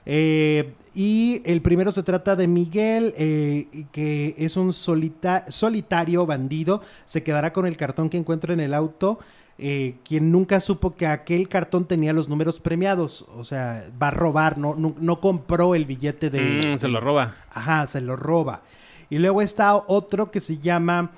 Eh, 0.07 0.73
y 0.95 1.43
el 1.45 1.61
primero 1.63 1.91
se 1.93 2.03
trata 2.03 2.37
de 2.37 2.47
Miguel, 2.47 3.13
eh, 3.19 3.67
que 3.93 4.35
es 4.39 4.57
un 4.57 4.73
solita- 4.73 5.45
solitario 5.51 6.25
bandido. 6.25 6.81
Se 7.05 7.23
quedará 7.23 7.53
con 7.53 7.67
el 7.67 7.77
cartón 7.77 8.09
que 8.09 8.17
encuentra 8.17 8.55
en 8.55 8.61
el 8.61 8.73
auto. 8.75 9.19
eh, 9.59 9.95
quien 10.05 10.31
nunca 10.31 10.61
supo 10.61 10.97
que 10.97 11.07
aquel 11.07 11.49
cartón 11.49 11.87
tenía 11.87 12.13
los 12.13 12.29
números 12.29 12.61
premiados. 12.61 13.25
O 13.37 13.43
sea, 13.43 13.85
va 14.01 14.09
a 14.09 14.11
robar, 14.11 14.59
no, 14.59 14.75
no, 14.75 14.95
no 14.99 15.19
compró 15.19 15.75
el 15.75 15.87
billete 15.87 16.29
de. 16.29 16.75
Mm, 16.75 16.79
se 16.79 16.89
lo 16.89 17.01
roba. 17.01 17.35
Ajá, 17.51 17.87
se 17.87 18.03
lo 18.03 18.17
roba. 18.17 18.61
Y 19.09 19.17
luego 19.17 19.41
está 19.41 19.75
otro 19.75 20.31
que 20.31 20.41
se 20.43 20.59
llama 20.59 21.11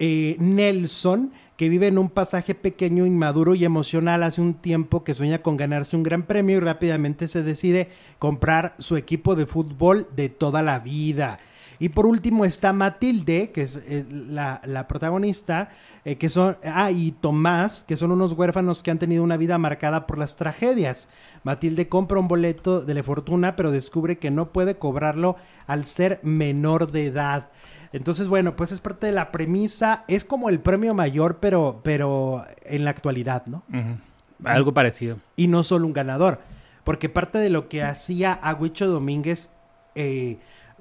eh, 0.00 0.34
Nelson, 0.40 1.32
que 1.56 1.68
vive 1.68 1.86
en 1.86 1.98
un 1.98 2.10
pasaje 2.10 2.54
pequeño, 2.54 3.06
inmaduro 3.06 3.54
y 3.54 3.64
emocional 3.64 4.22
hace 4.22 4.40
un 4.40 4.54
tiempo 4.54 5.04
que 5.04 5.14
sueña 5.14 5.42
con 5.42 5.56
ganarse 5.56 5.96
un 5.96 6.02
gran 6.02 6.24
premio 6.24 6.56
y 6.56 6.60
rápidamente 6.60 7.28
se 7.28 7.42
decide 7.42 7.90
comprar 8.18 8.74
su 8.78 8.96
equipo 8.96 9.36
de 9.36 9.46
fútbol 9.46 10.08
de 10.16 10.28
toda 10.28 10.62
la 10.62 10.80
vida. 10.80 11.38
Y 11.78 11.90
por 11.90 12.06
último 12.06 12.44
está 12.44 12.72
Matilde, 12.72 13.50
que 13.50 13.62
es 13.62 13.76
eh, 13.76 14.04
la, 14.08 14.86
protagonista, 14.88 15.70
eh, 16.04 16.16
que 16.16 16.28
son, 16.28 16.56
ah, 16.64 16.90
y 16.90 17.12
Tomás, 17.12 17.84
que 17.86 17.96
son 17.96 18.12
unos 18.12 18.32
huérfanos 18.32 18.82
que 18.82 18.90
han 18.90 18.98
tenido 18.98 19.24
una 19.24 19.36
vida 19.36 19.58
marcada 19.58 20.06
por 20.06 20.18
las 20.18 20.36
tragedias. 20.36 21.08
Matilde 21.42 21.88
compra 21.88 22.20
un 22.20 22.28
boleto 22.28 22.80
de 22.80 22.94
la 22.94 23.02
fortuna, 23.02 23.56
pero 23.56 23.70
descubre 23.70 24.18
que 24.18 24.30
no 24.30 24.52
puede 24.52 24.76
cobrarlo 24.76 25.36
al 25.66 25.84
ser 25.84 26.20
menor 26.22 26.90
de 26.90 27.06
edad. 27.06 27.48
Entonces, 27.94 28.26
bueno, 28.26 28.56
pues 28.56 28.72
es 28.72 28.80
parte 28.80 29.06
de 29.06 29.12
la 29.12 29.30
premisa. 29.30 30.04
Es 30.08 30.24
como 30.24 30.48
el 30.48 30.58
premio 30.58 30.94
mayor, 30.94 31.38
pero, 31.38 31.80
pero 31.84 32.44
en 32.64 32.82
la 32.82 32.90
actualidad, 32.90 33.46
¿no? 33.46 33.62
Algo 34.42 34.74
parecido. 34.74 35.18
Y 35.36 35.46
no 35.46 35.62
solo 35.62 35.86
un 35.86 35.92
ganador. 35.92 36.40
Porque 36.82 37.08
parte 37.08 37.38
de 37.38 37.50
lo 37.50 37.68
que 37.68 37.84
hacía 37.84 38.32
a 38.32 38.52
Huicho 38.54 38.88
Domínguez 38.88 39.50
eh, 39.94 40.38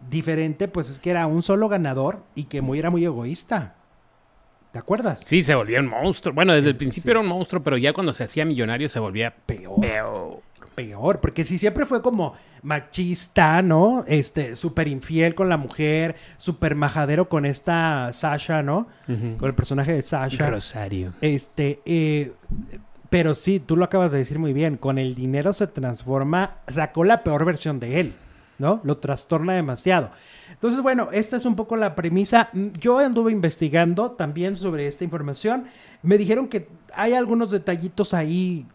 diferente, 0.10 0.68
pues 0.68 0.90
es 0.90 1.00
que 1.00 1.12
era 1.12 1.28
un 1.28 1.44
solo 1.44 1.70
ganador 1.70 2.24
y 2.34 2.46
que 2.46 2.64
muy, 2.64 2.80
era 2.80 2.90
muy 2.90 3.06
egoísta. 3.06 3.76
¿Te 4.72 4.80
acuerdas? 4.80 5.22
Sí, 5.24 5.44
se 5.44 5.54
volvía 5.54 5.80
un 5.82 5.90
monstruo. 5.90 6.34
Bueno, 6.34 6.52
desde 6.56 6.70
el 6.70 6.78
principio 6.78 7.12
era 7.12 7.20
un 7.20 7.28
monstruo, 7.28 7.62
pero 7.62 7.78
ya 7.78 7.94
cuando 7.94 8.12
se 8.12 8.24
hacía 8.24 8.44
millonario 8.44 8.90
se 8.90 8.98
volvía 8.98 9.36
Peor. 9.46 9.80
peor. 9.80 10.42
Peor, 10.76 11.20
porque 11.20 11.46
si 11.46 11.58
siempre 11.58 11.86
fue 11.86 12.02
como 12.02 12.34
machista, 12.62 13.62
¿no? 13.62 14.04
Este, 14.08 14.56
súper 14.56 14.88
infiel 14.88 15.36
con 15.36 15.50
la 15.50 15.58
mujer, 15.58 16.16
súper 16.38 16.76
majadero 16.76 17.30
con 17.30 17.46
esta 17.46 18.12
Sasha, 18.14 18.64
¿no? 18.64 18.88
Con 19.06 19.48
el 19.48 19.56
personaje 19.56 19.94
de 19.94 20.02
Sasha. 20.02 20.50
Rosario. 20.50 21.14
Este, 21.22 21.82
eh, 21.86 22.34
pero 23.10 23.36
sí, 23.36 23.60
tú 23.60 23.78
lo 23.78 23.86
acabas 23.86 24.12
de 24.12 24.18
decir 24.18 24.40
muy 24.40 24.54
bien, 24.54 24.78
con 24.78 24.98
el 24.98 25.14
dinero 25.14 25.54
se 25.54 25.68
transforma, 25.68 26.56
sacó 26.68 27.04
la 27.04 27.24
peor 27.24 27.46
versión 27.46 27.80
de 27.80 28.00
él, 28.00 28.16
¿no? 28.58 28.82
Lo 28.84 28.98
trastorna 28.98 29.54
demasiado. 29.54 30.10
Entonces, 30.52 30.82
bueno, 30.82 31.10
esta 31.12 31.36
es 31.36 31.46
un 31.46 31.56
poco 31.56 31.76
la 31.76 31.94
premisa. 31.94 32.50
Mm, 32.54 32.68
Yo 32.80 33.00
anduve 33.00 33.32
investigando 33.32 34.12
también 34.12 34.56
sobre 34.56 34.88
esta 34.88 35.04
información. 35.04 35.66
Me 36.02 36.18
dijeron 36.18 36.48
que 36.48 36.70
hay 36.96 37.14
algunos 37.14 37.52
detallitos 37.52 38.14
ahí 38.14 38.66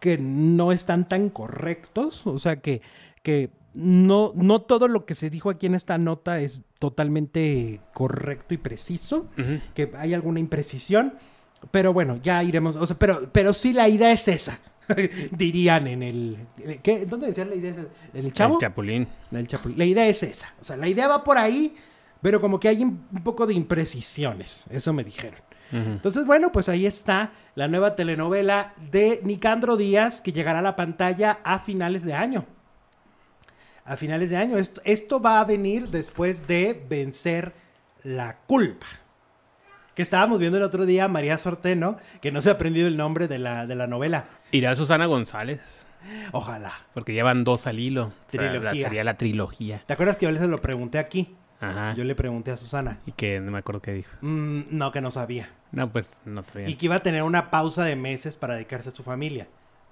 que 0.00 0.18
no 0.18 0.72
están 0.72 1.08
tan 1.08 1.30
correctos, 1.30 2.26
o 2.26 2.38
sea 2.38 2.60
que, 2.60 2.82
que 3.22 3.50
no, 3.74 4.32
no 4.34 4.62
todo 4.62 4.88
lo 4.88 5.04
que 5.04 5.14
se 5.14 5.30
dijo 5.30 5.50
aquí 5.50 5.66
en 5.66 5.74
esta 5.74 5.98
nota 5.98 6.40
es 6.40 6.62
totalmente 6.78 7.80
correcto 7.92 8.54
y 8.54 8.56
preciso 8.56 9.26
que 9.74 9.92
hay 9.96 10.14
alguna 10.14 10.40
imprecisión, 10.40 11.14
pero 11.70 11.92
bueno, 11.92 12.18
ya 12.22 12.42
iremos, 12.42 12.76
o 12.76 12.86
sea, 12.86 12.98
pero, 12.98 13.30
pero 13.32 13.52
sí 13.52 13.72
la 13.72 13.88
idea 13.88 14.12
es 14.12 14.28
esa, 14.28 14.60
dirían 15.30 15.86
en 15.86 16.02
el, 16.02 16.38
¿qué? 16.82 17.04
¿dónde 17.04 17.28
decían 17.28 17.50
la 17.50 17.56
idea? 17.56 17.74
el 18.14 18.32
chavo? 18.32 18.54
El 18.54 18.60
Chapulín. 18.60 19.08
El 19.30 19.46
Chapulín. 19.46 19.78
La 19.78 19.84
idea 19.84 20.08
es 20.08 20.22
esa, 20.22 20.54
o 20.60 20.64
sea, 20.64 20.76
la 20.76 20.88
idea 20.88 21.06
va 21.08 21.22
por 21.22 21.36
ahí, 21.36 21.74
pero 22.22 22.40
como 22.40 22.58
que 22.58 22.68
hay 22.68 22.82
un 22.82 22.98
poco 23.22 23.46
de 23.46 23.54
imprecisiones, 23.54 24.66
eso 24.70 24.92
me 24.92 25.04
dijeron. 25.04 25.45
Entonces, 25.72 26.24
bueno, 26.24 26.52
pues 26.52 26.68
ahí 26.68 26.86
está 26.86 27.32
la 27.54 27.66
nueva 27.68 27.96
telenovela 27.96 28.72
de 28.90 29.20
Nicandro 29.24 29.76
Díaz 29.76 30.20
que 30.20 30.32
llegará 30.32 30.60
a 30.60 30.62
la 30.62 30.76
pantalla 30.76 31.38
a 31.44 31.58
finales 31.58 32.04
de 32.04 32.14
año. 32.14 32.44
A 33.84 33.96
finales 33.96 34.30
de 34.30 34.36
año. 34.36 34.56
Esto, 34.58 34.80
esto 34.84 35.20
va 35.20 35.40
a 35.40 35.44
venir 35.44 35.88
después 35.88 36.46
de 36.46 36.84
vencer 36.88 37.52
la 38.02 38.38
culpa. 38.46 38.86
Que 39.94 40.02
estábamos 40.02 40.38
viendo 40.40 40.58
el 40.58 40.64
otro 40.64 40.86
día 40.86 41.04
a 41.04 41.08
María 41.08 41.38
Sorteno, 41.38 41.96
que 42.20 42.30
no 42.30 42.40
se 42.40 42.50
ha 42.50 42.52
aprendido 42.54 42.86
el 42.86 42.96
nombre 42.96 43.28
de 43.28 43.38
la, 43.38 43.66
de 43.66 43.74
la 43.74 43.86
novela. 43.86 44.26
Irá 44.52 44.74
Susana 44.74 45.06
González, 45.06 45.86
Ojalá. 46.32 46.72
porque 46.92 47.12
llevan 47.14 47.44
dos 47.44 47.66
al 47.66 47.78
hilo. 47.78 48.12
O 48.26 48.30
sea, 48.30 48.42
la- 48.42 48.50
Trilogía. 48.52 48.84
sería 48.88 49.04
la 49.04 49.16
trilogía. 49.16 49.82
¿Te 49.86 49.92
acuerdas 49.94 50.18
que 50.18 50.26
yo 50.26 50.36
se 50.36 50.46
lo 50.46 50.60
pregunté 50.60 50.98
aquí? 50.98 51.34
Ajá. 51.60 51.94
Yo 51.94 52.04
le 52.04 52.14
pregunté 52.14 52.50
a 52.50 52.56
Susana. 52.56 52.98
Y 53.06 53.12
que 53.12 53.40
no 53.40 53.50
me 53.50 53.58
acuerdo 53.58 53.80
qué 53.80 53.92
dijo. 53.92 54.10
Mm, 54.20 54.62
no, 54.70 54.92
que 54.92 55.00
no 55.00 55.10
sabía. 55.10 55.48
No, 55.72 55.90
pues 55.90 56.10
no 56.24 56.42
sabía. 56.42 56.68
Y 56.68 56.76
que 56.76 56.86
iba 56.86 56.96
a 56.96 57.02
tener 57.02 57.22
una 57.22 57.50
pausa 57.50 57.84
de 57.84 57.96
meses 57.96 58.36
para 58.36 58.54
dedicarse 58.54 58.90
a 58.90 58.92
su 58.92 59.02
familia. 59.02 59.46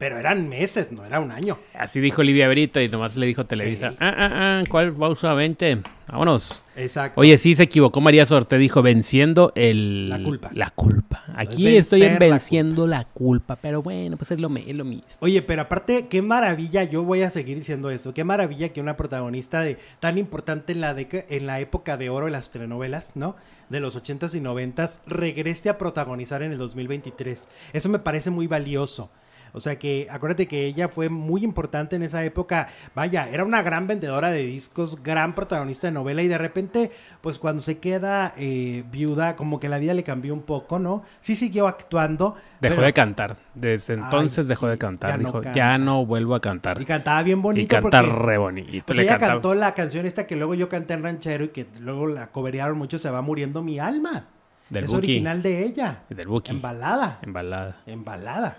Pero 0.05 0.19
eran 0.19 0.51
meses, 0.51 0.93
no 0.93 1.03
era 1.03 1.19
un 1.19 1.31
año. 1.31 1.57
Así 1.73 1.99
dijo 1.99 2.23
Livia 2.23 2.47
Brito 2.51 2.79
y 2.79 2.89
nomás 2.91 3.17
le 3.17 3.25
dijo 3.25 3.47
Televisa. 3.47 3.95
Ah, 3.99 4.15
ah, 4.15 4.31
ah, 4.33 4.65
¿cuál 4.69 4.93
pausa? 4.93 5.33
Vente. 5.33 5.79
Vámonos. 6.07 6.63
Exacto. 6.77 7.19
Oye, 7.23 7.39
sí 7.39 7.55
se 7.55 7.63
equivocó 7.63 8.03
María 8.03 8.27
Sorte, 8.27 8.59
dijo 8.59 8.83
venciendo 8.83 9.51
el... 9.55 10.11
La 10.11 10.23
culpa. 10.23 10.51
La 10.53 10.69
culpa. 10.69 11.25
Aquí 11.35 11.75
estoy 11.79 12.03
en 12.03 12.13
la 12.13 12.19
venciendo 12.19 12.87
la 12.87 13.05
culpa. 13.07 13.57
pero 13.57 13.81
bueno, 13.83 14.19
pues 14.19 14.31
es 14.33 14.39
lo, 14.41 14.51
me- 14.51 14.69
es 14.69 14.77
lo 14.77 14.85
mismo. 14.85 15.07
Oye, 15.21 15.41
pero 15.41 15.63
aparte, 15.63 16.07
qué 16.09 16.21
maravilla, 16.21 16.85
yo 16.85 17.03
voy 17.03 17.23
a 17.23 17.31
seguir 17.31 17.57
diciendo 17.57 17.89
esto, 17.89 18.13
qué 18.13 18.25
maravilla 18.25 18.69
que 18.75 18.83
una 18.83 18.99
protagonista 18.99 19.63
de 19.63 19.79
tan 20.01 20.19
importante 20.19 20.73
en 20.75 20.83
la, 20.83 20.95
deca- 20.95 21.25
en 21.31 21.47
la 21.47 21.61
época 21.61 21.97
de 21.97 22.11
oro 22.11 22.27
de 22.27 22.33
las 22.33 22.51
telenovelas, 22.51 23.17
¿no? 23.17 23.37
De 23.71 23.81
los 23.81 23.97
80s 23.97 24.35
y 24.37 24.41
90s, 24.43 25.01
regrese 25.07 25.71
a 25.71 25.79
protagonizar 25.79 26.43
en 26.43 26.53
el 26.53 26.59
2023. 26.59 27.49
Eso 27.73 27.89
me 27.89 27.99
parece 28.01 28.29
muy 28.29 28.47
valioso. 28.47 29.09
O 29.57 29.61
sea 29.61 29.79
que, 29.79 30.09
acuérdate 30.11 30.49
que 30.49 30.67
ella 30.67 30.89
fue 30.89 31.09
muy 31.09 31.45
importante 31.45 31.95
en 31.97 32.03
esa 32.03 32.25
época. 32.25 32.69
Vaya, 32.95 33.29
era 33.31 33.45
una 33.45 33.63
gran 33.63 33.87
vendedora 33.87 34.31
de 34.31 34.45
discos, 34.45 35.03
gran 35.03 35.35
protagonista 35.35 35.87
de 35.87 35.93
novela 35.93 36.23
y 36.23 36.29
de 36.29 36.37
repente, 36.37 36.91
pues 37.21 37.39
cuando 37.39 37.63
se 37.63 37.79
queda 37.79 38.35
eh, 38.37 38.83
viuda, 38.91 39.37
como 39.37 39.61
que 39.61 39.69
la 39.69 39.79
vida 39.79 39.95
le 39.95 40.03
cambió 40.03 40.35
un 40.35 40.43
poco, 40.43 40.79
¿no? 40.81 41.05
Sí 41.21 41.37
siguió 41.37 41.69
actuando. 41.69 42.35
Dejó 42.61 42.75
pero- 42.75 42.87
de 42.87 42.93
cantar. 42.93 43.37
Desde 43.55 43.95
entonces 43.95 44.49
dejó 44.49 44.67
sí, 44.67 44.71
de 44.73 44.79
cantar. 44.79 45.11
ya 45.11 45.17
no 45.19 45.23
dijo, 45.29 45.41
canta. 45.41 45.55
ya 45.57 45.79
no 45.79 46.05
vuelvo 46.05 46.35
a 46.35 46.41
cantar. 46.41 46.83
Y 46.83 46.85
cantaba 46.85 47.23
bien 47.23 47.41
bonito. 47.41 47.63
Y 47.65 47.67
canta 47.69 48.03
porque- 48.03 48.17
re 48.23 48.39
bonito. 48.39 48.85
Pues 48.87 48.97
Le 48.97 49.05
ella 49.05 49.13
cantaba- 49.13 49.33
cantó 49.35 49.55
la 49.55 49.73
canción 49.75 50.05
esta 50.05 50.27
que 50.27 50.35
luego 50.35 50.55
yo 50.55 50.69
canté 50.69 50.95
en 50.95 51.03
ranchero 51.05 51.45
y 51.45 51.49
que 51.49 51.67
luego 51.81 52.09
la 52.09 52.27
coberearon 52.33 52.77
mucho, 52.77 52.99
Se 52.99 53.09
va 53.11 53.23
muriendo 53.23 53.63
mi 53.63 53.79
alma. 53.79 54.27
Del 54.71 54.85
es 54.85 54.91
Buki. 54.91 54.99
original 55.13 55.43
de 55.43 55.63
ella. 55.65 56.03
Del 56.09 56.27
Buki. 56.27 56.51
En 56.51 56.63
balada. 56.63 57.19
En 57.23 57.33
balada. 57.33 57.77
En 57.87 58.05
balada. 58.05 58.57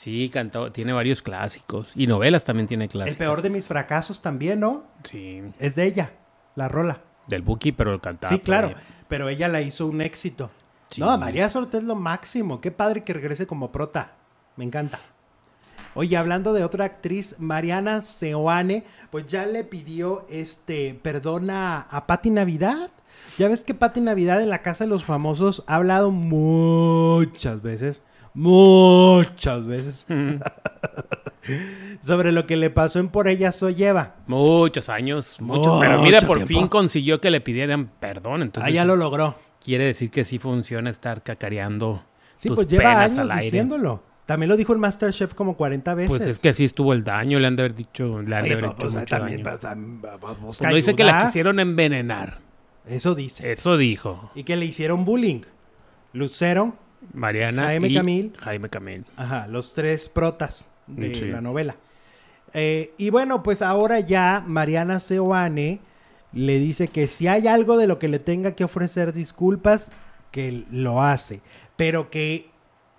Sí, 0.00 0.30
cantó, 0.30 0.72
tiene 0.72 0.94
varios 0.94 1.20
clásicos. 1.20 1.92
Y 1.94 2.06
novelas 2.06 2.42
también 2.42 2.66
tiene 2.66 2.88
clásicos. 2.88 3.12
El 3.12 3.18
peor 3.18 3.42
de 3.42 3.50
mis 3.50 3.66
fracasos 3.66 4.22
también, 4.22 4.60
¿no? 4.60 4.84
Sí, 5.04 5.42
Es 5.58 5.74
de 5.74 5.84
ella, 5.84 6.12
la 6.56 6.68
rola. 6.68 7.02
del 7.28 7.42
Buki, 7.42 7.72
pero 7.72 7.92
el 7.92 8.00
cantaba. 8.00 8.32
sí, 8.32 8.40
claro. 8.40 8.68
ahí. 8.68 8.74
Pero 9.08 9.28
ella 9.28 9.46
la 9.48 9.60
hizo 9.60 9.86
un 9.86 10.00
éxito. 10.00 10.50
Sí. 10.88 11.02
No, 11.02 11.18
María 11.18 11.50
Sorte 11.50 11.76
es 11.76 11.84
lo 11.84 11.96
máximo. 11.96 12.62
Qué 12.62 12.70
padre 12.70 13.04
que 13.04 13.12
regrese 13.12 13.46
como 13.46 13.72
prota. 13.72 14.12
Me 14.56 14.64
encanta. 14.64 14.98
Oye, 15.92 16.16
hablando 16.16 16.54
de 16.54 16.64
otra 16.64 16.86
actriz, 16.86 17.36
Mariana 17.38 18.00
Seoane, 18.00 18.84
pues 19.10 19.26
ya 19.26 19.44
le 19.44 19.64
pidió 19.64 20.24
este 20.30 20.94
perdón 20.94 21.50
a, 21.50 21.82
a 21.82 22.06
Patti 22.06 22.30
Navidad. 22.30 22.90
Ya 23.36 23.48
ves 23.48 23.64
que 23.64 23.74
Patti 23.74 24.00
Navidad 24.00 24.40
en 24.40 24.48
la 24.48 24.62
Casa 24.62 24.84
de 24.84 24.88
los 24.88 25.04
Famosos 25.04 25.62
ha 25.66 25.74
hablado 25.74 26.10
muchas 26.10 27.60
veces, 27.60 28.02
muchas 28.34 29.66
veces, 29.66 30.06
sobre 32.02 32.32
lo 32.32 32.46
que 32.46 32.56
le 32.56 32.70
pasó 32.70 32.98
en 32.98 33.08
Por 33.08 33.28
ella 33.28 33.52
soy 33.52 33.82
Eva. 33.82 34.16
Muchos 34.26 34.88
años, 34.88 35.40
muchos. 35.40 35.80
Pero 35.80 36.02
mira, 36.02 36.20
por 36.20 36.38
tiempo. 36.38 36.54
fin 36.54 36.68
consiguió 36.68 37.20
que 37.20 37.30
le 37.30 37.40
pidieran 37.40 37.90
perdón. 38.00 38.42
Entonces, 38.42 38.70
Ah, 38.72 38.74
ya 38.74 38.84
lo 38.84 38.96
logró. 38.96 39.38
quiere 39.64 39.84
decir 39.84 40.10
que 40.10 40.24
sí 40.24 40.38
funciona 40.38 40.90
estar 40.90 41.22
cacareando. 41.22 42.04
Sí, 42.34 42.48
tus 42.48 42.56
pues 42.56 42.68
lleva 42.68 42.84
penas 42.84 43.12
años 43.12 43.18
al 43.18 43.30
aire. 43.32 43.42
diciéndolo. 43.44 44.02
También 44.26 44.48
lo 44.48 44.56
dijo 44.56 44.72
el 44.72 44.78
Masterchef 44.78 45.34
como 45.34 45.56
40 45.56 45.92
veces. 45.94 46.08
Pues 46.16 46.28
es 46.28 46.38
que 46.38 46.50
así 46.50 46.64
estuvo 46.64 46.92
el 46.92 47.02
daño, 47.02 47.40
le 47.40 47.48
han 47.48 47.56
de 47.56 47.62
haber 47.64 47.74
dicho, 47.74 48.22
le 48.22 48.36
han 48.36 48.44
de 48.44 48.52
haber 48.52 48.64
hecho 48.66 48.76
pues, 48.76 48.94
mucho 48.94 49.06
también, 49.06 49.42
daño. 49.42 49.58
pues, 49.58 49.64
am- 49.64 50.00
busca 50.00 50.36
Pues 50.40 50.60
no 50.70 50.74
dice 50.76 50.94
que 50.94 51.02
la 51.04 51.24
quisieron 51.26 51.58
envenenar. 51.58 52.38
Eso 52.86 53.14
dice. 53.16 53.50
Eso 53.52 53.76
dijo 53.76 54.30
Y 54.34 54.44
que 54.44 54.56
le 54.56 54.66
hicieron 54.66 55.04
bullying. 55.04 55.40
Lucero, 56.12 56.76
Mariana 57.14 57.64
Jaime 57.64 57.88
y 57.88 57.94
Camil. 57.94 58.32
Jaime 58.38 58.68
Camil. 58.68 59.04
ajá, 59.16 59.46
los 59.48 59.72
tres 59.72 60.08
protas 60.08 60.70
de 60.86 61.14
Sí. 61.14 61.26
la 61.26 61.40
novela. 61.40 61.76
Eh, 62.52 62.92
y 62.98 63.10
bueno, 63.10 63.42
pues 63.42 63.62
ahora 63.62 64.00
ya 64.00 64.42
Mariana 64.46 64.98
Seoane 65.00 65.80
le 66.32 66.58
dice 66.58 66.88
que 66.88 67.08
si 67.08 67.26
hay 67.28 67.46
algo 67.48 67.76
de 67.76 67.86
lo 67.86 67.98
que 67.98 68.08
le 68.08 68.18
tenga 68.18 68.52
que 68.54 68.64
ofrecer 68.64 69.12
disculpas, 69.12 69.90
que 70.30 70.64
lo 70.70 71.02
hace, 71.02 71.40
pero 71.76 72.10
que 72.10 72.50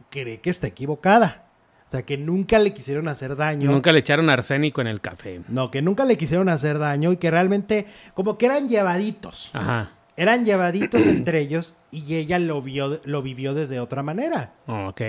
cree 0.09 0.39
que 0.41 0.49
está 0.49 0.67
equivocada. 0.67 1.45
O 1.87 1.89
sea, 1.91 2.03
que 2.03 2.17
nunca 2.17 2.57
le 2.59 2.73
quisieron 2.73 3.09
hacer 3.09 3.35
daño. 3.35 3.69
Nunca 3.69 3.91
le 3.91 3.99
echaron 3.99 4.29
arsénico 4.29 4.79
en 4.79 4.87
el 4.87 5.01
café. 5.01 5.41
No, 5.49 5.69
que 5.71 5.81
nunca 5.81 6.05
le 6.05 6.17
quisieron 6.17 6.47
hacer 6.47 6.79
daño 6.79 7.11
y 7.11 7.17
que 7.17 7.29
realmente 7.29 7.85
como 8.13 8.37
que 8.37 8.45
eran 8.45 8.69
llevaditos. 8.69 9.51
Ajá. 9.53 9.91
Eran 10.21 10.45
llevaditos 10.45 11.01
entre 11.07 11.39
ellos 11.39 11.73
y 11.91 12.15
ella 12.15 12.37
lo 12.37 12.61
vio, 12.61 13.01
lo 13.05 13.21
vivió 13.23 13.53
desde 13.55 13.79
otra 13.79 14.03
manera. 14.03 14.53
Ok. 14.67 15.01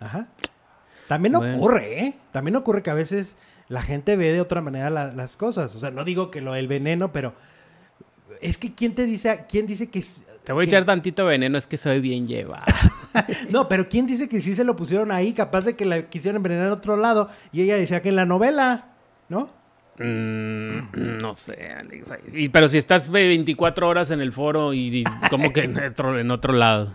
Ajá. 0.00 0.28
También 1.08 1.34
Bueno. 1.34 1.56
ocurre, 1.58 2.00
¿eh? 2.04 2.14
También 2.32 2.56
ocurre 2.56 2.82
que 2.82 2.88
a 2.90 2.94
veces 2.94 3.36
la 3.68 3.82
gente 3.82 4.16
ve 4.16 4.32
de 4.32 4.40
otra 4.40 4.60
manera 4.62 4.88
la- 4.88 5.12
las 5.12 5.36
cosas. 5.36 5.74
O 5.76 5.80
sea, 5.80 5.90
no 5.90 6.02
digo 6.04 6.30
que 6.30 6.40
lo 6.40 6.54
del 6.54 6.66
veneno, 6.66 7.12
pero 7.12 7.34
es 8.40 8.56
que 8.56 8.74
quién 8.74 8.94
te 8.94 9.04
dice, 9.04 9.44
quién 9.48 9.66
dice 9.66 9.90
que 9.90 10.02
Te 10.44 10.52
voy 10.54 10.64
a 10.64 10.68
echar 10.68 10.84
tantito 10.84 11.24
veneno, 11.26 11.58
es 11.58 11.66
que 11.66 11.76
soy 11.76 12.00
bien 12.00 12.26
llevado. 12.26 12.64
No, 13.50 13.68
pero 13.68 13.88
quién 13.88 14.06
dice 14.06 14.28
que 14.28 14.40
sí 14.40 14.56
se 14.56 14.64
lo 14.64 14.74
pusieron 14.74 15.12
ahí, 15.12 15.32
capaz 15.34 15.66
de 15.66 15.76
que 15.76 15.84
la 15.84 16.02
quisieron 16.08 16.38
envenenar 16.38 16.66
en 16.66 16.72
otro 16.72 16.96
lado 16.96 17.28
y 17.52 17.62
ella 17.62 17.76
decía 17.76 18.02
que 18.02 18.08
en 18.08 18.16
la 18.16 18.26
novela, 18.26 18.86
¿no? 19.28 19.50
Mm, 19.98 21.18
no 21.20 21.34
sé, 21.34 21.70
Alex. 21.72 22.12
Y, 22.32 22.48
pero 22.48 22.68
si 22.68 22.78
estás 22.78 23.08
24 23.08 23.88
horas 23.88 24.10
en 24.10 24.20
el 24.20 24.32
foro 24.32 24.72
y, 24.72 24.98
y 24.98 25.04
como 25.30 25.52
que 25.52 25.64
en 25.64 25.78
otro, 25.84 26.18
en 26.18 26.30
otro 26.30 26.54
lado. 26.54 26.92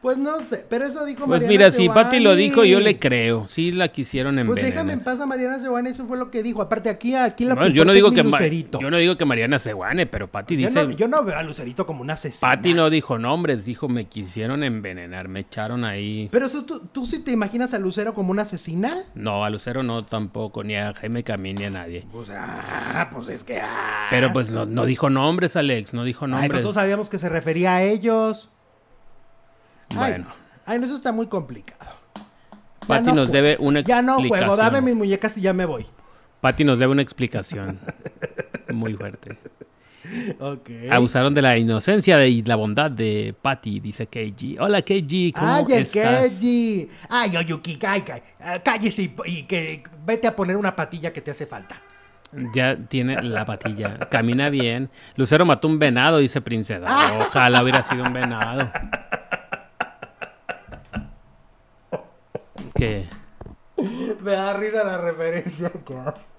Pues 0.00 0.16
no 0.16 0.38
sé, 0.40 0.64
pero 0.70 0.84
eso 0.86 1.04
dijo 1.04 1.26
Pues 1.26 1.42
Mariana 1.42 1.48
mira, 1.48 1.70
si. 1.72 1.88
Pati 1.88 2.20
lo 2.20 2.36
dijo, 2.36 2.62
yo 2.64 2.78
le 2.78 3.00
creo. 3.00 3.48
Sí 3.48 3.72
la 3.72 3.88
quisieron 3.88 4.34
Pues 4.36 4.42
envenenar. 4.46 4.70
déjame 4.70 4.92
en 4.92 5.00
paz 5.00 5.18
a 5.18 5.26
Mariana 5.26 5.58
Seoane, 5.58 5.90
eso 5.90 6.06
fue 6.06 6.16
lo 6.16 6.30
que 6.30 6.44
dijo. 6.44 6.62
Aparte, 6.62 6.88
aquí, 6.88 7.16
aquí 7.16 7.44
la 7.44 7.56
No, 7.56 7.66
yo 7.66 7.84
no 7.84 7.92
digo 7.92 8.12
que 8.12 8.22
Lucerito. 8.22 8.78
yo 8.80 8.92
no 8.92 8.98
digo 8.98 9.16
que 9.16 9.24
Mariana 9.24 9.58
se 9.58 9.72
guane, 9.72 10.06
pero 10.06 10.28
Pati 10.30 10.54
Yo 10.56 10.68
dice 10.68 10.84
no, 10.84 10.90
yo 10.92 11.08
no 11.08 11.24
veo 11.24 11.36
a 11.36 11.42
Lucerito 11.42 11.84
como 11.84 12.02
una 12.02 12.12
asesina. 12.12 12.48
Pati 12.48 12.74
no 12.74 12.90
dijo 12.90 13.18
nombres, 13.18 13.64
dijo 13.64 13.88
me 13.88 14.04
quisieron 14.06 14.62
envenenar, 14.62 15.26
me 15.26 15.40
echaron 15.40 15.84
ahí. 15.84 16.28
Pero 16.30 16.46
eso, 16.46 16.64
¿tú, 16.64 16.86
¿tú 16.92 17.04
sí 17.04 17.24
te 17.24 17.32
imaginas 17.32 17.74
a 17.74 17.80
Lucero 17.80 18.14
como 18.14 18.30
una 18.30 18.42
asesina? 18.42 18.88
No, 19.16 19.44
a 19.44 19.50
Lucero 19.50 19.82
no 19.82 20.04
tampoco, 20.04 20.62
ni 20.62 20.76
a 20.76 20.94
Jaime 20.94 21.24
Camín 21.24 21.56
ni 21.56 21.64
a 21.64 21.70
nadie. 21.70 22.06
Pues, 22.12 22.30
ah, 22.32 23.08
pues 23.12 23.28
es 23.30 23.42
que... 23.42 23.58
ah. 23.60 24.06
Pero 24.10 24.32
pues 24.32 24.52
no, 24.52 24.64
no 24.64 24.84
dijo 24.86 25.10
nombres, 25.10 25.56
Alex, 25.56 25.92
no 25.92 26.04
dijo 26.04 26.24
Ay, 26.26 26.30
pero 26.30 26.40
nombres. 26.42 26.60
todos 26.62 26.74
sabíamos 26.76 27.08
que 27.08 27.18
se 27.18 27.28
refería 27.28 27.74
a 27.74 27.82
ellos. 27.82 28.50
Bueno. 29.94 30.24
no. 30.26 30.34
Ay, 30.66 30.78
no, 30.78 30.86
eso 30.86 30.96
está 30.96 31.12
muy 31.12 31.26
complicado. 31.26 31.90
Pati 32.86 33.06
no 33.08 33.14
nos 33.14 33.32
debe 33.32 33.56
una 33.60 33.80
Ya 33.80 34.02
no 34.02 34.14
juego, 34.16 34.34
explicación. 34.34 34.56
dame 34.74 34.80
mis 34.82 34.94
muñecas 34.96 35.36
y 35.38 35.40
ya 35.42 35.52
me 35.52 35.64
voy. 35.66 35.86
Pati 36.40 36.64
nos 36.64 36.78
debe 36.78 36.92
una 36.92 37.02
explicación. 37.02 37.78
Muy 38.72 38.94
fuerte. 38.94 39.38
Ok. 40.40 40.70
Abusaron 40.90 41.34
de 41.34 41.42
la 41.42 41.58
inocencia 41.58 42.24
y 42.26 42.42
la 42.42 42.56
bondad 42.56 42.90
de 42.90 43.34
Pati, 43.40 43.80
dice 43.80 44.06
KG. 44.06 44.60
Hola 44.60 44.80
KG, 44.82 45.32
¿cómo 45.34 45.54
Ay, 45.54 45.64
el 45.68 45.82
estás? 45.82 46.20
Keiji. 46.30 46.88
Ay, 47.10 47.36
Oyuki, 47.36 47.78
ay, 47.86 48.04
ay, 48.12 48.22
ah, 48.40 48.58
cállese 48.64 49.02
y, 49.02 49.14
y 49.26 49.42
que 49.42 49.82
vete 50.06 50.26
a 50.26 50.34
poner 50.36 50.56
una 50.56 50.74
patilla 50.76 51.12
que 51.12 51.20
te 51.20 51.30
hace 51.30 51.46
falta. 51.46 51.82
Ya 52.54 52.76
tiene 52.76 53.22
la 53.22 53.44
patilla. 53.46 53.98
Camina 54.10 54.48
bien. 54.50 54.90
Lucero 55.16 55.44
mató 55.46 55.66
un 55.68 55.78
venado, 55.78 56.18
dice 56.18 56.40
Princesa. 56.40 56.86
Ojalá 57.28 57.62
hubiera 57.62 57.82
sido 57.82 58.04
un 58.04 58.12
venado. 58.12 58.70
Me 64.22 64.32
da 64.32 64.54
risa 64.54 64.82
la 64.82 64.98
referencia 64.98 65.70
que 65.70 65.94
hace. 65.94 66.32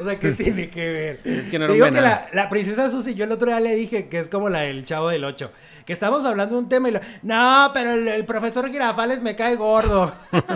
O 0.00 0.04
sea, 0.04 0.18
¿qué 0.18 0.30
tiene 0.32 0.70
que 0.70 0.90
ver? 0.90 1.20
Es 1.24 1.48
que 1.48 1.58
no 1.58 1.66
Te 1.66 1.76
era 1.76 1.86
digo 1.86 1.96
que 1.96 2.36
la 2.36 2.48
princesa 2.48 2.88
Susi, 2.88 3.14
yo 3.14 3.24
el 3.24 3.32
otro 3.32 3.48
día 3.48 3.58
le 3.58 3.74
dije 3.74 4.08
que 4.08 4.20
es 4.20 4.28
como 4.28 4.48
la 4.48 4.60
del 4.60 4.84
chavo 4.84 5.08
del 5.08 5.24
8. 5.24 5.50
Que 5.84 5.92
estamos 5.92 6.24
hablando 6.24 6.54
de 6.54 6.60
un 6.62 6.68
tema 6.68 6.88
y 6.88 6.92
lo, 6.92 7.00
no, 7.22 7.70
pero 7.74 7.92
el, 7.92 8.06
el 8.06 8.24
profesor 8.24 8.70
Girafales 8.70 9.22
me 9.22 9.34
cae 9.34 9.56
gordo. 9.56 10.12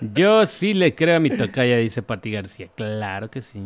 Yo 0.00 0.46
sí 0.46 0.74
le 0.74 0.94
creo 0.94 1.16
a 1.16 1.20
mi 1.20 1.30
tocaya, 1.30 1.76
dice 1.76 2.02
Pati 2.02 2.32
García. 2.32 2.68
Claro 2.74 3.30
que 3.30 3.40
sí. 3.40 3.62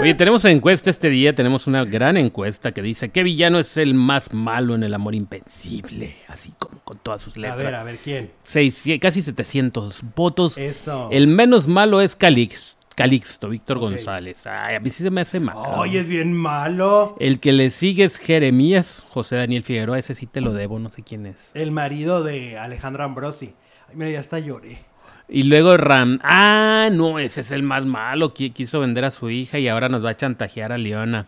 Oye, 0.00 0.14
tenemos 0.14 0.44
encuesta 0.44 0.90
este 0.90 1.08
día, 1.08 1.34
tenemos 1.34 1.66
una 1.68 1.84
gran 1.84 2.16
encuesta 2.16 2.72
que 2.72 2.82
dice 2.82 3.10
¿Qué 3.10 3.22
villano 3.22 3.58
es 3.60 3.76
el 3.76 3.94
más 3.94 4.32
malo 4.32 4.74
en 4.74 4.82
el 4.82 4.92
amor 4.92 5.14
invencible? 5.14 6.16
Así 6.28 6.52
como 6.58 6.80
con 6.80 6.98
todas 6.98 7.22
sus 7.22 7.36
A 7.36 7.40
letras. 7.40 7.58
ver, 7.58 7.74
a 7.74 7.84
ver, 7.84 7.98
¿quién? 7.98 8.32
600 8.42 9.00
casi 9.00 9.22
700 9.22 10.00
votos. 10.16 10.58
Eso. 10.58 11.08
El 11.12 11.28
menos 11.28 11.68
malo 11.68 12.00
es 12.00 12.16
Calix, 12.16 12.76
Calixto, 12.96 13.48
Víctor. 13.48 13.78
González. 13.78 14.46
Ay, 14.46 14.76
a 14.76 14.80
mí 14.80 14.90
sí 14.90 15.02
se 15.04 15.10
me 15.10 15.20
hace 15.20 15.38
malo. 15.40 15.82
Ay, 15.82 15.96
es 15.98 16.08
bien 16.08 16.32
malo. 16.32 17.16
El 17.20 17.38
que 17.38 17.52
le 17.52 17.70
sigue 17.70 18.04
es 18.04 18.18
Jeremías, 18.18 19.04
José 19.08 19.36
Daniel 19.36 19.62
Figueroa. 19.62 19.98
Ese 19.98 20.14
sí 20.14 20.26
te 20.26 20.40
lo 20.40 20.52
debo, 20.52 20.78
no 20.80 20.90
sé 20.90 21.02
quién 21.02 21.26
es. 21.26 21.52
El 21.54 21.70
marido 21.70 22.24
de 22.24 22.58
Alejandra 22.58 23.04
Ambrosi. 23.04 23.54
Ay, 23.88 23.94
mira, 23.96 24.10
ya 24.10 24.20
hasta 24.20 24.40
lloré. 24.40 24.80
Y 25.28 25.44
luego 25.44 25.76
Ram. 25.76 26.18
Ah, 26.22 26.88
no, 26.92 27.18
ese 27.18 27.40
es 27.40 27.50
el 27.50 27.62
más 27.62 27.84
malo. 27.84 28.34
Qui- 28.34 28.52
Quiso 28.52 28.80
vender 28.80 29.04
a 29.04 29.10
su 29.10 29.30
hija 29.30 29.58
y 29.58 29.68
ahora 29.68 29.88
nos 29.88 30.04
va 30.04 30.10
a 30.10 30.16
chantajear 30.16 30.72
a 30.72 30.78
Leona. 30.78 31.26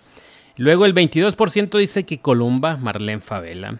Luego 0.59 0.87
el 0.87 0.95
22% 0.95 1.77
dice 1.79 2.05
que 2.07 2.21
Columba, 2.21 2.79
Marlene 2.79 3.21
Favela. 3.21 3.79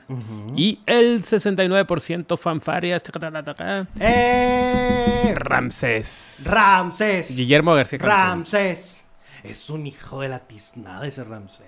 Y 0.57 0.81
el 0.87 1.23
69% 1.23 2.37
fanfarias. 2.37 3.03
taca, 3.03 3.19
taca, 3.19 3.43
taca, 3.43 3.87
¡Eh! 3.99 5.33
Ramsés. 5.37 6.43
Ramsés. 6.47 7.35
Guillermo 7.37 7.75
García. 7.75 7.99
Ramsés. 8.01 9.05
Es 9.43 9.71
un 9.71 9.87
hijo 9.87 10.21
de 10.21 10.29
la 10.29 10.41
tiznada 10.41 11.07
ese 11.07 11.25
Ramsés. 11.25 11.67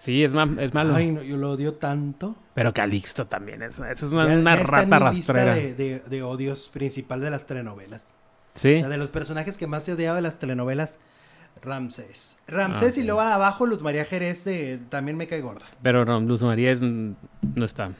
Sí, 0.00 0.24
es, 0.24 0.32
ma- 0.32 0.48
es 0.58 0.72
malo. 0.74 0.94
Ay, 0.94 1.10
no, 1.12 1.22
yo 1.22 1.36
lo 1.36 1.50
odio 1.52 1.74
tanto. 1.74 2.34
Pero 2.54 2.72
Calixto 2.74 3.26
también 3.26 3.62
es, 3.62 3.74
esa 3.78 3.90
es 3.92 4.02
una, 4.04 4.26
Ya- 4.26 4.34
una 4.38 4.54
ya 4.56 4.60
está 4.62 4.82
en 4.82 4.90
rata 4.90 5.10
mi 5.10 5.16
lista 5.16 5.32
rastrera. 5.32 5.54
de, 5.54 5.74
de- 5.74 5.98
de 6.00 6.22
odios 6.22 6.68
principal 6.68 7.20
de 7.20 7.30
las 7.30 7.46
telenovelas. 7.46 8.12
Sí. 8.54 8.74
O 8.76 8.80
sea, 8.80 8.88
de 8.88 8.98
los 8.98 9.10
personajes 9.10 9.56
que 9.56 9.66
más 9.66 9.84
se 9.84 9.92
odiaba 9.94 10.16
de 10.16 10.22
las 10.22 10.38
telenovelas, 10.38 10.98
Ramsés. 11.62 12.36
Ramsés 12.48 12.96
Ah, 12.96 13.00
y 13.00 13.02
ok. 13.02 13.06
luego 13.06 13.20
abajo 13.20 13.66
Luz 13.66 13.82
María 13.82 14.04
Jerez 14.04 14.44
de, 14.44 14.78
también 14.88 15.16
me 15.16 15.26
cae 15.26 15.40
gorda. 15.40 15.66
Pero 15.82 16.04
no, 16.04 16.20
Luz 16.20 16.42
María 16.42 16.72
es- 16.72 16.82
no 16.82 17.16
está. 17.64 17.92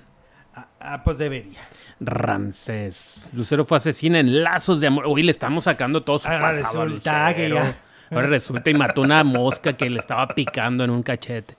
Ah, 0.54 0.66
ah, 0.80 1.02
pues 1.02 1.16
debería. 1.18 1.60
Ramsés. 2.00 3.28
Lucero 3.32 3.64
fue 3.64 3.76
asesina 3.78 4.20
en 4.20 4.42
lazos 4.42 4.80
de 4.80 4.86
amor. 4.88 5.06
Uy, 5.06 5.22
le 5.22 5.30
estamos 5.30 5.64
sacando 5.64 6.02
todo 6.02 6.18
su 6.18 6.28
Ahora 6.28 6.40
pasado 6.60 6.82
a 6.82 6.84
resulta 6.86 7.34
que 7.34 7.48
Lucero. 7.48 7.64
ya- 7.70 7.76
Ahora 8.12 8.26
resulta 8.28 8.70
y 8.70 8.74
mató 8.74 9.00
una 9.00 9.24
mosca 9.24 9.72
que 9.74 9.88
le 9.90 9.98
estaba 9.98 10.28
picando 10.28 10.84
en 10.84 10.90
un 10.90 11.02
cachete. 11.02 11.56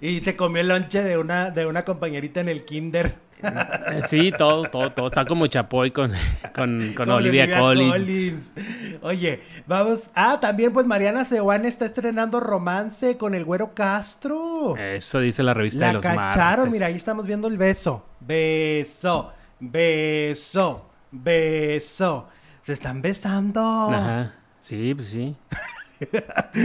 Y 0.00 0.20
se 0.20 0.36
comió 0.36 0.60
el 0.60 0.68
lonche 0.68 1.02
de 1.02 1.16
una, 1.18 1.50
de 1.50 1.66
una 1.66 1.84
compañerita 1.84 2.40
en 2.40 2.48
el 2.48 2.64
kinder. 2.64 3.14
Eh, 3.42 4.02
Sí, 4.08 4.32
todo, 4.36 4.64
todo, 4.64 4.92
todo. 4.92 5.06
Está 5.06 5.24
como 5.24 5.46
Chapoy 5.46 5.90
con, 5.92 6.12
con, 6.54 6.78
con 6.94 6.94
Con 6.94 7.10
Olivia, 7.10 7.58
Collins. 7.58 8.52
Oye, 9.00 9.40
vamos. 9.66 10.10
Ah, 10.14 10.38
también 10.40 10.74
pues 10.74 10.84
Mariana 10.84 11.24
Seoane 11.24 11.66
está 11.68 11.86
estrenando 11.86 12.38
romance 12.40 13.16
con 13.16 13.34
el 13.34 13.46
güero 13.46 13.72
Castro. 13.74 14.76
Eso 14.76 15.20
dice 15.20 15.42
la 15.42 15.54
revista 15.54 15.86
de 15.86 15.86
La 15.86 15.92
los 15.94 16.02
cacharon, 16.02 16.56
martes. 16.66 16.72
mira, 16.72 16.86
ahí 16.88 16.94
estamos 16.96 17.26
viendo 17.26 17.48
el 17.48 17.56
beso. 17.56 18.04
Beso, 18.20 19.32
beso. 19.58 20.86
Beso. 21.10 22.28
Se 22.62 22.74
están 22.74 23.00
besando. 23.00 23.60
Ajá. 23.90 24.34
Sí, 24.62 24.94
pues 24.94 25.08
sí. 25.08 25.36
Se 25.98 26.06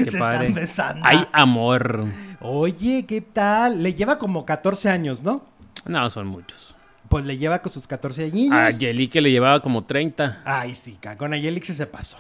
Qué 0.05 0.11
padre. 0.17 0.47
están 0.47 0.53
besando. 0.53 1.01
Hay 1.05 1.27
amor. 1.33 2.05
Oye, 2.39 3.05
¿qué 3.05 3.19
tal? 3.21 3.83
Le 3.83 3.93
lleva 3.93 4.17
como 4.17 4.45
14 4.45 4.89
años, 4.89 5.21
¿no? 5.23 5.43
No, 5.85 6.09
son 6.09 6.27
muchos. 6.27 6.73
Pues 7.09 7.25
le 7.25 7.37
lleva 7.37 7.59
con 7.61 7.71
sus 7.71 7.85
14 7.85 8.25
añillos. 8.25 8.53
A 8.53 8.69
Yelique 8.71 9.19
le 9.21 9.31
llevaba 9.31 9.59
como 9.61 9.83
30. 9.83 10.41
Ay, 10.45 10.75
sí, 10.75 10.97
con 11.17 11.33
Ayelik 11.33 11.65
se 11.65 11.85
pasó. 11.85 12.17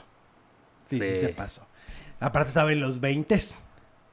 Sí, 0.83 0.99
sí, 0.99 1.05
Sí. 1.15 1.15
se 1.21 1.29
pasó. 1.29 1.65
Aparte 2.19 2.49
estaba 2.49 2.71
en 2.73 2.79
los 2.81 2.99
20, 2.99 3.39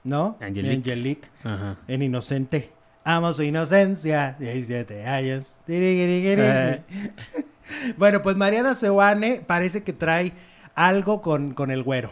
¿no? 0.05 0.37
Angelique. 0.41 0.75
Angelique, 0.75 1.29
Ajá. 1.45 1.77
en 1.89 2.03
Inocente. 2.03 2.73
Amo 3.05 3.33
su 3.33 3.43
inocencia, 3.43 4.37
17 4.39 5.07
años. 5.07 5.55
Eh. 5.69 6.83
Bueno, 7.97 8.21
pues 8.23 8.37
Mariana 8.37 8.75
Seoane 8.75 9.43
parece 9.47 9.83
que 9.83 9.93
trae 9.93 10.33
algo 10.75 11.23
con, 11.23 11.55
con 11.55 11.71
el 11.71 11.83
güero. 11.83 12.11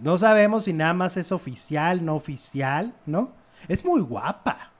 No 0.00 0.18
sabemos 0.18 0.64
si 0.64 0.72
nada 0.72 0.94
más 0.94 1.16
es 1.16 1.30
oficial, 1.30 2.04
no 2.04 2.16
oficial, 2.16 2.92
¿no? 3.06 3.32
Es 3.68 3.84
muy 3.84 4.00
guapa. 4.00 4.72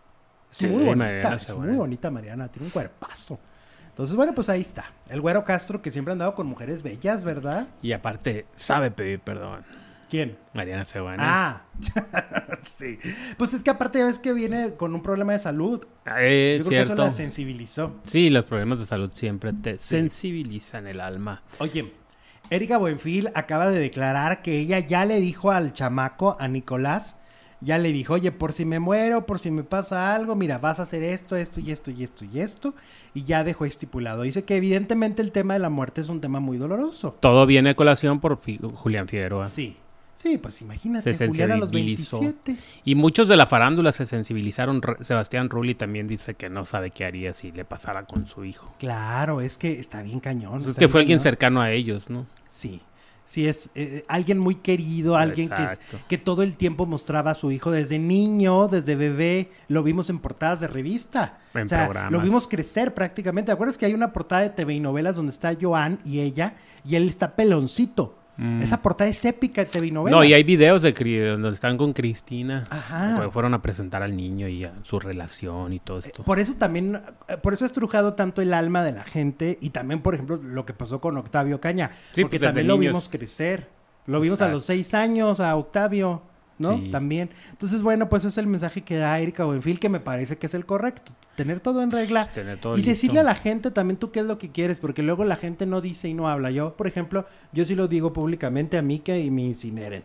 Es 0.50 0.58
Sí, 0.58 0.66
muy 0.66 0.82
bonita, 0.84 0.96
Mariana 1.06 1.36
es 1.36 1.54
muy 1.56 1.76
bonita 1.76 2.10
Mariana, 2.10 2.48
tiene 2.48 2.66
un 2.66 2.72
cuerpazo. 2.72 3.38
Entonces, 3.88 4.16
bueno, 4.16 4.34
pues 4.34 4.48
ahí 4.48 4.62
está. 4.62 4.86
El 5.08 5.20
güero 5.20 5.44
Castro 5.44 5.80
que 5.80 5.92
siempre 5.92 6.10
ha 6.10 6.14
andado 6.14 6.34
con 6.34 6.48
mujeres 6.48 6.82
bellas, 6.82 7.22
¿verdad? 7.22 7.68
Y 7.82 7.92
aparte, 7.92 8.46
sabe 8.54 8.90
pedir 8.90 9.20
perdón. 9.20 9.64
¿Quién? 10.10 10.36
Mariana 10.52 10.84
Sebane. 10.84 11.18
Ah, 11.20 11.62
sí. 12.62 12.98
Pues 13.36 13.54
es 13.54 13.62
que 13.62 13.70
aparte 13.70 14.00
ya 14.00 14.06
ves 14.06 14.18
que 14.18 14.32
viene 14.32 14.74
con 14.74 14.94
un 14.94 15.02
problema 15.02 15.32
de 15.32 15.38
salud. 15.38 15.84
Eh, 16.18 16.56
Yo 16.58 16.64
creo 16.68 16.70
que 16.70 16.76
eso 16.80 16.86
cierto. 16.86 17.04
la 17.04 17.10
sensibilizó. 17.10 17.96
Sí, 18.02 18.30
los 18.30 18.44
problemas 18.44 18.80
de 18.80 18.86
salud 18.86 19.10
siempre 19.14 19.52
te 19.52 19.78
sensibilizan 19.78 20.86
el 20.86 21.00
alma. 21.00 21.42
Oye, 21.58 21.92
Erika 22.54 22.78
Buenfil 22.78 23.30
acaba 23.34 23.70
de 23.70 23.78
declarar 23.78 24.42
que 24.42 24.58
ella 24.58 24.78
ya 24.78 25.04
le 25.04 25.20
dijo 25.20 25.50
al 25.50 25.72
chamaco, 25.72 26.36
a 26.40 26.48
Nicolás, 26.48 27.18
ya 27.60 27.78
le 27.78 27.92
dijo, 27.92 28.14
oye, 28.14 28.30
por 28.32 28.52
si 28.52 28.64
me 28.66 28.78
muero, 28.78 29.24
por 29.26 29.38
si 29.38 29.50
me 29.50 29.62
pasa 29.64 30.14
algo, 30.14 30.34
mira, 30.34 30.58
vas 30.58 30.80
a 30.80 30.82
hacer 30.82 31.02
esto, 31.02 31.34
esto 31.36 31.60
y 31.60 31.70
esto 31.70 31.90
y 31.90 32.04
esto 32.04 32.24
y 32.26 32.40
esto. 32.40 32.74
Y 33.14 33.24
ya 33.24 33.42
dejó 33.44 33.64
estipulado. 33.64 34.22
Dice 34.22 34.44
que 34.44 34.56
evidentemente 34.56 35.22
el 35.22 35.32
tema 35.32 35.54
de 35.54 35.60
la 35.60 35.70
muerte 35.70 36.00
es 36.02 36.08
un 36.10 36.20
tema 36.20 36.40
muy 36.40 36.58
doloroso. 36.58 37.16
Todo 37.20 37.46
viene 37.46 37.70
a 37.70 37.74
colación 37.74 38.20
por 38.20 38.36
Fi- 38.38 38.60
Julián 38.74 39.08
Figueroa. 39.08 39.46
Sí. 39.46 39.76
Sí, 40.14 40.38
pues 40.38 40.62
imagínate, 40.62 41.12
Se 41.12 41.26
Julián 41.26 41.52
a 41.52 41.56
los 41.56 41.70
sensibilizó. 41.70 42.20
27. 42.20 42.56
Y 42.84 42.94
muchos 42.94 43.28
de 43.28 43.36
la 43.36 43.46
farándula 43.46 43.92
se 43.92 44.06
sensibilizaron. 44.06 44.80
Sebastián 45.00 45.50
Rulli 45.50 45.74
también 45.74 46.06
dice 46.06 46.34
que 46.34 46.48
no 46.48 46.64
sabe 46.64 46.90
qué 46.90 47.04
haría 47.04 47.34
si 47.34 47.50
le 47.52 47.64
pasara 47.64 48.04
con 48.04 48.26
su 48.26 48.44
hijo. 48.44 48.72
Claro, 48.78 49.40
es 49.40 49.58
que 49.58 49.78
está 49.78 50.02
bien 50.02 50.20
cañón. 50.20 50.58
Pues 50.58 50.68
es 50.68 50.76
que 50.76 50.88
fue 50.88 51.00
alguien 51.00 51.20
cercano 51.20 51.60
a 51.60 51.70
ellos, 51.72 52.08
¿no? 52.10 52.26
Sí. 52.48 52.80
Sí, 53.26 53.48
es 53.48 53.70
eh, 53.74 54.04
alguien 54.06 54.38
muy 54.38 54.56
querido, 54.56 55.16
alguien 55.16 55.48
que, 56.08 56.18
todo 56.18 56.42
el 56.42 56.56
tiempo 56.56 56.84
mostraba 56.84 57.30
a 57.30 57.34
su 57.34 57.50
hijo 57.50 57.70
desde 57.70 57.98
niño, 57.98 58.68
desde 58.68 58.96
bebé. 58.96 59.50
Lo 59.68 59.82
vimos 59.82 60.10
en 60.10 60.18
portadas 60.18 60.60
de 60.60 60.68
revista. 60.68 61.38
En 61.54 61.62
o 61.62 61.68
sea, 61.68 61.86
programas. 61.86 62.12
lo 62.12 62.20
vimos 62.20 62.46
crecer 62.46 62.92
prácticamente. 62.92 63.46
¿Te 63.46 63.52
acuerdas 63.52 63.78
que 63.78 63.86
hay 63.86 63.94
una 63.94 64.12
portada 64.12 64.42
de 64.42 64.50
TV 64.50 64.74
y 64.74 64.80
novelas 64.80 65.16
donde 65.16 65.32
está 65.32 65.56
Joan 65.58 66.00
y 66.04 66.20
ella 66.20 66.54
y 66.84 66.96
él 66.96 67.08
está 67.08 67.34
peloncito? 67.34 68.18
Mm. 68.36 68.62
Esa 68.62 68.82
portada 68.82 69.08
es 69.08 69.24
épica 69.24 69.64
de 69.64 69.70
TV 69.70 69.90
novelas. 69.92 70.18
No, 70.18 70.24
y 70.24 70.34
hay 70.34 70.42
videos 70.42 70.82
de 70.82 70.92
donde 70.92 71.48
están 71.50 71.76
con 71.76 71.92
Cristina. 71.92 72.64
Ajá. 72.70 73.16
Fue- 73.16 73.30
Fueron 73.30 73.54
a 73.54 73.62
presentar 73.62 74.02
al 74.02 74.16
niño 74.16 74.48
y 74.48 74.64
a 74.64 74.72
su 74.82 74.98
relación 74.98 75.72
y 75.72 75.78
todo 75.78 75.98
esto. 75.98 76.24
Por 76.24 76.38
eso 76.40 76.54
también, 76.54 77.00
eh, 77.28 77.36
por 77.36 77.52
eso 77.52 77.64
ha 77.64 77.66
estrujado 77.66 78.14
tanto 78.14 78.42
el 78.42 78.52
alma 78.54 78.82
de 78.82 78.92
la 78.92 79.04
gente 79.04 79.58
y 79.60 79.70
también, 79.70 80.00
por 80.00 80.14
ejemplo, 80.14 80.36
lo 80.36 80.66
que 80.66 80.72
pasó 80.72 81.00
con 81.00 81.16
Octavio 81.16 81.60
Caña. 81.60 81.90
Sí, 82.12 82.22
porque 82.22 82.38
pues, 82.38 82.48
también 82.48 82.66
lo 82.66 82.74
niños. 82.74 82.90
vimos 82.90 83.08
crecer. 83.08 83.68
Lo 84.06 84.20
vimos 84.20 84.42
a 84.42 84.48
los 84.48 84.64
seis 84.66 84.92
años, 84.94 85.40
a 85.40 85.54
Octavio, 85.56 86.22
¿no? 86.58 86.72
Sí. 86.76 86.90
También. 86.90 87.30
Entonces, 87.50 87.80
bueno, 87.82 88.08
pues 88.08 88.24
es 88.24 88.36
el 88.36 88.46
mensaje 88.46 88.82
que 88.82 88.96
da 88.96 89.18
Erika 89.18 89.44
Buenfil, 89.44 89.78
que 89.80 89.88
me 89.88 90.00
parece 90.00 90.36
que 90.38 90.46
es 90.46 90.54
el 90.54 90.66
correcto. 90.66 91.12
Tener 91.36 91.60
todo 91.60 91.82
en 91.82 91.90
regla. 91.90 92.28
Todo 92.60 92.74
y 92.74 92.76
listo. 92.78 92.90
decirle 92.90 93.20
a 93.20 93.24
la 93.24 93.34
gente 93.34 93.70
también 93.70 93.96
tú 93.96 94.10
qué 94.12 94.20
es 94.20 94.26
lo 94.26 94.38
que 94.38 94.50
quieres, 94.50 94.78
porque 94.78 95.02
luego 95.02 95.24
la 95.24 95.36
gente 95.36 95.66
no 95.66 95.80
dice 95.80 96.08
y 96.08 96.14
no 96.14 96.28
habla. 96.28 96.50
Yo, 96.50 96.76
por 96.76 96.86
ejemplo, 96.86 97.26
yo 97.52 97.64
sí 97.64 97.74
lo 97.74 97.88
digo 97.88 98.12
públicamente 98.12 98.78
a 98.78 98.82
mí 98.82 99.00
que 99.00 99.30
me 99.30 99.42
incineren. 99.42 100.04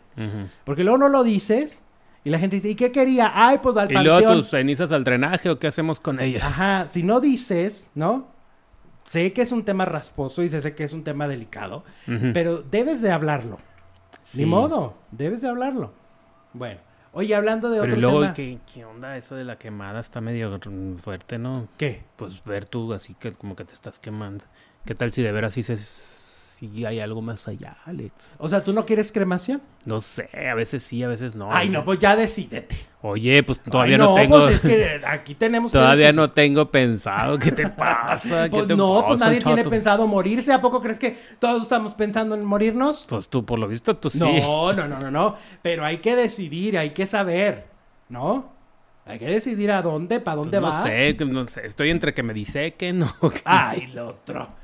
Porque 0.63 0.83
luego 0.83 0.97
no 0.97 1.09
lo 1.09 1.23
dices 1.23 1.83
y 2.23 2.29
la 2.31 2.39
gente 2.39 2.57
dice, 2.57 2.69
¿y 2.69 2.75
qué 2.75 2.91
quería? 2.91 3.31
Ay, 3.33 3.59
pues 3.61 3.77
al 3.77 3.89
Y 3.91 3.93
luego 3.93 4.15
panteón. 4.15 4.37
tus 4.37 4.49
cenizas 4.49 4.91
al 4.91 5.03
drenaje 5.03 5.49
o 5.49 5.59
qué 5.59 5.67
hacemos 5.67 5.99
con 5.99 6.19
ellas. 6.19 6.43
Ajá, 6.43 6.87
si 6.89 7.03
no 7.03 7.19
dices, 7.21 7.91
¿no? 7.95 8.27
Sé 9.05 9.33
que 9.33 9.41
es 9.41 9.51
un 9.51 9.63
tema 9.63 9.85
rasposo 9.85 10.43
y 10.43 10.49
sé 10.49 10.75
que 10.75 10.83
es 10.83 10.93
un 10.93 11.03
tema 11.03 11.27
delicado, 11.27 11.83
pero 12.33 12.61
debes 12.61 13.01
de 13.01 13.11
hablarlo. 13.11 13.57
Sí. 14.21 14.39
Ni 14.41 14.45
modo, 14.45 14.95
debes 15.11 15.41
de 15.41 15.47
hablarlo. 15.49 15.93
Bueno, 16.53 16.79
oye, 17.13 17.35
hablando 17.35 17.69
de 17.69 17.79
Pero 17.79 17.93
otro 17.93 18.01
luego, 18.01 18.19
tema. 18.21 18.33
¿qué, 18.33 18.59
qué 18.71 18.85
onda? 18.85 19.17
Eso 19.17 19.35
de 19.35 19.43
la 19.43 19.57
quemada 19.57 19.99
está 19.99 20.21
medio 20.21 20.59
fuerte, 20.97 21.37
¿no? 21.37 21.67
¿Qué? 21.77 22.03
Pues 22.15 22.43
ver 22.43 22.65
tú 22.65 22.93
así 22.93 23.13
que 23.15 23.33
como 23.33 23.55
que 23.55 23.65
te 23.65 23.73
estás 23.73 23.99
quemando. 23.99 24.45
¿Qué 24.85 24.95
tal 24.95 25.11
si 25.11 25.21
de 25.21 25.31
veras 25.31 25.53
sí, 25.53 25.63
se, 25.63 25.75
sí 26.59 26.85
hay 26.85 26.99
algo 26.99 27.21
más 27.21 27.47
allá, 27.47 27.77
Alex? 27.85 28.35
O 28.37 28.49
sea, 28.49 28.63
¿tú 28.63 28.73
no 28.73 28.85
quieres 28.85 29.11
cremación? 29.11 29.61
No 29.85 29.99
sé, 30.01 30.29
a 30.49 30.53
veces 30.55 30.83
sí, 30.83 31.01
a 31.03 31.07
veces 31.07 31.35
no. 31.35 31.47
Ay, 31.51 31.69
no, 31.69 31.83
pues 31.85 31.99
ya 31.99 32.15
decídete. 32.15 32.75
Oye, 33.01 33.41
pues 33.43 33.61
todavía 33.61 33.95
Ay, 33.95 34.01
no, 34.01 34.13
tengo... 34.13 34.41
pues 34.41 34.55
es 34.55 34.61
que 34.61 35.01
aquí 35.07 35.35
tenemos 35.35 35.71
Todavía 35.71 36.11
no 36.11 36.31
tengo 36.31 36.69
pensado. 36.69 37.39
¿Qué 37.39 37.51
te 37.53 37.67
pasa? 37.69 38.43
¿Qué 38.49 38.49
Pues 38.49 38.67
te 38.67 38.75
no, 38.75 39.03
pues 39.07 39.19
nadie 39.19 39.39
tiene 39.41 39.63
pensado 39.63 40.05
morirse. 40.05 40.51
¿A 40.51 40.59
poco 40.61 40.81
crees 40.81 40.99
que 40.99 41.17
todos 41.39 41.63
estamos 41.63 41.93
pensando 41.93 42.35
en 42.35 42.43
morirnos? 42.43 43.05
Pues 43.07 43.29
tú, 43.29 43.45
por 43.45 43.57
lo 43.57 43.67
visto, 43.67 43.95
tú 43.95 44.09
sí. 44.09 44.19
No, 44.19 44.73
no, 44.73 44.87
no, 44.87 44.99
no, 44.99 45.09
no. 45.09 45.35
Pero 45.61 45.85
hay 45.85 45.99
que 45.99 46.15
decidir, 46.15 46.77
hay 46.77 46.89
que 46.89 47.07
saber, 47.07 47.67
¿no? 48.09 48.51
Hay 49.05 49.17
que 49.17 49.25
decidir 49.27 49.71
a 49.71 49.81
dónde, 49.81 50.19
para 50.19 50.35
dónde 50.35 50.59
Pues 50.59 50.71
no 50.71 50.77
vas. 50.79 50.87
sé, 50.87 51.13
no 51.25 51.47
sé. 51.47 51.65
Estoy 51.65 51.89
entre 51.89 52.13
que 52.13 52.21
me 52.21 52.33
disequen 52.33 53.03
o 53.03 53.29
que- 53.31 53.41
Ay, 53.45 53.87
el 53.91 53.97
otro. 53.97 54.58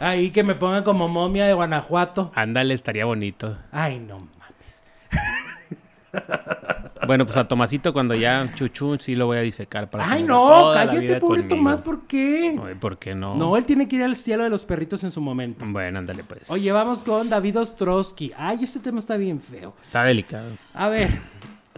Ahí 0.00 0.30
que 0.30 0.42
me 0.42 0.54
pongan 0.54 0.84
como 0.84 1.08
momia 1.08 1.46
de 1.46 1.54
Guanajuato. 1.54 2.32
Ándale, 2.34 2.74
estaría 2.74 3.04
bonito. 3.04 3.56
Ay, 3.72 3.98
no 3.98 4.18
mames. 4.18 4.84
Bueno, 7.06 7.24
pues 7.24 7.36
a 7.36 7.46
Tomasito 7.46 7.92
cuando 7.92 8.14
ya 8.14 8.44
chuchu 8.54 8.96
sí 8.98 9.14
lo 9.14 9.26
voy 9.26 9.38
a 9.38 9.40
disecar 9.40 9.90
para 9.90 10.10
Ay, 10.10 10.22
no, 10.22 10.70
cállate, 10.72 11.20
pobre 11.20 11.42
conmigo. 11.42 11.56
Tomás, 11.56 11.82
¿por 11.82 12.06
qué? 12.06 12.58
Ay, 12.64 12.74
¿por 12.74 12.98
qué 12.98 13.14
no? 13.14 13.34
No, 13.34 13.56
él 13.56 13.64
tiene 13.64 13.88
que 13.88 13.96
ir 13.96 14.02
al 14.02 14.16
cielo 14.16 14.44
de 14.44 14.50
los 14.50 14.64
perritos 14.64 15.04
en 15.04 15.10
su 15.10 15.20
momento. 15.20 15.64
Bueno, 15.68 15.98
ándale 15.98 16.24
pues. 16.24 16.48
Oye, 16.48 16.70
vamos 16.72 17.02
con 17.02 17.28
David 17.28 17.58
Ostrowski. 17.60 18.32
Ay, 18.36 18.60
este 18.62 18.80
tema 18.80 18.98
está 18.98 19.16
bien 19.16 19.40
feo. 19.40 19.74
Está 19.82 20.04
delicado. 20.04 20.52
A 20.72 20.88
ver, 20.88 21.10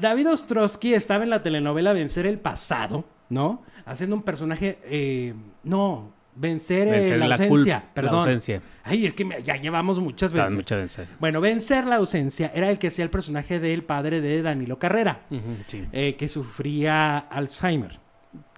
David 0.00 0.30
Ostrowski 0.30 0.94
estaba 0.94 1.24
en 1.24 1.30
la 1.30 1.42
telenovela 1.42 1.92
Vencer 1.92 2.26
el 2.26 2.38
Pasado, 2.38 3.04
¿no? 3.28 3.62
Haciendo 3.84 4.16
un 4.16 4.22
personaje, 4.22 4.78
eh, 4.84 5.34
no, 5.62 6.12
vencer, 6.36 6.86
eh, 6.88 6.90
Vencer 6.92 7.18
la 7.18 7.28
la 7.28 7.34
ausencia, 7.36 7.48
culpa, 7.80 7.86
la 7.88 7.94
perdón. 7.94 8.14
ausencia. 8.20 8.62
Ay, 8.84 9.06
es 9.06 9.14
que 9.14 9.24
me- 9.24 9.42
ya 9.42 9.56
llevamos 9.56 9.98
muchas 9.98 10.32
veces. 10.32 10.54
mucha 10.54 10.76
vencer. 10.76 11.08
Bueno, 11.18 11.40
vencer 11.40 11.86
la 11.86 11.96
ausencia 11.96 12.52
era 12.54 12.70
el 12.70 12.78
que 12.78 12.88
hacía 12.88 13.04
el 13.04 13.10
personaje 13.10 13.58
del 13.58 13.82
padre 13.84 14.20
de 14.20 14.42
Danilo 14.42 14.78
Carrera, 14.78 15.22
sí. 15.66 15.84
eh, 15.92 16.14
que 16.16 16.28
sufría 16.28 17.18
Alzheimer. 17.18 17.98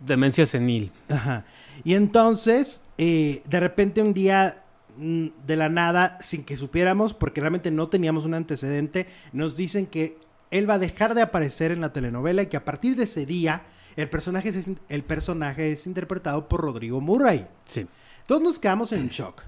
Demencia 0.01 0.45
senil. 0.47 0.91
Ajá. 1.09 1.45
Y 1.85 1.95
entonces, 1.95 2.83
eh, 2.99 3.43
de 3.49 3.61
repente 3.61 4.03
un 4.03 4.13
día, 4.13 4.63
mm, 4.97 5.27
de 5.47 5.57
la 5.57 5.69
nada, 5.69 6.19
sin 6.21 6.45
que 6.45 6.57
supiéramos, 6.57 7.15
porque 7.15 7.41
realmente 7.41 7.71
no 7.71 7.89
teníamos 7.89 8.25
un 8.25 8.35
antecedente, 8.35 9.07
nos 9.33 9.55
dicen 9.57 9.87
que 9.87 10.19
él 10.51 10.69
va 10.69 10.75
a 10.75 10.79
dejar 10.79 11.15
de 11.15 11.23
aparecer 11.23 11.71
en 11.71 11.81
la 11.81 11.93
telenovela 11.93 12.43
y 12.43 12.47
que 12.47 12.57
a 12.57 12.65
partir 12.65 12.97
de 12.97 13.05
ese 13.05 13.25
día, 13.27 13.63
el 14.03 14.09
personaje 14.09 14.51
es, 14.51 14.71
el 14.89 15.03
personaje 15.03 15.73
es 15.73 15.87
interpretado 15.89 16.49
por 16.49 16.61
Rodrigo 16.61 17.01
Murray. 17.01 17.49
Sí. 17.65 17.89
Todos 18.29 18.41
nos 18.41 18.61
quedamos 18.61 18.93
en 18.93 19.09
shock. 19.09 19.43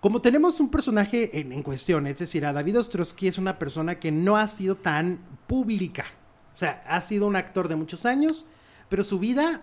Como 0.00 0.20
tenemos 0.20 0.58
un 0.58 0.70
personaje 0.72 1.38
en, 1.38 1.52
en 1.52 1.62
cuestión, 1.62 2.08
es 2.08 2.18
decir, 2.18 2.44
a 2.44 2.52
David 2.52 2.80
Ostrowski 2.80 3.28
es 3.28 3.38
una 3.38 3.60
persona 3.60 4.00
que 4.00 4.10
no 4.10 4.36
ha 4.36 4.48
sido 4.48 4.74
tan 4.74 5.20
pública. 5.46 6.04
O 6.52 6.56
sea, 6.56 6.82
ha 6.88 7.00
sido 7.00 7.28
un 7.28 7.36
actor 7.36 7.68
de 7.68 7.76
muchos 7.76 8.06
años, 8.06 8.44
pero 8.88 9.04
su 9.04 9.20
vida 9.20 9.62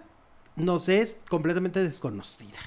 nos 0.55 0.87
es 0.87 1.19
completamente 1.29 1.83
desconocida. 1.83 2.59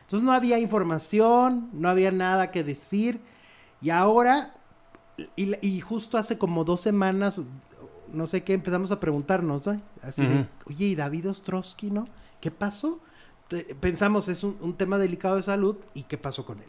Entonces 0.00 0.24
no 0.24 0.32
había 0.32 0.58
información, 0.58 1.70
no 1.74 1.88
había 1.88 2.10
nada 2.10 2.50
que 2.50 2.64
decir. 2.64 3.20
Y 3.80 3.90
ahora, 3.90 4.56
y, 5.36 5.54
y 5.64 5.80
justo 5.80 6.18
hace 6.18 6.38
como 6.38 6.64
dos 6.64 6.80
semanas, 6.80 7.40
no 8.12 8.26
sé 8.26 8.44
qué, 8.44 8.54
empezamos 8.54 8.90
a 8.90 9.00
preguntarnos, 9.00 9.66
¿no? 9.66 9.76
Así 10.02 10.24
de, 10.24 10.46
oye, 10.66 10.86
¿y 10.86 10.94
David 10.94 11.30
Ostrowski, 11.30 11.90
no? 11.90 12.06
¿Qué 12.40 12.50
pasó? 12.50 13.00
Pensamos, 13.80 14.28
es 14.28 14.44
un, 14.44 14.56
un 14.60 14.74
tema 14.74 14.98
delicado 14.98 15.36
de 15.36 15.42
salud, 15.42 15.76
¿y 15.94 16.02
qué 16.02 16.18
pasó 16.18 16.44
con 16.44 16.58
él? 16.58 16.68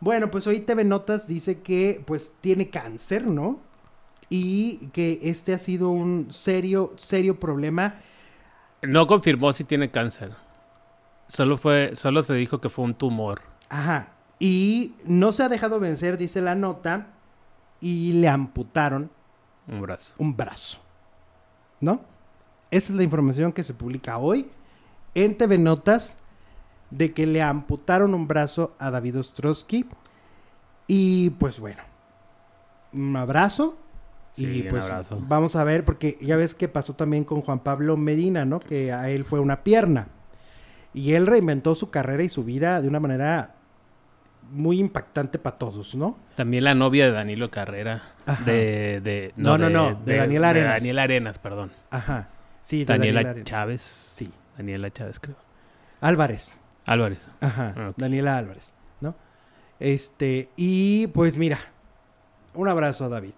Bueno, 0.00 0.30
pues 0.30 0.46
hoy 0.46 0.60
TV 0.60 0.84
Notas 0.84 1.26
dice 1.26 1.60
que 1.60 2.02
pues 2.04 2.32
tiene 2.40 2.68
cáncer, 2.68 3.26
¿no? 3.26 3.60
Y 4.28 4.88
que 4.92 5.20
este 5.22 5.54
ha 5.54 5.58
sido 5.58 5.90
un 5.90 6.28
serio, 6.30 6.92
serio 6.96 7.38
problema. 7.38 7.96
No 8.82 9.06
confirmó 9.06 9.52
si 9.52 9.64
tiene 9.64 9.90
cáncer. 9.90 10.32
Solo 11.28 11.56
fue, 11.56 11.92
solo 11.94 12.22
se 12.22 12.34
dijo 12.34 12.60
que 12.60 12.68
fue 12.68 12.84
un 12.84 12.94
tumor. 12.94 13.42
Ajá. 13.68 14.08
Y 14.38 14.94
no 15.04 15.32
se 15.32 15.42
ha 15.42 15.48
dejado 15.48 15.80
vencer, 15.80 16.18
dice 16.18 16.42
la 16.42 16.54
nota, 16.54 17.06
y 17.80 18.12
le 18.14 18.28
amputaron 18.28 19.10
Un 19.68 19.80
brazo. 19.80 20.14
un 20.18 20.36
brazo. 20.36 20.78
¿No? 21.80 22.00
Esa 22.70 22.92
es 22.92 22.96
la 22.96 23.02
información 23.02 23.52
que 23.52 23.62
se 23.62 23.74
publica 23.74 24.18
hoy 24.18 24.48
en 25.14 25.36
TV 25.36 25.58
Notas 25.58 26.16
de 26.90 27.12
que 27.12 27.26
le 27.26 27.42
amputaron 27.42 28.14
un 28.14 28.28
brazo 28.28 28.74
a 28.78 28.90
David 28.90 29.18
Ostrowski. 29.18 29.86
Y 30.86 31.30
pues 31.30 31.58
bueno, 31.58 31.82
un 32.92 33.16
abrazo. 33.16 33.76
Sí, 34.32 34.44
y 34.44 34.62
pues 34.64 34.84
abrazo. 34.86 35.22
vamos 35.28 35.54
a 35.56 35.64
ver, 35.64 35.84
porque 35.84 36.18
ya 36.20 36.36
ves 36.36 36.54
que 36.54 36.68
pasó 36.68 36.94
también 36.94 37.24
con 37.24 37.40
Juan 37.40 37.60
Pablo 37.60 37.96
Medina, 37.96 38.44
¿no? 38.44 38.60
Que 38.60 38.92
a 38.92 39.08
él 39.10 39.24
fue 39.24 39.40
una 39.40 39.62
pierna. 39.62 40.08
Y 40.92 41.12
él 41.12 41.26
reinventó 41.26 41.74
su 41.74 41.90
carrera 41.90 42.22
y 42.22 42.28
su 42.28 42.44
vida 42.44 42.82
de 42.82 42.88
una 42.88 43.00
manera 43.00 43.54
muy 44.50 44.78
impactante 44.78 45.38
para 45.38 45.56
todos, 45.56 45.94
¿no? 45.94 46.18
También 46.36 46.64
la 46.64 46.74
novia 46.74 47.06
de 47.06 47.12
Danilo 47.12 47.50
Carrera. 47.50 48.02
Ajá. 48.26 48.44
De, 48.44 49.00
de, 49.00 49.32
No, 49.36 49.58
no, 49.58 49.68
no, 49.70 49.94
de 50.04 50.16
Daniela 50.16 50.50
Arenas. 50.50 50.72
Daniela 50.74 51.02
Arenas, 51.02 51.38
perdón. 51.38 51.72
Ajá. 51.90 52.28
Sí, 52.60 52.78
de 52.80 52.84
Daniela 52.86 53.20
Arenas. 53.20 53.44
Chávez. 53.44 54.06
Sí. 54.10 54.30
Daniela 54.56 54.90
Chávez, 54.90 55.18
creo. 55.20 55.36
Álvarez. 56.00 56.58
Álvarez. 56.86 57.26
Ajá. 57.40 57.74
Ah. 57.76 57.92
Daniela 57.96 58.38
Álvarez, 58.38 58.72
¿no? 59.00 59.14
Este, 59.80 60.48
y 60.56 61.08
pues 61.08 61.36
mira, 61.36 61.58
un 62.54 62.68
abrazo 62.68 63.06
a 63.06 63.08
David. 63.08 63.32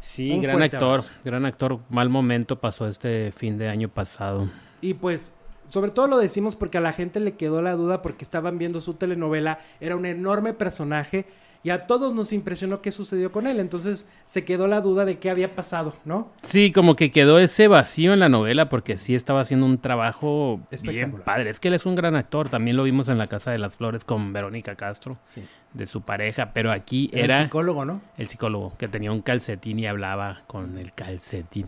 Sí, 0.00 0.30
Un 0.30 0.42
gran 0.42 0.62
actor. 0.62 0.82
abrazo. 1.00 1.10
Gran 1.24 1.44
actor. 1.44 1.80
Mal 1.90 2.08
momento 2.08 2.60
pasó 2.60 2.86
este 2.86 3.32
fin 3.32 3.58
de 3.58 3.68
año 3.68 3.88
pasado. 3.88 4.48
Y 4.80 4.94
pues, 4.94 5.34
sobre 5.68 5.90
todo 5.90 6.06
lo 6.08 6.18
decimos 6.18 6.56
porque 6.56 6.78
a 6.78 6.80
la 6.80 6.92
gente 6.92 7.20
le 7.20 7.32
quedó 7.36 7.62
la 7.62 7.74
duda 7.74 8.02
porque 8.02 8.24
estaban 8.24 8.58
viendo 8.58 8.80
su 8.80 8.94
telenovela, 8.94 9.58
era 9.80 9.96
un 9.96 10.06
enorme 10.06 10.52
personaje 10.52 11.26
y 11.64 11.70
a 11.70 11.86
todos 11.88 12.14
nos 12.14 12.32
impresionó 12.32 12.80
qué 12.80 12.92
sucedió 12.92 13.32
con 13.32 13.48
él. 13.48 13.58
Entonces 13.58 14.06
se 14.26 14.44
quedó 14.44 14.68
la 14.68 14.80
duda 14.80 15.04
de 15.04 15.18
qué 15.18 15.28
había 15.28 15.56
pasado, 15.56 15.92
¿no? 16.04 16.30
Sí, 16.42 16.70
como 16.70 16.94
que 16.94 17.10
quedó 17.10 17.40
ese 17.40 17.66
vacío 17.66 18.12
en 18.12 18.20
la 18.20 18.28
novela 18.28 18.68
porque 18.68 18.96
sí 18.96 19.16
estaba 19.16 19.40
haciendo 19.40 19.66
un 19.66 19.78
trabajo 19.78 20.60
bien 20.82 21.12
padre. 21.24 21.50
Es 21.50 21.58
que 21.58 21.66
él 21.68 21.74
es 21.74 21.84
un 21.84 21.96
gran 21.96 22.14
actor. 22.14 22.48
También 22.48 22.76
lo 22.76 22.84
vimos 22.84 23.08
en 23.08 23.18
La 23.18 23.26
Casa 23.26 23.50
de 23.50 23.58
las 23.58 23.76
Flores 23.76 24.04
con 24.04 24.32
Verónica 24.32 24.76
Castro, 24.76 25.18
Sí. 25.24 25.42
de 25.74 25.86
su 25.86 26.02
pareja. 26.02 26.52
Pero 26.54 26.70
aquí 26.70 27.10
era 27.12 27.38
el 27.38 27.44
psicólogo, 27.46 27.84
¿no? 27.84 28.00
el 28.16 28.28
psicólogo 28.28 28.74
que 28.78 28.86
tenía 28.86 29.10
un 29.10 29.20
calcetín 29.22 29.80
y 29.80 29.86
hablaba 29.88 30.42
con 30.46 30.78
el 30.78 30.92
calcetín. 30.94 31.66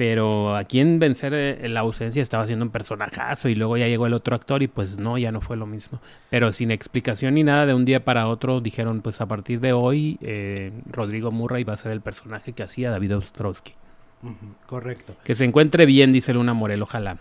Pero 0.00 0.56
aquí 0.56 0.80
en 0.80 0.98
Vencer 0.98 1.34
eh, 1.34 1.68
la 1.68 1.80
ausencia 1.80 2.22
estaba 2.22 2.44
haciendo 2.44 2.64
un 2.64 2.70
personajazo 2.70 3.50
y 3.50 3.54
luego 3.54 3.76
ya 3.76 3.86
llegó 3.86 4.06
el 4.06 4.14
otro 4.14 4.34
actor 4.34 4.62
y 4.62 4.66
pues 4.66 4.96
no, 4.96 5.18
ya 5.18 5.30
no 5.30 5.42
fue 5.42 5.58
lo 5.58 5.66
mismo. 5.66 6.00
Pero 6.30 6.54
sin 6.54 6.70
explicación 6.70 7.34
ni 7.34 7.44
nada, 7.44 7.66
de 7.66 7.74
un 7.74 7.84
día 7.84 8.02
para 8.02 8.26
otro 8.28 8.62
dijeron 8.62 9.02
pues 9.02 9.20
a 9.20 9.28
partir 9.28 9.60
de 9.60 9.74
hoy 9.74 10.16
eh, 10.22 10.72
Rodrigo 10.86 11.30
Murray 11.32 11.64
va 11.64 11.74
a 11.74 11.76
ser 11.76 11.92
el 11.92 12.00
personaje 12.00 12.54
que 12.54 12.62
hacía 12.62 12.90
David 12.90 13.18
Ostrowski. 13.18 13.74
Correcto. 14.64 15.16
Que 15.22 15.34
se 15.34 15.44
encuentre 15.44 15.84
bien, 15.84 16.14
dice 16.14 16.32
Luna 16.32 16.54
Morel, 16.54 16.80
ojalá. 16.80 17.18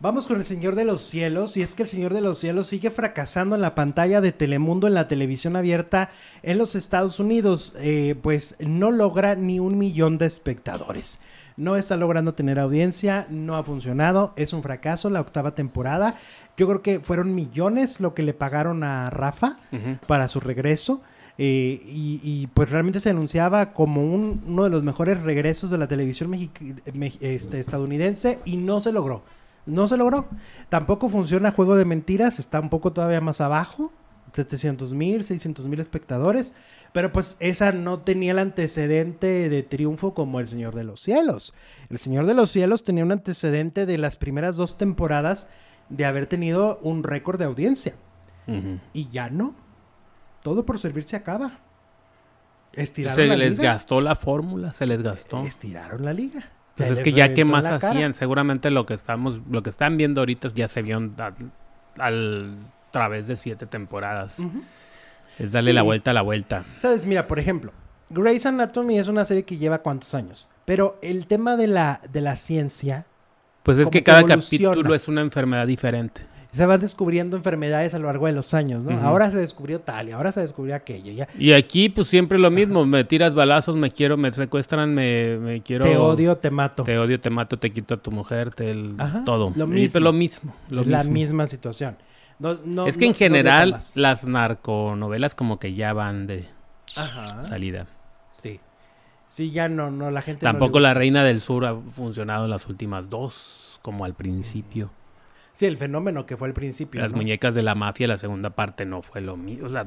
Vamos 0.00 0.26
con 0.26 0.36
el 0.36 0.44
Señor 0.44 0.74
de 0.74 0.84
los 0.84 1.02
Cielos, 1.02 1.56
y 1.56 1.62
es 1.62 1.74
que 1.74 1.84
el 1.84 1.88
Señor 1.88 2.12
de 2.12 2.20
los 2.20 2.38
Cielos 2.38 2.68
sigue 2.68 2.90
fracasando 2.90 3.56
en 3.56 3.62
la 3.62 3.74
pantalla 3.74 4.20
de 4.20 4.32
Telemundo 4.32 4.86
en 4.86 4.94
la 4.94 5.08
televisión 5.08 5.56
abierta 5.56 6.10
en 6.42 6.58
los 6.58 6.76
Estados 6.76 7.18
Unidos, 7.20 7.74
eh, 7.78 8.14
pues 8.22 8.54
no 8.60 8.92
logra 8.92 9.34
ni 9.34 9.58
un 9.58 9.78
millón 9.78 10.18
de 10.18 10.26
espectadores. 10.26 11.20
No 11.58 11.76
está 11.76 11.96
logrando 11.98 12.32
tener 12.32 12.58
audiencia, 12.58 13.26
no 13.28 13.56
ha 13.56 13.62
funcionado, 13.64 14.32
es 14.36 14.52
un 14.54 14.62
fracaso 14.62 15.10
la 15.10 15.20
octava 15.20 15.54
temporada. 15.54 16.14
Yo 16.56 16.66
creo 16.68 16.80
que 16.82 17.00
fueron 17.00 17.34
millones 17.34 18.00
lo 18.00 18.14
que 18.14 18.22
le 18.22 18.32
pagaron 18.32 18.82
a 18.84 19.10
Rafa 19.10 19.56
para 20.06 20.28
su 20.28 20.40
regreso. 20.40 21.02
eh, 21.40 21.80
y, 21.86 22.20
y, 22.24 22.48
pues 22.48 22.68
realmente 22.68 22.98
se 22.98 23.10
anunciaba 23.10 23.72
como 23.72 24.02
un- 24.02 24.42
uno 24.44 24.64
de 24.64 24.70
los 24.70 24.82
mejores 24.82 25.22
regresos 25.22 25.70
de 25.70 25.78
la 25.78 25.86
televisión 25.86 26.30
me- 26.30 27.12
este, 27.20 27.60
estadounidense 27.60 28.40
y 28.44 28.56
no 28.56 28.80
se 28.80 28.90
logró. 28.90 29.22
No 29.64 29.86
se 29.86 29.96
logró. 29.96 30.26
Tampoco 30.68 31.08
funciona 31.08 31.52
Juego 31.52 31.76
de 31.76 31.84
Mentiras, 31.84 32.40
está 32.40 32.58
un 32.58 32.70
poco 32.70 32.92
todavía 32.92 33.20
más 33.20 33.40
abajo. 33.40 33.92
700 34.44 34.94
mil, 34.94 35.24
600 35.24 35.66
mil 35.66 35.80
espectadores. 35.80 36.54
Pero 36.92 37.12
pues 37.12 37.36
esa 37.40 37.72
no 37.72 38.00
tenía 38.00 38.32
el 38.32 38.38
antecedente 38.38 39.48
de 39.48 39.62
triunfo 39.62 40.14
como 40.14 40.40
El 40.40 40.48
Señor 40.48 40.74
de 40.74 40.84
los 40.84 41.00
Cielos. 41.00 41.52
El 41.90 41.98
Señor 41.98 42.26
de 42.26 42.34
los 42.34 42.50
Cielos 42.50 42.82
tenía 42.84 43.04
un 43.04 43.12
antecedente 43.12 43.84
de 43.86 43.98
las 43.98 44.16
primeras 44.16 44.56
dos 44.56 44.78
temporadas 44.78 45.50
de 45.88 46.04
haber 46.04 46.26
tenido 46.26 46.78
un 46.82 47.02
récord 47.02 47.38
de 47.38 47.44
audiencia. 47.44 47.94
Y 48.94 49.08
ya 49.10 49.28
no. 49.28 49.54
Todo 50.42 50.64
por 50.64 50.78
servir 50.78 51.04
se 51.04 51.16
acaba. 51.16 51.58
Estiraron 52.72 53.16
Se 53.16 53.26
la 53.26 53.36
les 53.36 53.58
liga. 53.58 53.72
gastó 53.72 54.00
la 54.00 54.16
fórmula, 54.16 54.72
se 54.72 54.86
les 54.86 55.02
gastó. 55.02 55.44
Estiraron 55.44 56.04
la 56.04 56.12
liga. 56.14 56.48
Pues 56.76 56.90
es 56.90 57.00
que 57.00 57.12
ya 57.12 57.34
qué 57.34 57.44
más 57.44 57.64
cara. 57.64 57.76
hacían, 57.76 58.14
seguramente 58.14 58.70
lo 58.70 58.86
que 58.86 58.94
estamos, 58.94 59.40
lo 59.50 59.62
que 59.62 59.70
están 59.70 59.96
viendo 59.96 60.20
ahorita 60.20 60.48
ya 60.54 60.68
se 60.68 60.80
vio 60.80 60.96
al, 60.96 61.12
al 61.98 62.56
través 62.90 63.26
de 63.26 63.36
siete 63.36 63.66
temporadas. 63.66 64.38
Ujú. 64.38 64.62
Es 65.38 65.52
darle 65.52 65.70
Sí. 65.70 65.74
la 65.76 65.82
vuelta 65.82 66.10
a 66.10 66.14
la 66.14 66.22
vuelta. 66.22 66.64
Sabes, 66.78 67.06
mira, 67.06 67.26
por 67.28 67.38
ejemplo, 67.38 67.72
Grey's 68.10 68.44
Anatomy 68.46 68.98
es 68.98 69.08
una 69.08 69.24
serie 69.24 69.44
que 69.44 69.56
lleva 69.56 69.78
cuántos 69.78 70.14
años. 70.14 70.48
Pero 70.64 70.98
el 71.02 71.26
tema 71.26 71.56
de 71.56 71.66
la, 71.68 72.00
de 72.12 72.20
la 72.20 72.36
ciencia 72.36 73.06
Pues 73.62 73.78
es 73.78 73.88
que 73.88 74.02
cada 74.02 74.24
capítulo 74.24 74.94
es 74.94 75.08
una 75.08 75.20
enfermedad 75.20 75.66
diferente. 75.66 76.22
se 76.52 76.66
van 76.66 76.80
descubriendo 76.80 77.36
enfermedades 77.36 77.94
a 77.94 77.98
lo 77.98 78.06
largo 78.06 78.26
de 78.26 78.32
los 78.32 78.52
años, 78.54 78.82
¿no? 78.82 78.96
Ujú. 78.96 79.06
Ahora 79.06 79.30
se 79.30 79.36
descubrió 79.38 79.80
tal 79.80 80.08
y 80.08 80.12
ahora 80.12 80.32
se 80.32 80.40
descubrió 80.40 80.74
aquello. 80.74 81.12
Ya. 81.12 81.28
Y 81.38 81.52
aquí 81.52 81.88
pues 81.90 82.08
siempre 82.08 82.38
lo 82.38 82.50
mismo, 82.50 82.84
me 82.86 83.04
tiras 83.04 83.34
balazos, 83.34 83.76
me 83.76 83.90
quiero, 83.90 84.16
me 84.16 84.32
secuestran, 84.32 84.92
me, 84.94 85.36
me 85.38 85.62
quiero... 85.62 85.84
Te 85.84 85.96
odio, 85.98 86.36
te 86.38 86.50
mato. 86.50 86.82
Te 86.84 86.98
odio, 86.98 87.20
te 87.20 87.30
mato, 87.30 87.58
te 87.58 87.70
quito 87.70 87.94
a 87.94 87.96
tu 87.98 88.10
mujer, 88.10 88.54
te 88.54 88.70
el- 88.70 88.94
Ajá, 88.98 89.22
todo. 89.24 89.52
lo 89.54 89.64
Y, 89.66 89.68
mismo. 89.68 89.92
pues, 89.92 90.02
lo 90.02 90.12
mismo. 90.12 90.54
lo 90.70 90.82
la 90.84 90.98
mismo. 90.98 91.12
misma 91.12 91.46
situación. 91.46 91.96
No- 92.38 92.54
no- 92.64 92.86
es 92.86 92.96
que 92.96 93.04
no- 93.06 93.10
en 93.10 93.14
general 93.14 93.78
las 93.94 94.24
narconovelas 94.24 95.34
como 95.34 95.58
que 95.58 95.74
ya 95.74 95.92
van 95.92 96.26
de 96.26 96.48
Ajá. 96.96 97.44
salida. 97.44 97.86
Sí. 98.28 98.60
Sí, 99.28 99.50
ya 99.50 99.68
no, 99.68 99.90
no, 99.90 100.10
la 100.10 100.22
gente 100.22 100.42
Tampoco 100.44 100.80
la 100.80 100.94
Reina 100.94 101.22
del 101.22 101.40
Sur 101.42 101.66
ha 101.66 101.74
funcionado 101.76 102.44
en 102.44 102.50
las 102.50 102.66
últimas 102.66 103.10
dos, 103.10 103.78
como 103.82 104.04
al 104.06 104.14
principio. 104.14 104.90
Sí, 105.52 105.66
el 105.66 105.76
fenómeno 105.76 106.24
que 106.24 106.36
fue 106.36 106.48
al 106.48 106.54
principio. 106.54 107.00
Las 107.00 107.12
muñecas 107.12 107.54
de 107.54 107.62
la 107.62 107.74
mafia, 107.74 108.06
la 108.08 108.16
segunda 108.16 108.50
parte 108.50 108.86
no 108.86 109.02
fue 109.02 109.20
lo 109.20 109.36
mismo. 109.36 109.66
O 109.66 109.68
sea, 109.68 109.86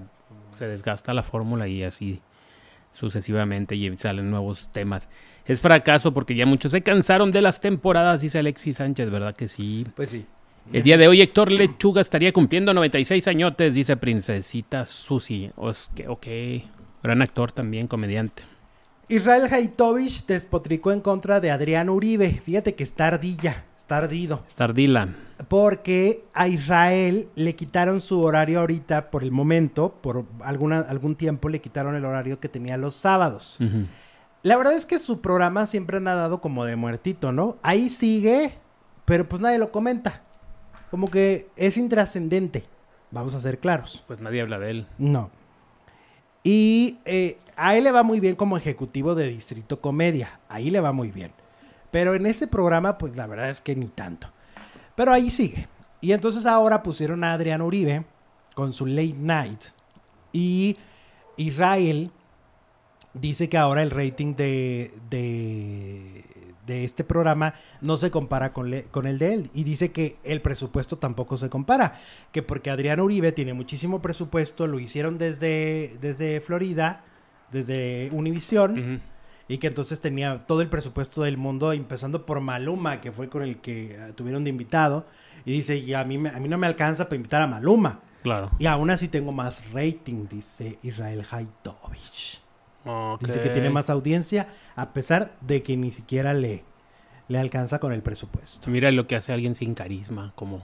se 0.52 0.68
desgasta 0.68 1.14
la 1.14 1.24
fórmula 1.24 1.68
y 1.68 1.84
así 1.84 2.22
sucesivamente 2.94 3.76
y 3.76 3.98
salen 3.98 4.30
nuevos 4.30 4.70
temas. 4.72 5.10
Es 5.46 5.62
fracaso 5.62 6.14
porque 6.14 6.36
ya 6.36 6.46
muchos 6.46 6.72
se 6.74 6.82
cansaron 6.82 7.32
de 7.32 7.42
las 7.42 7.62
temporadas, 7.62 8.22
dice 8.22 8.40
Alexis 8.40 8.78
Sánchez, 8.78 9.10
¿verdad 9.10 9.34
que 9.36 9.48
sí? 9.48 9.88
Pues 9.96 10.10
sí. 10.10 10.26
El 10.72 10.84
día 10.84 10.98
de 10.98 11.08
hoy 11.08 11.22
Héctor 11.22 11.52
Lechuga 11.52 12.00
estaría 12.02 12.32
cumpliendo 12.32 12.74
96 12.74 13.28
añotes, 13.28 13.74
dice 13.74 13.98
Princesita 13.98 14.86
Susi. 14.86 15.52
Ok, 15.58 16.28
gran 17.04 17.22
actor 17.22 17.52
también, 17.52 17.88
comediante. 17.88 18.44
Israel 19.10 19.50
Haitovich 19.52 20.26
despotricó 20.26 20.94
en 20.94 21.02
contra 21.02 21.42
de 21.42 21.52
Adrián 21.52 21.90
Uribe. 21.90 22.42
Fíjate 22.46 22.76
que 22.76 22.84
está 22.84 23.08
ardilla, 23.08 23.66
está 23.78 23.98
ardido. 23.98 24.42
Porque 25.50 26.24
a 26.34 26.48
Israel 26.48 27.28
le 27.36 27.56
quitaron 27.56 28.00
su 28.00 28.22
horario 28.22 28.62
ahorita 28.62 29.12
por 29.12 29.24
el 29.24 29.32
momento, 29.32 29.94
por 30.02 30.24
alguna, 30.42 30.80
algún 30.80 31.16
tiempo 31.16 31.50
le 31.50 31.60
quitaron 31.60 31.96
el 31.96 32.06
horario 32.06 32.40
que 32.40 32.48
tenía 32.48 32.78
los 32.78 32.96
sábados. 32.96 33.58
La 34.44 34.56
verdad 34.56 34.74
es 34.74 34.86
que 34.86 35.00
su 35.00 35.20
programa 35.20 35.68
siempre 35.68 35.98
ha 35.98 36.16
dado 36.16 36.40
como 36.40 36.64
de 36.64 36.78
muertito, 36.78 37.34
¿no? 37.34 37.58
Ahí 37.62 37.90
sigue, 37.90 38.54
pero 39.04 39.28
pues 39.28 39.42
nadie 39.42 39.60
lo 39.60 39.74
comenta. 39.74 40.24
Como 40.92 41.10
que 41.10 41.48
es 41.56 41.78
intrascendente. 41.78 42.66
Vamos 43.10 43.34
a 43.34 43.40
ser 43.40 43.60
claros. 43.60 44.04
Pues 44.08 44.22
nadie 44.22 44.42
habla 44.42 44.60
de 44.60 44.70
él. 44.70 44.88
No. 44.98 45.32
Y 46.44 47.00
eh, 47.06 47.38
a 47.56 47.76
él 47.76 47.86
le 47.86 47.92
va 47.92 48.04
muy 48.04 48.20
bien 48.20 48.36
como 48.36 48.58
ejecutivo 48.58 49.16
de 49.16 49.30
Distrito 49.30 49.82
Comedia. 49.82 50.40
Ahí 50.50 50.70
le 50.70 50.80
va 50.80 50.92
muy 50.92 51.12
bien. 51.12 51.32
Pero 51.92 52.14
en 52.14 52.26
ese 52.26 52.48
programa, 52.48 52.98
pues 52.98 53.16
la 53.16 53.28
verdad 53.28 53.50
es 53.50 53.62
que 53.62 53.76
ni 53.76 53.88
tanto. 53.88 54.28
Pero 54.96 55.12
ahí 55.12 55.30
sigue. 55.30 55.68
Y 56.00 56.14
entonces 56.14 56.46
ahora 56.46 56.84
pusieron 56.84 57.24
a 57.24 57.34
Adrián 57.34 57.62
Uribe 57.62 58.06
con 58.54 58.74
su 58.74 58.86
late 58.86 59.16
night. 59.18 59.62
Y 60.34 60.78
Israel 61.38 62.12
dice 63.14 63.50
que 63.50 63.58
ahora 63.58 63.84
el 63.84 63.92
rating 63.92 64.36
de, 64.36 64.94
de, 65.10 66.24
de 66.72 66.84
este 66.84 67.04
programa 67.04 67.54
no 67.82 67.98
se 67.98 68.10
compara 68.12 68.54
con, 68.54 68.70
le- 68.72 68.84
con 68.84 69.06
el 69.08 69.18
de 69.20 69.34
él. 69.34 69.50
Y 69.54 69.64
dice 69.64 69.92
que 69.92 70.18
el 70.24 70.42
presupuesto 70.42 70.98
tampoco 70.98 71.38
se 71.38 71.50
compara. 71.50 72.00
Que 72.32 72.42
porque 72.44 72.72
Adrián 72.72 73.00
Uribe 73.00 73.32
tiene 73.32 73.54
muchísimo 73.54 74.02
presupuesto, 74.02 74.68
lo 74.68 74.80
hicieron 74.80 75.18
desde, 75.18 75.98
desde 76.02 76.42
Florida, 76.42 77.04
desde 77.52 78.10
Univisión. 78.12 78.80
Ujú. 78.80 79.00
Y 79.48 79.58
que 79.58 79.68
entonces 79.68 80.00
tenía 80.00 80.46
todo 80.48 80.62
el 80.62 80.70
presupuesto 80.70 81.24
del 81.24 81.36
mundo, 81.38 81.74
empezando 81.74 82.26
por 82.26 82.40
Maluma, 82.40 83.02
que 83.02 83.12
fue 83.12 83.28
con 83.28 83.44
el 83.44 83.58
que 83.58 83.92
eh, 83.94 84.14
tuvieron 84.16 84.44
de 84.46 84.50
invitado. 84.50 85.06
Y 85.44 85.52
dice, 85.52 85.78
y 85.78 85.94
a 85.94 86.04
mí, 86.06 86.16
a 86.16 86.40
mí 86.40 86.48
no 86.48 86.58
me 86.58 86.68
alcanza 86.68 87.06
para 87.06 87.18
invitar 87.18 87.42
a 87.42 87.48
Maluma. 87.48 88.00
Claro. 88.24 88.52
Y 88.60 88.68
aún 88.68 88.90
así 88.92 89.08
tengo 89.08 89.32
más 89.32 89.72
rating, 89.74 90.28
dice 90.30 90.78
Israel 90.84 91.26
Haitovich. 91.30 92.41
Ok. 92.86 93.24
Dice 93.24 93.42
que 93.42 93.50
tiene 93.50 93.70
más 93.70 93.90
audiencia 93.90 94.48
a 94.76 94.94
pesar 94.94 95.34
de 95.42 95.64
que 95.64 95.78
ni 95.78 95.92
siquiera 95.92 96.34
le, 96.34 96.64
le 97.28 97.40
alcanza 97.40 97.80
con 97.80 97.94
el 97.94 98.02
presupuesto. 98.02 98.70
Mira 98.70 98.92
lo 98.92 99.08
que 99.08 99.16
hace 99.16 99.34
alguien 99.34 99.56
sin 99.56 99.74
carisma, 99.74 100.34
como 100.36 100.64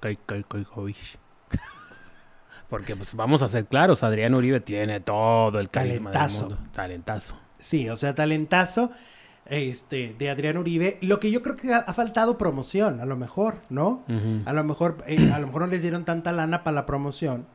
Kai 0.00 0.18
Kai 0.26 0.44
Kaikovich. 0.44 1.18
Porque 2.68 2.96
pues 2.96 3.14
vamos 3.14 3.42
a 3.42 3.48
ser 3.48 3.66
claros, 3.66 4.02
Adrián 4.02 4.34
Uribe 4.34 4.60
tiene 4.60 5.00
todo 5.00 5.58
el 5.60 5.70
carisma 5.70 6.10
Talentazo. 6.12 6.48
del 6.48 6.56
mundo. 6.56 6.70
Talentazo. 6.72 7.36
Sí, 7.58 7.88
o 7.88 7.96
sea, 7.96 8.14
talentazo 8.14 8.90
este, 9.46 10.14
de 10.18 10.30
Adrián 10.30 10.56
Uribe. 10.56 10.98
Lo 11.02 11.20
que 11.20 11.30
yo 11.30 11.42
creo 11.42 11.56
que 11.56 11.72
ha, 11.72 11.78
ha 11.78 11.94
faltado 11.94 12.38
promoción, 12.38 13.00
a 13.00 13.06
lo 13.06 13.16
mejor, 13.16 13.60
¿no? 13.68 14.04
A 14.44 14.52
lo 14.52 14.64
mejor, 14.64 14.98
eh, 15.06 15.30
a 15.32 15.38
lo 15.38 15.46
mejor 15.46 15.62
no 15.62 15.68
les 15.68 15.82
dieron 15.82 16.04
tanta 16.04 16.32
lana 16.32 16.64
para 16.64 16.74
la 16.74 16.86
promoción. 16.86 17.46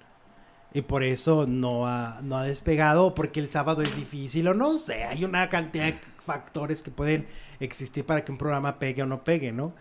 Y 0.74 0.82
por 0.82 1.04
eso 1.04 1.48
no 1.48 1.88
ha, 1.88 2.20
no 2.22 2.38
ha 2.38 2.44
despegado, 2.44 3.16
porque 3.16 3.40
el 3.40 3.50
sábado 3.50 3.82
es 3.82 3.96
difícil, 3.96 4.48
o 4.48 4.54
no 4.54 4.78
sé, 4.78 5.04
hay 5.04 5.26
una 5.26 5.50
cantidad 5.50 5.86
de 5.86 6.00
factores 6.24 6.84
que 6.84 6.91
pueden 6.91 7.28
existir 7.60 8.06
para 8.06 8.24
que 8.24 8.32
un 8.32 8.38
programa 8.38 8.78
pegue 8.78 9.02
o 9.02 9.08
no 9.08 9.24
pegue, 9.24 9.52
¿no? 9.52 9.74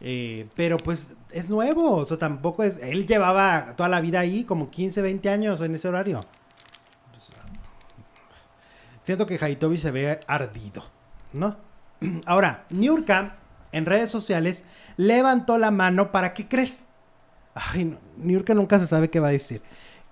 Eh, 0.00 0.48
pero 0.56 0.78
pues 0.78 1.14
es 1.30 1.48
nuevo, 1.48 1.94
o 1.94 2.04
sea, 2.04 2.16
tampoco 2.16 2.64
es... 2.64 2.78
Él 2.78 3.06
llevaba 3.06 3.74
toda 3.76 3.88
la 3.88 4.00
vida 4.00 4.18
ahí, 4.18 4.42
como 4.42 4.68
15, 4.68 5.00
20 5.00 5.30
años 5.30 5.60
en 5.60 5.76
ese 5.76 5.86
horario. 5.86 6.20
Pues, 7.12 7.30
siento 9.04 9.26
que 9.26 9.38
Haitobi 9.40 9.78
se 9.78 9.92
ve 9.92 10.18
ardido, 10.26 10.82
¿no? 11.32 11.56
Ahora, 12.26 12.64
Niurka 12.70 13.36
en 13.70 13.86
redes 13.86 14.10
sociales 14.10 14.64
levantó 14.96 15.56
la 15.56 15.70
mano 15.70 16.10
para 16.10 16.34
¿qué 16.34 16.48
crees? 16.48 16.86
Ay, 17.54 17.84
no, 17.84 17.98
Niurka 18.16 18.54
nunca 18.54 18.80
se 18.80 18.88
sabe 18.88 19.08
qué 19.08 19.20
va 19.20 19.28
a 19.28 19.32
decir. 19.32 19.62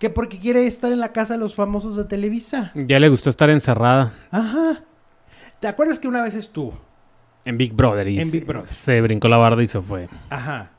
Que 0.01 0.11
porque 0.11 0.41
quiere 0.41 0.67
estar 0.67 0.91
en 0.93 0.99
la 0.99 1.13
casa 1.13 1.35
de 1.35 1.39
los 1.39 1.55
famosos 1.55 1.95
de 1.95 2.05
Televisa. 2.07 2.73
Ya 2.75 2.99
le 2.99 3.09
gustó 3.09 3.31
estar 3.31 3.51
encerrada 3.51 4.15
Ajá. 4.33 4.83
¿Te 5.61 5.69
acuerdas 5.69 6.01
que 6.01 6.09
una 6.09 6.23
vez 6.23 6.35
estuvo? 6.35 6.73
en 7.45 7.57
Big 7.57 7.73
Brother 7.73 8.09
y 8.09 8.21
En 8.21 8.31
Big 8.31 8.45
Brother. 8.45 8.69
se 8.69 9.01
brincó 9.01 9.29
la 9.29 9.37
barda 9.37 9.63
y 9.63 9.69
se 9.69 9.81
fue. 9.81 10.09
Ajá. 10.29 10.71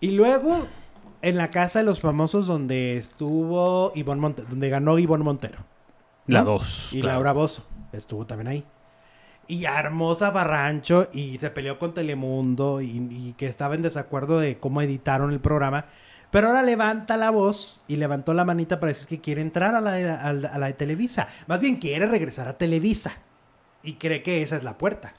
Y 0.00 0.12
luego 0.12 0.66
en 1.22 1.36
la 1.36 1.48
casa 1.48 1.78
de 1.78 1.84
los 1.84 2.00
famosos 2.00 2.46
donde 2.46 2.96
estuvo 2.96 3.92
Ivonne 3.94 4.20
Montero, 4.20 4.48
donde 4.48 4.68
ganó 4.68 4.98
Ivonne 4.98 5.24
Montero. 5.24 5.58
La 6.26 6.40
¿no? 6.40 6.52
2. 6.52 6.94
Y 6.94 7.02
Laura 7.02 7.32
Bozo 7.32 7.66
estuvo 7.92 8.26
también 8.26 8.48
ahí. 8.48 8.64
Y 9.46 9.64
hermosa 9.64 10.30
Barrancho 10.30 11.08
y 11.12 11.38
se 11.38 11.50
peleó 11.50 11.78
con 11.78 11.92
Telemundo 11.94 12.80
y, 12.80 13.08
y 13.10 13.34
que 13.36 13.46
estaba 13.46 13.74
en 13.74 13.82
desacuerdo 13.82 14.38
de 14.38 14.58
cómo 14.58 14.80
editaron 14.82 15.32
el 15.32 15.40
programa. 15.40 15.86
Pero 16.34 16.48
ahora 16.48 16.62
levanta 16.64 17.16
la 17.16 17.30
voz 17.30 17.80
y 17.86 17.94
levantó 17.94 18.34
la 18.34 18.44
manita 18.44 18.80
para 18.80 18.92
decir 18.92 19.06
que 19.06 19.20
quiere 19.20 19.40
entrar 19.40 19.74
a 19.76 19.80
la, 19.80 19.92
de- 19.92 20.10
a 20.10 20.32
la- 20.32 20.48
a 20.48 20.58
la 20.58 20.66
de 20.66 20.72
Televisa. 20.72 21.28
Más 21.46 21.60
bien 21.60 21.76
quiere 21.76 22.06
regresar 22.06 22.48
a 22.48 22.58
Televisa. 22.58 23.12
Y 23.84 23.94
cree 23.94 24.20
que 24.22 24.42
esa 24.42 24.56
es 24.56 24.64
la 24.64 24.76
puerta. 24.76 25.14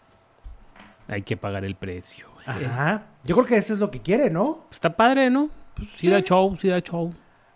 Hay 1.07 1.21
que 1.21 1.37
pagar 1.37 1.63
el 1.63 1.75
precio. 1.75 2.27
güey. 2.33 2.65
Ajá. 2.65 3.03
Yo 3.23 3.35
creo 3.35 3.47
que 3.47 3.55
eso 3.57 3.73
es 3.73 3.79
lo 3.79 3.89
que 3.91 4.01
quiere, 4.01 4.29
¿no? 4.29 4.65
Está 4.71 4.89
padre, 4.95 5.29
¿no? 5.29 5.49
Pues, 5.75 5.87
sí 5.95 6.09
da 6.09 6.19
show, 6.19 6.57
sí 6.59 6.67
da 6.67 6.79
show. 6.81 7.13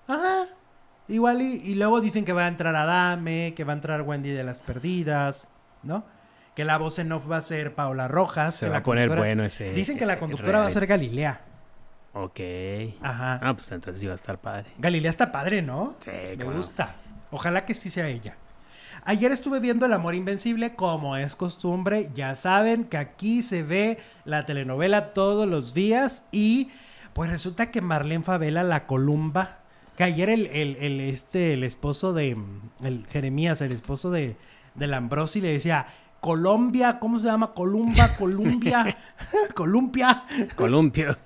Ajá. 0.07 0.45
Igual 1.09 1.41
y, 1.41 1.55
y 1.65 1.75
luego 1.75 1.99
dicen 1.99 2.23
que 2.23 2.31
va 2.33 2.45
a 2.45 2.47
entrar 2.47 2.75
Adame, 2.75 3.53
que 3.57 3.63
va 3.65 3.73
a 3.73 3.75
entrar 3.75 4.03
Wendy 4.03 4.29
de 4.29 4.43
las 4.45 4.61
Perdidas, 4.61 5.49
¿no? 5.83 6.05
Que 6.55 6.63
la 6.63 6.77
voz 6.77 6.97
en 6.99 7.11
off 7.11 7.29
va 7.29 7.37
a 7.37 7.41
ser 7.41 7.73
Paola 7.75 8.07
Rojas. 8.07 8.55
Se 8.55 8.67
que 8.67 8.69
va 8.69 8.73
la 8.75 8.79
a 8.79 8.83
poner 8.83 9.09
bueno 9.17 9.43
ese. 9.43 9.73
Dicen 9.73 9.97
que 9.97 10.05
la 10.05 10.17
conductora 10.17 10.59
va 10.59 10.67
a 10.67 10.71
ser 10.71 10.85
Galilea. 10.87 11.41
Ok. 12.13 12.39
Ajá. 13.01 13.39
Ah, 13.41 13.53
pues 13.53 13.71
entonces 13.71 14.05
va 14.07 14.11
a 14.13 14.15
estar 14.15 14.39
padre. 14.39 14.65
Galilea 14.77 15.11
está 15.11 15.31
padre, 15.31 15.61
¿no? 15.61 15.95
Sí, 15.99 16.09
Me 16.11 16.37
cómo 16.37 16.51
no. 16.51 16.57
gusta. 16.57 16.95
Ojalá 17.31 17.65
que 17.65 17.75
sí 17.75 17.91
sea 17.91 18.07
ella. 18.07 18.35
Ayer 19.05 19.31
estuve 19.31 19.59
viendo 19.59 19.85
El 19.85 19.93
Amor 19.93 20.15
Invencible, 20.15 20.75
como 20.75 21.15
es 21.15 21.35
costumbre. 21.35 22.09
Ya 22.15 22.35
saben 22.35 22.83
que 22.85 22.97
aquí 22.97 23.43
se 23.43 23.63
ve 23.63 23.99
la 24.25 24.45
telenovela 24.45 25.13
todos 25.13 25.47
los 25.47 25.73
días. 25.73 26.25
Y 26.31 26.71
pues 27.13 27.29
resulta 27.29 27.71
que 27.71 27.81
Marlene 27.81 28.23
Favela, 28.23 28.63
la 28.63 28.85
Columba, 28.87 29.59
que 29.95 30.03
ayer 30.03 30.29
el, 30.29 30.47
el- 30.47 30.75
el, 30.77 30.99
este, 31.01 31.53
el 31.53 31.63
esposo 31.63 32.13
de 32.13 32.35
el 32.83 33.05
Jeremías, 33.09 33.61
el 33.61 33.71
esposo 33.71 34.11
de, 34.11 34.35
del 34.75 34.93
Ambrosi, 34.93 35.41
le 35.41 35.51
decía. 35.53 35.87
Colombia, 36.19 36.99
¿cómo 36.99 37.17
se 37.19 37.27
llama? 37.27 37.53
Columba, 37.53 38.07
Columbia, 38.17 38.95
Columpia. 39.55 40.23
Columpio. 40.55 41.17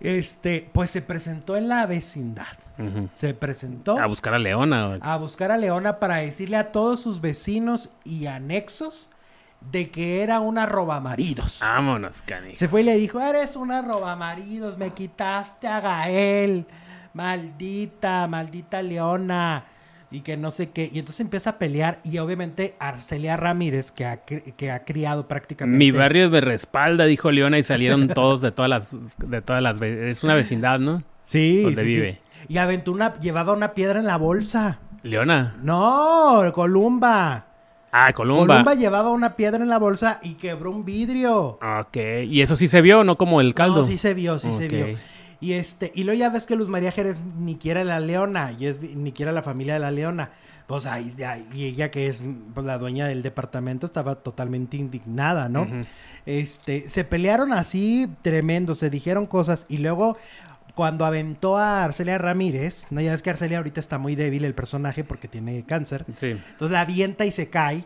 Este, 0.00 0.68
pues 0.72 0.90
se 0.90 1.02
presentó 1.02 1.56
en 1.56 1.68
la 1.68 1.86
vecindad. 1.86 2.46
Se 3.12 3.34
presentó 3.34 3.98
A 3.98 4.06
buscar 4.06 4.34
a 4.34 4.38
Leona. 4.38 4.98
a 5.00 5.16
buscar 5.16 5.50
a 5.50 5.56
Leona 5.58 5.98
para 5.98 6.16
decirle 6.18 6.56
a 6.56 6.70
todos 6.70 7.00
sus 7.00 7.20
vecinos 7.20 7.90
y 8.04 8.26
anexos 8.26 9.10
de 9.60 9.90
que 9.90 10.22
era 10.22 10.38
una 10.38 10.64
robamaridos. 10.64 11.58
Vámonos, 11.60 12.22
Cani. 12.22 12.54
Se 12.54 12.68
fue 12.68 12.82
y 12.82 12.84
le 12.84 12.96
dijo, 12.96 13.20
eres 13.20 13.56
una 13.56 13.82
robamaridos, 13.82 14.78
me 14.78 14.90
quitaste 14.90 15.66
a 15.66 15.80
Gael, 15.80 16.66
maldita, 17.14 18.28
maldita 18.28 18.80
Leona, 18.82 19.64
y 20.10 20.20
que 20.20 20.36
no 20.36 20.50
sé 20.50 20.70
qué. 20.70 20.88
Y 20.92 20.98
entonces 20.98 21.20
empieza 21.20 21.50
a 21.50 21.58
pelear 21.58 22.00
y 22.04 22.18
obviamente 22.18 22.74
Arcelia 22.78 23.36
Ramírez, 23.36 23.92
que 23.92 24.06
ha, 24.06 24.18
que 24.18 24.70
ha 24.70 24.84
criado 24.84 25.28
prácticamente... 25.28 25.78
Mi 25.78 25.90
barrio 25.90 26.30
me 26.30 26.40
respalda, 26.40 27.04
dijo 27.04 27.30
Leona, 27.30 27.58
y 27.58 27.62
salieron 27.62 28.08
todos 28.14 28.40
de 28.40 28.52
todas 28.52 28.68
las, 28.68 28.96
de 29.18 29.42
todas 29.42 29.62
las, 29.62 29.80
es 29.82 30.24
una 30.24 30.34
vecindad, 30.34 30.78
¿no? 30.78 31.02
Sí, 31.24 31.62
donde 31.62 31.82
sí, 31.82 31.88
sí. 31.88 31.94
vive. 31.94 32.20
Y 32.48 32.58
aventó 32.58 32.92
una, 32.92 33.18
llevaba 33.18 33.52
una 33.52 33.74
piedra 33.74 34.00
en 34.00 34.06
la 34.06 34.16
bolsa. 34.16 34.78
Leona. 35.02 35.56
No, 35.62 36.50
Columba. 36.54 37.46
Ah, 37.90 38.12
Columba. 38.12 38.46
Columba 38.46 38.74
llevaba 38.74 39.10
una 39.10 39.36
piedra 39.36 39.62
en 39.62 39.68
la 39.68 39.78
bolsa 39.78 40.20
y 40.22 40.34
quebró 40.34 40.70
un 40.70 40.84
vidrio. 40.84 41.58
Ok, 41.80 41.96
y 42.26 42.40
eso 42.42 42.56
sí 42.56 42.68
se 42.68 42.80
vio, 42.80 43.04
no 43.04 43.16
como 43.16 43.40
el 43.40 43.54
caldo. 43.54 43.80
No, 43.80 43.84
sí 43.84 43.98
se 43.98 44.14
vio, 44.14 44.38
sí 44.38 44.52
se 44.52 44.68
vio. 44.68 44.96
Y 45.40 45.52
este, 45.52 45.92
y 45.94 46.04
luego 46.04 46.18
ya 46.18 46.30
ves 46.30 46.46
que 46.46 46.56
Luz 46.56 46.68
María 46.68 46.90
Jerez 46.90 47.18
ni 47.38 47.56
quiera 47.56 47.84
la 47.84 48.00
leona, 48.00 48.52
y 48.58 48.66
es 48.66 48.80
ni 48.80 49.12
quiera 49.12 49.30
la 49.32 49.42
familia 49.42 49.74
de 49.74 49.80
la 49.80 49.90
leona. 49.90 50.30
Pues 50.66 50.84
ahí, 50.84 51.14
ahí- 51.26 51.46
y 51.54 51.64
ella 51.64 51.90
que 51.90 52.08
es 52.08 52.22
pues, 52.52 52.66
la 52.66 52.76
dueña 52.76 53.06
del 53.06 53.22
departamento 53.22 53.86
estaba 53.86 54.16
totalmente 54.16 54.76
indignada, 54.76 55.48
¿no? 55.48 55.66
Este, 56.26 56.88
se 56.90 57.04
pelearon 57.04 57.52
así 57.52 58.08
tremendo, 58.22 58.74
se 58.74 58.90
dijeron 58.90 59.26
cosas 59.26 59.64
y 59.68 59.78
luego 59.78 60.18
cuando 60.74 61.06
aventó 61.06 61.56
a 61.56 61.84
Arcelia 61.84 62.18
Ramírez, 62.18 62.84
no 62.90 63.00
ya 63.00 63.12
ves 63.12 63.22
que 63.22 63.30
Arcelia 63.30 63.58
ahorita 63.58 63.80
está 63.80 63.98
muy 63.98 64.14
débil 64.14 64.44
el 64.44 64.54
personaje 64.54 65.04
porque 65.04 65.26
tiene 65.26 65.64
cáncer. 65.64 66.04
Sí. 66.16 66.26
Entonces 66.50 66.70
la 66.72 66.82
avienta 66.82 67.24
y 67.24 67.32
se 67.32 67.48
cae. 67.48 67.84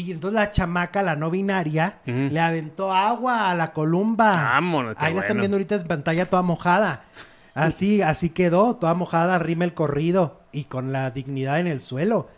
Y 0.00 0.12
entonces 0.12 0.34
la 0.34 0.50
chamaca, 0.50 1.02
la 1.02 1.14
no 1.16 1.30
binaria, 1.30 1.98
le 2.06 2.40
aventó 2.40 2.92
agua 2.92 3.50
a 3.50 3.54
la 3.54 3.72
columba. 3.72 4.32
Vámonos, 4.32 4.96
Ahí 4.98 5.12
la 5.12 5.20
están 5.20 5.36
bueno. 5.36 5.40
viendo 5.40 5.56
ahorita 5.56 5.74
en 5.76 5.86
pantalla 5.86 6.26
toda 6.26 6.42
mojada. 6.42 7.04
Así, 7.54 8.00
así 8.00 8.30
quedó, 8.30 8.76
toda 8.76 8.94
mojada, 8.94 9.38
rima 9.38 9.64
el 9.64 9.74
corrido 9.74 10.40
y 10.52 10.64
con 10.64 10.92
la 10.92 11.10
dignidad 11.10 11.60
en 11.60 11.66
el 11.66 11.80
suelo. 11.80 12.28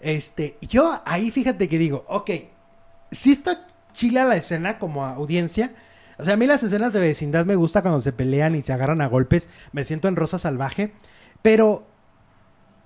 Este, 0.00 0.58
yo 0.62 1.00
ahí 1.04 1.30
fíjate 1.30 1.68
que 1.68 1.78
digo, 1.78 2.04
ok, 2.08 2.30
si 3.12 3.32
está 3.32 3.66
chila 3.92 4.24
la 4.24 4.36
escena 4.36 4.78
como 4.78 5.04
audiencia. 5.04 5.74
O 6.18 6.24
sea, 6.24 6.34
a 6.34 6.36
mí 6.36 6.46
las 6.46 6.62
escenas 6.62 6.92
de 6.92 7.00
vecindad 7.00 7.44
me 7.44 7.56
gusta 7.56 7.82
cuando 7.82 8.00
se 8.00 8.12
pelean 8.12 8.54
y 8.54 8.62
se 8.62 8.72
agarran 8.72 9.00
a 9.00 9.06
golpes. 9.06 9.48
Me 9.72 9.84
siento 9.84 10.08
en 10.08 10.16
Rosa 10.16 10.38
Salvaje. 10.38 10.92
Pero 11.42 11.86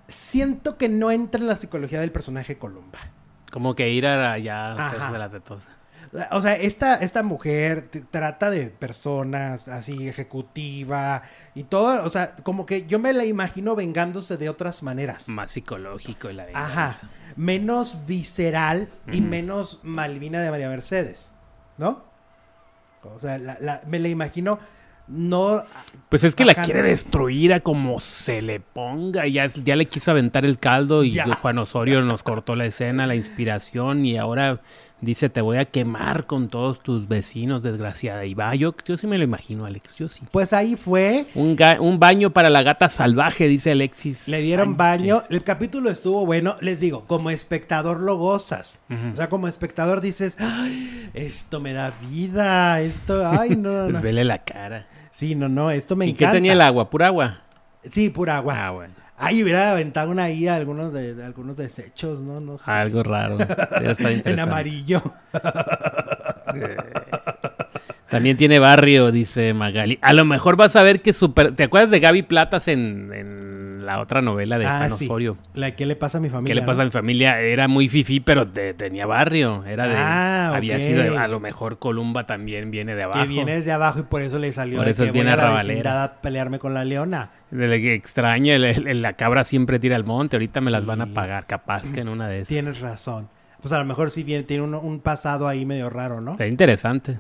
siento 0.09 0.77
que 0.77 0.89
no 0.89 1.11
entra 1.11 1.41
en 1.41 1.47
la 1.47 1.57
psicología 1.57 2.01
del 2.01 2.13
personaje 2.13 2.59
Columba. 2.59 2.99
Como 3.51 3.75
que 3.75 3.91
ir 3.91 4.07
a 4.07 4.33
allá 4.33 4.69
a 4.69 4.73
Ajá. 4.75 4.89
hacerse 4.89 5.19
las 5.19 5.33
de 5.33 5.41
todos. 5.41 5.65
O 6.33 6.41
sea, 6.41 6.57
esta, 6.57 6.97
esta 6.97 7.23
mujer 7.23 7.89
trata 8.11 8.51
de 8.51 8.67
personas 8.71 9.69
así, 9.69 10.09
ejecutiva 10.09 11.23
y 11.55 11.65
todo. 11.65 12.05
O 12.05 12.11
sea, 12.11 12.35
como 12.43 12.67
que 12.67 12.85
yo 12.87 12.99
me 12.99 13.13
la 13.13 13.25
imagino 13.25 13.77
vengándose 13.77 14.37
de 14.37 14.49
otras 14.49 14.83
maneras. 14.83 15.29
Más 15.29 15.53
psicológico 15.53 16.29
y 16.31 16.35
la 16.35 16.45
Ajá. 16.53 16.67
venganza. 16.67 17.09
Menos 17.37 18.07
visceral 18.07 18.89
y 19.13 19.21
menos 19.21 19.81
Malvina 19.85 20.41
de 20.41 20.51
María 20.51 20.69
Mercedes. 20.69 21.33
¿No? 21.79 22.03
O 23.05 23.21
sea, 23.21 23.39
la- 23.39 23.57
la- 23.61 23.81
me 23.87 23.99
la 24.01 24.09
imagino 24.09 24.59
no. 25.11 25.65
Pues 26.09 26.25
es 26.25 26.35
que 26.35 26.45
la 26.45 26.55
quiere 26.57 26.83
destruir 26.83 27.53
a 27.53 27.61
como 27.61 28.01
se 28.01 28.43
le 28.43 28.59
ponga. 28.59 29.27
Ya, 29.29 29.47
ya 29.47 29.77
le 29.77 29.87
quiso 29.87 30.11
aventar 30.11 30.45
el 30.45 30.59
caldo 30.59 31.05
y 31.05 31.13
Ya. 31.13 31.25
Juan 31.35 31.59
Osorio 31.59 32.03
nos 32.03 32.23
cortó 32.25 32.57
la 32.57 32.67
escena, 32.67 33.07
la 33.07 33.15
inspiración 33.15 34.05
y 34.05 34.17
ahora 34.17 34.61
dice 35.01 35.31
te 35.31 35.41
voy 35.41 35.57
a 35.57 35.65
quemar 35.65 36.27
con 36.27 36.49
todos 36.49 36.83
tus 36.83 37.07
vecinos, 37.07 37.63
desgraciada. 37.63 38.25
Y 38.27 38.35
va, 38.35 38.55
yo, 38.57 38.75
yo 38.85 38.97
sí 38.97 39.07
me 39.07 39.19
lo 39.19 39.25
imagino, 39.25 39.67
Alex, 39.67 39.97
yo 39.99 40.09
sí. 40.09 40.23
Pues 40.33 40.53
ahí 40.53 40.75
fue. 40.75 41.27
Un, 41.37 41.57
baño 42.01 42.31
para 42.31 42.51
la 42.51 42.63
gata 42.65 42.89
salvaje, 42.89 43.47
dice 43.47 43.71
Alexis. 43.71 44.27
Le 44.27 44.41
dieron 44.41 44.77
Sánchez. 44.77 44.79
baño. 44.79 45.23
El 45.31 45.45
capítulo 45.45 45.91
estuvo 45.91 46.27
bueno. 46.27 46.57
Les 46.61 46.81
digo, 46.81 47.05
como 47.07 47.31
espectador 47.31 48.01
lo 48.01 48.17
gozas. 48.17 48.81
O 49.13 49.17
sea, 49.17 49.29
como 49.29 49.47
espectador 49.47 50.01
dices, 50.01 50.37
"Ay, 50.41 51.09
esto 51.15 51.61
me 51.61 51.73
da 51.73 51.93
vida. 52.11 52.81
Esto, 52.81 53.29
ay, 53.29 53.51
no, 53.51 53.71
no, 53.73 53.83
Pues 53.85 53.95
no. 53.95 54.03
vele 54.03 54.25
la 54.25 54.39
cara. 54.39 54.87
Sí, 55.13 55.35
no, 55.35 55.49
no, 55.49 55.71
esto 55.71 55.97
me 55.97 56.07
¿Y 56.07 56.11
encanta. 56.11 56.33
qué 56.33 56.37
tenía 56.39 56.53
el 56.53 56.61
agua? 56.61 56.89
¿Pura 56.91 57.07
agua? 57.09 57.39
Sí, 57.91 58.11
pura 58.11 58.37
agua. 58.39 58.67
Ah, 58.67 58.71
bueno. 58.71 58.95
Ay, 59.17 59.43
hubiera 59.43 59.73
aventado 59.73 60.11
una 60.11 60.25
ahí 60.25 60.49
algunos 60.49 60.93
de, 60.95 61.15
de 61.15 61.25
algunos 61.25 61.57
desechos, 61.57 62.21
¿no? 62.21 62.41
No 62.41 62.57
sé. 62.57 62.71
Algo 62.71 63.03
raro. 63.03 63.37
Ya 63.39 63.91
está 63.91 64.11
en 64.31 64.41
amarillo. 64.41 65.03
También 68.09 68.37
tiene 68.37 68.59
barrio, 68.59 69.13
dice 69.13 69.55
Magali. 69.55 69.99
A 70.03 70.13
lo 70.13 70.25
mejor 70.25 70.57
vas 70.57 70.75
a 70.75 70.83
ver 70.83 71.01
que 71.01 71.13
super... 71.13 71.55
¿Te 71.55 71.65
acuerdas 71.65 71.91
de 71.91 72.01
Gaby 72.01 72.23
Platas 72.23 72.67
en, 72.67 73.13
en 73.13 73.70
la 73.81 74.01
otra 74.01 74.21
novela 74.23 74.59
de 74.59 74.65
Juan 74.65 74.83
ah, 74.83 74.91
sí. 74.91 75.05
Osorio? 75.07 75.37
La 75.55 75.75
que 75.75 75.87
le 75.87 75.97
pasa 75.97 76.19
a 76.19 76.21
mi 76.21 76.29
familia. 76.31 76.55
¿Qué 76.55 76.61
le 76.61 76.67
pasa 76.67 76.83
a 76.83 76.85
mi 76.85 76.91
familia? 76.91 77.41
Era 77.41 77.69
muy 77.69 77.89
fifí, 77.89 78.21
pero 78.21 78.47
te- 78.47 78.75
tenía 78.75 79.07
barrio. 79.07 79.65
Era 79.65 79.87
de... 79.89 79.95
Ah, 79.97 80.53
había 80.55 80.79
sido... 80.81 81.03
de- 81.03 81.19
a 81.19 81.29
lo 81.29 81.41
mejor 81.41 81.79
Columba 81.79 82.27
también 82.27 82.71
viene 82.71 82.95
de 82.95 83.03
abajo. 83.03 83.21
Que 83.23 83.29
viene 83.29 83.57
desde 83.57 83.73
abajo 83.73 84.01
y 84.01 84.03
por 84.03 84.23
eso 84.23 84.39
le 84.39 84.53
salió 84.53 84.77
Por 84.79 84.87
de 84.87 84.93
eso 84.93 85.05
que 85.05 85.13
viene 85.13 85.35
voy 85.35 85.41
a 85.41 85.45
la 85.45 85.55
vecindad 85.55 86.03
a 86.05 86.21
pelearme 86.21 86.59
con 86.59 86.75
la 86.75 86.85
leona. 86.85 87.31
De 87.51 87.81
que 87.81 87.95
extraña, 87.95 88.55
el- 88.55 88.65
el- 88.65 89.03
la 89.03 89.15
cabra 89.15 89.45
siempre 89.45 89.79
tira 89.79 89.97
al 89.97 90.05
monte. 90.05 90.37
Ahorita 90.37 90.61
me 90.61 90.71
las 90.71 90.87
van 90.87 91.01
a 91.01 91.07
pagar. 91.07 91.47
Capaz 91.47 91.91
que 91.91 92.01
en 92.01 92.09
una 92.09 92.29
de 92.29 92.39
esas. 92.39 92.49
Tienes 92.49 92.81
razón. 92.81 93.29
Pues 93.61 93.73
a 93.73 93.79
lo 93.79 93.85
mejor 93.85 94.11
sí 94.11 94.23
bien, 94.23 94.47
tiene 94.47 94.63
un, 94.63 94.75
un 94.75 95.01
pasado 95.01 95.47
ahí 95.47 95.67
medio 95.67 95.91
raro, 95.91 96.21
¿no? 96.21 96.33
Está 96.33 96.47
interesante. 96.47 97.17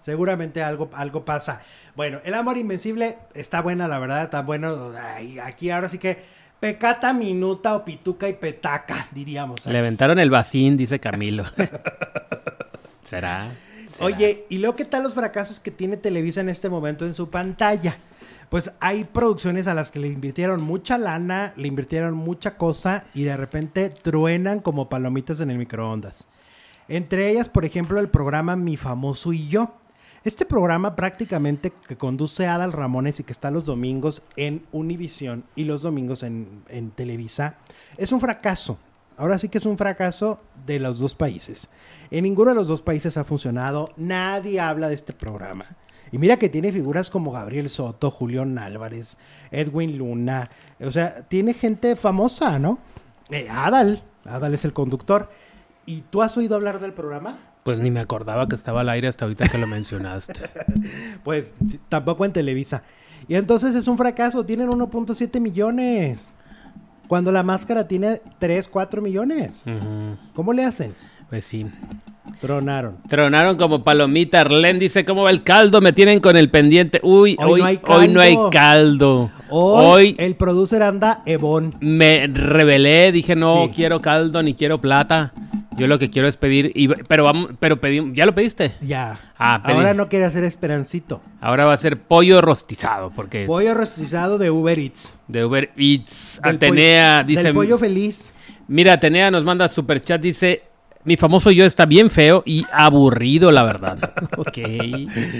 Seguramente 0.00 0.62
algo, 0.62 0.90
algo 0.94 1.24
pasa. 1.24 1.62
Bueno, 1.96 2.20
El 2.24 2.34
Amor 2.34 2.56
Invencible 2.58 3.18
está 3.34 3.60
buena, 3.60 3.88
la 3.88 3.98
verdad, 3.98 4.24
está 4.24 4.42
bueno. 4.42 4.92
Ay, 4.96 5.38
aquí 5.38 5.70
ahora 5.70 5.88
sí 5.88 5.98
que 5.98 6.18
pecata, 6.60 7.12
minuta 7.12 7.74
o 7.74 7.84
pituca 7.84 8.28
y 8.28 8.34
petaca, 8.34 9.08
diríamos. 9.12 9.66
Le 9.66 9.78
aventaron 9.78 10.18
el 10.18 10.30
vacín, 10.30 10.76
dice 10.76 10.98
Camilo. 11.00 11.44
¿Será? 13.02 13.50
¿Será? 13.88 14.06
Oye, 14.06 14.46
¿y 14.48 14.58
luego 14.58 14.74
qué 14.76 14.84
tal 14.84 15.02
los 15.02 15.14
fracasos 15.14 15.60
que 15.60 15.70
tiene 15.70 15.96
Televisa 15.96 16.40
en 16.40 16.48
este 16.48 16.68
momento 16.68 17.04
en 17.04 17.14
su 17.14 17.30
pantalla? 17.30 17.98
Pues 18.48 18.72
hay 18.80 19.04
producciones 19.04 19.66
a 19.66 19.74
las 19.74 19.90
que 19.90 19.98
le 19.98 20.08
invirtieron 20.08 20.62
mucha 20.62 20.98
lana, 20.98 21.52
le 21.56 21.68
invirtieron 21.68 22.14
mucha 22.14 22.56
cosa 22.56 23.04
y 23.14 23.24
de 23.24 23.36
repente 23.36 23.90
truenan 23.90 24.60
como 24.60 24.88
palomitas 24.88 25.40
en 25.40 25.50
el 25.50 25.58
microondas. 25.58 26.26
Entre 26.88 27.30
ellas, 27.30 27.48
por 27.48 27.64
ejemplo, 27.64 27.98
el 27.98 28.08
programa 28.08 28.56
Mi 28.56 28.76
Famoso 28.76 29.32
y 29.32 29.48
Yo. 29.48 29.74
Este 30.24 30.46
programa 30.46 30.96
prácticamente 30.96 31.72
que 31.86 31.96
conduce 31.96 32.46
Adal 32.46 32.72
Ramones 32.72 33.20
y 33.20 33.24
que 33.24 33.32
está 33.32 33.50
los 33.50 33.64
domingos 33.64 34.22
en 34.36 34.64
Univisión 34.72 35.44
y 35.54 35.64
los 35.64 35.82
domingos 35.82 36.22
en, 36.22 36.62
en 36.68 36.90
Televisa, 36.90 37.56
es 37.98 38.10
un 38.10 38.20
fracaso. 38.20 38.78
Ahora 39.16 39.38
sí 39.38 39.48
que 39.48 39.58
es 39.58 39.66
un 39.66 39.78
fracaso 39.78 40.40
de 40.66 40.80
los 40.80 40.98
dos 40.98 41.14
países. 41.14 41.68
En 42.10 42.24
ninguno 42.24 42.50
de 42.50 42.56
los 42.56 42.68
dos 42.68 42.82
países 42.82 43.16
ha 43.16 43.24
funcionado. 43.24 43.90
Nadie 43.96 44.60
habla 44.60 44.88
de 44.88 44.94
este 44.94 45.12
programa. 45.12 45.66
Y 46.12 46.18
mira 46.18 46.36
que 46.36 46.48
tiene 46.48 46.72
figuras 46.72 47.10
como 47.10 47.32
Gabriel 47.32 47.68
Soto, 47.68 48.10
Julián 48.10 48.58
Álvarez, 48.58 49.16
Edwin 49.50 49.98
Luna. 49.98 50.50
O 50.80 50.90
sea, 50.90 51.22
tiene 51.28 51.54
gente 51.54 51.96
famosa, 51.96 52.58
¿no? 52.58 52.78
Eh, 53.30 53.48
Adal. 53.50 54.02
Adal 54.24 54.54
es 54.54 54.64
el 54.64 54.72
conductor. 54.72 55.30
¿Y 55.86 56.02
tú 56.02 56.22
has 56.22 56.36
oído 56.36 56.54
hablar 56.54 56.80
del 56.80 56.92
programa? 56.92 57.38
Pues 57.64 57.78
ni 57.78 57.90
me 57.90 58.00
acordaba 58.00 58.46
que 58.46 58.54
estaba 58.54 58.82
al 58.82 58.90
aire 58.90 59.08
hasta 59.08 59.24
ahorita 59.24 59.48
que 59.48 59.58
lo 59.58 59.66
mencionaste. 59.66 60.34
Pues 61.24 61.54
tampoco 61.88 62.24
en 62.26 62.32
Televisa. 62.32 62.82
Y 63.26 63.36
entonces 63.36 63.74
es 63.74 63.88
un 63.88 63.96
fracaso. 63.96 64.44
Tienen 64.44 64.68
1.7 64.68 65.40
millones. 65.40 66.32
Cuando 67.08 67.32
la 67.32 67.42
máscara 67.42 67.88
tiene 67.88 68.20
3, 68.38 68.68
4 68.68 69.00
millones. 69.02 69.62
¿Cómo 70.34 70.52
le 70.52 70.64
hacen? 70.64 70.94
Pues 71.30 71.46
sí. 71.46 71.66
Tronaron. 72.40 72.96
Tronaron 73.08 73.56
como 73.56 73.84
palomita. 73.84 74.40
Arlen 74.40 74.78
dice, 74.78 75.04
¿cómo 75.04 75.22
va 75.22 75.30
el 75.30 75.42
caldo? 75.42 75.80
Me 75.80 75.92
tienen 75.92 76.20
con 76.20 76.36
el 76.36 76.50
pendiente. 76.50 77.00
Uy, 77.02 77.36
Hoy 77.38 77.52
hoy, 77.52 77.60
no 77.60 77.66
hay 77.66 77.80
hoy 77.86 78.08
no 78.08 78.20
hay 78.20 78.36
caldo. 78.50 79.30
Hoy, 79.50 79.84
Hoy 79.86 80.16
el 80.18 80.34
producer 80.36 80.82
anda 80.82 81.22
Evon. 81.26 81.74
me 81.80 82.26
rebelé. 82.26 83.12
Dije, 83.12 83.34
no 83.36 83.66
Sí. 83.66 83.72
quiero 83.76 84.00
caldo 84.00 84.42
ni 84.42 84.54
quiero 84.54 84.80
plata. 84.80 85.32
Yo 85.76 85.86
lo 85.88 85.98
que 85.98 86.08
quiero 86.08 86.28
es 86.28 86.36
pedir... 86.36 86.70
y- 86.76 86.86
pero 86.86 87.24
vamos, 87.24 87.50
pero 87.58 87.80
pedí, 87.80 88.00
¿ya 88.14 88.26
lo 88.26 88.34
pediste? 88.34 88.74
Ya. 88.80 89.18
Ah, 89.36 89.60
pedí. 89.64 89.74
Ahora 89.76 89.92
no 89.92 90.08
quiere 90.08 90.24
hacer 90.24 90.44
esperancito. 90.44 91.20
Ahora 91.40 91.64
va 91.64 91.72
a 91.72 91.76
ser 91.76 92.00
pollo 92.00 92.40
rostizado 92.40 93.10
porque 93.10 93.44
Pollo 93.46 93.74
rostizado 93.74 94.38
de 94.38 94.50
Uber 94.52 94.78
Eats. 94.78 95.18
de 95.26 95.44
Uber 95.44 95.70
Eats. 95.76 96.40
Del 96.44 96.56
Atenea 96.56 97.18
pollo- 97.22 97.26
dice... 97.26 97.42
Del 97.42 97.54
pollo 97.54 97.76
feliz. 97.78 98.34
Mira, 98.68 98.92
Atenea 98.94 99.30
nos 99.32 99.44
manda 99.44 99.66
super 99.68 100.00
chat, 100.00 100.20
dice, 100.20 100.62
mi 101.04 101.16
famoso 101.16 101.50
yo 101.50 101.64
está 101.64 101.86
bien 101.86 102.10
feo 102.10 102.42
y 102.46 102.64
aburrido, 102.72 103.50
la 103.52 103.62
verdad. 103.62 103.98
ok. 104.36 104.58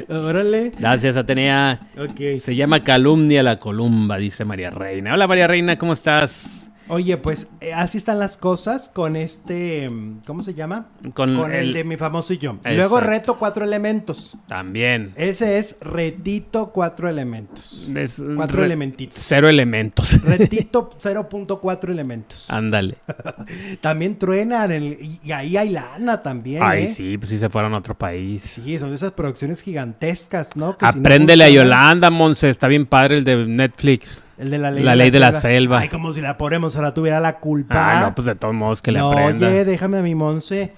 Órale. 0.08 0.72
Gracias, 0.78 1.16
Atenea. 1.16 1.80
Ok. 1.98 2.38
Se 2.40 2.54
llama 2.54 2.80
Calumnia 2.80 3.42
la 3.42 3.58
Columba, 3.58 4.18
dice 4.18 4.44
María 4.44 4.70
Reina. 4.70 5.14
Hola, 5.14 5.26
María 5.26 5.46
Reina, 5.46 5.76
¿cómo 5.76 5.92
estás? 5.92 6.63
Oye, 6.88 7.16
pues 7.16 7.48
eh, 7.60 7.72
así 7.72 7.96
están 7.98 8.18
las 8.18 8.36
cosas 8.36 8.88
con 8.88 9.16
este. 9.16 9.88
mm, 9.88 10.20
¿Cómo 10.26 10.44
se 10.44 10.54
llama? 10.54 10.88
Con 11.14 11.30
el, 11.50 11.52
el- 11.52 11.72
de 11.72 11.84
mi 11.84 11.96
famoso 11.96 12.32
y 12.34 12.38
yo. 12.38 12.52
Exacto. 12.52 12.76
Luego 12.76 13.00
reto 13.00 13.38
cuatro 13.38 13.64
elementos. 13.64 14.36
También. 14.48 15.12
Ese 15.16 15.58
es 15.58 15.76
retito 15.80 16.70
cuatro 16.72 17.08
elementos. 17.08 17.88
Es- 17.94 18.22
Cuatro 18.36 18.60
re- 18.60 18.66
elementitos. 18.66 19.18
Cero 19.18 19.48
elementos. 19.48 20.22
Retito 20.24 20.90
0.4 21.00 21.90
elementos. 21.90 22.50
Ándale. 22.50 22.96
También 23.80 24.18
truenan 24.18 24.72
el- 24.72 24.96
y, 25.22 25.32
ahí 25.32 25.56
hay 25.56 25.70
lana 25.70 26.22
también. 26.22 26.62
Ay, 26.62 26.84
¿eh? 26.84 26.86
sí, 26.86 27.18
pues 27.18 27.30
sí 27.30 27.38
se 27.38 27.48
fueron 27.48 27.74
a 27.74 27.78
otro 27.78 27.96
país. 27.96 28.42
Sí, 28.42 28.78
son 28.78 28.90
de 28.90 28.96
esas 28.96 29.12
producciones 29.12 29.62
gigantescas, 29.62 30.56
¿no? 30.56 30.76
Que 30.76 30.86
si 30.86 30.92
no 30.94 31.00
Apréndele 31.00 31.44
a 31.44 31.48
Yolanda, 31.50 32.10
Monse. 32.10 32.50
Está 32.50 32.68
bien 32.68 32.86
padre 32.86 33.18
el 33.18 33.24
de 33.24 33.46
Netflix. 33.46 34.22
El 34.38 34.50
de 34.50 34.58
la 34.58 34.70
ley, 34.70 34.82
La 34.82 34.96
ley 34.96 35.10
de 35.10 35.20
la 35.20 35.32
selva. 35.32 35.78
Ay, 35.80 35.88
como 35.88 36.12
si 36.12 36.20
la 36.20 36.36
pobre 36.36 36.56
ahora 36.56 36.92
tuviera 36.92 37.20
la 37.20 37.38
culpa. 37.38 37.98
Ah, 37.98 38.00
no, 38.00 38.14
pues 38.14 38.26
de 38.26 38.34
todos 38.34 38.54
modos 38.54 38.82
que 38.82 38.92
le 38.92 38.98
No, 38.98 39.12
aprenda. 39.12 39.46
Oye, 39.48 39.64
déjame 39.64 39.98
a 39.98 40.02
mi 40.02 40.14
Monse. 40.14 40.72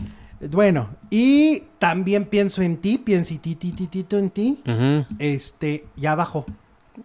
Bueno, 0.51 0.91
y 1.11 1.63
también 1.79 2.27
pienso 2.27 2.61
en 2.63 2.77
ti, 2.77 2.99
piensitititito 2.99 4.19
en 4.19 4.31
ti. 4.31 4.61
Ujú. 4.67 5.07
Este, 5.19 5.87
ya 5.97 6.15
bajó. 6.15 6.45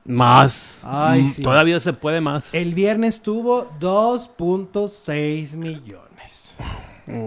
Más. 0.06 0.82
Ay, 0.86 1.24
Mm, 1.24 1.32
sí. 1.32 1.42
Todavía 1.42 1.80
se 1.80 1.94
puede 1.94 2.20
más. 2.22 2.54
El 2.54 2.74
viernes 2.74 3.22
tuvo 3.22 3.72
2.6 3.80 5.56
millones. 5.56 6.56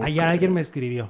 Ayer 0.03 0.23
alguien 0.23 0.53
me 0.53 0.61
escribió. 0.61 1.09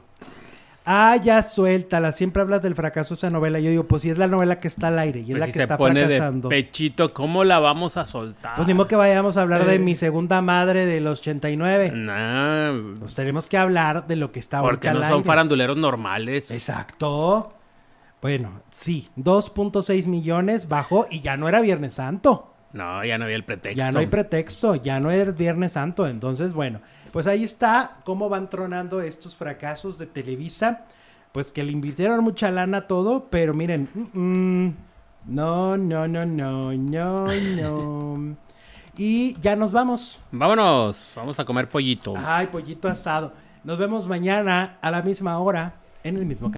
Ah, 0.86 1.16
ya 1.22 1.42
suéltala. 1.42 2.12
Siempre 2.12 2.42
hablas 2.44 2.62
del 2.62 2.76
fracaso 2.76 3.16
de 3.16 3.18
esa 3.20 3.30
novela. 3.32 3.60
Yo 3.60 3.70
digo, 3.72 3.88
pues 3.88 4.04
si 4.04 4.10
es 4.12 4.18
la 4.20 4.28
novela 4.28 4.60
que 4.60 4.68
está 4.68 4.90
al 4.90 5.00
aire 5.00 5.22
y 5.22 5.24
es 5.24 5.28
Pues 5.32 5.40
la 5.40 5.46
si 5.48 5.52
que 5.54 5.58
se 5.58 5.64
está 5.64 5.78
pone 5.78 6.06
fracasando. 6.06 6.50
de 6.50 6.56
pechito, 6.56 7.14
¿cómo 7.14 7.44
la 7.44 7.58
vamos 7.60 7.98
a 7.98 8.06
soltar? 8.06 8.56
Pues 8.56 8.68
ni 8.68 8.74
modo 8.76 8.88
que 8.88 8.96
vayamos 8.96 9.38
a 9.38 9.42
hablar 9.42 9.66
de 9.66 9.76
Eh. 9.76 9.80
mi 9.80 9.96
segunda 9.96 10.42
madre 10.44 10.86
de 10.86 11.02
los 11.02 11.20
89. 11.20 11.92
Nah, 11.96 12.98
Pues 13.00 13.16
tenemos 13.16 13.50
que 13.50 13.58
hablar 13.58 14.06
de 14.08 14.16
lo 14.16 14.32
que 14.32 14.40
está 14.40 14.62
porque 14.62 14.88
ahorita 14.88 14.94
no 14.94 15.00
al 15.06 15.10
son 15.12 15.18
aire. 15.20 15.26
faranduleros 15.26 15.78
normales. 15.78 16.52
Exacto. 16.52 17.54
Bueno, 18.22 18.62
sí, 18.70 19.10
2.6 19.16 20.08
millones 20.08 20.68
bajó 20.68 21.08
y 21.10 21.20
ya 21.22 21.38
no 21.38 21.48
era 21.50 21.62
Viernes 21.62 21.96
Santo. 21.96 22.52
No, 22.74 23.06
ya 23.06 23.18
no 23.18 23.24
había 23.26 23.38
el 23.38 23.46
pretexto. 23.46 23.78
Ya 23.78 23.92
no 23.92 24.00
hay 24.00 24.08
pretexto, 24.08 24.76
ya 24.76 25.00
no 25.00 25.10
es 25.10 25.36
Viernes 25.38 25.72
Santo. 25.74 26.08
Entonces, 26.08 26.54
bueno, 26.54 26.82
pues 27.16 27.28
ahí 27.28 27.46
está 27.46 28.00
cómo 28.04 28.28
van 28.28 28.50
tronando 28.50 29.00
estos 29.00 29.38
fracasos 29.38 29.98
de 29.98 30.06
Televisa. 30.06 30.82
Pues 31.32 31.50
que 31.50 31.64
le 31.64 31.72
invirtieron 31.72 32.22
mucha 32.22 32.52
lana 32.52 32.80
a 32.80 32.88
todo, 32.88 33.28
pero 33.30 33.54
miren, 33.54 33.88
mm, 34.12 35.34
no, 35.34 35.78
no, 35.78 36.10
no, 36.10 36.26
no, 36.26 36.74
no, 36.74 37.28
no. 37.32 38.36
Y 38.98 39.40
ya 39.40 39.56
nos 39.56 39.72
vamos. 39.72 40.20
Vámonos, 40.30 41.10
vamos 41.16 41.40
a 41.40 41.46
comer 41.46 41.70
pollito. 41.70 42.16
Ay, 42.18 42.48
pollito 42.48 42.90
asado. 42.90 43.32
Nos 43.64 43.78
vemos 43.78 44.06
mañana 44.10 44.78
a 44.82 44.92
la 44.92 45.02
misma 45.02 45.40
hora 45.40 45.76
en 46.04 46.18
el 46.18 46.26
mismo 46.26 46.52
canal. 46.52 46.54